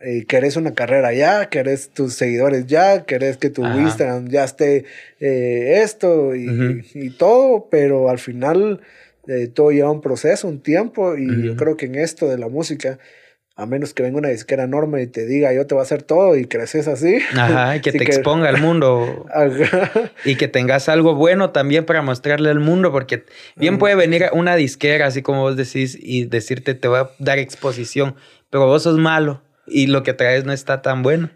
eh, 0.05 0.27
querés 0.27 0.57
una 0.57 0.75
carrera 0.75 1.15
ya, 1.15 1.49
querés 1.49 1.89
tus 1.89 2.13
seguidores 2.13 2.67
ya, 2.67 3.05
querés 3.05 3.39
que 3.39 3.49
tu 3.49 3.65
Instagram 3.65 4.29
ya 4.29 4.45
esté 4.45 4.85
eh, 5.19 5.81
esto 5.83 6.35
y, 6.35 7.11
todo, 7.17 7.69
pero 7.71 8.11
al 8.11 8.19
final 8.19 8.83
eh, 9.27 9.49
todo 9.49 9.71
lleva 9.71 9.91
un 9.91 10.03
proceso, 10.03 10.47
un 10.47 10.61
tiempo 10.61 11.17
y 11.17 11.45
yo 11.45 11.57
creo 11.57 11.79
que 11.79 11.87
en 11.87 11.95
esto 11.95 12.29
de 12.29 12.37
la 12.37 12.49
música, 12.49 12.99
a 13.57 13.65
menos 13.65 13.95
que 13.95 14.03
venga 14.03 14.19
una 14.19 14.29
disquera 14.29 14.65
enorme 14.65 15.01
y 15.01 15.07
te 15.07 15.25
diga 15.25 15.55
yo 15.55 15.67
te 15.67 15.75
voy 15.75 15.81
a 15.81 15.85
hacer 15.85 16.03
todo 16.03 16.37
y 16.37 16.45
creces 16.45 16.87
así. 16.87 17.21
Ajá, 17.35 17.77
y 17.77 17.81
que 17.81 17.93
te 17.93 18.05
exponga 18.05 18.51
al 18.51 18.61
mundo. 18.61 19.25
Y 20.27 20.37
que 20.37 20.49
tengas 20.49 20.91
algo 20.91 21.15
bueno 21.15 21.51
también 21.51 21.87
para 21.87 22.03
mostrarle 22.03 22.51
al 22.51 22.61
mundo, 22.61 22.93
porque 22.93 23.25
bien 23.57 23.79
puede 23.79 23.95
venir 23.95 24.27
una 24.35 24.55
disquera, 24.55 25.07
así 25.07 25.23
como 25.23 25.41
vos 25.41 25.57
decís, 25.57 25.97
y 25.99 26.27
decirte 26.27 26.75
te 26.75 26.89
voy 26.89 26.99
a 26.99 27.11
dar 27.19 27.39
exposición, 27.39 28.17
pero 28.51 28.67
vos 28.67 28.83
sos 28.83 28.99
malo 28.99 29.41
y 29.67 29.87
lo 29.87 30.03
que 30.03 30.15
traes 30.15 30.45
no 30.45 30.53
está 30.53 30.83
tan 30.83 31.03
bueno, 31.03 31.31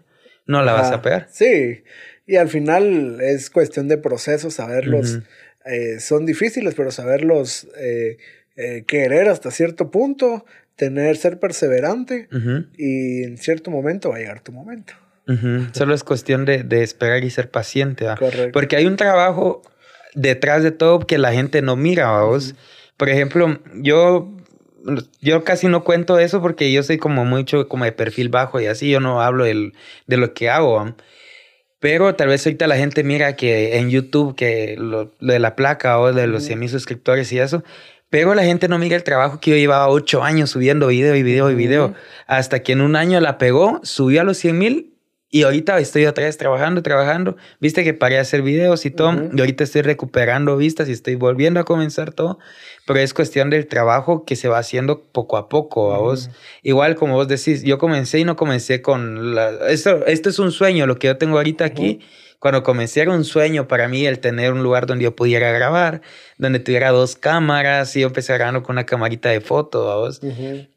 no 0.45 0.63
la 0.63 0.73
vas 0.73 0.91
a 0.91 1.01
pegar. 1.01 1.27
Sí, 1.31 1.83
y 2.25 2.35
al 2.35 2.49
final 2.49 3.19
es 3.21 3.49
cuestión 3.49 3.87
de 3.87 3.97
procesos, 3.97 4.55
saberlos. 4.55 5.19
Eh, 5.65 5.99
son 5.99 6.25
difíciles, 6.25 6.73
pero 6.75 6.91
saberlos 6.91 7.67
eh, 7.77 8.17
eh, 8.55 8.83
querer 8.87 9.29
hasta 9.29 9.51
cierto 9.51 9.91
punto, 9.91 10.45
tener, 10.75 11.17
ser 11.17 11.39
perseverante 11.39 12.27
y 12.77 13.23
en 13.23 13.37
cierto 13.37 13.71
momento 13.71 14.09
va 14.09 14.17
a 14.17 14.19
llegar 14.19 14.41
tu 14.41 14.51
momento. 14.51 14.93
Solo 15.73 15.93
es 15.93 16.03
cuestión 16.03 16.45
de, 16.45 16.65
esperar 16.83 17.23
y 17.23 17.29
ser 17.29 17.51
paciente. 17.51 18.05
Porque 18.51 18.75
hay 18.75 18.85
un 18.87 18.95
trabajo 18.95 19.61
detrás 20.15 20.63
de 20.63 20.71
todo 20.71 20.99
que 20.99 21.17
la 21.17 21.33
gente 21.33 21.61
no 21.61 21.75
mira, 21.75 22.21
vos. 22.21 22.55
Por 22.97 23.09
ejemplo, 23.09 23.59
yo 23.75 24.35
yo 25.21 25.43
casi 25.43 25.67
no 25.67 25.83
cuento 25.83 26.19
eso 26.19 26.41
porque 26.41 26.71
yo 26.71 26.83
soy 26.83 26.97
como 26.97 27.25
mucho 27.25 27.67
como 27.67 27.85
de 27.85 27.91
perfil 27.91 28.29
bajo 28.29 28.59
y 28.59 28.67
así, 28.67 28.89
yo 28.89 28.99
no 28.99 29.21
hablo 29.21 29.45
de 29.45 29.71
lo 30.07 30.33
que 30.33 30.49
hago. 30.49 30.95
Pero 31.79 32.15
tal 32.15 32.27
vez 32.27 32.45
ahorita 32.45 32.67
la 32.67 32.75
gente 32.75 33.03
mira 33.03 33.35
que 33.35 33.77
en 33.77 33.89
YouTube, 33.89 34.35
que 34.35 34.75
lo, 34.77 35.13
de 35.21 35.39
la 35.39 35.55
placa 35.55 35.99
o 35.99 36.11
de 36.11 36.27
los 36.27 36.43
100 36.43 36.59
mil 36.59 36.69
suscriptores 36.69 37.31
y 37.31 37.39
eso, 37.39 37.63
pero 38.09 38.33
la 38.33 38.43
gente 38.43 38.67
no 38.67 38.77
mira 38.79 38.95
el 38.95 39.03
trabajo 39.03 39.39
que 39.39 39.51
yo 39.51 39.57
llevaba 39.57 39.87
ocho 39.87 40.23
años 40.23 40.49
subiendo 40.49 40.87
video 40.87 41.15
y 41.15 41.23
video 41.23 41.49
y 41.51 41.55
video, 41.55 41.93
hasta 42.27 42.63
que 42.63 42.73
en 42.73 42.81
un 42.81 42.95
año 42.95 43.19
la 43.21 43.37
pegó, 43.37 43.79
subió 43.83 44.21
a 44.21 44.23
los 44.23 44.37
100 44.37 44.57
mil 44.57 44.88
y 45.31 45.43
ahorita 45.43 45.77
estoy 45.77 46.07
otra 46.07 46.25
vez 46.25 46.37
trabajando, 46.37 46.81
trabajando. 46.81 47.37
Viste 47.59 47.83
que 47.83 47.93
paré 47.93 48.17
a 48.17 48.21
hacer 48.21 48.41
videos 48.41 48.85
y 48.87 48.91
todo. 48.91 49.29
Y 49.31 49.39
ahorita 49.39 49.63
estoy 49.63 49.83
recuperando 49.83 50.57
vistas 50.57 50.89
y 50.89 50.91
estoy 50.91 51.13
volviendo 51.13 51.59
a 51.59 51.65
comenzar 51.65 52.11
todo. 52.11 52.39
Pero 52.87 52.99
es 52.99 53.13
cuestión 53.13 53.51
del 53.51 53.67
trabajo 53.67 54.25
que 54.25 54.35
se 54.35 54.47
va 54.47 54.57
haciendo 54.57 55.03
poco 55.03 55.37
a 55.37 55.47
poco, 55.47 55.93
a 55.93 55.99
vos. 55.99 56.31
Igual 56.63 56.95
como 56.95 57.13
vos 57.13 57.27
decís, 57.27 57.61
yo 57.61 57.77
comencé 57.77 58.17
y 58.19 58.23
no 58.23 58.35
comencé 58.35 58.81
con 58.81 59.35
la... 59.35 59.69
Esto, 59.69 60.03
esto 60.07 60.29
es 60.29 60.39
un 60.39 60.51
sueño, 60.51 60.87
lo 60.87 60.97
que 60.97 61.07
yo 61.07 61.17
tengo 61.17 61.37
ahorita 61.37 61.63
aquí 61.63 61.99
cuando 62.39 62.63
comencé 62.63 63.01
era 63.01 63.11
un 63.11 63.25
sueño 63.25 63.67
para 63.67 63.89
mí 63.89 64.05
el 64.05 64.19
tener 64.19 64.53
un 64.53 64.63
lugar 64.63 64.85
donde 64.85 65.03
yo 65.03 65.15
pudiera 65.15 65.51
grabar, 65.51 66.01
donde 66.37 66.59
tuviera 66.59 66.91
dos 66.91 67.17
cámaras 67.17 67.95
y 67.95 68.01
yo 68.01 68.07
empecé 68.07 68.33
grabando 68.33 68.63
con 68.63 68.75
una 68.75 68.85
camarita 68.85 69.29
de 69.29 69.41
foto, 69.41 70.09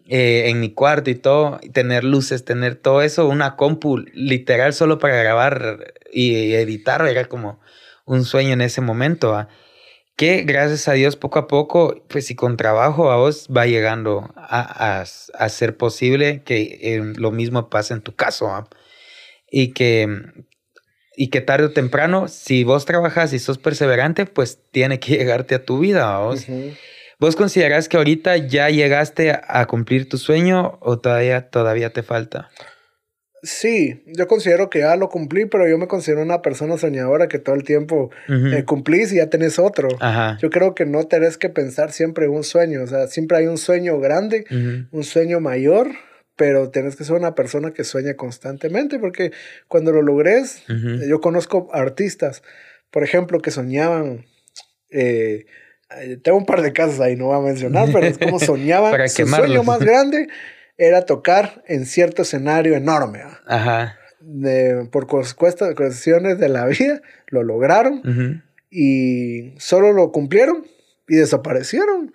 eh, 0.07 0.45
en 0.49 0.61
mi 0.61 0.73
cuarto 0.75 1.11
y 1.11 1.15
todo, 1.15 1.61
y 1.63 1.71
tener 1.71 2.03
luces, 2.03 2.45
tener 2.45 2.75
todo 2.75 3.01
eso, 3.01 3.29
una 3.29 3.57
compu 3.57 3.99
literal 4.13 4.75
solo 4.75 4.99
para 4.99 5.17
grabar 5.17 5.95
y 6.13 6.53
editar, 6.55 7.07
era 7.07 7.27
como 7.27 7.61
un 8.07 8.25
sueño 8.25 8.53
en 8.55 8.61
ese 8.61 8.81
momento. 8.81 9.47
Que 10.17 10.43
gracias 10.43 10.89
a 10.89 10.93
Dios 10.93 11.17
poco 11.17 11.39
a 11.39 11.47
poco, 11.49 12.05
pues 12.09 12.31
y 12.31 12.35
con 12.35 12.57
trabajo 12.57 13.11
a 13.13 13.17
vos 13.17 13.49
va 13.57 13.67
llegando 13.67 14.31
a, 14.37 15.01
a, 15.01 15.49
ser 15.49 15.77
posible 15.77 16.43
que 16.45 16.79
eh, 16.83 17.03
lo 17.17 17.31
mismo 17.31 17.71
pase 17.71 17.95
en 17.95 18.03
tu 18.03 18.15
caso. 18.15 18.69
Y 19.51 19.73
que, 19.73 20.07
y 21.17 21.29
que 21.29 21.41
tarde 21.41 21.67
o 21.67 21.73
temprano, 21.73 22.29
si 22.29 22.65
vos 22.65 22.85
trabajas 22.85 23.33
y 23.33 23.39
sos 23.39 23.59
perseverante, 23.59 24.27
pues 24.27 24.59
tiene 24.71 24.99
que 25.01 25.13
llegarte 25.17 25.55
a 25.55 25.65
tu 25.65 25.79
vida. 25.79 26.19
¿vos? 26.19 26.47
¿Vos 27.19 27.37
considerás 27.37 27.89
que 27.89 27.97
ahorita 27.97 28.37
ya 28.37 28.69
llegaste 28.69 29.31
a 29.31 29.67
cumplir 29.67 30.09
tu 30.09 30.19
sueño 30.19 30.79
o 30.81 30.99
todavía, 30.99 31.51
todavía 31.51 31.93
te 31.93 32.03
falta? 32.03 32.51
Sí, 33.45 34.05
yo 34.07 34.29
considero 34.29 34.71
que 34.71 34.81
ya 34.81 34.95
lo 34.95 35.09
cumplí, 35.09 35.47
pero 35.47 35.69
yo 35.69 35.77
me 35.77 35.89
considero 35.89 36.23
una 36.23 36.43
persona 36.43 36.79
soñadora 36.79 37.27
que 37.27 37.41
todo 37.41 37.57
el 37.57 37.65
tiempo 37.65 38.11
eh, 38.29 38.63
cumplís 38.65 39.13
y 39.13 39.17
ya 39.17 39.31
tenés 39.31 39.59
otro. 39.59 39.89
Yo 40.41 40.49
creo 40.49 40.77
que 40.77 40.87
no 40.87 41.05
tenés 41.09 41.39
que 41.39 41.49
pensar 41.49 41.91
siempre 41.91 42.27
en 42.27 42.31
un 42.31 42.45
sueño, 42.45 42.85
o 42.85 42.87
sea, 42.87 43.09
siempre 43.09 43.39
hay 43.39 43.47
un 43.49 43.59
sueño 43.59 43.99
grande, 43.99 44.45
un 44.93 45.03
sueño 45.03 45.41
mayor, 45.41 45.89
pero 46.37 46.71
tienes 46.71 46.97
que 46.97 47.05
ser 47.05 47.17
una 47.17 47.35
persona 47.35 47.73
que 47.73 47.85
sueña 47.85 48.15
constantemente, 48.15 48.99
porque 48.99 49.33
cuando 49.69 49.93
lo 49.93 50.03
logres, 50.03 50.65
yo 51.09 51.21
conozco 51.21 51.69
artistas, 51.73 52.43
por 52.91 53.05
ejemplo, 53.05 53.41
que 53.41 53.51
soñaban, 53.51 54.27
eh, 54.91 55.47
tengo 56.23 56.39
un 56.39 56.47
par 56.47 56.63
de 56.63 56.73
casos 56.73 57.01
ahí, 57.01 57.17
no 57.17 57.27
voy 57.27 57.37
a 57.37 57.41
mencionar, 57.41 57.89
pero 57.93 58.07
es 58.07 58.19
como 58.19 58.39
soñaban, 58.41 59.09
su 59.09 59.27
sueño 59.27 59.63
más 59.63 59.81
grande 59.81 60.29
era 60.77 61.05
tocar 61.05 61.63
en 61.67 61.87
cierto 61.87 62.23
escenario 62.23 62.75
enorme. 62.75 63.21
Ajá. 63.47 63.99
por 64.91 65.07
cuestiones 65.07 66.39
de 66.39 66.49
la 66.49 66.67
vida, 66.67 67.03
lo 67.29 67.43
lograron 67.43 68.43
y 68.71 69.55
solo 69.59 69.93
lo 69.93 70.13
cumplieron 70.13 70.67
y 71.09 71.17
desaparecieron. 71.17 72.15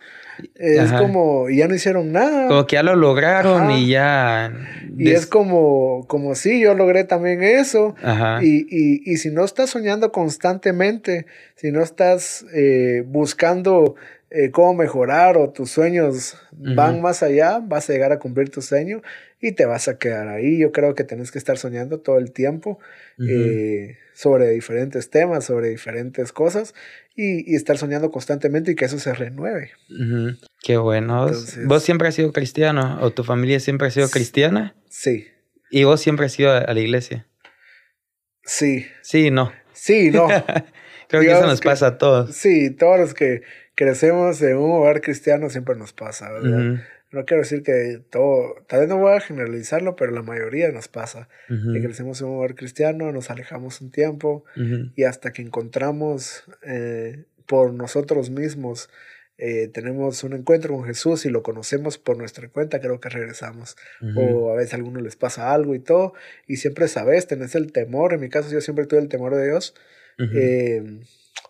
Es 0.55 0.91
como, 0.91 1.49
ya 1.49 1.67
no 1.67 1.75
hicieron 1.75 2.11
nada. 2.11 2.47
Como 2.47 2.65
que 2.67 2.75
ya 2.75 2.83
lo 2.83 2.95
lograron 2.95 3.71
y 3.71 3.88
ya. 3.88 4.53
Y 4.97 5.11
es 5.11 5.27
como, 5.27 6.05
como 6.07 6.35
sí, 6.35 6.59
yo 6.59 6.73
logré 6.73 7.03
también 7.03 7.43
eso. 7.43 7.95
Y, 8.41 8.67
y, 8.69 9.01
y, 9.05 9.17
si 9.17 9.31
no 9.31 9.43
estás 9.43 9.69
soñando 9.69 10.11
constantemente, 10.11 11.25
si 11.55 11.71
no 11.71 11.81
estás 11.81 12.45
eh, 12.53 13.03
buscando 13.05 13.95
eh, 14.29 14.51
cómo 14.51 14.73
mejorar 14.73 15.38
o 15.38 15.49
tus 15.49 15.71
sueños 15.71 16.38
van 16.51 17.01
más 17.01 17.23
allá, 17.23 17.59
vas 17.63 17.89
a 17.89 17.93
llegar 17.93 18.11
a 18.11 18.19
cumplir 18.19 18.49
tu 18.49 18.61
sueño 18.61 19.01
y 19.39 19.51
te 19.53 19.65
vas 19.65 19.88
a 19.88 19.97
quedar 19.97 20.27
ahí. 20.27 20.59
Yo 20.59 20.71
creo 20.71 20.95
que 20.95 21.03
tienes 21.03 21.31
que 21.31 21.38
estar 21.38 21.57
soñando 21.57 21.99
todo 21.99 22.17
el 22.17 22.31
tiempo 22.31 22.79
eh, 23.19 23.97
sobre 24.13 24.49
diferentes 24.49 25.09
temas, 25.09 25.45
sobre 25.45 25.69
diferentes 25.69 26.31
cosas 26.31 26.73
y, 27.15 27.55
estar 27.55 27.77
soñando 27.77 28.11
constantemente 28.11 28.71
y 28.71 28.75
que 28.75 28.85
eso 28.85 28.99
se 28.99 29.13
renueve. 29.13 29.71
Qué 30.61 30.77
bueno. 30.77 31.29
¿Vos 31.65 31.83
siempre 31.83 32.07
has 32.07 32.15
sido 32.15 32.33
cristiano 32.33 32.97
o 33.01 33.11
tu 33.11 33.23
familia 33.23 33.59
siempre 33.59 33.88
ha 33.88 33.91
sido 33.91 34.09
cristiana? 34.09 34.75
Sí. 34.89 35.27
¿Y 35.69 35.83
vos 35.83 36.01
siempre 36.01 36.25
has 36.25 36.39
ido 36.39 36.51
a, 36.51 36.73
la 36.73 36.79
iglesia? 36.79 37.27
Sí. 38.43 38.88
Sí, 39.01 39.29
no. 39.31 39.51
Sí, 39.73 40.09
no. 40.11 40.27
Creo 41.09 41.21
que 41.21 41.31
eso 41.31 41.45
nos 41.45 41.61
pasa 41.61 41.88
a 41.88 41.97
todos. 41.97 42.35
Sí, 42.35 42.71
todos 42.71 42.99
los 42.99 43.13
que 43.13 43.41
crecemos 43.75 44.41
en 44.41 44.57
un 44.57 44.71
hogar 44.71 44.99
cristiano 45.01 45.49
siempre 45.49 45.75
nos 45.75 45.93
pasa, 45.93 46.31
¿verdad? 46.31 46.81
No 47.12 47.26
quiero 47.26 47.43
decir 47.43 47.64
que 47.64 48.01
todo, 48.10 48.55
tal 48.68 48.82
vez 48.82 48.89
no 48.89 48.97
voy 48.97 49.16
a 49.16 49.22
generalizarlo, 49.22 49.95
pero 49.95 50.12
la 50.12 50.24
mayoría 50.24 50.72
nos 50.72 50.88
pasa. 50.88 51.30
Que 51.47 51.82
crecemos 51.82 52.20
en 52.22 52.28
un 52.28 52.38
hogar 52.38 52.55
cristiano, 52.55 53.12
nos 53.12 53.30
alejamos 53.30 53.80
un 53.82 53.91
tiempo 53.91 54.43
y 54.95 55.03
hasta 55.03 55.32
que 55.32 55.41
encontramos 55.41 56.43
eh, 56.64 57.26
por 57.45 57.74
nosotros 57.74 58.30
mismos, 58.30 58.89
eh, 59.38 59.68
tenemos 59.68 60.24
un 60.24 60.34
encuentro 60.34 60.74
con 60.74 60.84
Jesús 60.84 61.26
y 61.26 61.30
lo 61.30 61.43
conocemos 61.43 61.97
por 61.97 62.18
nuestra 62.18 62.49
cuenta, 62.49 62.82
creo 62.82 62.99
que 62.99 63.10
regresamos. 63.10 63.78
O 64.16 64.51
a 64.51 64.55
veces 64.55 64.74
a 64.74 64.76
algunos 64.78 65.01
les 65.01 65.16
pasa 65.16 65.53
algo 65.53 65.76
y 65.76 65.80
todo, 65.80 66.14
y 66.45 66.58
siempre 66.58 66.88
sabes, 66.88 67.28
tenés 67.28 67.55
el 67.55 67.72
temor. 67.72 68.14
En 68.14 68.20
mi 68.20 68.30
caso, 68.30 68.51
yo 68.51 68.60
siempre 68.60 68.86
tuve 68.86 68.99
el 68.99 69.08
temor 69.08 69.34
de 69.34 69.45
Dios 69.45 69.74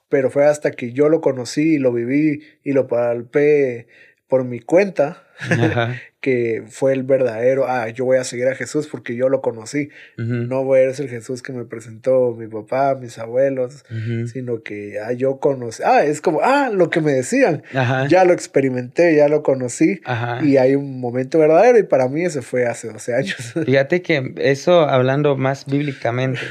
pero 0.09 0.29
fue 0.29 0.45
hasta 0.45 0.71
que 0.71 0.93
yo 0.93 1.09
lo 1.09 1.21
conocí 1.21 1.75
y 1.75 1.79
lo 1.79 1.91
viví 1.91 2.41
y 2.63 2.71
lo 2.71 2.87
palpé 2.87 3.87
por 4.27 4.43
mi 4.43 4.59
cuenta, 4.59 5.23
que 6.19 6.63
fue 6.67 6.93
el 6.93 7.03
verdadero, 7.03 7.67
ah, 7.67 7.89
yo 7.89 8.03
voy 8.03 8.17
a 8.17 8.23
seguir 8.23 8.47
a 8.47 8.55
Jesús 8.55 8.87
porque 8.87 9.15
yo 9.15 9.29
lo 9.29 9.41
conocí. 9.41 9.89
No 10.17 10.63
voy 10.63 10.81
a 10.81 10.93
ser 10.93 11.05
el 11.05 11.11
Jesús 11.11 11.41
que 11.41 11.53
me 11.53 11.63
presentó 11.63 12.35
mi 12.35 12.47
papá, 12.47 12.95
mis 12.95 13.17
abuelos, 13.19 13.85
sino 14.33 14.61
que 14.63 14.99
ah, 14.99 15.13
yo 15.13 15.39
conocí, 15.39 15.83
ah, 15.85 16.03
es 16.03 16.21
como, 16.21 16.41
ah, 16.41 16.69
lo 16.73 16.89
que 16.89 17.01
me 17.01 17.13
decían, 17.13 17.63
ya 18.09 18.25
lo 18.25 18.33
experimenté, 18.33 19.15
ya 19.15 19.27
lo 19.27 19.43
conocí 19.43 20.01
y 20.41 20.57
hay 20.57 20.75
un 20.75 20.99
momento 20.99 21.39
verdadero 21.39 21.77
y 21.77 21.83
para 21.83 22.09
mí 22.09 22.25
ese 22.25 22.41
fue 22.41 22.65
hace 22.65 22.91
12 22.91 23.15
años. 23.15 23.53
Fíjate 23.65 24.01
que 24.01 24.33
eso, 24.37 24.81
hablando 24.81 25.37
más 25.37 25.65
bíblicamente, 25.65 26.41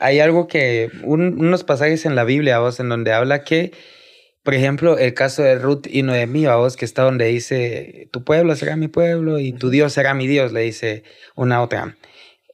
hay 0.00 0.20
algo 0.20 0.48
que, 0.48 0.90
unos 1.04 1.64
pasajes 1.64 2.04
en 2.04 2.14
la 2.16 2.24
Biblia, 2.24 2.58
vos, 2.58 2.80
en 2.80 2.88
donde 2.88 3.12
habla 3.12 3.44
que 3.44 3.72
por 4.44 4.54
ejemplo, 4.54 4.98
el 4.98 5.14
caso 5.14 5.42
de 5.42 5.58
Ruth 5.58 5.86
y 5.88 6.02
Noemí, 6.02 6.44
vos, 6.46 6.76
que 6.76 6.84
está 6.84 7.02
donde 7.02 7.24
dice, 7.24 8.08
tu 8.12 8.24
pueblo 8.24 8.54
será 8.54 8.76
mi 8.76 8.88
pueblo 8.88 9.38
y 9.38 9.52
tu 9.52 9.70
Dios 9.70 9.94
será 9.94 10.12
mi 10.12 10.26
Dios, 10.26 10.52
le 10.52 10.60
dice 10.60 11.02
una 11.34 11.62
otra. 11.62 11.96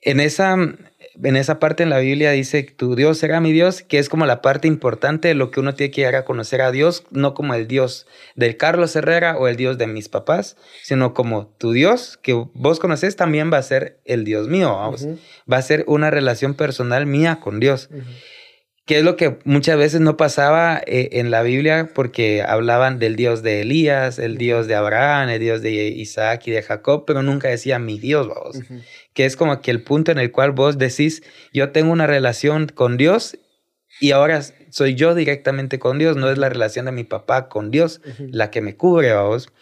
En 0.01 0.21
esa, 0.21 0.55
en 0.55 1.37
esa 1.37 1.59
parte 1.59 1.83
en 1.83 1.91
la 1.91 1.99
Biblia 1.99 2.31
dice, 2.31 2.63
tu 2.63 2.95
Dios 2.95 3.19
será 3.19 3.41
mi 3.41 3.51
Dios, 3.51 3.83
que 3.83 3.99
es 3.99 4.09
como 4.09 4.25
la 4.25 4.41
parte 4.41 4.69
importante 4.69 5.27
de 5.27 5.35
lo 5.35 5.51
que 5.51 5.59
uno 5.59 5.75
tiene 5.75 5.91
que 5.91 6.03
llegar 6.03 6.15
a 6.15 6.25
conocer 6.25 6.63
a 6.63 6.71
Dios, 6.71 7.03
no 7.11 7.35
como 7.35 7.55
el 7.55 7.67
Dios 7.67 8.07
del 8.37 8.57
Carlos 8.57 8.95
Herrera 8.95 9.37
o 9.37 9.49
el 9.49 9.57
Dios 9.57 9.77
de 9.77 9.89
mis 9.89 10.09
papás, 10.09 10.57
sino 10.85 11.13
como 11.13 11.49
tu 11.59 11.73
Dios, 11.73 12.21
que 12.23 12.35
vos 12.55 12.79
conoces, 12.79 13.17
también 13.17 13.53
va 13.53 13.59
a 13.59 13.65
ser 13.65 13.99
el 14.05 14.23
Dios 14.23 14.47
mío, 14.47 14.77
vamos. 14.77 15.09
Va 15.53 15.57
a 15.57 15.63
ser 15.63 15.83
una 15.89 16.13
relación 16.13 16.55
personal 16.55 17.05
mía 17.07 17.41
con 17.43 17.59
Dios 17.59 17.91
que 18.91 18.99
es 18.99 19.05
lo 19.05 19.15
que 19.15 19.39
muchas 19.45 19.79
veces 19.79 20.01
no 20.01 20.17
pasaba 20.17 20.83
eh, 20.85 21.11
en 21.13 21.31
la 21.31 21.45
Biblia 21.45 21.91
porque 21.95 22.43
hablaban 22.43 22.99
del 22.99 23.15
Dios 23.15 23.41
de 23.41 23.61
Elías, 23.61 24.19
el 24.19 24.37
Dios 24.37 24.67
de 24.67 24.75
Abraham, 24.75 25.29
el 25.29 25.39
Dios 25.39 25.63
de 25.63 25.71
Isaac 25.71 26.49
y 26.49 26.51
de 26.51 26.61
Jacob, 26.61 27.05
pero 27.07 27.23
nunca 27.23 27.47
decía 27.47 27.79
mi 27.79 28.01
Dios, 28.01 28.27
vos. 28.27 28.59
Que 29.15 29.27
es 29.27 29.37
como 29.37 29.61
que 29.61 29.71
el 29.71 29.85
punto 29.85 30.11
en 30.11 30.19
el 30.19 30.33
cual 30.33 30.51
vos 30.51 30.77
decís, 30.77 31.23
yo 31.53 31.71
tengo 31.71 31.93
una 31.93 32.09
relación 32.09 32.67
con 32.67 32.97
Dios 32.97 33.39
y 34.01 34.11
ahora 34.11 34.43
soy 34.71 34.97
yo 34.97 35.15
directamente 35.15 35.79
con 35.79 35.99
Dios, 35.99 36.17
no 36.17 36.29
es 36.29 36.39
la 36.39 36.49
relación 36.49 36.87
de 36.87 36.91
mi 36.91 37.05
papá 37.05 37.49
con 37.49 37.71
Dios 37.71 38.01
la 38.19 38.51
que 38.51 38.61
me 38.61 38.77
cubre, 38.77 39.15
vos. 39.15 39.53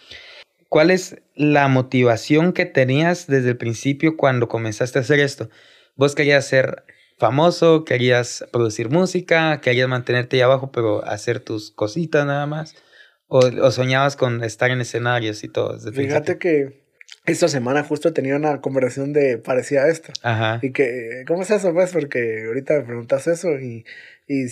¿Cuál 0.70 0.90
es 0.90 1.16
la 1.34 1.68
motivación 1.68 2.54
que 2.54 2.64
tenías 2.64 3.26
desde 3.26 3.50
el 3.50 3.58
principio 3.58 4.16
cuando 4.16 4.48
comenzaste 4.48 4.98
a 4.98 5.02
hacer 5.02 5.20
esto? 5.20 5.50
Vos 5.96 6.14
querías 6.14 6.46
ser 6.46 6.84
famoso, 7.18 7.84
querías 7.84 8.44
producir 8.52 8.90
música, 8.90 9.60
querías 9.60 9.88
mantenerte 9.88 10.36
ahí 10.36 10.42
abajo, 10.42 10.70
pero 10.72 11.04
hacer 11.04 11.40
tus 11.40 11.70
cositas 11.70 12.24
nada 12.26 12.46
más. 12.46 12.74
O, 13.26 13.70
soñabas 13.70 14.16
con 14.16 14.42
estar 14.42 14.70
en 14.70 14.80
escenarios 14.80 15.44
y 15.44 15.48
todo. 15.48 15.78
Fíjate 15.92 16.38
que 16.38 16.88
esta 17.26 17.48
semana 17.48 17.84
justo 17.84 18.12
tenía 18.14 18.36
una 18.36 18.62
conversación 18.62 19.12
de 19.12 19.36
parecía 19.36 19.82
a 19.82 19.88
esta. 19.88 20.12
Ajá. 20.22 20.60
Y 20.62 20.72
que, 20.72 21.24
¿cómo 21.26 21.42
es 21.42 21.50
eso? 21.50 21.74
Pues 21.74 21.92
porque 21.92 22.44
ahorita 22.46 22.78
me 22.78 22.84
preguntas 22.84 23.26
eso 23.26 23.50
y, 23.58 23.84
y 24.26 24.46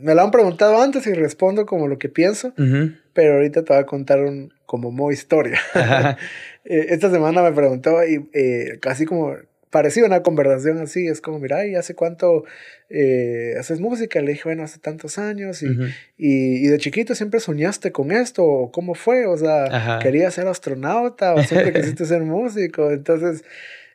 me 0.00 0.14
lo 0.14 0.22
han 0.22 0.32
preguntado 0.32 0.82
antes 0.82 1.06
y 1.06 1.12
respondo 1.12 1.66
como 1.66 1.86
lo 1.86 1.98
que 1.98 2.08
pienso, 2.08 2.52
pero 3.12 3.34
ahorita 3.34 3.62
te 3.62 3.72
voy 3.72 3.82
a 3.82 3.86
contar 3.86 4.22
un, 4.22 4.52
como 4.66 4.90
mo 4.90 5.12
historia. 5.12 5.60
Eh, 6.68 6.86
esta 6.88 7.12
semana 7.12 7.44
me 7.44 7.52
preguntó 7.52 8.04
y 8.04 8.28
eh, 8.32 8.80
casi 8.80 9.04
como 9.04 9.36
parecido 9.70 10.06
una 10.06 10.22
conversación 10.22 10.78
así, 10.78 11.06
es 11.06 11.20
como, 11.20 11.38
mira, 11.38 11.66
¿y 11.66 11.74
hace 11.74 11.94
cuánto 11.94 12.44
eh, 12.88 13.54
haces 13.58 13.80
música? 13.80 14.20
Le 14.20 14.32
dije, 14.32 14.42
bueno, 14.44 14.62
hace 14.62 14.78
tantos 14.78 15.18
años 15.18 15.62
y, 15.62 15.66
y, 16.16 16.66
de 16.66 16.78
chiquito 16.78 17.14
siempre 17.14 17.40
soñaste 17.40 17.92
con 17.92 18.12
esto, 18.12 18.70
cómo 18.72 18.94
fue, 18.94 19.26
o 19.26 19.36
sea, 19.36 19.98
querías 20.02 20.34
ser 20.34 20.46
astronauta 20.46 21.34
o 21.34 21.42
siempre 21.42 21.72
quisiste 21.72 22.04
ser 22.04 22.22
músico, 22.22 22.90
entonces 22.90 23.44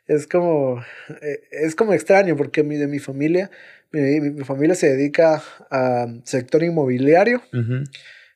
es 0.06 0.26
como, 0.26 0.82
eh, 1.22 1.40
es 1.50 1.74
como 1.74 1.94
extraño 1.94 2.36
porque 2.36 2.62
mi, 2.62 2.76
de 2.76 2.86
mi 2.86 2.98
familia, 2.98 3.50
mi, 3.92 4.44
familia 4.44 4.74
se 4.74 4.94
dedica 4.94 5.42
a 5.70 6.06
sector 6.24 6.62
inmobiliario, 6.62 7.42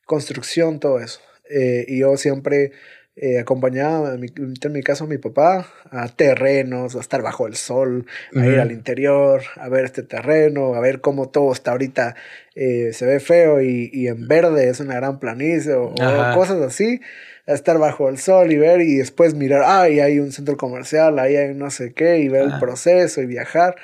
construcción, 0.05 0.81
todo 0.81 1.01
eso, 1.01 1.21
eh, 1.51 1.85
y 1.89 2.01
yo 2.01 2.17
siempre 2.17 2.73
eh, 3.19 3.39
acompañaba, 3.39 4.13
en 4.13 4.21
mi, 4.21 4.29
en 4.37 4.73
mi 4.73 4.83
caso, 4.83 5.05
a 5.05 5.07
mi 5.07 5.17
papá 5.17 5.67
a 5.91 6.07
terrenos, 6.09 6.97
a 6.97 7.01
estar 7.01 7.23
bajo 7.23 7.47
el 7.47 7.55
sol, 7.57 8.05
a 8.35 8.47
ir 8.47 8.61
al 8.61 8.73
interior, 8.73 9.43
a 9.57 9.71
ver 9.71 9.87
este 9.87 10.03
terreno, 10.03 10.75
a 10.75 10.81
ver 10.81 11.01
cómo 11.01 11.31
todo 11.31 11.51
está 11.51 11.71
ahorita, 11.71 12.15
eh, 12.55 12.91
se 12.93 13.07
ve 13.07 13.19
feo 13.21 13.63
y, 13.63 13.89
y, 13.91 14.09
en 14.09 14.29
verde 14.29 14.69
es 14.69 14.81
una 14.81 14.97
gran 14.97 15.19
planicie 15.19 15.73
o, 15.73 15.95
cosas 16.35 16.61
así, 16.61 17.01
a 17.47 17.55
estar 17.55 17.79
bajo 17.79 18.11
el 18.11 18.19
sol 18.19 18.53
y 18.53 18.59
ver 18.59 18.83
y 18.83 18.97
después 18.97 19.35
mirar, 19.35 19.63
ah, 19.65 19.83
ahí 19.83 20.01
hay 20.01 20.19
un 20.19 20.31
centro 20.31 20.59
comercial, 20.59 21.19
ahí 21.19 21.37
hay 21.37 21.55
no 21.55 21.71
sé 21.71 21.95
qué, 21.95 22.19
y 22.19 22.29
ver 22.29 22.43
el 22.43 22.59
proceso 22.61 23.23
y 23.23 23.27
viajar. 23.27 23.77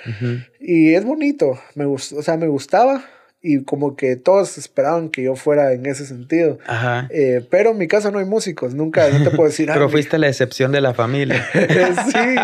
Y 0.61 0.93
es 0.93 1.07
bonito, 1.07 1.59
me 1.75 1.87
gustó, 1.87 2.17
o 2.19 2.23
sea, 2.23 2.37
me 2.37 2.49
gustaba 2.49 3.03
y 3.45 3.65
como 3.65 3.97
que 3.97 4.15
todos 4.15 4.57
esperaban 4.57 5.09
que 5.09 5.25
yo 5.25 5.35
fuera 5.35 5.73
en 5.73 5.85
ese 5.87 6.07
sentido. 6.07 6.59
Ajá. 6.65 7.09
Eh, 7.11 7.45
pero 7.51 7.73
en 7.73 7.79
mi 7.79 7.89
casa 7.89 8.13
no 8.13 8.21
hay 8.21 8.25
músicos, 8.25 8.73
nunca, 8.75 9.09
no 9.11 9.25
te 9.25 9.31
puedo 9.31 9.49
decir. 9.49 9.69
pero 9.73 9.89
fuiste 9.89 10.17
la 10.17 10.29
excepción 10.29 10.71
de 10.71 10.81
la 10.81 10.95
familia. 10.95 11.45
sí, 11.53 12.37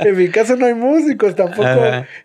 en 0.00 0.16
mi 0.16 0.28
casa 0.28 0.54
no 0.56 0.66
hay 0.66 0.74
músicos, 0.74 1.34
tampoco, 1.34 1.70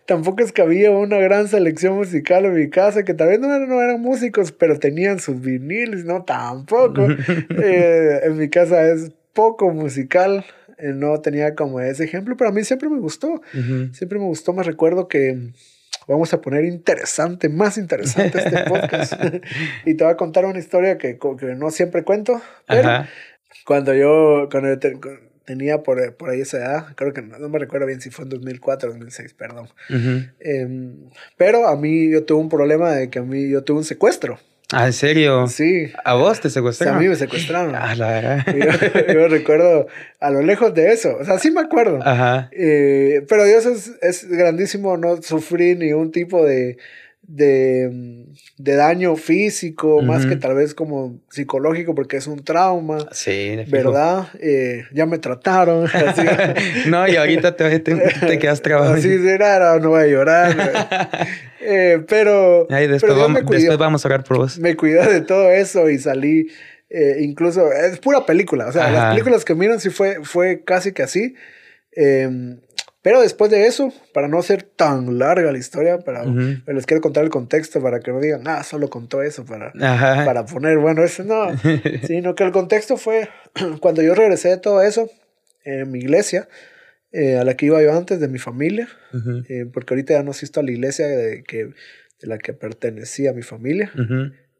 tampoco 0.05 0.43
es 0.43 0.51
que 0.51 0.61
había 0.61 0.91
una 0.91 1.17
gran 1.17 1.47
selección 1.47 1.95
musical 1.95 2.43
en 2.43 2.55
mi 2.55 2.69
casa, 2.69 3.03
que 3.03 3.13
tal 3.13 3.29
vez 3.29 3.39
no, 3.39 3.47
no 3.47 3.81
eran 3.81 4.01
músicos, 4.01 4.51
pero 4.51 4.77
tenían 4.77 5.19
sus 5.19 5.39
viniles, 5.39 6.03
no, 6.03 6.23
tampoco. 6.23 7.07
Eh, 7.59 8.21
en 8.23 8.37
mi 8.37 8.49
casa 8.49 8.87
es 8.87 9.11
poco 9.33 9.71
musical, 9.71 10.45
eh, 10.77 10.91
no 10.93 11.19
tenía 11.21 11.55
como 11.55 11.79
ese 11.79 12.03
ejemplo, 12.03 12.35
pero 12.37 12.49
a 12.49 12.53
mí 12.53 12.63
siempre 12.63 12.89
me 12.89 12.99
gustó, 12.99 13.41
siempre 13.93 14.19
me 14.19 14.25
gustó, 14.25 14.53
me 14.53 14.63
recuerdo 14.63 15.07
que 15.07 15.51
vamos 16.07 16.33
a 16.33 16.41
poner 16.41 16.65
interesante, 16.65 17.49
más 17.49 17.77
interesante 17.77 18.39
este 18.39 18.63
podcast. 18.63 19.13
y 19.85 19.93
te 19.95 20.03
voy 20.03 20.13
a 20.13 20.17
contar 20.17 20.45
una 20.45 20.59
historia 20.59 20.97
que, 20.97 21.17
que 21.17 21.45
no 21.55 21.69
siempre 21.69 22.03
cuento, 22.03 22.41
pero 22.67 23.05
cuando 23.65 23.93
yo, 23.93 24.47
cuando 24.49 24.77
tenía 25.45 25.83
por, 25.83 26.15
por, 26.15 26.29
ahí 26.29 26.41
esa 26.41 26.57
edad, 26.57 26.95
creo 26.95 27.13
que 27.13 27.21
no, 27.21 27.49
me 27.49 27.59
recuerdo 27.59 27.85
bien 27.85 28.01
si 28.01 28.09
fue 28.09 28.23
en 28.23 28.29
2004 28.29 28.89
o 28.89 28.91
2006, 28.93 29.33
perdón. 29.33 29.69
Em, 30.39 31.09
pero 31.37 31.67
a 31.67 31.75
mí 31.75 32.11
yo 32.11 32.25
tuve 32.25 32.39
un 32.39 32.49
problema 32.49 32.91
de 32.91 33.09
que 33.09 33.19
a 33.19 33.23
mí 33.23 33.49
yo 33.49 33.63
tuve 33.63 33.79
un 33.79 33.85
secuestro. 33.85 34.39
Ah, 34.73 34.87
¿en 34.87 34.93
serio? 34.93 35.47
Sí. 35.47 35.91
¿A 36.03 36.15
vos 36.15 36.41
te 36.41 36.49
secuestraron? 36.49 36.97
a 36.97 36.99
mí 36.99 37.07
me 37.07 37.15
secuestraron. 37.15 37.73
Ah, 37.73 37.95
la 37.95 38.07
verdad. 38.07 38.45
Yo, 39.13 39.27
recuerdo 39.29 39.87
a 40.19 40.29
lo 40.29 40.41
lejos 40.41 40.73
de 40.73 40.91
eso. 40.91 41.15
O 41.17 41.23
sea, 41.23 41.39
sí 41.39 41.51
me 41.51 41.61
acuerdo. 41.61 41.99
Ajá. 42.03 42.49
Eh, 42.51 43.25
pero 43.29 43.45
Dios 43.45 43.65
es, 43.65 43.93
es, 44.01 44.29
grandísimo. 44.29 44.97
No 44.97 45.21
sufrí 45.21 45.75
ningún 45.75 46.11
tipo 46.11 46.45
de, 46.45 46.77
de, 47.27 48.25
de 48.57 48.75
daño 48.75 49.17
físico, 49.17 50.01
más 50.01 50.25
que 50.25 50.37
tal 50.37 50.55
vez 50.55 50.73
como 50.73 51.19
psicológico, 51.29 51.93
porque 51.93 52.17
es 52.17 52.25
un 52.25 52.43
trauma. 52.43 52.99
Sí, 53.11 53.57
¿Verdad? 53.67 54.29
Eh, 54.39 54.85
ya 54.93 55.05
me 55.05 55.19
trataron. 55.19 55.89
no, 56.87 57.07
y 57.07 57.17
ahorita 57.17 57.55
te, 57.55 57.79
te, 57.79 58.39
quedas 58.39 58.61
trabajando. 58.61 58.97
Así 58.97 59.19
será, 59.19 59.77
no 59.79 59.89
voy 59.89 60.03
a 60.03 60.07
llorar. 60.07 61.27
Eh, 61.69 62.01
pero. 62.07 62.65
después, 62.69 63.77
vamos, 63.77 64.05
a 64.05 64.07
hablar 64.07 64.23
por 64.23 64.37
vos. 64.37 64.57
Me 64.57 64.77
cuidé 64.77 65.05
de 65.11 65.19
todo 65.19 65.51
eso 65.51 65.89
y 65.89 65.97
salí. 65.97 66.47
Eh, 66.89 67.17
incluso. 67.19 67.73
Es 67.73 67.99
pura 67.99 68.25
película. 68.25 68.67
O 68.67 68.71
sea, 68.71 68.89
las 68.89 69.11
películas 69.11 69.43
que 69.43 69.53
miran 69.53 69.81
sí 69.81 69.89
fue, 69.89 70.23
fue 70.23 70.63
casi 70.63 70.93
que 70.93 71.03
así. 71.03 71.35
Em, 71.91 72.61
pero 73.07 73.21
después 73.21 73.49
de 73.49 73.67
eso, 73.67 73.93
para 74.13 74.27
no 74.27 74.41
ser 74.41 74.63
tan 74.63 75.17
larga 75.17 75.49
la 75.53 75.57
historia, 75.57 75.97
para, 75.99 76.25
les 76.25 76.85
quiero 76.85 76.99
contar 76.99 77.23
el 77.23 77.29
contexto 77.29 77.81
para 77.81 78.01
que 78.01 78.11
no 78.11 78.19
digan, 78.19 78.45
ah, 78.49 78.65
solo 78.65 78.89
contó 78.89 79.21
eso 79.21 79.45
para, 79.45 79.71
para 79.71 80.45
poner, 80.45 80.77
bueno, 80.77 81.05
eso 81.05 81.23
no. 81.23 81.57
sino 82.05 82.35
que 82.35 82.43
el 82.43 82.51
contexto 82.51 82.97
fue 82.97 83.29
cuando 83.79 84.01
yo 84.01 84.13
regresé 84.13 84.49
de 84.49 84.57
todo 84.57 84.81
eso 84.81 85.09
en 85.63 85.89
mi 85.89 85.99
iglesia. 85.99 86.49
Eh, 87.13 87.37
a 87.37 87.45
la 87.45 87.55
que 87.55 87.67
iba 87.67 87.81
yo 87.81 87.97
antes, 87.97 88.19
de 88.19 88.27
mi 88.27 88.39
familia, 88.39 88.89
eh, 89.47 89.65
porque 89.71 89.93
ahorita 89.93 90.15
ya 90.15 90.23
no 90.23 90.31
asisto 90.31 90.59
a 90.59 90.63
la 90.63 90.71
iglesia 90.71 91.07
de, 91.07 91.43
que, 91.43 91.63
de 91.63 92.27
la 92.27 92.37
que 92.39 92.51
pertenecía 92.51 93.29
a 93.29 93.33
mi 93.33 93.41
familia. 93.41 93.89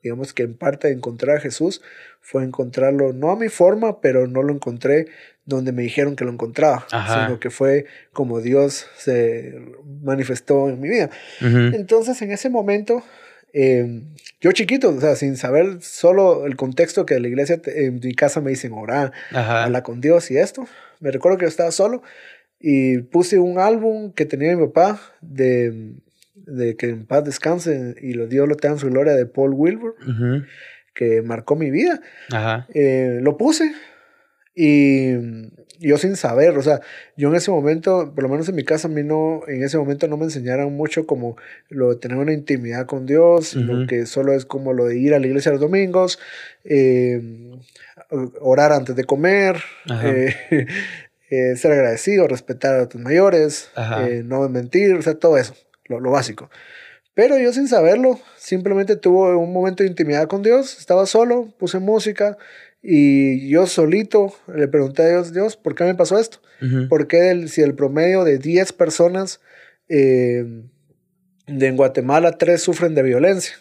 Digamos 0.07 0.33
que 0.33 0.43
en 0.43 0.53
parte 0.53 0.87
de 0.87 0.93
encontrar 0.93 1.35
a 1.35 1.39
Jesús 1.41 1.81
fue 2.21 2.45
encontrarlo, 2.45 3.11
no 3.11 3.29
a 3.31 3.35
mi 3.35 3.49
forma, 3.49 3.99
pero 3.99 4.25
no 4.25 4.41
lo 4.41 4.53
encontré 4.53 5.07
donde 5.43 5.73
me 5.73 5.81
dijeron 5.81 6.15
que 6.15 6.23
lo 6.23 6.31
encontraba, 6.31 6.87
sino 6.89 7.39
que 7.41 7.49
fue 7.49 7.85
como 8.13 8.39
Dios 8.39 8.87
se 8.97 9.59
manifestó 10.01 10.69
en 10.69 10.79
mi 10.79 10.87
vida. 10.87 11.09
Entonces, 11.41 12.21
en 12.21 12.31
ese 12.31 12.49
momento, 12.49 13.03
em, 13.51 14.05
yo 14.39 14.53
chiquito, 14.53 14.89
o 14.91 15.01
sea, 15.01 15.15
sin 15.15 15.35
saber 15.35 15.81
solo 15.81 16.45
el 16.45 16.55
contexto 16.55 17.05
que 17.05 17.19
la 17.19 17.27
iglesia, 17.27 17.61
en 17.65 17.99
mi 18.01 18.13
casa 18.13 18.39
me 18.39 18.51
dicen 18.51 18.71
orar, 18.71 19.11
habla 19.31 19.83
con 19.83 19.99
Dios 19.99 20.31
y 20.31 20.37
esto. 20.37 20.65
Me 21.01 21.11
recuerdo 21.11 21.37
que 21.37 21.43
yo 21.45 21.49
estaba 21.49 21.71
solo 21.71 22.01
y 22.59 22.99
puse 22.99 23.39
un 23.39 23.59
álbum 23.59 24.13
que 24.13 24.25
tenía 24.25 24.55
mi 24.55 24.65
papá 24.67 25.01
de, 25.21 25.95
de 26.45 26.75
que 26.75 26.89
en 26.89 27.05
paz 27.05 27.23
descanse 27.23 27.95
y 28.01 28.13
lo 28.13 28.27
Dios 28.27 28.47
lo 28.47 28.55
tenga 28.55 28.75
en 28.75 28.79
su 28.79 28.89
gloria 28.89 29.13
de 29.13 29.25
Paul 29.25 29.53
Wilbur, 29.53 29.95
que 30.93 31.21
marcó 31.21 31.55
mi 31.55 31.71
vida. 31.71 32.01
Eh, 32.73 33.19
lo 33.21 33.37
puse 33.37 33.71
Y 34.55 35.13
yo 35.79 35.97
sin 35.97 36.15
saber, 36.15 36.57
o 36.57 36.61
sea, 36.61 36.81
yo 37.15 37.29
en 37.29 37.35
ese 37.35 37.51
momento, 37.51 38.11
por 38.13 38.23
lo 38.23 38.29
menos 38.29 38.49
en 38.49 38.55
mi 38.55 38.63
casa, 38.63 38.87
a 38.87 38.91
mí 38.91 39.03
no, 39.03 39.41
en 39.47 39.63
ese 39.63 39.77
momento 39.77 40.07
no 40.07 40.17
me 40.17 40.25
enseñaron 40.25 40.73
mucho 40.73 41.05
como 41.05 41.37
lo 41.69 41.89
de 41.89 41.95
tener 41.97 42.17
una 42.17 42.33
intimidad 42.33 42.85
con 42.85 43.05
Dios, 43.05 43.55
lo 43.55 43.87
que 43.87 44.05
solo 44.05 44.33
es 44.33 44.45
como 44.45 44.73
lo 44.73 44.85
de 44.85 44.97
ir 44.97 45.13
a 45.13 45.19
la 45.19 45.27
iglesia 45.27 45.51
los 45.51 45.61
domingos, 45.61 46.19
eh, 46.63 47.21
orar 48.41 48.71
antes 48.71 48.95
de 48.95 49.03
comer, 49.03 49.57
eh, 50.03 50.35
eh, 51.29 51.55
ser 51.55 51.71
agradecido, 51.71 52.27
respetar 52.27 52.79
a 52.79 52.89
tus 52.89 53.01
mayores, 53.01 53.69
no 54.25 54.47
mentir, 54.49 54.95
o 54.95 55.01
sea, 55.01 55.15
todo 55.15 55.37
eso, 55.37 55.53
lo, 55.87 55.99
lo 55.99 56.11
básico. 56.11 56.49
Pero 57.13 57.39
yo 57.39 57.51
sin 57.51 57.67
saberlo, 57.67 58.19
simplemente 58.37 58.95
tuve 58.95 59.35
un 59.35 59.51
momento 59.51 59.81
de 59.81 59.89
intimidad 59.89 60.27
con 60.27 60.43
Dios, 60.43 60.77
estaba 60.77 61.07
solo, 61.07 61.51
puse 61.57 61.79
música, 61.79 62.37
y 62.81 63.49
yo 63.49 63.65
solito 63.65 64.33
le 64.53 64.67
pregunté 64.67 65.01
a 65.01 65.09
Dios, 65.09 65.33
Dios, 65.33 65.57
¿por 65.57 65.75
qué 65.75 65.83
me 65.83 65.95
pasó 65.95 66.19
esto? 66.19 66.39
¿Por 66.89 67.07
qué 67.07 67.47
si 67.47 67.61
el 67.61 67.75
promedio 67.75 68.23
de 68.23 68.37
10 68.37 68.71
personas 68.73 69.41
eh, 69.89 70.45
de 71.47 71.67
en 71.67 71.75
Guatemala, 71.75 72.37
3 72.37 72.61
sufren 72.61 72.95
de 72.95 73.03
violencia? 73.03 73.55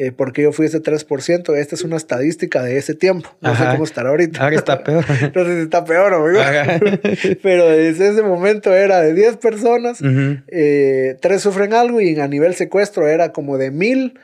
Eh, 0.00 0.12
¿Por 0.12 0.32
qué 0.32 0.42
yo 0.42 0.52
fui 0.52 0.64
ese 0.64 0.80
3%? 0.80 1.56
Esta 1.56 1.74
es 1.74 1.82
una 1.82 1.96
estadística 1.96 2.62
de 2.62 2.76
ese 2.76 2.94
tiempo. 2.94 3.34
No 3.40 3.56
sé 3.56 3.64
cómo 3.72 3.82
estará 3.82 4.10
ahorita. 4.10 4.44
Ahora 4.44 4.54
está 4.54 4.84
peor. 4.84 5.04
no 5.34 5.44
sé 5.44 5.56
si 5.56 5.62
está 5.62 5.84
peor, 5.84 6.14
amigo. 6.14 6.38
Pero 7.42 7.68
desde 7.68 8.10
ese 8.10 8.22
momento 8.22 8.72
era 8.72 9.00
de 9.00 9.12
10 9.12 9.38
personas, 9.38 9.98
eh, 10.46 11.16
3 11.20 11.42
sufren 11.42 11.72
algo 11.72 12.00
y 12.00 12.18
a 12.20 12.28
nivel 12.28 12.54
secuestro 12.54 13.08
era 13.08 13.32
como 13.32 13.58
de 13.58 13.72
1000, 13.72 14.20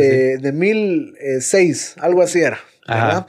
eh, 0.00 0.38
de 0.40 0.52
1006, 0.52 1.96
algo 1.98 2.22
así 2.22 2.40
era. 2.40 2.58
¿verdad? 2.88 3.26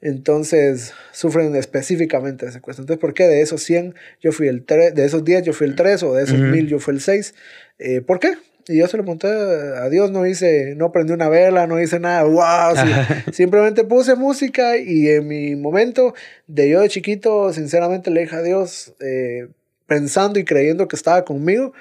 Entonces, 0.00 0.94
sufren 1.12 1.54
específicamente 1.54 2.46
de 2.46 2.50
secuestro. 2.50 2.82
Entonces, 2.82 3.00
¿por 3.00 3.14
qué 3.14 3.28
de 3.28 3.40
esos 3.40 3.62
100 3.62 3.94
yo 4.20 4.32
fui 4.32 4.48
el 4.48 4.64
3, 4.64 4.96
de 4.96 5.04
esos 5.04 5.24
10 5.24 5.44
yo 5.44 5.52
fui 5.52 5.68
el 5.68 5.76
3 5.76 6.02
o 6.02 6.14
de 6.14 6.24
esos 6.24 6.40
1000 6.40 6.66
yo 6.66 6.80
fui 6.80 6.94
el 6.94 7.00
6? 7.00 7.34
Eh, 7.78 8.00
¿Por 8.00 8.18
qué? 8.18 8.34
Y 8.68 8.78
yo 8.78 8.88
se 8.88 8.96
lo 8.96 9.04
pregunté 9.04 9.28
a 9.28 9.88
Dios, 9.88 10.10
no 10.10 10.26
hice, 10.26 10.74
no 10.76 10.90
prendí 10.90 11.12
una 11.12 11.28
vela, 11.28 11.66
no 11.66 11.80
hice 11.80 12.00
nada, 12.00 12.24
wow, 12.24 12.74
simplemente 13.32 13.84
puse 13.84 14.16
música 14.16 14.76
y 14.76 15.08
en 15.08 15.28
mi 15.28 15.54
momento 15.54 16.14
de 16.48 16.70
yo 16.70 16.80
de 16.80 16.88
chiquito, 16.88 17.52
sinceramente 17.52 18.10
le 18.10 18.22
dije 18.22 18.36
a 18.36 18.42
Dios, 18.42 18.94
eh, 19.00 19.48
pensando 19.86 20.40
y 20.40 20.44
creyendo 20.44 20.88
que 20.88 20.96
estaba 20.96 21.24
conmigo, 21.24 21.72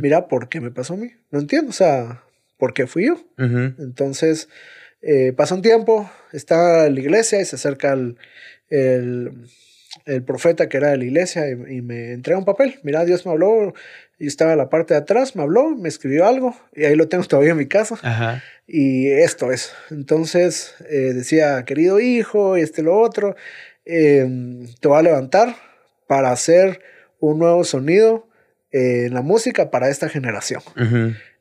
mira, 0.00 0.28
¿por 0.28 0.48
qué 0.48 0.60
me 0.60 0.70
pasó 0.70 0.94
a 0.94 0.96
mí? 0.98 1.12
No 1.30 1.40
entiendo, 1.40 1.70
o 1.70 1.74
sea, 1.74 2.22
¿por 2.58 2.74
qué 2.74 2.86
fui 2.86 3.06
yo? 3.06 3.18
Entonces, 3.38 4.48
eh, 5.00 5.32
pasa 5.32 5.54
un 5.54 5.62
tiempo, 5.62 6.10
está 6.32 6.88
la 6.88 7.00
iglesia 7.00 7.40
y 7.40 7.44
se 7.44 7.56
acerca 7.56 7.92
el, 7.94 8.18
el, 8.68 9.46
profeta 10.26 10.68
que 10.68 10.76
era 10.76 10.90
de 10.90 10.98
la 10.98 11.04
iglesia 11.04 11.48
y, 11.50 11.82
me 11.82 12.12
entrega 12.12 12.38
un 12.38 12.44
papel. 12.44 12.78
Mira, 12.82 13.04
Dios 13.04 13.24
me 13.26 13.32
habló 13.32 13.74
y 14.18 14.26
estaba 14.26 14.52
en 14.52 14.58
la 14.58 14.68
parte 14.68 14.94
de 14.94 15.00
atrás, 15.00 15.36
me 15.36 15.42
habló, 15.42 15.70
me 15.70 15.88
escribió 15.88 16.26
algo 16.26 16.56
y 16.74 16.84
ahí 16.84 16.96
lo 16.96 17.08
tengo 17.08 17.24
todavía 17.24 17.52
en 17.52 17.58
mi 17.58 17.66
casa. 17.66 18.42
Y 18.66 19.08
esto 19.08 19.52
es. 19.52 19.72
Entonces 19.90 20.74
eh, 20.88 21.12
decía, 21.14 21.64
querido 21.64 22.00
hijo, 22.00 22.56
y 22.56 22.62
este 22.62 22.82
lo 22.82 22.98
otro, 22.98 23.36
em, 23.84 24.66
te 24.80 24.88
voy 24.88 24.98
a 24.98 25.02
levantar 25.02 25.56
para 26.06 26.30
hacer 26.30 26.80
un 27.20 27.38
nuevo 27.38 27.64
sonido 27.64 28.28
en 28.70 29.14
la 29.14 29.22
música 29.22 29.70
para 29.70 29.88
esta 29.88 30.08
generación. 30.08 30.62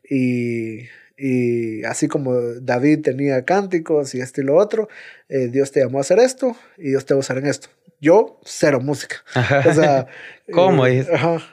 Y 0.08 0.88
y 1.18 1.84
así 1.86 2.08
como 2.08 2.34
David 2.36 3.02
tenía 3.02 3.46
cánticos 3.46 4.16
y 4.16 4.22
esto 4.22 4.42
y 4.42 4.44
lo 4.44 4.56
otro, 4.56 4.90
eh, 5.30 5.48
Dios 5.48 5.72
te 5.72 5.82
llamó 5.82 6.00
a 6.00 6.02
hacer 6.02 6.20
esto 6.20 6.58
y 6.78 6.90
Dios 6.90 7.06
te 7.06 7.14
va 7.14 7.20
a 7.20 7.22
usar 7.22 7.38
en 7.38 7.46
esto. 7.46 7.70
Yo, 8.04 8.38
cero 8.44 8.82
música. 8.82 9.24
O 9.66 9.74
sea, 9.74 10.08
¿cómo 10.52 10.86
es? 10.86 11.08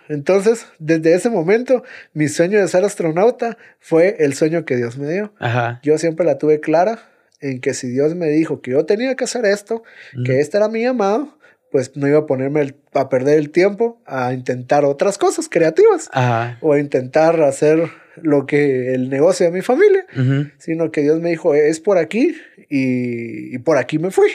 Entonces, 0.09 0.67
desde 0.81 1.15
ese 1.15 1.31
momento, 1.31 1.85
mi 2.13 2.27
sueño 2.27 2.61
de 2.61 2.67
ser 2.67 2.85
astronauta 2.85 3.57
fue 3.79 4.17
el 4.19 4.35
sueño 4.35 4.65
que 4.65 4.75
Dios 4.75 4.99
me 4.99 5.09
dio. 5.13 5.33
Yo 5.85 5.97
siempre 5.97 6.27
la 6.27 6.39
tuve 6.39 6.59
clara 6.59 6.99
en 7.41 7.61
que 7.61 7.73
si 7.73 7.89
Dios 7.89 8.17
me 8.17 8.27
dijo 8.27 8.63
que 8.63 8.73
yo 8.73 8.85
tenía 8.85 9.15
que 9.15 9.25
hacer 9.25 9.45
esto, 9.45 9.85
que 10.25 10.41
este 10.41 10.57
era 10.57 10.69
mi 10.69 10.83
llamado, 10.83 11.39
pues 11.71 11.97
no 11.97 12.09
iba 12.09 12.19
a 12.19 12.27
ponerme 12.27 12.75
a 12.95 13.09
perder 13.09 13.39
el 13.39 13.51
tiempo 13.51 14.01
a 14.07 14.33
intentar 14.33 14.85
otras 14.85 15.19
cosas 15.19 15.49
creativas 15.49 16.11
o 16.61 16.73
a 16.73 16.79
intentar 16.79 17.41
hacer 17.43 17.91
lo 18.23 18.47
que 18.47 18.93
el 18.93 19.09
negocio 19.09 19.47
de 19.47 19.53
mi 19.53 19.63
familia, 19.63 20.05
sino 20.59 20.91
que 20.91 21.03
Dios 21.03 21.21
me 21.21 21.31
dijo, 21.31 21.55
es 21.55 21.81
por 21.81 21.99
aquí 21.99 22.37
y, 22.69 23.59
por 23.59 23.79
aquí 23.79 23.99
me 23.99 24.11
fui. 24.11 24.31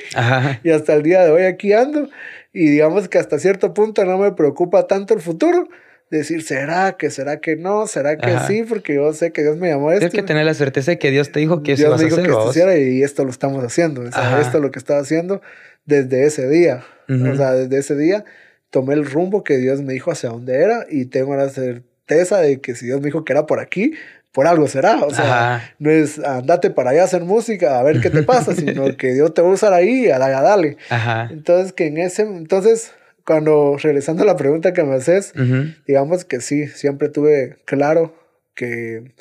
Y 0.63 0.69
hasta 0.69 0.93
el 0.93 1.03
día 1.03 1.23
de 1.23 1.31
hoy 1.31 1.43
aquí 1.43 1.73
ando 1.73 2.09
y 2.53 2.69
digamos 2.69 3.09
que 3.09 3.17
hasta 3.17 3.38
cierto 3.38 3.73
punto 3.73 4.05
no 4.05 4.17
me 4.17 4.31
preocupa 4.31 4.88
tanto 4.88 5.13
el 5.13 5.21
futuro. 5.21 5.67
Decir, 6.11 6.43
¿será 6.43 6.93
que, 6.97 7.09
será 7.09 7.41
que 7.41 7.55
no? 7.55 7.88
¿Será 7.88 8.15
que 8.15 8.38
sí? 8.47 8.63
Porque 8.63 8.93
yo 8.93 9.11
sé 9.11 9.31
que 9.31 9.41
Dios 9.41 9.57
me 9.57 9.69
llamó 9.69 9.89
a 9.89 9.95
esto. 9.95 10.07
Tienes 10.07 10.23
que 10.23 10.27
tener 10.27 10.45
la 10.45 10.53
certeza 10.53 10.91
de 10.91 10.99
que 10.99 11.09
Dios 11.09 11.31
te 11.31 11.39
dijo 11.39 11.63
que 11.63 11.73
eso 11.73 11.88
Dios 11.88 11.99
me 11.99 12.05
dijo 12.05 12.43
que 12.43 12.49
hiciera 12.51 12.77
y 12.77 13.01
esto 13.01 13.25
lo 13.25 13.31
estamos 13.31 13.63
haciendo. 13.63 14.05
esto 14.07 14.19
es 14.19 14.53
lo 14.53 14.71
que 14.71 14.79
estaba 14.79 14.99
haciendo 14.99 15.41
desde 15.86 16.25
ese 16.25 16.47
día. 16.47 16.83
O 17.08 17.36
sea, 17.36 17.53
desde 17.53 17.78
ese 17.78 17.95
día 17.95 18.26
tomé 18.70 18.93
el 18.93 19.06
rumbo 19.06 19.43
que 19.43 19.58
Dios 19.58 19.82
me 19.82 19.93
dijo 19.93 20.12
hacia 20.12 20.30
dónde 20.30 20.56
era 20.56 20.86
y 20.89 21.06
tengo 21.06 21.36
la 21.36 21.49
certeza 21.49 22.39
de 22.39 22.60
que 22.60 22.76
si 22.76 22.88
Dios 22.88 22.99
me 22.99 23.06
dijo 23.06 23.24
que 23.24 23.34
era 23.34 23.45
por 23.45 23.60
aquí, 23.60 23.93
por 24.36 24.47
algo 24.47 24.68
será. 24.68 25.03
O 25.06 25.14
sea, 25.14 25.74
no 25.80 25.89
es 25.89 26.20
andate 26.20 26.70
para 26.70 26.91
allá 26.91 27.03
a 27.03 27.06
hacer 27.06 27.24
música, 27.24 27.80
a 27.80 27.84
ver 27.84 28.01
qué 28.01 28.10
te 28.10 28.22
pasa, 28.24 28.53
sino 28.56 28.97
que 28.97 29.14
Dios 29.14 29.34
te 29.34 29.41
va 29.41 29.47
a 29.47 29.53
usar 29.53 29.74
ahí, 29.74 30.10
a, 30.10 30.18
a 30.18 30.41
darle. 30.41 30.78
Entonces, 31.32 31.72
que 31.72 31.88
en 31.88 31.97
ese, 31.97 32.24
entonces, 32.24 32.91
cuando 33.26 33.78
regresando 33.82 34.24
a 34.24 34.26
la 34.26 34.36
pregunta 34.36 34.74
que 34.74 34.84
me 34.84 34.95
haces, 34.95 35.34
digamos 35.88 36.26
que 36.26 36.41
sí, 36.41 36.68
siempre 36.68 37.08
tuve 37.10 37.58
claro 37.66 38.14
que 38.56 39.14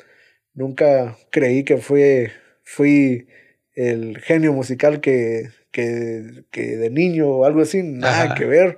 nunca 0.53 1.15
creí 1.31 1.63
que 1.63 1.77
fui, 1.77 2.27
fui 2.63 3.27
el 3.73 4.19
genio 4.19 4.53
musical 4.53 4.99
que, 4.99 5.49
que, 5.75 6.45
que 6.51 6.77
de 6.77 6.89
niño 6.89 7.27
o 7.27 7.45
algo 7.45 7.61
así, 7.61 7.83
nada 7.83 8.33
que 8.33 8.45
ver. 8.45 8.77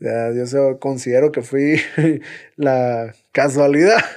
yo 0.00 0.80
considero 0.80 1.30
que 1.30 1.42
fui 1.42 1.80
la 2.56 3.14
casualidad 3.30 4.02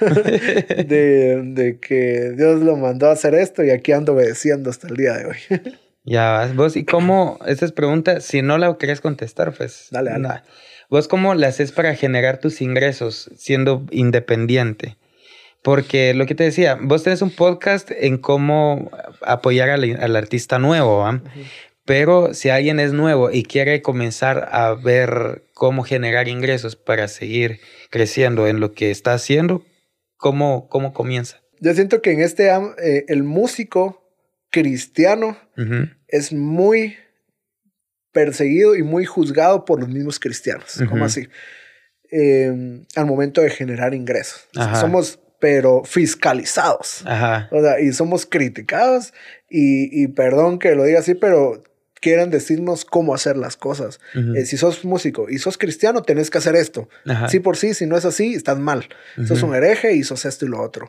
de, 0.88 1.40
de, 1.54 1.78
que 1.78 2.32
Dios 2.36 2.62
lo 2.62 2.76
mandó 2.76 3.06
a 3.06 3.12
hacer 3.12 3.36
esto 3.36 3.62
y 3.62 3.70
aquí 3.70 3.92
ando 3.92 4.14
obedeciendo 4.14 4.70
hasta 4.70 4.88
el 4.88 4.96
día 4.96 5.12
de 5.12 5.26
hoy. 5.26 5.36
ya 6.04 6.32
vas, 6.32 6.56
vos, 6.56 6.76
¿y 6.76 6.84
cómo? 6.84 7.38
Esta 7.46 7.64
es 7.64 7.70
pregunta, 7.70 8.20
si 8.20 8.42
no 8.42 8.58
la 8.58 8.76
querías 8.76 9.00
contestar, 9.00 9.52
pues. 9.52 9.86
Dale, 9.92 10.10
dale. 10.10 10.42
¿Vos 10.90 11.06
cómo 11.06 11.32
la 11.36 11.46
haces 11.46 11.70
para 11.70 11.94
generar 11.94 12.38
tus 12.38 12.60
ingresos 12.60 13.30
siendo 13.36 13.86
independiente? 13.92 14.96
Porque 15.62 16.12
lo 16.12 16.26
que 16.26 16.34
te 16.34 16.42
decía, 16.42 16.76
vos 16.80 17.04
tenés 17.04 17.22
un 17.22 17.30
podcast 17.30 17.92
en 17.92 18.18
cómo 18.18 18.90
apoyar 19.22 19.70
al, 19.70 20.16
artista 20.16 20.58
nuevo. 20.58 21.04
Pero 21.86 22.34
si 22.34 22.50
alguien 22.50 22.80
es 22.80 22.92
nuevo 22.92 23.30
y 23.30 23.44
quiere 23.44 23.80
comenzar 23.80 24.48
a 24.50 24.74
ver 24.74 25.44
cómo 25.54 25.84
generar 25.84 26.26
ingresos 26.26 26.74
para 26.74 27.06
seguir 27.06 27.60
creciendo 27.90 28.48
en 28.48 28.58
lo 28.58 28.72
que 28.72 28.90
está 28.90 29.14
haciendo, 29.14 29.64
¿cómo, 30.16 30.68
cómo 30.68 30.92
comienza? 30.92 31.40
Yo 31.60 31.72
siento 31.74 32.02
que 32.02 32.10
en 32.10 32.20
este, 32.20 32.48
eh, 32.48 33.04
el 33.06 33.22
músico 33.22 34.02
cristiano 34.50 35.38
es 36.08 36.32
muy 36.32 36.96
perseguido 38.12 38.74
y 38.74 38.82
muy 38.82 39.04
juzgado 39.04 39.64
por 39.64 39.78
los 39.78 39.88
mismos 39.88 40.18
cristianos. 40.18 40.82
¿Cómo 40.88 41.04
así? 41.04 41.28
Em, 42.10 42.84
al 42.96 43.06
momento 43.06 43.42
de 43.42 43.50
generar 43.50 43.94
ingresos. 43.94 44.48
Somos, 44.80 45.20
pero 45.38 45.84
fiscalizados. 45.84 47.02
O 47.50 47.60
sea, 47.60 47.78
y 47.80 47.92
somos 47.92 48.26
criticados. 48.26 49.12
Y, 49.48 50.02
y, 50.02 50.08
perdón 50.08 50.58
que 50.58 50.74
lo 50.74 50.84
diga 50.84 50.98
así, 50.98 51.14
pero 51.14 51.62
quieren 52.00 52.30
decirnos 52.30 52.84
cómo 52.84 53.14
hacer 53.14 53.36
las 53.36 53.56
cosas. 53.56 54.00
Eh, 54.36 54.44
si 54.44 54.56
sos 54.56 54.84
músico 54.84 55.28
y 55.28 55.38
sos 55.38 55.58
cristiano, 55.58 56.02
tenés 56.02 56.30
que 56.30 56.38
hacer 56.38 56.56
esto. 56.56 56.88
Sí 57.28 57.40
por 57.40 57.56
sí, 57.56 57.74
si 57.74 57.86
no 57.86 57.96
es 57.96 58.04
así, 58.04 58.34
estás 58.34 58.58
mal. 58.58 58.88
Sos 59.26 59.42
un 59.42 59.54
hereje 59.54 59.94
y 59.94 60.02
sos 60.02 60.24
esto 60.24 60.46
y 60.46 60.48
lo 60.48 60.62
otro. 60.62 60.88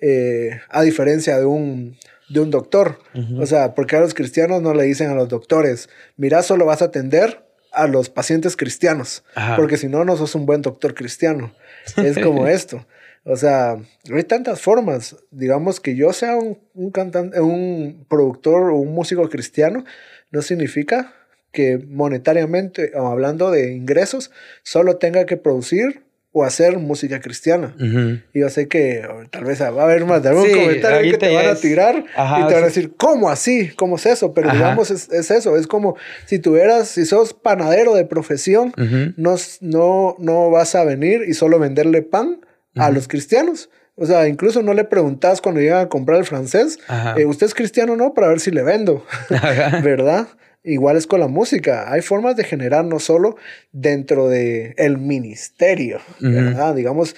Eh, 0.00 0.60
a 0.68 0.82
diferencia 0.82 1.38
de 1.38 1.44
un, 1.44 1.96
de 2.28 2.40
un 2.40 2.50
doctor. 2.50 2.98
O 3.38 3.46
sea, 3.46 3.74
porque 3.74 3.96
a 3.96 4.00
los 4.00 4.14
cristianos 4.14 4.62
no 4.62 4.74
le 4.74 4.84
dicen 4.84 5.10
a 5.10 5.14
los 5.14 5.28
doctores, 5.28 5.88
mira, 6.16 6.42
solo 6.42 6.66
vas 6.66 6.82
a 6.82 6.86
atender 6.86 7.44
a 7.72 7.88
los 7.88 8.08
pacientes 8.08 8.56
cristianos, 8.56 9.24
porque 9.56 9.76
si 9.76 9.88
no, 9.88 10.04
no 10.04 10.16
sos 10.16 10.34
un 10.34 10.46
buen 10.46 10.62
doctor 10.62 10.94
cristiano. 10.94 11.52
Es 11.96 12.18
como 12.18 12.46
esto. 12.48 12.86
O 13.26 13.36
sea, 13.36 13.78
hay 14.12 14.24
tantas 14.24 14.60
formas. 14.60 15.16
Digamos 15.30 15.80
que 15.80 15.96
yo 15.96 16.12
sea 16.12 16.36
un, 16.36 16.58
un 16.74 16.90
cantante, 16.90 17.40
un 17.40 18.04
productor 18.08 18.70
o 18.70 18.76
un 18.76 18.92
músico 18.92 19.28
cristiano, 19.30 19.84
no 20.34 20.42
significa 20.42 21.14
que 21.52 21.78
monetariamente, 21.78 22.92
o 22.96 23.06
hablando 23.06 23.50
de 23.50 23.72
ingresos, 23.72 24.30
solo 24.64 24.96
tenga 24.96 25.24
que 25.24 25.36
producir 25.36 26.02
o 26.32 26.42
hacer 26.42 26.78
música 26.78 27.20
cristiana. 27.20 27.76
Y 28.32 28.40
yo 28.40 28.50
sé 28.50 28.66
que 28.66 29.06
tal 29.30 29.44
vez 29.44 29.62
va 29.62 29.66
a 29.66 29.84
haber 29.84 30.04
más 30.04 30.20
de 30.20 30.30
algún 30.30 30.50
comentario 30.50 31.12
que 31.12 31.16
te 31.16 31.32
van 31.32 31.46
a 31.46 31.54
tirar 31.54 31.94
y 31.96 32.46
te 32.48 32.54
van 32.54 32.64
a 32.64 32.66
decir, 32.66 32.94
¿cómo 32.96 33.30
así? 33.30 33.70
¿Cómo 33.76 33.94
es 33.96 34.06
eso? 34.06 34.34
Pero 34.34 34.50
digamos, 34.50 34.90
es, 34.90 35.30
eso. 35.30 35.56
Es 35.56 35.68
como 35.68 35.96
si 36.26 36.40
tuvieras, 36.40 36.88
si 36.88 37.06
sos 37.06 37.32
panadero 37.32 37.94
de 37.94 38.04
profesión, 38.04 38.72
no, 39.16 39.36
no, 39.60 40.16
no 40.18 40.50
vas 40.50 40.74
a 40.74 40.82
venir 40.82 41.22
y 41.28 41.34
solo 41.34 41.60
venderle 41.60 42.02
pan 42.02 42.40
a 42.74 42.90
los 42.90 43.06
cristianos. 43.06 43.70
O 43.96 44.06
sea, 44.06 44.26
incluso 44.26 44.62
no 44.62 44.74
le 44.74 44.84
preguntas 44.84 45.40
cuando 45.40 45.60
llegan 45.60 45.86
a 45.86 45.88
comprar 45.88 46.18
el 46.18 46.24
francés, 46.24 46.78
eh, 47.16 47.26
¿usted 47.26 47.46
es 47.46 47.54
cristiano 47.54 47.92
o 47.92 47.96
no? 47.96 48.12
Para 48.12 48.28
ver 48.28 48.40
si 48.40 48.50
le 48.50 48.62
vendo. 48.62 49.06
¿Verdad? 49.82 50.28
Igual 50.64 50.96
es 50.96 51.06
con 51.06 51.20
la 51.20 51.28
música. 51.28 51.92
Hay 51.92 52.00
formas 52.00 52.36
de 52.36 52.44
generar 52.44 52.84
no 52.84 52.98
solo 52.98 53.36
dentro 53.70 54.28
del 54.28 54.74
el 54.78 54.98
ministerio, 54.98 56.00
¿verdad? 56.20 56.74
Digamos, 56.74 57.14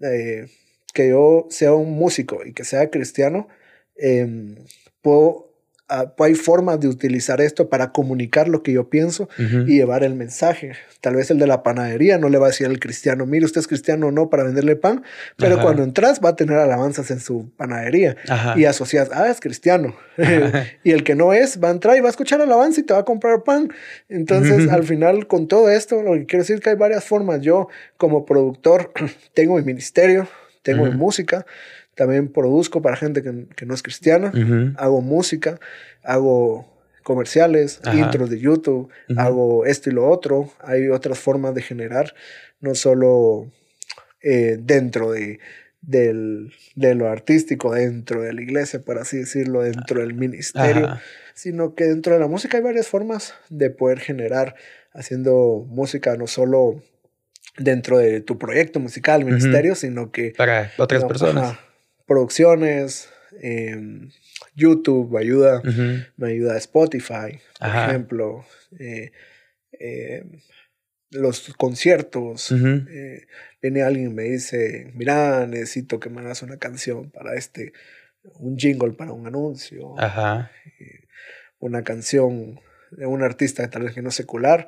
eh, 0.00 0.46
que 0.92 1.08
yo 1.08 1.46
sea 1.50 1.72
un 1.72 1.92
músico 1.92 2.44
y 2.44 2.52
que 2.52 2.64
sea 2.64 2.90
cristiano, 2.90 3.48
eh, 3.96 4.54
puedo 5.00 5.51
Ah, 5.94 6.10
hay 6.20 6.34
formas 6.34 6.80
de 6.80 6.88
utilizar 6.88 7.42
esto 7.42 7.68
para 7.68 7.92
comunicar 7.92 8.48
lo 8.48 8.62
que 8.62 8.72
yo 8.72 8.88
pienso 8.88 9.28
y 9.38 9.76
llevar 9.76 10.04
el 10.04 10.14
mensaje. 10.14 10.72
Tal 11.02 11.16
vez 11.16 11.30
el 11.30 11.38
de 11.38 11.46
la 11.46 11.62
panadería 11.62 12.16
no 12.16 12.30
le 12.30 12.38
va 12.38 12.46
a 12.46 12.48
decir 12.48 12.66
al 12.66 12.78
cristiano, 12.78 13.26
mire, 13.26 13.44
usted 13.44 13.60
es 13.60 13.66
cristiano 13.66 14.06
o 14.06 14.10
no 14.10 14.30
para 14.30 14.42
venderle 14.42 14.74
pan, 14.74 15.02
pero 15.36 15.60
cuando 15.60 15.82
entras 15.82 16.18
va 16.24 16.30
a 16.30 16.36
tener 16.36 16.56
alabanzas 16.56 17.10
en 17.10 17.20
su 17.20 17.50
panadería 17.58 18.16
y 18.56 18.64
asocias, 18.64 19.10
ah, 19.12 19.28
es 19.28 19.38
cristiano. 19.38 19.94
y 20.82 20.92
el 20.92 21.04
que 21.04 21.14
no 21.14 21.34
es, 21.34 21.62
va 21.62 21.68
a 21.68 21.72
entrar 21.72 21.94
y 21.98 22.00
va 22.00 22.06
a 22.06 22.10
escuchar 22.10 22.40
alabanza 22.40 22.80
y 22.80 22.84
te 22.84 22.94
va 22.94 23.00
a 23.00 23.04
comprar 23.04 23.42
pan. 23.42 23.70
Entonces, 24.08 24.70
al 24.70 24.84
final, 24.84 25.26
con 25.26 25.46
todo 25.46 25.68
esto, 25.68 26.02
lo 26.02 26.14
que 26.14 26.24
quiero 26.24 26.42
decir 26.42 26.56
es 26.56 26.62
que 26.62 26.70
hay 26.70 26.76
varias 26.76 27.04
formas. 27.04 27.42
Yo, 27.42 27.68
como 27.98 28.24
productor, 28.24 28.92
tengo 29.34 29.56
mi 29.56 29.62
ministerio, 29.62 30.26
tengo 30.62 30.86
mi 30.86 30.92
música, 30.92 31.44
también 31.94 32.28
produzco 32.28 32.80
para 32.82 32.96
gente 32.96 33.22
que, 33.22 33.66
no 33.66 33.74
es 33.74 33.82
cristiana. 33.82 34.32
Hago 34.76 35.00
música, 35.00 35.60
hago 36.02 36.66
comerciales, 37.02 37.80
intros 37.92 38.30
de 38.30 38.38
YouTube, 38.38 38.90
hago 39.16 39.66
esto 39.66 39.90
y 39.90 39.92
lo 39.92 40.08
otro. 40.08 40.50
Hay 40.60 40.88
otras 40.88 41.18
formas 41.18 41.54
de 41.54 41.62
generar, 41.62 42.14
no 42.60 42.74
solo 42.74 43.50
eh, 44.22 44.56
dentro 44.60 45.12
de, 45.12 45.38
de 45.82 46.94
lo 46.94 47.08
artístico, 47.08 47.74
dentro 47.74 48.22
de 48.22 48.32
la 48.32 48.42
iglesia, 48.42 48.80
por 48.80 48.98
así 48.98 49.18
decirlo, 49.18 49.62
dentro 49.62 50.00
del 50.00 50.14
ministerio, 50.14 50.98
sino 51.34 51.74
que 51.74 51.84
dentro 51.84 52.14
de 52.14 52.20
la 52.20 52.26
música 52.26 52.56
hay 52.56 52.62
varias 52.62 52.88
formas 52.88 53.34
de 53.50 53.70
poder 53.70 54.00
generar 54.00 54.54
haciendo 54.94 55.66
música, 55.68 56.16
no 56.16 56.26
solo 56.26 56.82
dentro 57.58 57.98
de 57.98 58.20
tu 58.20 58.38
proyecto 58.38 58.80
musical, 58.80 59.24
ministerio, 59.24 59.74
sino 59.74 60.10
que... 60.10 60.32
Para 60.36 60.70
otras 60.78 61.04
personas 61.04 61.58
producciones, 62.12 63.08
em, 63.40 64.10
YouTube 64.54 65.10
me 65.10 65.20
ayuda, 65.20 65.62
me 66.18 66.28
ayuda 66.28 66.58
Spotify, 66.58 67.40
por 67.58 67.68
ejemplo, 67.68 68.44
eh, 68.78 69.12
em, 69.72 70.40
los 71.10 71.54
conciertos. 71.56 72.52
Eh, 72.52 73.26
viene 73.62 73.82
alguien 73.82 74.10
y 74.10 74.14
me 74.14 74.24
dice, 74.24 74.90
mira, 74.94 75.46
necesito 75.46 75.98
que 76.00 76.10
me 76.10 76.20
hagas 76.20 76.42
una 76.42 76.58
canción 76.58 77.10
para 77.10 77.34
este, 77.34 77.72
un 78.34 78.58
jingle 78.58 78.92
para 78.92 79.12
un 79.12 79.26
anuncio, 79.26 79.94
eh, 80.78 81.04
una 81.60 81.82
canción 81.82 82.60
de 82.90 83.06
un 83.06 83.22
artista 83.22 83.68
tal 83.70 83.84
vez 83.84 83.94
que 83.94 84.02
no 84.02 84.10
secular. 84.10 84.66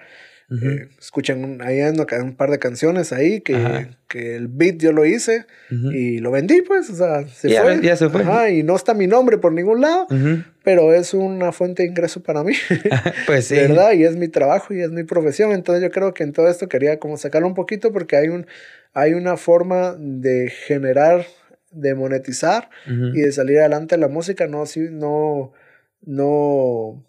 Eh, 0.51 0.89
escuchan 0.99 1.43
un, 1.43 1.63
ahí 1.63 1.81
un 1.81 2.37
par 2.37 2.51
de 2.51 2.59
canciones 2.59 3.13
ahí 3.13 3.41
que, 3.41 3.89
que, 4.09 4.37
el 4.37 4.49
beat 4.49 4.77
yo 4.77 4.93
lo 4.93 5.07
hice 5.07 5.47
y 5.71 6.19
lo 6.19 6.31
vendí, 6.31 6.61
pues, 6.61 6.91
o 6.91 6.95
sea, 6.95 7.27
se 7.27 7.49
fue. 7.49 7.81
Ya 7.83 7.97
se 7.97 8.11
fue. 8.11 8.53
y 8.53 8.63
no 8.63 8.77
está 8.77 8.93
mi 8.93 9.07
nombre 9.07 9.39
por 9.39 9.53
ningún 9.53 9.81
lado, 9.81 10.07
pero 10.63 10.93
es 10.93 11.15
una 11.15 11.51
fuente 11.53 11.83
de 11.83 11.89
ingreso 11.89 12.23
para 12.23 12.45
mí. 12.45 12.53
pues 13.27 13.47
sí. 13.47 13.55
¿Verdad? 13.55 13.93
Y 13.93 14.05
es 14.05 14.17
mi 14.17 14.29
trabajo 14.29 14.75
y 14.75 14.81
es 14.81 14.91
mi 14.91 15.05
profesión. 15.05 15.53
Entonces 15.53 15.83
yo 15.83 15.91
creo 15.91 16.13
que 16.13 16.25
en 16.25 16.33
todo 16.33 16.49
esto 16.49 16.69
quería 16.69 16.99
como 16.99 17.17
sacarlo 17.17 17.49
un 17.49 17.55
poquito 17.55 17.91
porque 17.91 18.17
hay, 18.17 18.29
un, 18.29 18.47
hay 18.93 19.15
una 19.15 19.39
forma 19.39 19.97
de 19.99 20.51
generar, 20.51 21.27
de 21.71 21.95
monetizar 21.95 22.69
y 22.87 23.23
de 23.23 23.33
salir 23.33 23.59
adelante 23.59 23.97
la 23.97 24.09
música, 24.09 24.47
no, 24.47 24.67
si, 24.67 24.81
no, 24.91 25.53
no 26.03 27.03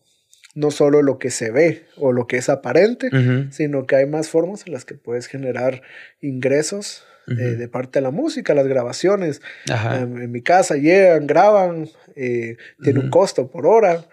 no 0.56 0.72
solo 0.72 1.04
lo 1.04 1.20
que 1.20 1.30
se 1.30 1.52
ve 1.52 1.86
o 1.98 2.12
lo 2.12 2.28
que 2.28 2.38
es 2.38 2.50
aparente, 2.50 3.10
sino 3.52 3.86
que 3.86 3.98
hay 3.98 4.06
más 4.08 4.30
formas 4.30 4.64
en 4.66 4.74
las 4.74 4.86
que 4.86 4.96
puedes 4.96 5.28
generar 5.28 5.82
ingresos 6.22 7.06
eh, 7.28 7.34
de 7.34 7.68
parte 7.68 8.00
de 8.00 8.04
la 8.04 8.12
música, 8.12 8.54
las 8.54 8.68
grabaciones. 8.68 9.42
En, 9.68 10.32
mi 10.32 10.42
casa 10.42 10.76
llegan, 10.76 11.26
graban, 11.26 11.90
eh, 12.16 12.58
tiene 12.84 13.00
un 13.00 13.10
costo 13.10 13.48
por 13.50 13.66
hora. 13.66 14.06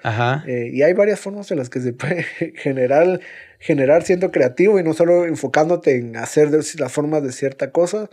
Eh, 0.47 0.71
y 0.73 0.83
hay 0.83 0.95
varias 0.95 1.21
formas 1.21 1.51
en 1.51 1.59
las 1.59 1.69
que 1.69 1.81
se 1.81 1.93
puede 1.93 2.23
generar, 2.57 3.21
generar 3.59 4.03
siendo 4.03 4.31
creativo 4.31 4.81
y 4.81 4.83
no 4.83 4.95
solo 4.95 5.27
enfocándote 5.27 5.97
en 5.97 6.17
hacer 6.17 6.51
las 6.51 6.93
formas 6.93 7.23
de 7.23 7.33
cierta 7.33 7.71
cosa, 7.71 8.09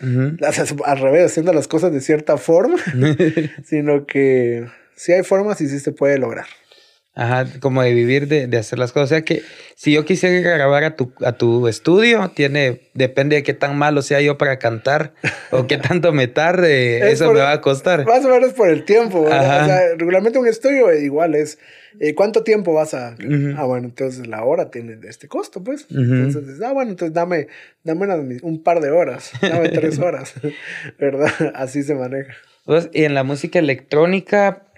al 0.85 0.99
revés, 0.99 1.25
haciendo 1.25 1.53
las 1.53 1.67
cosas 1.67 1.93
de 1.93 2.01
cierta 2.01 2.37
forma, 2.37 2.77
sino 3.63 4.05
que 4.05 4.65
sí 4.95 5.13
hay 5.13 5.23
formas 5.23 5.61
y 5.61 5.67
sí 5.67 5.79
se 5.79 5.93
puede 5.93 6.17
lograr. 6.17 6.45
Ajá, 7.19 7.45
como 7.59 7.83
de 7.83 7.93
vivir 7.93 8.29
de, 8.29 8.47
de, 8.47 8.57
hacer 8.57 8.79
las 8.79 8.93
cosas. 8.93 9.07
O 9.07 9.09
sea 9.09 9.23
que 9.23 9.41
si 9.75 9.91
yo 9.91 10.05
quisiera 10.05 10.39
grabar 10.39 10.85
a 10.85 10.95
tu, 10.95 11.11
a 11.19 11.33
tu 11.33 11.67
estudio, 11.67 12.31
tiene, 12.33 12.79
depende 12.93 13.35
de 13.35 13.43
qué 13.43 13.53
tan 13.53 13.77
malo 13.77 14.01
sea 14.01 14.21
yo 14.21 14.37
para 14.37 14.57
cantar 14.57 15.11
o 15.51 15.67
qué 15.67 15.75
tanto 15.89 16.13
me 16.13 16.27
tarde, 16.27 17.11
eso 17.11 17.33
me 17.33 17.41
va 17.41 17.51
a 17.51 17.59
costar. 17.59 18.05
Más 18.05 18.23
o 18.23 18.29
menos 18.29 18.53
por 18.53 18.69
el 18.69 18.85
tiempo. 18.85 19.19
O 19.19 19.27
sea, 19.27 19.95
regularmente 19.97 20.39
un 20.39 20.47
estudio 20.47 20.93
igual 20.93 21.35
es, 21.35 21.59
eh, 21.99 22.15
¿cuánto 22.15 22.43
tiempo 22.43 22.73
vas 22.73 22.93
a...? 22.93 23.17
Ah, 23.57 23.65
bueno, 23.65 23.87
entonces 23.87 24.25
la 24.25 24.45
hora 24.45 24.71
tiene 24.71 24.97
este 25.03 25.27
costo, 25.27 25.61
pues. 25.61 25.87
Entonces, 25.89 26.61
ah, 26.61 26.71
bueno, 26.71 26.91
entonces 26.91 27.13
dame, 27.13 27.47
dame 27.83 28.39
un 28.43 28.63
par 28.63 28.79
de 28.79 28.91
horas, 28.91 29.33
dame 29.41 29.67
tres 29.67 29.99
horas, 29.99 30.35
¿verdad? 30.97 31.33
Así 31.53 31.83
se 31.83 31.95
maneja. 31.95 32.33
Pues, 32.63 32.89
y 32.93 33.03
en 33.03 33.13
la 33.13 33.23
música 33.23 33.59
electrónica, 33.59 34.68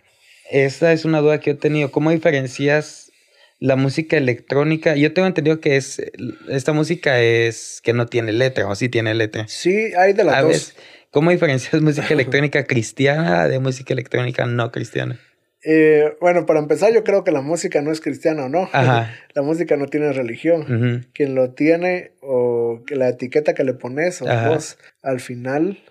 esa 0.51 0.91
es 0.91 1.05
una 1.05 1.21
duda 1.21 1.39
que 1.39 1.51
he 1.51 1.55
tenido. 1.55 1.91
¿Cómo 1.91 2.11
diferencias 2.11 3.11
la 3.59 3.77
música 3.77 4.17
electrónica? 4.17 4.95
Yo 4.95 5.13
tengo 5.13 5.27
entendido 5.27 5.61
que 5.61 5.77
es 5.77 6.01
esta 6.49 6.73
música 6.73 7.21
es 7.21 7.79
que 7.83 7.93
no 7.93 8.05
tiene 8.05 8.33
letra, 8.33 8.67
o 8.67 8.75
sí 8.75 8.89
tiene 8.89 9.13
letra. 9.13 9.47
Sí, 9.47 9.93
hay 9.97 10.13
de 10.13 10.23
las 10.25 10.41
dos. 10.41 10.75
¿Cómo 11.09 11.31
diferencias 11.31 11.81
música 11.81 12.07
electrónica 12.13 12.65
cristiana 12.65 13.47
de 13.47 13.59
música 13.59 13.93
electrónica 13.93 14.45
no 14.45 14.71
cristiana? 14.71 15.19
Eh, 15.63 16.15
bueno, 16.19 16.45
para 16.45 16.59
empezar, 16.59 16.91
yo 16.91 17.03
creo 17.03 17.23
que 17.23 17.31
la 17.31 17.41
música 17.41 17.81
no 17.81 17.91
es 17.91 18.01
cristiana 18.01 18.45
o 18.45 18.49
no. 18.49 18.69
La 18.73 19.41
música 19.43 19.77
no 19.77 19.85
tiene 19.85 20.11
religión. 20.11 21.07
Quien 21.13 21.35
lo 21.35 21.51
tiene 21.51 22.11
o 22.21 22.83
que 22.85 22.97
la 22.97 23.07
etiqueta 23.07 23.53
que 23.53 23.63
le 23.63 23.73
pones 23.73 24.21
o 24.21 24.25
vos, 24.25 24.77
al 25.01 25.21
final 25.21 25.81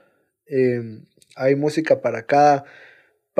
eh, 0.46 1.00
hay 1.36 1.54
música 1.54 2.02
para 2.02 2.26
cada 2.26 2.66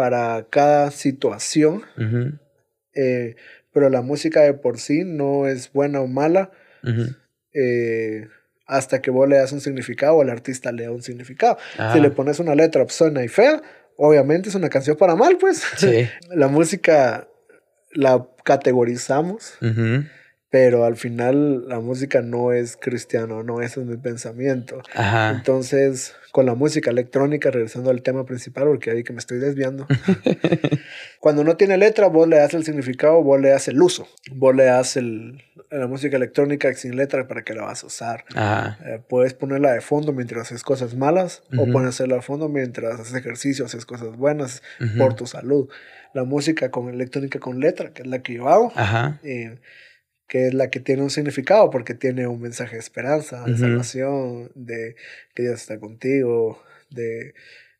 para 0.00 0.46
cada 0.48 0.90
situación, 0.92 1.82
eh, 2.94 3.36
pero 3.70 3.90
la 3.90 4.00
música 4.00 4.40
de 4.40 4.54
por 4.54 4.78
sí 4.78 5.04
no 5.04 5.46
es 5.46 5.70
buena 5.74 6.00
o 6.00 6.06
mala 6.06 6.52
eh, 7.52 8.26
hasta 8.66 9.02
que 9.02 9.10
vos 9.10 9.28
le 9.28 9.36
das 9.36 9.52
un 9.52 9.60
significado 9.60 10.14
o 10.14 10.22
el 10.22 10.30
artista 10.30 10.72
le 10.72 10.84
da 10.84 10.90
un 10.90 11.02
significado. 11.02 11.58
Si 11.92 12.00
le 12.00 12.10
pones 12.10 12.38
una 12.38 12.54
letra 12.54 12.82
obscena 12.82 13.22
y 13.22 13.28
fea, 13.28 13.60
obviamente 13.98 14.48
es 14.48 14.54
una 14.54 14.70
canción 14.70 14.96
para 14.96 15.16
mal, 15.16 15.36
pues. 15.36 15.64
la 16.30 16.48
música 16.48 17.28
la 17.92 18.26
categorizamos 18.42 19.58
pero 20.50 20.84
al 20.84 20.96
final 20.96 21.68
la 21.68 21.78
música 21.78 22.22
no 22.22 22.52
es 22.52 22.76
cristiano, 22.76 23.44
no, 23.44 23.62
ese 23.62 23.80
es 23.80 23.86
mi 23.86 23.96
pensamiento. 23.96 24.82
Entonces, 25.32 26.14
con 26.32 26.44
la 26.44 26.56
música 26.56 26.90
electrónica, 26.90 27.52
regresando 27.52 27.90
al 27.90 28.02
tema 28.02 28.26
principal, 28.26 28.64
porque 28.66 28.90
ahí 28.90 29.04
que 29.04 29.12
me 29.12 29.20
estoy 29.20 29.38
desviando, 29.38 29.86
cuando 31.20 31.44
no 31.44 31.56
tiene 31.56 31.76
letra, 31.76 32.08
vos 32.08 32.26
le 32.26 32.36
das 32.36 32.52
el 32.54 32.64
significado, 32.64 33.22
vos 33.22 33.40
le 33.40 33.50
das 33.50 33.68
el 33.68 33.80
uso, 33.80 34.08
vos 34.32 34.54
le 34.54 34.64
das 34.64 34.96
el, 34.96 35.40
la 35.70 35.86
música 35.86 36.16
electrónica 36.16 36.74
sin 36.74 36.96
letra 36.96 37.28
para 37.28 37.42
que 37.42 37.54
la 37.54 37.62
vas 37.62 37.84
a 37.84 37.86
usar. 37.86 38.24
Eh, 38.84 39.00
puedes 39.08 39.34
ponerla 39.34 39.72
de 39.72 39.80
fondo 39.80 40.12
mientras 40.12 40.48
haces 40.48 40.64
cosas 40.64 40.96
malas, 40.96 41.44
o 41.56 41.66
puedes 41.70 41.90
hacerla 41.90 42.16
de 42.16 42.22
fondo 42.22 42.48
mientras 42.48 42.98
haces 42.98 43.14
ejercicio, 43.14 43.66
haces 43.66 43.86
cosas 43.86 44.16
buenas 44.16 44.62
por 44.98 45.14
tu 45.14 45.26
salud. 45.26 45.68
La 46.12 46.24
música 46.24 46.72
con 46.72 46.88
electrónica 46.88 47.38
con 47.38 47.60
letra, 47.60 47.92
que 47.92 48.02
es 48.02 48.08
la 48.08 48.20
que 48.20 48.34
yo 48.34 48.48
hago. 48.48 48.72
Eh, 49.22 49.58
que 50.30 50.46
es 50.46 50.54
la 50.54 50.70
que 50.70 50.78
tiene 50.78 51.02
un 51.02 51.10
significado 51.10 51.70
porque 51.70 51.92
tiene 51.92 52.28
un 52.28 52.40
mensaje 52.40 52.74
de 52.74 52.78
esperanza, 52.78 53.42
de 53.44 53.58
salvación, 53.58 54.52
de 54.54 54.94
que 55.34 55.42
Dios 55.42 55.60
está 55.60 55.80
contigo, 55.80 56.62
de 56.88 57.34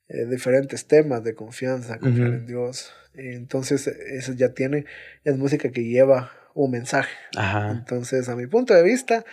eh, 0.08 0.26
diferentes 0.28 0.84
temas 0.88 1.22
de 1.22 1.36
confianza, 1.36 2.00
confiar 2.00 2.30
en 2.30 2.46
Dios. 2.46 2.92
Entonces, 3.14 3.86
eso 3.86 4.32
ya 4.32 4.52
tiene, 4.52 4.84
es 5.22 5.38
música 5.38 5.70
que 5.70 5.84
lleva 5.84 6.32
un 6.54 6.72
mensaje. 6.72 7.12
Entonces, 7.70 8.28
a 8.28 8.34
mi 8.34 8.48
punto 8.48 8.74
de 8.74 8.82
vista, 8.82 9.24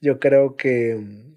yo 0.00 0.18
creo 0.18 0.56
que 0.56 0.96
mm, 0.96 1.36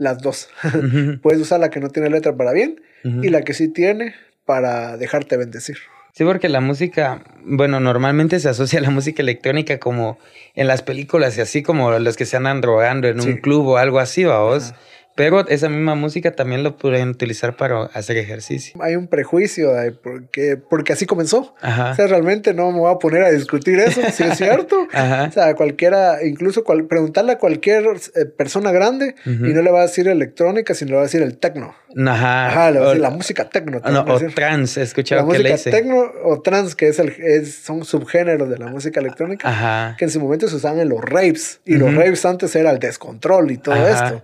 las 0.00 0.18
dos. 0.18 0.48
Puedes 1.22 1.40
usar 1.40 1.60
la 1.60 1.70
que 1.70 1.78
no 1.78 1.90
tiene 1.90 2.10
letra 2.10 2.36
para 2.36 2.52
bien 2.52 2.82
y 3.04 3.28
la 3.28 3.42
que 3.42 3.54
sí 3.54 3.68
tiene 3.68 4.16
para 4.44 4.96
dejarte 4.96 5.36
bendecir. 5.36 5.76
Sí, 6.16 6.22
porque 6.22 6.48
la 6.48 6.60
música, 6.60 7.24
bueno, 7.44 7.80
normalmente 7.80 8.38
se 8.38 8.48
asocia 8.48 8.78
a 8.78 8.82
la 8.82 8.90
música 8.90 9.20
electrónica 9.20 9.80
como 9.80 10.16
en 10.54 10.68
las 10.68 10.80
películas 10.80 11.36
y 11.36 11.40
así 11.40 11.64
como 11.64 11.90
los 11.98 12.16
que 12.16 12.24
se 12.24 12.36
andan 12.36 12.60
drogando 12.60 13.08
en 13.08 13.20
un 13.20 13.38
club 13.38 13.66
o 13.66 13.76
algo 13.78 13.98
así, 13.98 14.24
vos. 14.24 14.74
Pero 15.14 15.46
esa 15.46 15.68
misma 15.68 15.94
música 15.94 16.32
también 16.32 16.64
lo 16.64 16.76
pueden 16.76 17.10
utilizar 17.10 17.56
para 17.56 17.84
hacer 17.86 18.16
ejercicio. 18.16 18.80
Hay 18.82 18.96
un 18.96 19.06
prejuicio 19.06 19.72
de 19.72 19.92
porque, 19.92 20.56
porque 20.56 20.92
así 20.92 21.06
comenzó. 21.06 21.54
O 21.62 21.94
sea, 21.94 22.06
realmente 22.08 22.52
no 22.52 22.72
me 22.72 22.80
voy 22.80 22.92
a 22.92 22.98
poner 22.98 23.22
a 23.22 23.30
discutir 23.30 23.78
eso, 23.78 24.00
si 24.12 24.24
es 24.24 24.36
cierto. 24.36 24.88
O 24.94 25.30
sea, 25.32 25.54
cualquiera, 25.54 26.24
incluso 26.24 26.64
preguntarle 26.64 27.32
a 27.32 27.38
cualquier 27.38 27.84
eh, 28.14 28.24
persona 28.24 28.72
grande 28.72 29.14
y 29.24 29.52
no 29.52 29.62
le 29.62 29.70
va 29.70 29.80
a 29.80 29.82
decir 29.82 30.08
electrónica, 30.08 30.74
sino 30.74 30.90
le 30.90 30.96
va 30.96 31.02
a 31.02 31.04
decir 31.04 31.22
el 31.22 31.38
tecno. 31.38 31.74
Ajá. 31.96 32.46
Ajá, 32.46 32.70
le 32.70 32.78
va 32.80 32.86
a 32.86 32.88
decir 32.88 33.02
la 33.02 33.10
música 33.10 33.48
tecno. 33.48 33.80
No, 33.80 34.00
o 34.00 34.20
trans, 34.34 34.76
he 34.76 34.82
escuchado 34.82 35.26
la 35.26 35.32
que 35.32 35.50
música 35.50 35.70
tecno 35.70 36.04
o 36.24 36.40
trans, 36.40 36.74
que 36.74 36.88
es 36.88 36.98
el, 36.98 37.10
es, 37.18 37.54
son 37.54 37.84
subgéneros 37.84 38.48
de 38.48 38.58
la 38.58 38.66
música 38.66 39.00
electrónica, 39.00 39.48
Ajá. 39.48 39.96
que 39.98 40.04
en 40.04 40.10
su 40.10 40.20
momento 40.20 40.48
se 40.48 40.56
usaban 40.56 40.80
en 40.80 40.88
los 40.88 41.00
raves. 41.00 41.60
Y 41.64 41.76
los 41.76 41.94
raves 41.94 42.24
antes 42.24 42.54
era 42.56 42.70
el 42.70 42.78
descontrol 42.78 43.50
y 43.50 43.58
todo 43.58 43.86
esto. 43.86 44.22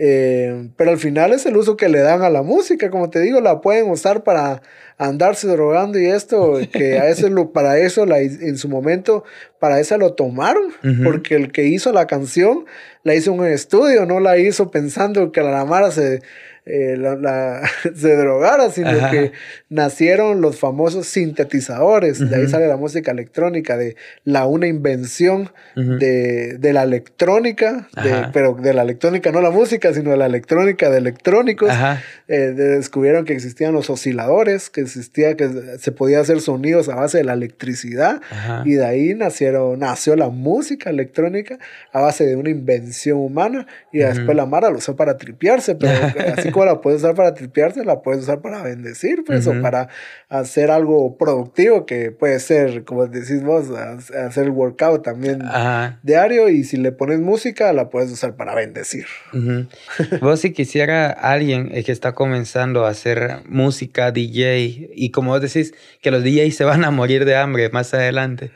Eh, 0.00 0.68
pero 0.76 0.92
al 0.92 0.98
final 0.98 1.32
es 1.32 1.44
el 1.44 1.56
uso 1.56 1.76
que 1.76 1.88
le 1.88 1.98
dan 1.98 2.22
a 2.22 2.30
la 2.30 2.42
música, 2.42 2.88
como 2.88 3.10
te 3.10 3.18
digo, 3.18 3.40
la 3.40 3.60
pueden 3.60 3.90
usar 3.90 4.22
para 4.22 4.62
andarse 4.96 5.48
drogando 5.48 5.98
y 5.98 6.06
esto, 6.06 6.60
que 6.72 7.00
a 7.00 7.08
eso 7.08 7.28
lo, 7.28 7.50
para 7.52 7.78
eso 7.78 8.06
la, 8.06 8.20
en 8.20 8.56
su 8.58 8.68
momento, 8.68 9.24
para 9.58 9.80
eso 9.80 9.98
lo 9.98 10.14
tomaron, 10.14 10.72
porque 11.02 11.34
el 11.34 11.50
que 11.50 11.64
hizo 11.64 11.92
la 11.92 12.06
canción 12.06 12.64
la 13.02 13.16
hizo 13.16 13.32
en 13.32 13.40
un 13.40 13.46
estudio, 13.46 14.06
no 14.06 14.20
la 14.20 14.38
hizo 14.38 14.70
pensando 14.70 15.32
que 15.32 15.40
la 15.40 15.64
Mara 15.64 15.90
se 15.90 16.20
eh, 16.68 16.96
la, 16.98 17.62
se 17.94 18.16
drogara, 18.16 18.70
sino 18.70 18.90
que 19.10 19.32
nacieron 19.70 20.40
los 20.40 20.58
famosos 20.58 21.06
sintetizadores. 21.06 22.18
De 22.18 22.36
ahí 22.36 22.48
sale 22.48 22.68
la 22.68 22.76
música 22.76 23.10
electrónica, 23.10 23.76
de 23.76 23.96
la 24.24 24.46
una 24.46 24.66
invención 24.66 25.50
de, 25.74 26.58
la 26.72 26.82
electrónica, 26.82 27.88
pero 28.32 28.54
de 28.54 28.74
la 28.74 28.82
electrónica, 28.82 29.32
no 29.32 29.40
la 29.40 29.50
música, 29.50 29.92
sino 29.94 30.10
de 30.10 30.16
la 30.18 30.26
electrónica 30.26 30.90
de 30.90 30.98
electrónicos. 30.98 31.70
Eh, 32.28 32.52
descubrieron 32.52 33.24
que 33.24 33.32
existían 33.32 33.72
los 33.72 33.88
osciladores, 33.88 34.68
que 34.68 34.82
existía 34.82 35.36
que 35.36 35.78
se 35.78 35.92
podía 35.92 36.20
hacer 36.20 36.40
sonidos 36.40 36.88
a 36.88 36.96
base 36.96 37.18
de 37.18 37.24
la 37.24 37.32
electricidad. 37.32 38.20
Y 38.64 38.72
de 38.72 38.84
ahí 38.84 39.14
nacieron, 39.14 39.78
nació 39.78 40.16
la 40.16 40.28
música 40.28 40.90
electrónica 40.90 41.58
a 41.92 42.00
base 42.00 42.26
de 42.26 42.36
una 42.36 42.50
invención 42.50 43.18
humana. 43.18 43.66
Y 43.92 43.98
después 43.98 44.36
la 44.36 44.46
Mara 44.46 44.70
lo 44.70 44.78
usó 44.78 44.96
para 44.96 45.16
tripearse, 45.16 45.74
pero 45.74 45.92
así 46.36 46.50
la 46.64 46.80
puedes 46.80 47.02
usar 47.02 47.14
para 47.14 47.34
tripearse, 47.34 47.84
la 47.84 48.02
puedes 48.02 48.22
usar 48.22 48.40
para 48.40 48.62
bendecir, 48.62 49.24
pues, 49.24 49.46
o 49.46 49.60
para 49.60 49.88
hacer 50.28 50.70
algo 50.70 51.16
productivo 51.16 51.86
que 51.86 52.10
puede 52.10 52.38
ser, 52.40 52.84
como 52.84 53.06
decís 53.06 53.42
vos, 53.42 53.70
hacer 53.70 54.44
el 54.44 54.50
workout 54.50 55.02
también 55.02 55.42
diario 56.02 56.48
y 56.48 56.64
si 56.64 56.76
le 56.76 56.92
pones 56.92 57.20
música, 57.20 57.72
la 57.72 57.90
puedes 57.90 58.10
usar 58.10 58.36
para 58.36 58.54
bendecir. 58.54 59.06
vos 60.20 60.40
si 60.40 60.52
quisiera 60.52 61.10
alguien 61.10 61.70
eh, 61.72 61.84
que 61.84 61.92
está 61.92 62.12
comenzando 62.12 62.86
a 62.86 62.90
hacer 62.90 63.42
música, 63.46 64.10
DJ, 64.10 64.90
y 64.94 65.10
como 65.10 65.30
vos 65.30 65.40
decís, 65.40 65.74
que 66.00 66.10
los 66.10 66.22
DJs 66.22 66.56
se 66.56 66.64
van 66.64 66.84
a 66.84 66.90
morir 66.90 67.24
de 67.24 67.36
hambre 67.36 67.68
más 67.70 67.94
adelante, 67.94 68.50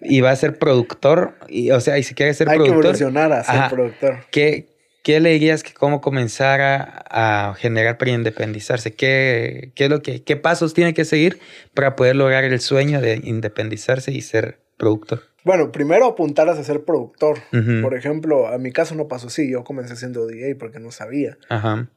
y 0.00 0.20
va 0.20 0.30
a 0.30 0.36
ser 0.36 0.58
productor, 0.58 1.34
y, 1.48 1.70
o 1.70 1.80
sea, 1.80 1.98
y 1.98 2.02
si 2.02 2.14
quiere 2.14 2.34
ser 2.34 2.46
productor... 2.46 2.66
Hay 2.66 2.80
que 2.80 2.86
evolucionar 2.86 3.32
a 3.32 3.44
ser 3.44 3.70
productor. 3.70 4.18
¿qué, 4.30 4.69
¿Qué 5.02 5.18
le 5.20 5.30
dirías 5.30 5.62
que 5.62 5.72
cómo 5.72 6.00
comenzar 6.00 6.60
a, 6.62 7.54
generar 7.58 7.96
para 7.96 8.10
independizarse? 8.10 8.92
¿Qué, 8.92 9.72
qué, 9.74 9.88
lo 9.88 10.02
que, 10.02 10.22
¿Qué 10.22 10.36
pasos 10.36 10.74
tiene 10.74 10.94
que 10.94 11.04
seguir 11.04 11.38
para 11.74 11.96
poder 11.96 12.16
lograr 12.16 12.44
el 12.44 12.60
sueño 12.60 13.00
de 13.00 13.20
independizarse 13.24 14.12
y 14.12 14.20
ser 14.20 14.60
productor? 14.76 15.22
Bueno, 15.44 15.72
primero 15.72 16.06
apuntar 16.06 16.48
a 16.48 16.62
ser 16.62 16.84
productor. 16.84 17.38
Por 17.82 17.94
ejemplo, 17.94 18.48
a 18.48 18.58
mi 18.58 18.72
caso 18.72 18.94
no 18.94 19.08
pasó 19.08 19.28
así. 19.28 19.50
Yo 19.50 19.64
comencé 19.64 19.96
siendo 19.96 20.26
DJ 20.26 20.56
porque 20.56 20.80
no 20.80 20.90
sabía. 20.90 21.38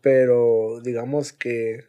Pero 0.02 0.80
digamos 0.82 1.34
que 1.34 1.86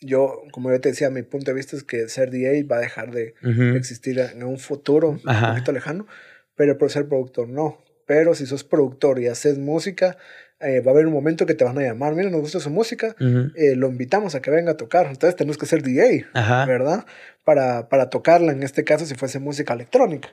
yo, 0.00 0.42
como 0.52 0.70
yo 0.70 0.80
te 0.80 0.90
decía, 0.90 1.08
mi 1.08 1.22
punto 1.22 1.50
de 1.50 1.54
vista 1.54 1.76
es 1.76 1.84
que 1.84 2.08
ser 2.08 2.30
DJ 2.30 2.64
va 2.64 2.76
a 2.76 2.80
dejar 2.80 3.12
de 3.12 3.34
existir 3.76 4.18
en 4.18 4.42
un 4.42 4.58
futuro 4.58 5.10
un 5.10 5.20
poquito 5.20 5.72
lejano. 5.72 6.06
Pero 6.54 6.76
por 6.76 6.90
ser 6.90 7.08
productor 7.08 7.48
no 7.48 7.82
pero 8.06 8.34
si 8.34 8.46
sos 8.46 8.64
productor 8.64 9.18
y 9.18 9.28
haces 9.28 9.58
música, 9.58 10.16
eh, 10.60 10.80
va 10.80 10.92
a 10.92 10.94
haber 10.94 11.06
un 11.06 11.12
momento 11.12 11.44
que 11.44 11.54
te 11.54 11.64
van 11.64 11.76
a 11.78 11.82
llamar, 11.82 12.14
mira, 12.14 12.30
nos 12.30 12.40
gusta 12.40 12.60
su 12.60 12.70
música, 12.70 13.14
eh, 13.18 13.74
lo 13.76 13.88
invitamos 13.88 14.34
a 14.34 14.40
que 14.40 14.50
venga 14.50 14.72
a 14.72 14.76
tocar. 14.76 15.06
Entonces 15.06 15.36
tenemos 15.36 15.58
que 15.58 15.66
ser 15.66 15.82
DJ, 15.82 16.26
¿verdad? 16.66 17.04
Para, 17.44 17.88
para 17.88 18.08
tocarla, 18.08 18.52
en 18.52 18.62
este 18.62 18.84
caso, 18.84 19.04
si 19.04 19.14
fuese 19.14 19.40
música 19.40 19.74
electrónica. 19.74 20.30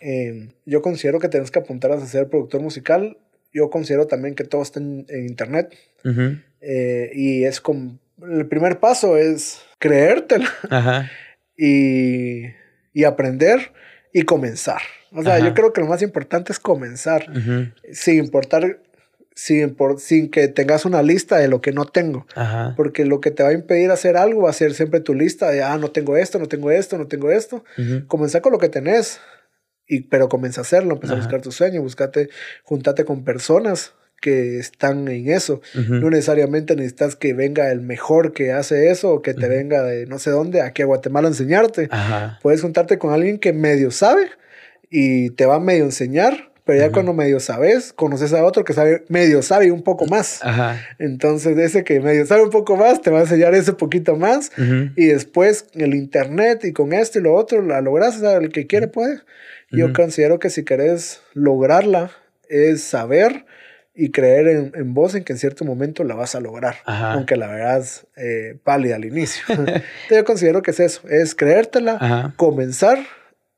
Em, 0.00 0.52
yo 0.64 0.80
considero 0.80 1.18
que 1.18 1.28
tenemos 1.28 1.50
que 1.50 1.58
apuntar 1.58 1.90
a 1.92 2.00
ser 2.00 2.28
productor 2.28 2.62
musical. 2.62 3.18
Yo 3.52 3.68
considero 3.68 4.06
también 4.06 4.34
que 4.34 4.44
todo 4.44 4.62
está 4.62 4.80
en, 4.80 5.06
internet. 5.10 5.74
Eh, 6.60 7.10
y 7.14 7.44
es 7.44 7.60
como, 7.60 7.98
el 8.22 8.46
primer 8.46 8.80
paso 8.80 9.16
es 9.16 9.60
creértela 9.78 10.48
y, 11.58 12.44
y 12.94 13.04
aprender 13.04 13.72
y 14.12 14.22
comenzar. 14.22 14.80
O 15.12 15.22
sea, 15.22 15.38
yo 15.38 15.54
creo 15.54 15.72
que 15.72 15.80
lo 15.80 15.86
más 15.86 16.02
importante 16.02 16.52
es 16.52 16.58
comenzar, 16.58 17.26
sin 17.92 18.18
importar, 18.18 18.80
sin, 19.34 19.76
sin 19.98 20.30
que 20.30 20.48
tengas 20.48 20.84
una 20.84 21.02
lista 21.02 21.38
de 21.38 21.48
lo 21.48 21.60
que 21.60 21.72
no 21.72 21.86
tengo. 21.86 22.26
Porque 22.76 23.04
lo 23.04 23.20
que 23.20 23.30
te 23.30 23.42
va 23.42 23.50
a 23.50 23.54
impedir 23.54 23.90
hacer 23.90 24.16
algo 24.16 24.42
va 24.42 24.50
a 24.50 24.54
ser 24.54 24.74
siempre 24.74 25.00
tu 25.00 25.14
lista 25.14 25.50
de, 25.50 25.62
ah, 25.62 25.78
no 25.78 25.90
tengo 25.90 26.16
esto, 26.16 26.38
no 26.38 26.46
tengo 26.46 26.70
esto, 26.70 26.98
no 26.98 27.06
tengo 27.06 27.30
esto. 27.30 27.64
Comenzar 28.06 28.42
con 28.42 28.52
lo 28.52 28.58
que 28.58 28.68
tenés, 28.68 29.20
y, 29.86 30.02
pero 30.02 30.28
comienza 30.28 30.60
a 30.60 30.62
hacerlo, 30.62 30.94
empieza 30.94 31.14
a 31.14 31.18
buscar 31.18 31.40
tu 31.40 31.50
sueño, 31.50 31.80
buscate, 31.80 32.28
juntate 32.64 33.04
con 33.04 33.24
personas 33.24 33.94
que 34.20 34.58
están 34.58 35.08
en 35.08 35.30
eso. 35.30 35.60
No 35.74 36.10
necesariamente 36.10 36.74
necesitas 36.74 37.16
que 37.16 37.34
venga 37.34 37.70
el 37.70 37.80
mejor 37.80 38.32
que 38.32 38.52
hace 38.52 38.90
eso 38.90 39.12
o 39.12 39.22
que 39.22 39.34
te 39.34 39.48
venga 39.48 39.82
de 39.82 40.06
no 40.06 40.18
sé 40.18 40.30
dónde, 40.30 40.60
aquí 40.62 40.82
a 40.82 40.86
Guatemala 40.86 41.28
a 41.28 41.30
enseñarte. 41.30 41.88
Puedes 42.42 42.62
juntarte 42.62 42.98
con 42.98 43.12
alguien 43.12 43.38
que 43.38 43.52
medio 43.52 43.90
sabe 43.90 44.30
y 44.90 45.30
te 45.30 45.46
va 45.46 45.56
a 45.56 45.60
medio 45.60 45.84
enseñar, 45.84 46.50
pero 46.64 46.80
ya 46.80 46.92
cuando 46.92 47.14
medio 47.14 47.40
sabes, 47.40 47.94
conoces 47.94 48.34
a 48.34 48.44
otro 48.44 48.64
que 48.64 48.74
sabe, 48.74 49.04
medio 49.08 49.40
sabe 49.40 49.70
un 49.70 49.82
poco 49.82 50.06
más. 50.06 50.40
Ajá. 50.42 50.78
Entonces, 50.98 51.56
ese 51.56 51.82
que 51.82 52.00
medio 52.00 52.26
sabe 52.26 52.42
un 52.42 52.50
poco 52.50 52.76
más, 52.76 53.00
te 53.00 53.10
va 53.10 53.20
a 53.20 53.22
enseñar 53.22 53.54
ese 53.54 53.72
poquito 53.72 54.16
más. 54.16 54.50
Y 54.96 55.06
después, 55.06 55.66
el 55.74 55.94
internet 55.94 56.64
y 56.64 56.72
con 56.72 56.92
esto 56.92 57.20
y 57.20 57.22
lo 57.22 57.34
otro, 57.34 57.62
la 57.62 57.80
logras, 57.80 58.20
el 58.22 58.50
que 58.50 58.66
quiere 58.66 58.88
puede. 58.88 59.20
Yo 59.70 59.92
considero 59.92 60.38
que 60.38 60.50
si 60.50 60.64
querés 60.64 61.20
lograrla, 61.32 62.10
es 62.50 62.82
saber 62.82 63.46
y 64.00 64.12
creer 64.12 64.46
en, 64.46 64.72
en, 64.76 64.94
vos 64.94 65.16
en 65.16 65.24
que 65.24 65.32
en 65.32 65.40
cierto 65.40 65.64
momento 65.64 66.04
la 66.04 66.14
vas 66.14 66.36
a 66.36 66.40
lograr, 66.40 66.76
aunque 66.86 67.34
la 67.34 67.48
veas 67.48 68.06
eh, 68.16 68.56
pálida 68.62 68.94
al 68.94 69.04
inicio. 69.04 69.42
yo 70.10 70.24
considero 70.24 70.62
que 70.62 70.70
es 70.70 70.78
eso, 70.78 71.08
es 71.08 71.34
creértela, 71.34 72.32
comenzar 72.36 73.00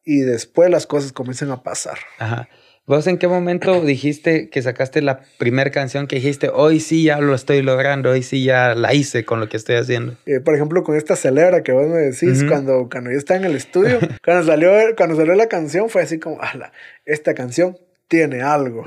y 0.03 0.21
después 0.21 0.71
las 0.71 0.87
cosas 0.87 1.13
comienzan 1.13 1.51
a 1.51 1.63
pasar. 1.63 1.99
Ajá. 2.19 2.49
¿Vos 2.87 3.07
en 3.07 3.19
qué 3.19 3.29
momento 3.29 3.83
dijiste 3.83 4.49
que 4.49 4.63
sacaste 4.63 5.03
la 5.03 5.21
primera 5.39 5.71
canción 5.71 6.07
que 6.07 6.17
dijiste, 6.17 6.49
hoy 6.49 6.81
sí 6.81 7.05
ya 7.05 7.21
lo 7.21 7.35
estoy 7.35 7.61
logrando, 7.61 8.11
hoy 8.11 8.23
sí 8.23 8.43
ya 8.43 8.75
la 8.75 8.95
hice 8.95 9.27
con 9.27 9.41
lo 9.41 9.49
que 9.51 9.59
estoy 9.59 9.77
haciendo? 9.77 10.17
Eh, 10.25 10.41
por 10.41 10.55
ejemplo, 10.55 10.83
con 10.83 10.97
esta 10.97 11.17
Celebra 11.17 11.63
que 11.63 11.73
vos 11.73 11.87
me 11.87 11.99
decís, 11.99 12.45
cuando, 12.49 12.89
cuando 12.91 13.11
yo 13.11 13.19
estaba 13.19 13.39
en 13.39 13.45
el 13.45 13.57
estudio, 13.57 13.99
cuando, 14.25 14.47
salió, 14.47 14.73
cuando 14.97 15.17
salió 15.17 15.35
la 15.35 15.49
canción 15.49 15.91
fue 15.91 16.01
así 16.03 16.19
como, 16.19 16.41
ala, 16.41 16.73
esta 17.05 17.35
canción 17.35 17.77
tiene 18.11 18.43
algo. 18.43 18.83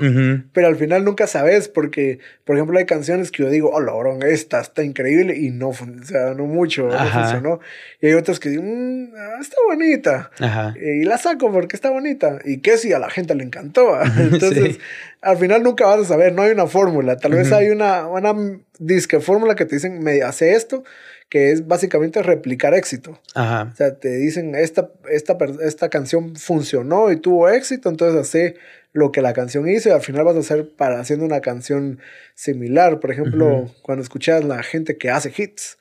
Pero 0.52 0.66
al 0.66 0.76
final 0.76 1.02
nunca 1.02 1.26
sabes 1.26 1.68
porque, 1.68 2.18
por 2.44 2.56
ejemplo, 2.56 2.78
hay 2.78 2.84
canciones 2.84 3.30
que 3.30 3.42
yo 3.42 3.48
digo, 3.48 3.70
oh, 3.72 3.80
logrón, 3.80 4.22
esta 4.22 4.60
está 4.60 4.84
increíble 4.84 5.34
y 5.34 5.48
no 5.48 5.72
funcionó 5.72 6.44
mucho, 6.44 6.88
no 6.88 7.06
funcionó. 7.06 7.60
Y 8.02 8.08
hay 8.08 8.12
otras 8.12 8.38
que 8.38 8.50
digo, 8.50 8.62
mm, 8.62 9.14
ah, 9.16 9.38
está 9.40 9.56
bonita. 9.66 10.30
Y 10.78 11.04
la 11.04 11.16
saco 11.16 11.50
porque 11.50 11.74
está 11.74 11.88
bonita. 11.88 12.38
Y 12.44 12.58
que 12.58 12.76
si 12.76 12.92
a 12.92 12.98
la 12.98 13.08
gente 13.08 13.34
le 13.34 13.44
encantó. 13.44 13.98
Entonces, 14.18 14.78
al 15.22 15.38
final 15.38 15.62
nunca 15.62 15.86
vas 15.86 16.00
a 16.00 16.04
saber, 16.04 16.34
no 16.34 16.42
hay 16.42 16.52
una 16.52 16.66
fórmula. 16.66 17.16
Tal 17.16 17.32
vez 17.32 17.50
hay 17.50 17.70
una, 17.70 18.06
una 18.06 18.34
disque 18.78 19.20
fórmula 19.20 19.54
que 19.54 19.64
te 19.64 19.76
dicen, 19.76 20.02
me 20.02 20.20
hace 20.20 20.52
esto 20.52 20.84
que 21.30 21.50
es 21.50 21.66
básicamente 21.66 22.22
replicar 22.22 22.74
éxito. 22.74 23.18
Ajá. 23.34 23.70
O 23.72 23.76
sea, 23.76 23.94
te 23.94 24.14
dicen, 24.18 24.54
esta, 24.54 24.90
esta, 25.10 25.36
esta 25.62 25.88
canción 25.88 26.36
funcionó 26.36 27.10
y 27.10 27.16
tuvo 27.16 27.48
éxito, 27.48 27.88
entonces 27.88 28.20
hace 28.20 28.56
lo 28.94 29.10
que 29.10 29.20
la 29.20 29.32
canción 29.32 29.68
hizo 29.68 29.88
y 29.88 29.92
al 29.92 30.00
final 30.00 30.24
vas 30.24 30.36
a 30.36 30.38
hacer 30.38 30.70
para 30.76 31.00
haciendo 31.00 31.26
una 31.26 31.40
canción 31.40 31.98
similar. 32.34 33.00
Por 33.00 33.10
ejemplo, 33.10 33.68
cuando 33.82 34.04
escuchas 34.04 34.44
la 34.44 34.62
gente 34.62 34.96
que 34.96 35.10
hace 35.10 35.32
hits, 35.36 35.76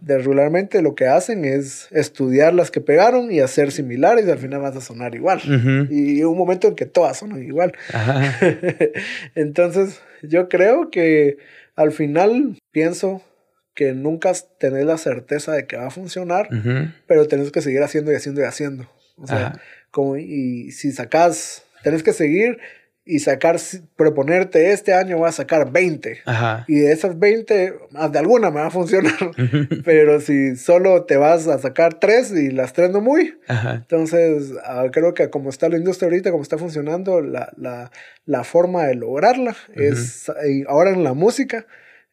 de 0.00 0.18
regularmente 0.18 0.82
lo 0.82 0.96
que 0.96 1.06
hacen 1.06 1.44
es 1.44 1.86
estudiar 1.92 2.54
las 2.54 2.72
que 2.72 2.80
pegaron 2.80 3.30
y 3.30 3.38
hacer 3.38 3.70
similares 3.70 4.26
y 4.26 4.30
al 4.32 4.38
final 4.38 4.62
vas 4.62 4.74
a 4.74 4.80
sonar 4.80 5.14
igual. 5.14 5.40
Y 5.90 6.24
un 6.24 6.36
momento 6.36 6.66
en 6.66 6.74
que 6.74 6.86
todas 6.86 7.18
sonan 7.18 7.44
igual. 7.44 7.72
Entonces, 9.36 10.00
yo 10.22 10.48
creo 10.48 10.90
que 10.90 11.38
al 11.76 11.92
final 11.92 12.58
pienso 12.72 13.22
que 13.76 13.92
nunca 13.92 14.32
tenés 14.58 14.86
la 14.86 14.98
certeza 14.98 15.52
de 15.52 15.68
que 15.68 15.76
va 15.76 15.86
a 15.86 15.90
funcionar, 15.90 16.48
pero 17.06 17.28
tenés 17.28 17.52
que 17.52 17.60
seguir 17.60 17.84
haciendo 17.84 18.10
y 18.10 18.16
haciendo 18.16 18.40
y 18.40 18.44
haciendo. 18.44 18.90
O 19.18 19.26
sea, 19.28 19.60
como, 19.92 20.16
y 20.16 20.72
si 20.72 20.90
sacas, 20.90 21.62
tenés 21.86 22.02
que 22.02 22.12
seguir 22.12 22.58
y 23.04 23.20
sacar, 23.20 23.60
proponerte 23.94 24.72
este 24.72 24.92
año 24.92 25.18
voy 25.18 25.28
a 25.28 25.32
sacar 25.32 25.70
20. 25.70 26.18
Y 26.66 26.80
de 26.80 26.90
esas 26.90 27.16
20, 27.16 27.74
más 27.92 28.10
de 28.10 28.18
alguna 28.18 28.50
me 28.50 28.58
va 28.58 28.66
a 28.66 28.70
funcionar. 28.70 29.14
Pero 29.84 30.20
si 30.20 30.56
solo 30.56 31.04
te 31.04 31.16
vas 31.16 31.46
a 31.46 31.60
sacar 31.60 32.00
3 32.00 32.32
y 32.32 32.50
las 32.50 32.72
3 32.72 32.90
no 32.90 33.00
muy. 33.00 33.38
Entonces, 33.72 34.52
ah, 34.64 34.86
creo 34.90 35.14
que 35.14 35.30
como 35.30 35.48
está 35.48 35.68
la 35.68 35.76
industria 35.76 36.08
ahorita, 36.08 36.32
como 36.32 36.42
está 36.42 36.58
funcionando, 36.58 37.20
la, 37.20 37.52
la, 37.56 37.92
la 38.24 38.42
forma 38.42 38.82
de 38.86 38.96
lograrla 38.96 39.54
es, 39.76 40.28
ahora 40.66 40.90
en 40.90 41.04
la 41.04 41.14
música, 41.14 41.66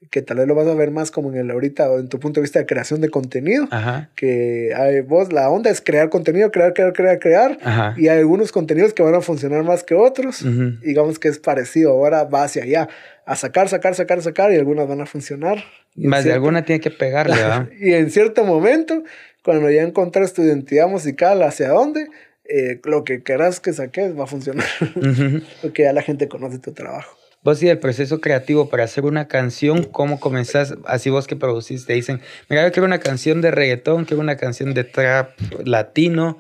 que 0.09 0.21
tal 0.21 0.37
vez 0.37 0.47
lo 0.47 0.55
vas 0.55 0.67
a 0.67 0.73
ver 0.75 0.91
más 0.91 1.11
como 1.11 1.31
en 1.31 1.37
el 1.37 1.51
ahorita, 1.51 1.93
en 1.95 2.07
tu 2.07 2.19
punto 2.19 2.39
de 2.39 2.43
vista 2.43 2.59
de 2.59 2.65
creación 2.65 3.01
de 3.01 3.09
contenido, 3.09 3.67
que 4.15 4.73
hay, 4.75 5.01
vos, 5.01 5.31
la 5.33 5.49
onda 5.49 5.69
es 5.69 5.81
crear 5.81 6.09
contenido, 6.09 6.51
crear, 6.51 6.73
crear, 6.73 6.93
crear, 6.93 7.19
crear, 7.19 7.57
y 7.97 8.07
hay 8.07 8.19
algunos 8.19 8.51
contenidos 8.51 8.93
que 8.93 9.03
van 9.03 9.15
a 9.15 9.21
funcionar 9.21 9.63
más 9.63 9.83
que 9.83 9.95
otros, 9.95 10.45
digamos 10.81 11.19
que 11.19 11.27
es 11.27 11.39
parecido, 11.39 11.91
ahora 11.91 12.23
va 12.23 12.43
hacia 12.43 12.63
allá, 12.63 12.89
a 13.25 13.35
sacar, 13.35 13.69
sacar, 13.69 13.95
sacar, 13.95 14.21
sacar, 14.21 14.51
y 14.51 14.57
algunas 14.57 14.87
van 14.87 15.01
a 15.01 15.05
funcionar. 15.05 15.63
Más 15.95 16.23
de 16.23 16.33
alguna 16.33 16.65
tiene 16.65 16.81
que 16.81 16.91
pegarle, 16.91 17.35
¿verdad? 17.35 17.69
y 17.79 17.93
en 17.93 18.09
cierto 18.09 18.43
momento, 18.43 19.03
cuando 19.43 19.69
ya 19.69 19.83
encontres 19.83 20.33
tu 20.33 20.41
identidad 20.41 20.87
musical 20.87 21.41
hacia 21.43 21.69
dónde, 21.69 22.07
eh, 22.45 22.81
lo 22.83 23.03
que 23.03 23.23
querás 23.23 23.59
que 23.59 23.71
saques 23.73 24.17
va 24.17 24.25
a 24.25 24.27
funcionar, 24.27 24.65
porque 25.61 25.83
ya 25.83 25.93
la 25.93 26.01
gente 26.01 26.27
conoce 26.27 26.59
tu 26.59 26.73
trabajo. 26.73 27.17
Vos 27.43 27.61
y 27.61 27.67
el 27.67 27.77
proceso 27.77 28.21
creativo 28.21 28.69
para 28.69 28.85
hacer 28.85 29.03
una 29.03 29.27
canción, 29.27 29.83
¿cómo 29.83 30.19
comenzás? 30.19 30.75
Así 30.85 31.09
vos 31.09 31.27
que 31.27 31.35
producís, 31.35 31.85
te 31.85 31.93
dicen, 31.93 32.21
mira, 32.49 32.65
yo 32.65 32.71
quiero 32.71 32.85
una 32.85 32.99
canción 32.99 33.41
de 33.41 33.51
reggaetón, 33.51 34.05
quiero 34.05 34.21
una 34.21 34.37
canción 34.37 34.73
de 34.73 34.85
trap 34.85 35.37
latino. 35.65 36.37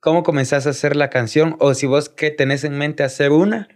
¿Cómo 0.00 0.22
comenzás 0.22 0.66
a 0.66 0.70
hacer 0.70 0.96
la 0.96 1.10
canción? 1.10 1.56
O 1.58 1.74
si 1.74 1.86
vos 1.86 2.08
que 2.08 2.30
tenés 2.30 2.64
en 2.64 2.78
mente 2.78 3.02
hacer 3.02 3.30
una, 3.30 3.68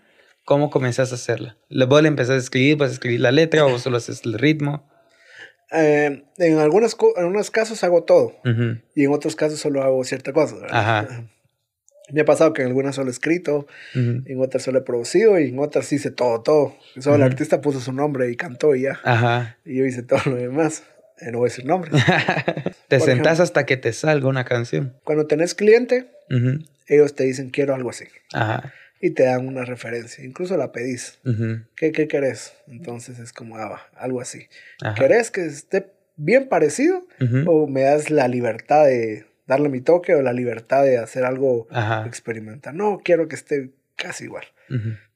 ¿cómo 0.44 0.70
comenzás 0.70 1.12
a 1.12 1.16
hacerla? 1.16 1.59
¿Vos 1.88 2.02
le 2.02 2.09
empezás 2.09 2.36
a 2.36 2.38
escribir, 2.38 2.78
vas 2.78 2.90
a 2.90 2.94
escribir 2.94 3.20
la 3.20 3.30
letra 3.30 3.66
o 3.66 3.70
vos 3.70 3.82
solo 3.82 3.98
haces 3.98 4.22
el 4.24 4.34
ritmo? 4.34 4.88
Eh, 5.72 6.24
en, 6.38 6.59
algunos, 6.59 6.96
en 7.16 7.22
algunos 7.22 7.51
casos 7.51 7.84
hago 7.84 8.05
todo 8.05 8.32
y 8.94 9.05
en 9.05 9.12
otros 9.12 9.36
casos 9.36 9.59
solo 9.59 9.82
hago 9.82 10.02
cierta 10.05 10.32
cosa. 10.32 10.56
Ajá. 10.70 11.28
Me 12.12 12.20
ha 12.20 12.24
pasado 12.24 12.52
que 12.52 12.62
en 12.62 12.68
algunas 12.68 12.97
solo 12.97 13.09
he 13.09 13.12
escrito, 13.12 13.66
en 13.94 14.39
otras 14.39 14.62
solo 14.62 14.81
he 14.81 14.82
producido 14.82 15.39
y 15.39 15.48
en 15.48 15.59
otras 15.59 15.90
hice 15.93 16.10
todo, 16.10 16.43
todo. 16.43 16.76
Solo 16.98 17.16
el 17.16 17.22
artista 17.22 17.60
puso 17.60 17.81
su 17.81 17.93
nombre 17.93 18.31
y 18.31 18.36
cantó 18.36 18.74
y 18.74 18.82
ya. 18.82 19.01
Ajá. 19.05 19.56
Y 19.64 19.78
yo 19.78 19.86
hice 19.86 20.02
todo 20.02 20.20
lo 20.26 20.36
demás. 20.36 20.82
Eh, 21.18 21.31
no 21.32 21.39
voy 21.39 21.47
a 21.47 21.51
decir 21.51 21.64
nombre. 21.64 21.90
te 22.89 23.01
sentás 23.01 23.40
hasta 23.40 23.64
que 23.64 23.76
te 23.76 23.93
salga 23.93 24.28
una 24.28 24.44
canción. 24.44 24.94
Cuando 25.05 25.26
tenés 25.26 25.55
cliente, 25.55 26.10
ellos 26.86 27.14
te 27.14 27.24
dicen 27.24 27.51
quiero 27.51 27.74
algo 27.74 27.90
así. 27.90 28.05
Ajá. 28.32 28.72
Y 29.01 29.10
te 29.10 29.24
dan 29.24 29.47
una 29.47 29.64
referencia. 29.64 30.24
Incluso 30.24 30.56
la 30.56 30.72
pedís. 30.72 31.18
¿Qué, 31.76 31.93
¿Qué 31.93 32.06
querés? 32.06 32.55
Entonces 32.68 33.18
es 33.18 33.32
como, 33.32 33.56
ah, 33.56 33.81
algo 33.97 34.20
así. 34.20 34.48
¿Querés 34.97 35.31
que 35.31 35.47
esté 35.47 35.86
bien 36.16 36.48
parecido? 36.48 37.06
¿O 37.47 37.66
me 37.66 37.82
das 37.82 38.10
la 38.10 38.28
libertad 38.28 38.85
de 38.85 39.24
darle 39.46 39.68
mi 39.68 39.80
toque 39.80 40.14
o 40.14 40.22
la 40.22 40.32
libertad 40.32 40.84
de 40.84 40.98
hacer 40.98 41.24
algo 41.24 41.66
experimental. 42.06 42.76
No, 42.76 43.00
quiero 43.04 43.28
que 43.28 43.34
esté 43.34 43.70
casi 43.96 44.24
igual, 44.24 44.44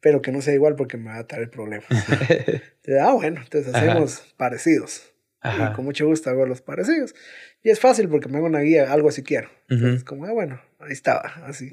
pero 0.01 0.23
que 0.23 0.33
no 0.33 0.41
sea 0.41 0.55
igual 0.55 0.77
porque 0.77 0.97
me 0.97 1.11
va 1.11 1.19
a 1.19 1.27
traer 1.27 1.51
problemas. 1.51 1.89
ah, 3.01 3.13
bueno, 3.13 3.41
entonces 3.43 3.75
hacemos 3.75 4.35
parecidos. 4.37 5.13
Y 5.45 5.73
con 5.75 5.85
mucho 5.85 6.07
gusto 6.07 6.31
hago 6.31 6.47
los 6.47 6.61
parecidos. 6.61 7.15
Y 7.63 7.71
es 7.71 7.81
fácil 7.81 8.09
porque 8.09 8.29
me 8.29 8.39
hago 8.39 8.47
una 8.47 8.61
guía, 8.61 8.93
algo 8.93 9.09
así 9.09 9.23
quiero. 9.23 9.49
Entonces, 9.69 10.05
como, 10.05 10.27
ah, 10.27 10.33
bueno, 10.33 10.61
ahí 10.81 10.93
estaba, 10.93 11.33
así. 11.47 11.73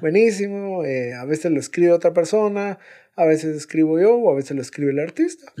Buenísimo. 0.00 0.84
Eh, 0.84 1.14
a 1.14 1.24
veces 1.24 1.52
lo 1.52 1.60
escribe 1.60 1.92
otra 1.92 2.12
persona, 2.14 2.78
a 3.14 3.24
veces 3.24 3.56
escribo 3.56 4.00
yo 4.00 4.16
o 4.16 4.32
a 4.32 4.34
veces 4.34 4.56
lo 4.56 4.62
escribe 4.62 4.92
el 4.92 4.98
artista. 4.98 5.52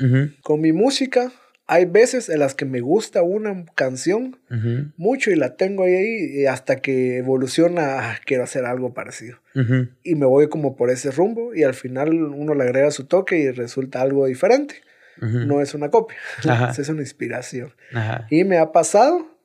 Con 0.42 0.60
mi 0.60 0.72
música, 0.72 1.30
hay 1.66 1.84
veces 1.84 2.28
en 2.28 2.40
las 2.40 2.54
que 2.54 2.64
me 2.64 2.80
gusta 2.80 3.22
una 3.22 3.64
canción 3.74 4.38
mucho 4.96 5.30
y 5.30 5.36
la 5.36 5.56
tengo 5.56 5.84
ahí 5.84 6.44
hasta 6.46 6.76
que 6.76 7.18
evoluciona, 7.18 8.10
ah, 8.10 8.18
quiero 8.26 8.44
hacer 8.44 8.64
algo 8.64 8.92
parecido. 8.92 9.38
Y 10.02 10.14
me 10.14 10.26
voy 10.26 10.48
como 10.48 10.76
por 10.76 10.90
ese 10.90 11.10
rumbo 11.10 11.54
y 11.54 11.62
al 11.62 11.74
final 11.74 12.12
uno 12.12 12.54
le 12.54 12.64
agrega 12.64 12.90
su 12.90 13.04
toque 13.04 13.38
y 13.38 13.50
resulta 13.50 14.00
algo 14.00 14.26
diferente. 14.26 14.76
No 15.18 15.60
es 15.60 15.74
una 15.74 15.90
copia, 15.90 16.16
es 16.76 16.88
una 16.88 17.00
inspiración. 17.00 17.72
Y 18.28 18.44
me 18.44 18.58
ha 18.58 18.72
pasado 18.72 19.38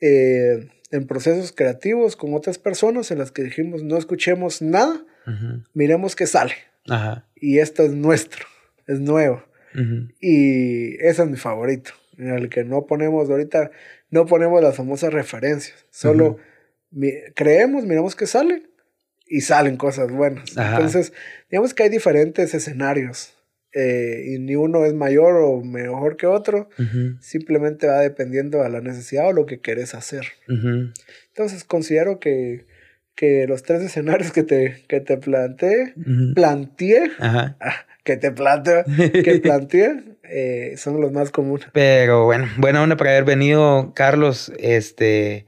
eh, 0.00 0.68
en 0.90 1.06
procesos 1.06 1.52
creativos 1.52 2.16
con 2.16 2.34
otras 2.34 2.58
personas 2.58 3.10
en 3.10 3.18
las 3.18 3.32
que 3.32 3.42
dijimos 3.42 3.82
no 3.82 3.96
escuchemos 3.96 4.62
nada, 4.62 5.04
miremos 5.74 6.14
qué 6.16 6.26
sale. 6.26 6.54
Y 7.34 7.58
esto 7.58 7.82
es 7.82 7.92
nuestro, 7.92 8.46
es 8.86 9.00
nuevo. 9.00 9.42
Y 10.20 10.94
ese 11.04 11.22
es 11.22 11.28
mi 11.28 11.36
favorito, 11.36 11.92
en 12.16 12.30
el 12.30 12.48
que 12.48 12.64
no 12.64 12.86
ponemos 12.86 13.30
ahorita, 13.30 13.70
no 14.10 14.26
ponemos 14.26 14.62
las 14.62 14.76
famosas 14.76 15.12
referencias, 15.12 15.86
solo 15.90 16.38
creemos, 17.34 17.84
miramos 17.84 18.16
que 18.16 18.26
sale 18.26 18.62
y 19.26 19.42
salen 19.42 19.76
cosas 19.76 20.10
buenas. 20.10 20.56
Entonces, 20.56 21.12
digamos 21.50 21.74
que 21.74 21.84
hay 21.84 21.88
diferentes 21.90 22.54
escenarios 22.54 23.34
eh, 23.74 24.24
y 24.26 24.38
ni 24.38 24.56
uno 24.56 24.86
es 24.86 24.94
mayor 24.94 25.36
o 25.36 25.60
mejor 25.62 26.16
que 26.16 26.26
otro, 26.26 26.68
simplemente 27.20 27.86
va 27.86 28.00
dependiendo 28.00 28.62
de 28.62 28.70
la 28.70 28.80
necesidad 28.80 29.28
o 29.28 29.32
lo 29.32 29.46
que 29.46 29.60
querés 29.60 29.94
hacer. 29.94 30.24
Entonces, 31.28 31.64
considero 31.64 32.18
que, 32.18 32.66
que 33.14 33.46
los 33.46 33.62
tres 33.62 33.82
escenarios 33.82 34.32
que 34.32 34.42
te, 34.42 34.84
que 34.88 35.00
te 35.00 35.18
planteé, 35.18 35.92
planteé, 36.34 37.10
ah, 37.20 37.56
que 38.08 38.16
te 38.16 38.30
planteo, 38.30 38.84
que 38.96 39.38
planteé, 39.42 40.16
eh, 40.22 40.76
son 40.78 40.98
los 40.98 41.12
más 41.12 41.30
comunes. 41.30 41.68
Pero 41.74 42.24
bueno, 42.24 42.48
buena 42.56 42.82
onda 42.82 42.96
por 42.96 43.06
haber 43.06 43.24
venido, 43.24 43.92
Carlos. 43.94 44.50
Este, 44.58 45.44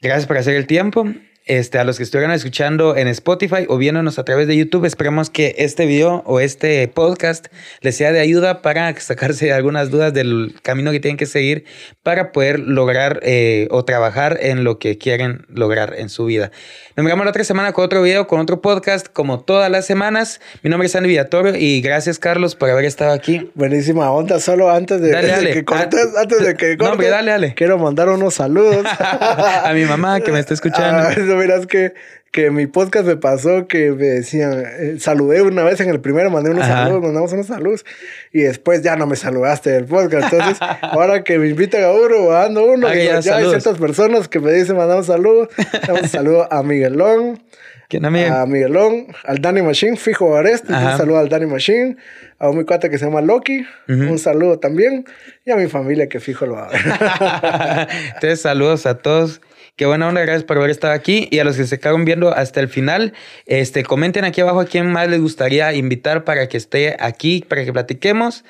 gracias 0.00 0.26
por 0.26 0.38
hacer 0.38 0.56
el 0.56 0.66
tiempo. 0.66 1.04
Este, 1.44 1.78
a 1.78 1.84
los 1.84 1.96
que 1.96 2.04
estuvieran 2.04 2.32
escuchando 2.32 2.96
en 2.96 3.08
Spotify 3.08 3.66
o 3.68 3.76
viéndonos 3.76 4.20
a 4.20 4.24
través 4.24 4.46
de 4.46 4.56
YouTube, 4.56 4.84
esperemos 4.84 5.28
que 5.28 5.56
este 5.58 5.86
video 5.86 6.22
o 6.24 6.38
este 6.38 6.86
podcast 6.86 7.46
les 7.80 7.96
sea 7.96 8.12
de 8.12 8.20
ayuda 8.20 8.62
para 8.62 8.94
sacarse 9.00 9.52
algunas 9.52 9.90
dudas 9.90 10.14
del 10.14 10.54
camino 10.62 10.92
que 10.92 11.00
tienen 11.00 11.16
que 11.16 11.26
seguir 11.26 11.64
para 12.04 12.30
poder 12.30 12.60
lograr 12.60 13.18
eh, 13.22 13.66
o 13.72 13.84
trabajar 13.84 14.38
en 14.40 14.62
lo 14.62 14.78
que 14.78 14.98
quieren 14.98 15.44
lograr 15.48 15.94
en 15.98 16.10
su 16.10 16.26
vida. 16.26 16.52
Nos 16.94 17.06
vemos 17.06 17.24
la 17.24 17.30
otra 17.30 17.42
semana 17.42 17.72
con 17.72 17.84
otro 17.84 18.02
video, 18.02 18.26
con 18.28 18.38
otro 18.38 18.60
podcast, 18.60 19.08
como 19.12 19.40
todas 19.40 19.68
las 19.70 19.84
semanas. 19.84 20.40
Mi 20.62 20.70
nombre 20.70 20.86
es 20.86 20.94
Andy 20.94 21.08
Villatoro 21.08 21.56
y 21.56 21.80
gracias, 21.80 22.20
Carlos, 22.20 22.54
por 22.54 22.70
haber 22.70 22.84
estado 22.84 23.12
aquí. 23.12 23.50
Buenísima 23.54 24.12
onda. 24.12 24.38
Solo 24.38 24.70
antes 24.70 25.00
de, 25.00 25.10
que 25.52 25.64
cortes, 25.64 26.08
ah, 26.16 26.20
antes 26.22 26.44
de 26.44 26.54
que 26.54 26.76
cortes, 26.76 27.10
dale, 27.10 27.30
dale. 27.32 27.54
quiero 27.54 27.78
mandar 27.78 28.08
unos 28.10 28.34
saludos 28.34 28.86
a 28.98 29.72
mi 29.74 29.84
mamá 29.86 30.20
que 30.20 30.30
me 30.30 30.38
está 30.38 30.54
escuchando. 30.54 31.08
Ah, 31.32 31.38
miras 31.38 31.66
que, 31.66 31.94
que 32.30 32.50
mi 32.50 32.66
podcast 32.66 33.06
me 33.06 33.16
pasó 33.16 33.66
que 33.66 33.92
me 33.92 34.06
decían, 34.06 34.64
eh, 34.64 34.96
saludé 34.98 35.42
una 35.42 35.64
vez 35.64 35.80
en 35.80 35.90
el 35.90 36.00
primero, 36.00 36.30
mandé 36.30 36.50
unos 36.50 36.66
saludos, 36.66 37.02
mandamos 37.02 37.32
unos 37.32 37.46
saludos 37.46 37.84
y 38.32 38.40
después 38.40 38.82
ya 38.82 38.96
no 38.96 39.06
me 39.06 39.16
saludaste 39.16 39.70
del 39.70 39.84
podcast. 39.84 40.32
Entonces, 40.32 40.58
ahora 40.82 41.24
que 41.24 41.38
me 41.38 41.48
invitan 41.48 41.84
a 41.84 41.90
uno, 41.90 42.30
dando 42.30 42.64
uno, 42.64 42.86
ah, 42.86 42.94
ya, 42.94 43.36
hay 43.36 43.48
ciertas 43.48 43.78
personas 43.78 44.28
que 44.28 44.40
me 44.40 44.52
dicen, 44.52 44.76
mandamos 44.76 45.06
saludos. 45.06 45.48
un 45.88 46.08
saludo 46.08 46.52
a 46.52 46.62
Miguelón. 46.62 47.42
¿Quién, 47.88 48.06
amigo? 48.06 48.34
A 48.34 48.46
Miguelón, 48.46 49.08
al 49.24 49.42
Danny 49.42 49.60
Machine, 49.60 49.98
fijo 49.98 50.34
Arest, 50.34 50.70
un 50.70 50.96
saludo 50.96 51.18
al 51.18 51.28
Danny 51.28 51.44
Machine, 51.44 51.98
a 52.38 52.48
un 52.48 52.56
mi 52.56 52.64
cuate 52.64 52.88
que 52.88 52.96
se 52.96 53.04
llama 53.04 53.20
Loki, 53.20 53.66
un 53.86 54.18
saludo 54.18 54.58
también, 54.58 55.04
y 55.44 55.50
a 55.50 55.56
mi 55.56 55.66
familia 55.66 56.08
que 56.08 56.18
fijo 56.18 56.46
lo 56.46 56.54
va 56.54 56.68
a 56.68 56.70
ver. 56.70 57.88
Entonces, 58.14 58.40
saludos 58.40 58.86
a 58.86 58.96
todos. 58.96 59.42
Qué 59.76 59.86
buena 59.86 60.06
onda, 60.08 60.20
gracias 60.20 60.44
por 60.44 60.58
haber 60.58 60.70
estado 60.70 60.92
aquí. 60.92 61.28
Y 61.30 61.38
a 61.38 61.44
los 61.44 61.56
que 61.56 61.64
se 61.64 61.78
quedaron 61.80 62.04
viendo 62.04 62.28
hasta 62.32 62.60
el 62.60 62.68
final, 62.68 63.14
este, 63.46 63.84
comenten 63.84 64.24
aquí 64.24 64.40
abajo 64.40 64.60
a 64.60 64.66
quién 64.66 64.92
más 64.92 65.08
les 65.08 65.20
gustaría 65.20 65.72
invitar 65.72 66.24
para 66.24 66.48
que 66.48 66.58
esté 66.58 66.96
aquí, 67.00 67.44
para 67.48 67.64
que 67.64 67.72
platiquemos. 67.72 68.44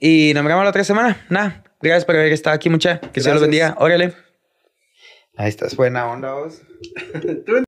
Y 0.00 0.32
nos 0.34 0.44
vemos 0.44 0.64
la 0.64 0.70
otra 0.70 0.82
semana. 0.82 1.24
Nada, 1.28 1.62
gracias 1.80 2.04
por 2.04 2.16
haber 2.16 2.32
estado 2.32 2.56
aquí, 2.56 2.70
mucha. 2.70 3.00
Que 3.00 3.20
se 3.20 3.32
los 3.32 3.40
bendiga. 3.40 3.76
Órale. 3.78 4.14
Ahí 5.36 5.48
estás, 5.48 5.76
buena 5.76 6.06
onda 6.06 6.32
vos. 6.32 6.62